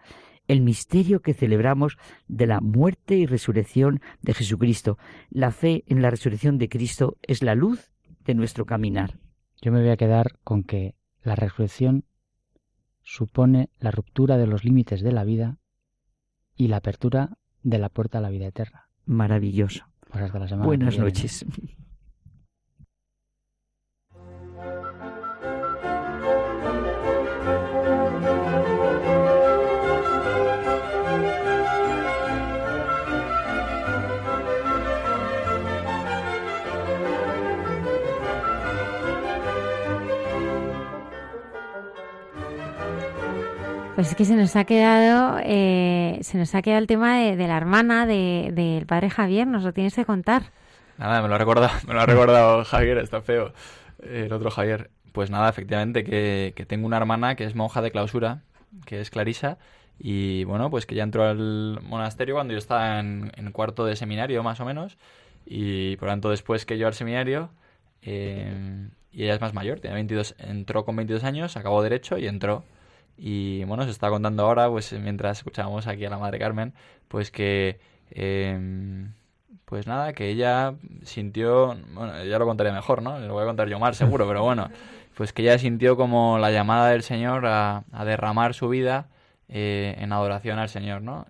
el 0.49 0.61
misterio 0.61 1.21
que 1.21 1.35
celebramos 1.35 1.97
de 2.29 2.47
la 2.47 2.61
muerte 2.61 3.17
y 3.17 3.27
resurrección 3.27 4.01
de 4.23 4.35
Jesucristo. 4.35 4.99
La 5.31 5.51
fe 5.51 5.85
en 5.87 6.03
la 6.03 6.11
resurrección 6.11 6.59
de 6.59 6.69
Cristo 6.69 7.17
es 7.23 7.43
la 7.43 7.55
luz 7.55 7.91
de 8.25 8.35
nuestro 8.35 8.67
caminar. 8.67 9.19
Yo 9.61 9.73
me 9.73 9.81
voy 9.81 9.91
a 9.91 9.97
quedar 9.97 10.39
con 10.45 10.63
que 10.63 10.95
la 11.23 11.35
resurrección 11.35 12.05
supone 13.03 13.71
la 13.79 13.91
ruptura 13.91 14.37
de 14.37 14.47
los 14.47 14.65
límites 14.65 15.03
de 15.03 15.13
la 15.13 15.25
vida 15.25 15.59
y 16.57 16.69
la 16.69 16.79
apertura 16.79 17.39
de 17.63 17.79
la 17.79 17.89
puerta 17.89 18.19
a 18.19 18.21
la 18.21 18.31
vida 18.31 18.47
eterna. 18.47 18.89
Maravilloso. 19.07 19.85
Pues 20.11 20.33
Buenas 20.33 20.99
noches. 20.99 21.45
Pues 44.05 44.13
es 44.13 44.19
que 44.19 44.27
se 44.27 44.37
nos 44.37 44.55
ha 44.55 44.65
quedado, 44.65 45.41
eh, 45.43 46.19
se 46.21 46.37
nos 46.37 46.55
ha 46.55 46.61
quedado 46.61 46.79
el 46.79 46.87
tema 46.87 47.17
de, 47.17 47.37
de 47.37 47.49
la 47.49 47.57
hermana 47.57 48.05
del 48.05 48.55
de, 48.55 48.85
padre 48.87 49.09
Javier. 49.09 49.47
Nos 49.47 49.63
lo 49.63 49.73
tienes 49.73 49.95
que 49.95 50.05
contar. 50.05 50.43
Nada, 50.99 51.23
me 51.23 51.29
lo 51.29 51.37
ha 51.37 51.39
recordado, 51.39 51.73
me 51.89 51.95
lo 51.95 52.03
ha 52.03 52.05
recordado 52.05 52.65
Javier, 52.67 52.99
está 52.99 53.23
feo. 53.23 53.55
El 54.03 54.31
otro 54.31 54.51
Javier. 54.51 54.91
Pues 55.13 55.31
nada, 55.31 55.49
efectivamente, 55.49 56.05
que, 56.05 56.53
que 56.55 56.67
tengo 56.67 56.87
una 56.87 56.99
hermana 56.99 57.35
que 57.35 57.45
es 57.45 57.55
monja 57.55 57.81
de 57.81 57.93
clausura, 57.93 58.43
que 58.85 59.01
es 59.01 59.09
Clarisa, 59.09 59.57
y 59.99 60.45
bueno, 60.45 60.69
pues 60.69 60.85
que 60.85 60.95
ya 60.95 61.03
entró 61.03 61.25
al 61.25 61.81
monasterio 61.83 62.35
cuando 62.35 62.53
yo 62.53 62.59
estaba 62.59 63.01
en, 63.01 63.33
en 63.35 63.53
cuarto 63.53 63.87
de 63.87 63.97
seminario, 63.97 64.43
más 64.43 64.61
o 64.61 64.67
menos, 64.67 64.99
y 65.47 65.97
por 65.97 66.11
tanto 66.11 66.29
después 66.29 66.67
que 66.67 66.77
yo 66.77 66.89
al 66.89 66.95
seminario, 66.95 67.49
eh, 68.03 68.87
y 69.13 69.25
ella 69.25 69.37
es 69.37 69.41
más 69.41 69.55
mayor, 69.55 69.81
tiene 69.81 69.95
22, 69.95 70.35
entró 70.41 70.85
con 70.85 70.95
22 70.95 71.25
años, 71.25 71.57
acabó 71.57 71.83
derecho 71.83 72.19
y 72.19 72.27
entró. 72.27 72.65
Y 73.17 73.65
bueno, 73.65 73.85
se 73.85 73.91
está 73.91 74.11
contando 74.11 74.45
ahora, 74.45 74.69
pues 74.69 74.93
mientras 74.93 75.39
escuchábamos 75.39 75.87
aquí 75.87 76.05
a 76.05 76.11
la 76.11 76.19
madre 76.19 76.39
Carmen, 76.39 76.75
pues 77.09 77.31
que, 77.31 77.79
eh, 78.11 79.07
pues 79.65 79.87
nada, 79.87 80.13
que 80.13 80.29
ella 80.29 80.75
sintió, 81.03 81.77
bueno, 81.95 82.25
ya 82.25 82.39
lo 82.39 82.47
contaré 82.47 82.73
mejor, 82.73 83.03
¿no? 83.03 83.19
Lo 83.21 83.35
voy 83.35 83.45
a 83.45 83.47
contar 83.47 83.69
yo 83.69 83.79
mal, 83.79 83.95
seguro, 83.95 84.27
pero 84.27 84.43
bueno, 84.43 84.69
pues 85.17 85.33
que 85.33 85.43
ella 85.43 85.59
sintió 85.59 85.97
como 85.97 86.39
la 86.39 86.51
llamada 86.51 86.91
del 86.91 87.03
Señor 87.03 87.47
a, 87.47 87.85
a 87.93 88.05
derramar 88.05 88.55
su 88.55 88.69
vida 88.69 89.09
eh, 89.49 89.95
en 89.99 90.13
adoración 90.13 90.59
al 90.59 90.69
Señor, 90.69 91.03
¿no? 91.03 91.27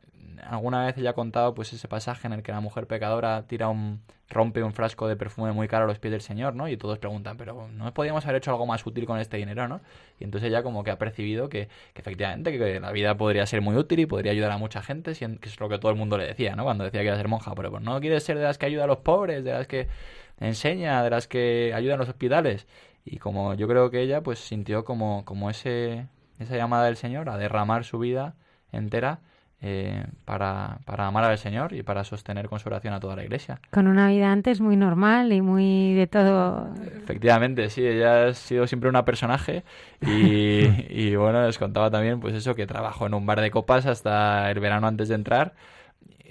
Alguna 0.48 0.84
vez 0.86 0.96
ella 0.98 1.10
ha 1.10 1.14
contado 1.14 1.54
pues 1.54 1.72
ese 1.72 1.88
pasaje 1.88 2.26
en 2.26 2.32
el 2.32 2.42
que 2.42 2.52
la 2.52 2.60
mujer 2.60 2.86
pecadora 2.86 3.46
tira 3.46 3.68
un 3.68 4.02
rompe 4.28 4.62
un 4.62 4.72
frasco 4.72 5.06
de 5.06 5.16
perfume 5.16 5.52
muy 5.52 5.68
caro 5.68 5.84
a 5.84 5.86
los 5.86 5.98
pies 5.98 6.12
del 6.12 6.20
Señor, 6.20 6.54
¿no? 6.54 6.68
Y 6.68 6.76
todos 6.76 6.98
preguntan, 6.98 7.36
pero 7.36 7.68
¿no 7.68 7.92
podíamos 7.94 8.24
haber 8.24 8.36
hecho 8.36 8.50
algo 8.50 8.66
más 8.66 8.84
útil 8.86 9.06
con 9.06 9.18
este 9.18 9.36
dinero, 9.36 9.68
¿no? 9.68 9.80
Y 10.18 10.24
entonces 10.24 10.48
ella 10.48 10.62
como 10.62 10.82
que 10.82 10.90
ha 10.90 10.98
percibido 10.98 11.48
que, 11.48 11.68
que 11.92 12.00
efectivamente 12.00 12.56
que 12.56 12.80
la 12.80 12.90
vida 12.92 13.16
podría 13.16 13.46
ser 13.46 13.60
muy 13.60 13.76
útil 13.76 14.00
y 14.00 14.06
podría 14.06 14.32
ayudar 14.32 14.50
a 14.50 14.58
mucha 14.58 14.82
gente, 14.82 15.12
que 15.14 15.48
es 15.48 15.60
lo 15.60 15.68
que 15.68 15.78
todo 15.78 15.90
el 15.90 15.96
mundo 15.96 16.18
le 16.18 16.26
decía, 16.26 16.56
¿no? 16.56 16.64
Cuando 16.64 16.84
decía 16.84 17.00
que 17.00 17.06
iba 17.06 17.14
a 17.14 17.18
ser 17.18 17.28
monja, 17.28 17.54
pero 17.54 17.70
pues 17.70 17.82
no 17.82 18.00
quieres 18.00 18.24
ser 18.24 18.38
de 18.38 18.44
las 18.44 18.58
que 18.58 18.66
ayuda 18.66 18.84
a 18.84 18.86
los 18.86 18.98
pobres, 18.98 19.44
de 19.44 19.52
las 19.52 19.66
que 19.66 19.88
enseña, 20.40 21.02
de 21.02 21.10
las 21.10 21.28
que 21.28 21.72
ayuda 21.74 21.94
en 21.94 22.00
los 22.00 22.08
hospitales. 22.08 22.66
Y 23.04 23.18
como 23.18 23.54
yo 23.54 23.68
creo 23.68 23.90
que 23.90 24.00
ella 24.00 24.22
pues 24.22 24.38
sintió 24.38 24.84
como, 24.84 25.24
como 25.24 25.50
ese, 25.50 26.08
esa 26.38 26.56
llamada 26.56 26.86
del 26.86 26.96
Señor 26.96 27.28
a 27.28 27.36
derramar 27.36 27.84
su 27.84 27.98
vida 27.98 28.34
entera 28.72 29.20
eh, 29.60 30.04
para, 30.24 30.78
para, 30.84 31.06
amar 31.06 31.24
al 31.24 31.38
Señor 31.38 31.72
y 31.72 31.82
para 31.82 32.04
sostener 32.04 32.48
con 32.48 32.60
su 32.60 32.68
oración 32.68 32.92
a 32.92 33.00
toda 33.00 33.16
la 33.16 33.22
iglesia. 33.22 33.60
Con 33.70 33.86
una 33.86 34.08
vida 34.08 34.30
antes 34.30 34.60
muy 34.60 34.76
normal 34.76 35.32
y 35.32 35.40
muy 35.40 35.94
de 35.94 36.06
todo. 36.06 36.68
Efectivamente, 37.02 37.70
sí, 37.70 37.86
ella 37.86 38.26
ha 38.26 38.34
sido 38.34 38.66
siempre 38.66 38.90
una 38.90 39.04
personaje 39.04 39.64
y, 40.02 40.66
y 40.90 41.16
bueno, 41.16 41.46
les 41.46 41.58
contaba 41.58 41.90
también 41.90 42.20
pues 42.20 42.34
eso, 42.34 42.54
que 42.54 42.66
trabajó 42.66 43.06
en 43.06 43.14
un 43.14 43.26
bar 43.26 43.40
de 43.40 43.50
copas 43.50 43.86
hasta 43.86 44.50
el 44.50 44.60
verano 44.60 44.86
antes 44.86 45.08
de 45.08 45.14
entrar. 45.14 45.54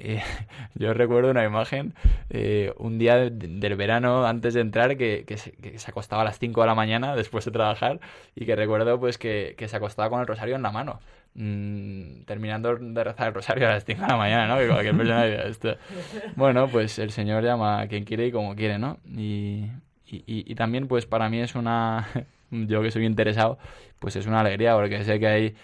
Eh, 0.04 0.22
yo 0.76 0.94
recuerdo 0.94 1.32
una 1.32 1.46
imagen, 1.46 1.94
eh, 2.30 2.74
un 2.78 3.00
día 3.00 3.16
de, 3.16 3.30
del 3.32 3.76
verano 3.76 4.26
antes 4.26 4.54
de 4.54 4.60
entrar, 4.62 4.98
que, 4.98 5.26
se, 5.38 5.90
acostaba 5.90 6.22
a 6.22 6.26
las 6.26 6.40
5 6.40 6.62
de 6.62 6.68
la 6.68 6.76
mañana 6.76 7.16
después 7.16 7.46
de 7.46 7.52
trabajar 7.52 8.00
y 8.36 8.46
que 8.46 8.56
recuerdo 8.56 9.00
pues 9.00 9.18
que, 9.18 9.56
se 9.66 9.76
acostaba 9.76 10.10
con 10.10 10.20
el 10.20 10.28
rosario 10.28 10.56
en 10.56 10.62
la 10.62 10.72
mano. 10.72 11.00
Mm, 11.36 12.26
terminando 12.26 12.76
de 12.76 13.04
rezar 13.04 13.30
el 13.30 13.34
rosario 13.34 13.68
a 13.68 13.72
las 13.72 13.86
5 13.86 14.02
de 14.02 14.08
la 14.08 14.18
mañana, 14.18 14.48
¿no? 14.48 14.60
Bueno, 16.36 16.68
pues 16.68 17.00
el 17.00 17.10
Señor 17.10 17.44
llama 17.44 17.80
a 17.80 17.88
quien 17.88 18.04
quiere 18.04 18.28
y 18.28 18.32
como 18.32 18.56
quiere, 18.56 18.78
¿no? 18.78 19.00
Y, 19.08 19.70
y, 20.06 20.24
y, 20.28 20.56
también 20.56 20.88
pues 20.88 21.08
para 21.08 21.30
mí 21.30 21.40
es 21.40 21.56
una, 21.56 22.08
yo 22.52 22.84
que 22.84 22.92
soy 22.92 23.06
interesado, 23.06 23.58
pues 24.00 24.16
es 24.16 24.28
una 24.28 24.42
alegría 24.42 24.76
porque 24.76 25.04
sé 25.06 25.20
que 25.20 25.28
hay 25.28 25.56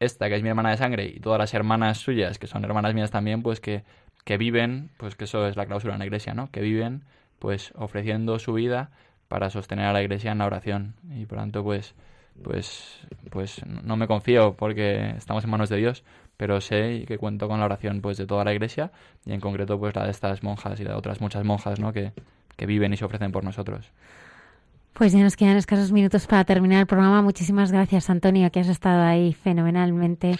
esta 0.00 0.28
que 0.28 0.36
es 0.36 0.42
mi 0.42 0.48
hermana 0.48 0.70
de 0.70 0.78
sangre 0.78 1.06
y 1.06 1.20
todas 1.20 1.38
las 1.38 1.54
hermanas 1.54 1.98
suyas 1.98 2.38
que 2.38 2.46
son 2.46 2.64
hermanas 2.64 2.94
mías 2.94 3.10
también, 3.10 3.42
pues 3.42 3.60
que, 3.60 3.84
que 4.24 4.38
viven, 4.38 4.90
pues 4.96 5.14
que 5.14 5.24
eso 5.24 5.46
es 5.46 5.56
la 5.56 5.66
cláusula 5.66 5.92
en 5.92 6.00
la 6.00 6.06
iglesia, 6.06 6.34
¿no? 6.34 6.50
Que 6.50 6.60
viven 6.62 7.04
pues 7.38 7.72
ofreciendo 7.76 8.38
su 8.38 8.54
vida 8.54 8.90
para 9.28 9.50
sostener 9.50 9.86
a 9.86 9.92
la 9.92 10.02
iglesia 10.02 10.32
en 10.32 10.38
la 10.38 10.46
oración 10.46 10.94
y 11.14 11.26
por 11.26 11.38
tanto 11.38 11.62
pues 11.62 11.94
pues 12.42 13.00
pues 13.30 13.64
no 13.66 13.96
me 13.96 14.06
confío 14.06 14.54
porque 14.56 15.10
estamos 15.10 15.44
en 15.44 15.50
manos 15.50 15.68
de 15.68 15.76
Dios, 15.76 16.04
pero 16.36 16.60
sé 16.60 17.04
que 17.06 17.18
cuento 17.18 17.48
con 17.48 17.60
la 17.60 17.66
oración 17.66 18.00
pues 18.00 18.16
de 18.16 18.26
toda 18.26 18.44
la 18.44 18.52
iglesia 18.52 18.92
y 19.26 19.32
en 19.32 19.40
concreto 19.40 19.78
pues 19.78 19.94
la 19.94 20.04
de 20.04 20.10
estas 20.10 20.42
monjas 20.42 20.80
y 20.80 20.84
de 20.84 20.94
otras 20.94 21.20
muchas 21.20 21.44
monjas, 21.44 21.78
¿no? 21.78 21.92
que, 21.92 22.12
que 22.56 22.66
viven 22.66 22.92
y 22.94 22.96
se 22.96 23.04
ofrecen 23.04 23.32
por 23.32 23.44
nosotros. 23.44 23.92
Pues 24.92 25.12
ya 25.12 25.20
nos 25.20 25.36
quedan 25.36 25.56
escasos 25.56 25.92
minutos 25.92 26.26
para 26.26 26.44
terminar 26.44 26.80
el 26.80 26.86
programa. 26.86 27.22
Muchísimas 27.22 27.72
gracias, 27.72 28.10
Antonio, 28.10 28.50
que 28.50 28.60
has 28.60 28.68
estado 28.68 29.02
ahí 29.02 29.32
fenomenalmente 29.32 30.36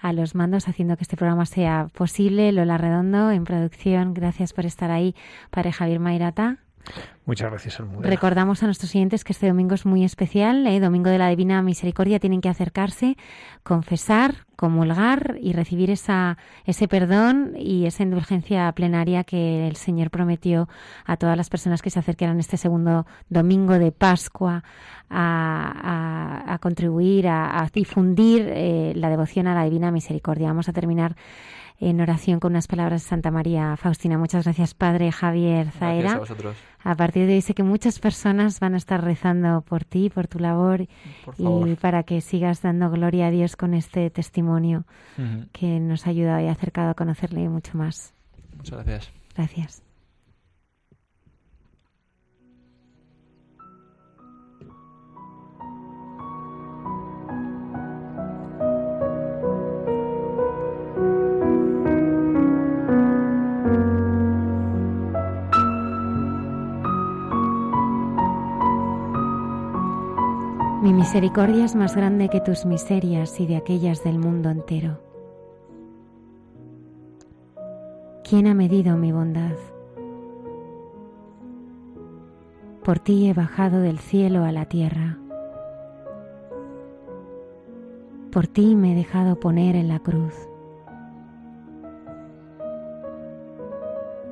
a 0.00 0.12
los 0.12 0.34
mandos 0.34 0.68
haciendo 0.68 0.96
que 0.96 1.02
este 1.02 1.16
programa 1.16 1.46
sea 1.46 1.88
posible. 1.94 2.52
Lola 2.52 2.78
Redondo 2.78 3.30
en 3.30 3.44
producción, 3.44 4.14
gracias 4.14 4.52
por 4.52 4.66
estar 4.66 4.90
ahí. 4.90 5.14
Padre 5.50 5.72
Javier 5.72 5.98
Mairata. 5.98 6.58
Muchas 7.26 7.50
gracias, 7.50 7.80
Almudena. 7.80 8.08
Recordamos 8.08 8.62
a 8.62 8.66
nuestros 8.66 8.94
oyentes 8.94 9.24
que 9.24 9.32
este 9.32 9.48
domingo 9.48 9.74
es 9.74 9.86
muy 9.86 10.04
especial, 10.04 10.66
¿eh? 10.66 10.78
Domingo 10.78 11.10
de 11.10 11.18
la 11.18 11.28
Divina 11.28 11.62
Misericordia. 11.62 12.18
Tienen 12.18 12.40
que 12.40 12.50
acercarse, 12.50 13.16
confesar, 13.62 14.46
comulgar 14.56 15.38
y 15.40 15.52
recibir 15.52 15.90
esa, 15.90 16.36
ese 16.66 16.86
perdón 16.86 17.54
y 17.58 17.86
esa 17.86 18.02
indulgencia 18.02 18.70
plenaria 18.72 19.24
que 19.24 19.66
el 19.66 19.76
Señor 19.76 20.10
prometió 20.10 20.68
a 21.06 21.16
todas 21.16 21.36
las 21.36 21.48
personas 21.48 21.80
que 21.80 21.90
se 21.90 21.98
acerquen 21.98 22.38
este 22.38 22.56
segundo 22.56 23.06
domingo 23.30 23.78
de 23.78 23.90
Pascua 23.90 24.62
a, 25.08 26.44
a, 26.46 26.58
contribuir, 26.58 27.28
a, 27.28 27.62
a 27.62 27.68
difundir 27.72 28.46
eh, 28.48 28.92
la 28.96 29.08
devoción 29.08 29.46
a 29.46 29.54
la 29.54 29.64
Divina 29.64 29.90
Misericordia. 29.90 30.48
Vamos 30.48 30.68
a 30.68 30.72
terminar 30.72 31.16
en 31.80 32.00
oración 32.00 32.40
con 32.40 32.52
unas 32.52 32.66
palabras 32.66 33.02
de 33.02 33.08
Santa 33.08 33.30
María 33.30 33.76
Faustina. 33.76 34.16
Muchas 34.18 34.44
gracias, 34.44 34.74
Padre 34.74 35.10
Javier 35.12 35.70
Zaera. 35.70 36.00
Gracias 36.00 36.14
a 36.14 36.18
vosotros. 36.18 36.56
A 36.82 36.94
partir 36.94 37.26
de 37.26 37.34
hoy 37.34 37.40
sé 37.40 37.54
que 37.54 37.62
muchas 37.62 37.98
personas 37.98 38.60
van 38.60 38.74
a 38.74 38.76
estar 38.76 39.02
rezando 39.02 39.62
por 39.62 39.84
ti, 39.84 40.10
por 40.10 40.26
tu 40.28 40.38
labor 40.38 40.86
por 41.24 41.68
y 41.68 41.74
para 41.76 42.02
que 42.02 42.20
sigas 42.20 42.62
dando 42.62 42.90
gloria 42.90 43.26
a 43.26 43.30
Dios 43.30 43.56
con 43.56 43.74
este 43.74 44.10
testimonio 44.10 44.84
Uh 45.16 45.22
-huh. 45.22 45.48
que 45.52 45.78
nos 45.80 46.06
ha 46.06 46.10
ayudado 46.10 46.40
y 46.44 46.48
acercado 46.48 46.90
a 46.90 46.94
conocerle 46.94 47.48
mucho 47.48 47.76
más. 47.78 48.12
Muchas 48.56 48.84
gracias. 48.84 49.12
Gracias. 49.36 49.82
Mi 70.84 70.92
misericordia 70.92 71.64
es 71.64 71.74
más 71.74 71.96
grande 71.96 72.28
que 72.28 72.42
tus 72.42 72.66
miserias 72.66 73.40
y 73.40 73.46
de 73.46 73.56
aquellas 73.56 74.04
del 74.04 74.18
mundo 74.18 74.50
entero. 74.50 75.00
¿Quién 78.22 78.46
ha 78.46 78.52
medido 78.52 78.98
mi 78.98 79.10
bondad? 79.10 79.54
Por 82.84 82.98
ti 82.98 83.30
he 83.30 83.32
bajado 83.32 83.80
del 83.80 83.98
cielo 83.98 84.44
a 84.44 84.52
la 84.52 84.66
tierra. 84.66 85.16
Por 88.30 88.46
ti 88.46 88.76
me 88.76 88.92
he 88.92 88.94
dejado 88.94 89.40
poner 89.40 89.76
en 89.76 89.88
la 89.88 90.00
cruz. 90.00 90.34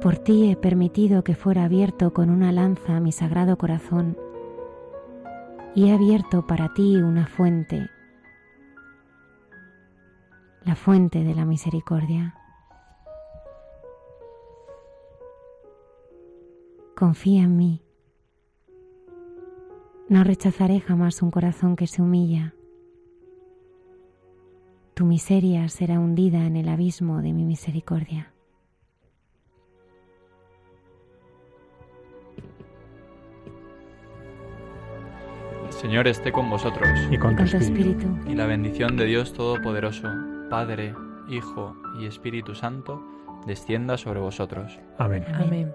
Por 0.02 0.18
ti 0.18 0.50
he 0.50 0.56
permitido 0.56 1.24
que 1.24 1.34
fuera 1.34 1.64
abierto 1.64 2.12
con 2.12 2.28
una 2.28 2.52
lanza 2.52 3.00
mi 3.00 3.10
sagrado 3.10 3.56
corazón 3.56 4.18
y 5.74 5.88
he 5.88 5.92
abierto 5.92 6.46
para 6.46 6.74
ti 6.74 6.96
una 6.96 7.26
fuente, 7.26 7.88
la 10.64 10.74
fuente 10.74 11.24
de 11.24 11.34
la 11.34 11.44
misericordia. 11.44 12.34
Confía 16.94 17.42
en 17.44 17.56
mí. 17.56 17.82
No 20.08 20.24
rechazaré 20.24 20.80
jamás 20.80 21.22
un 21.22 21.30
corazón 21.30 21.74
que 21.74 21.86
se 21.86 22.02
humilla. 22.02 22.54
Tu 24.94 25.06
miseria 25.06 25.68
será 25.68 25.98
hundida 25.98 26.44
en 26.44 26.56
el 26.56 26.68
abismo 26.68 27.22
de 27.22 27.32
mi 27.32 27.44
misericordia. 27.44 28.34
Señor 35.82 36.06
esté 36.06 36.30
con 36.30 36.48
vosotros. 36.48 36.88
Y 37.10 37.18
con, 37.18 37.34
Con 37.34 37.44
tu 37.44 37.56
espíritu. 37.56 38.06
Y 38.28 38.36
la 38.36 38.46
bendición 38.46 38.96
de 38.96 39.04
Dios 39.04 39.32
Todopoderoso, 39.32 40.08
Padre, 40.48 40.94
Hijo 41.28 41.76
y 41.98 42.06
Espíritu 42.06 42.54
Santo, 42.54 43.02
descienda 43.48 43.98
sobre 43.98 44.20
vosotros. 44.20 44.78
Amén. 44.98 45.24
Amén. 45.34 45.74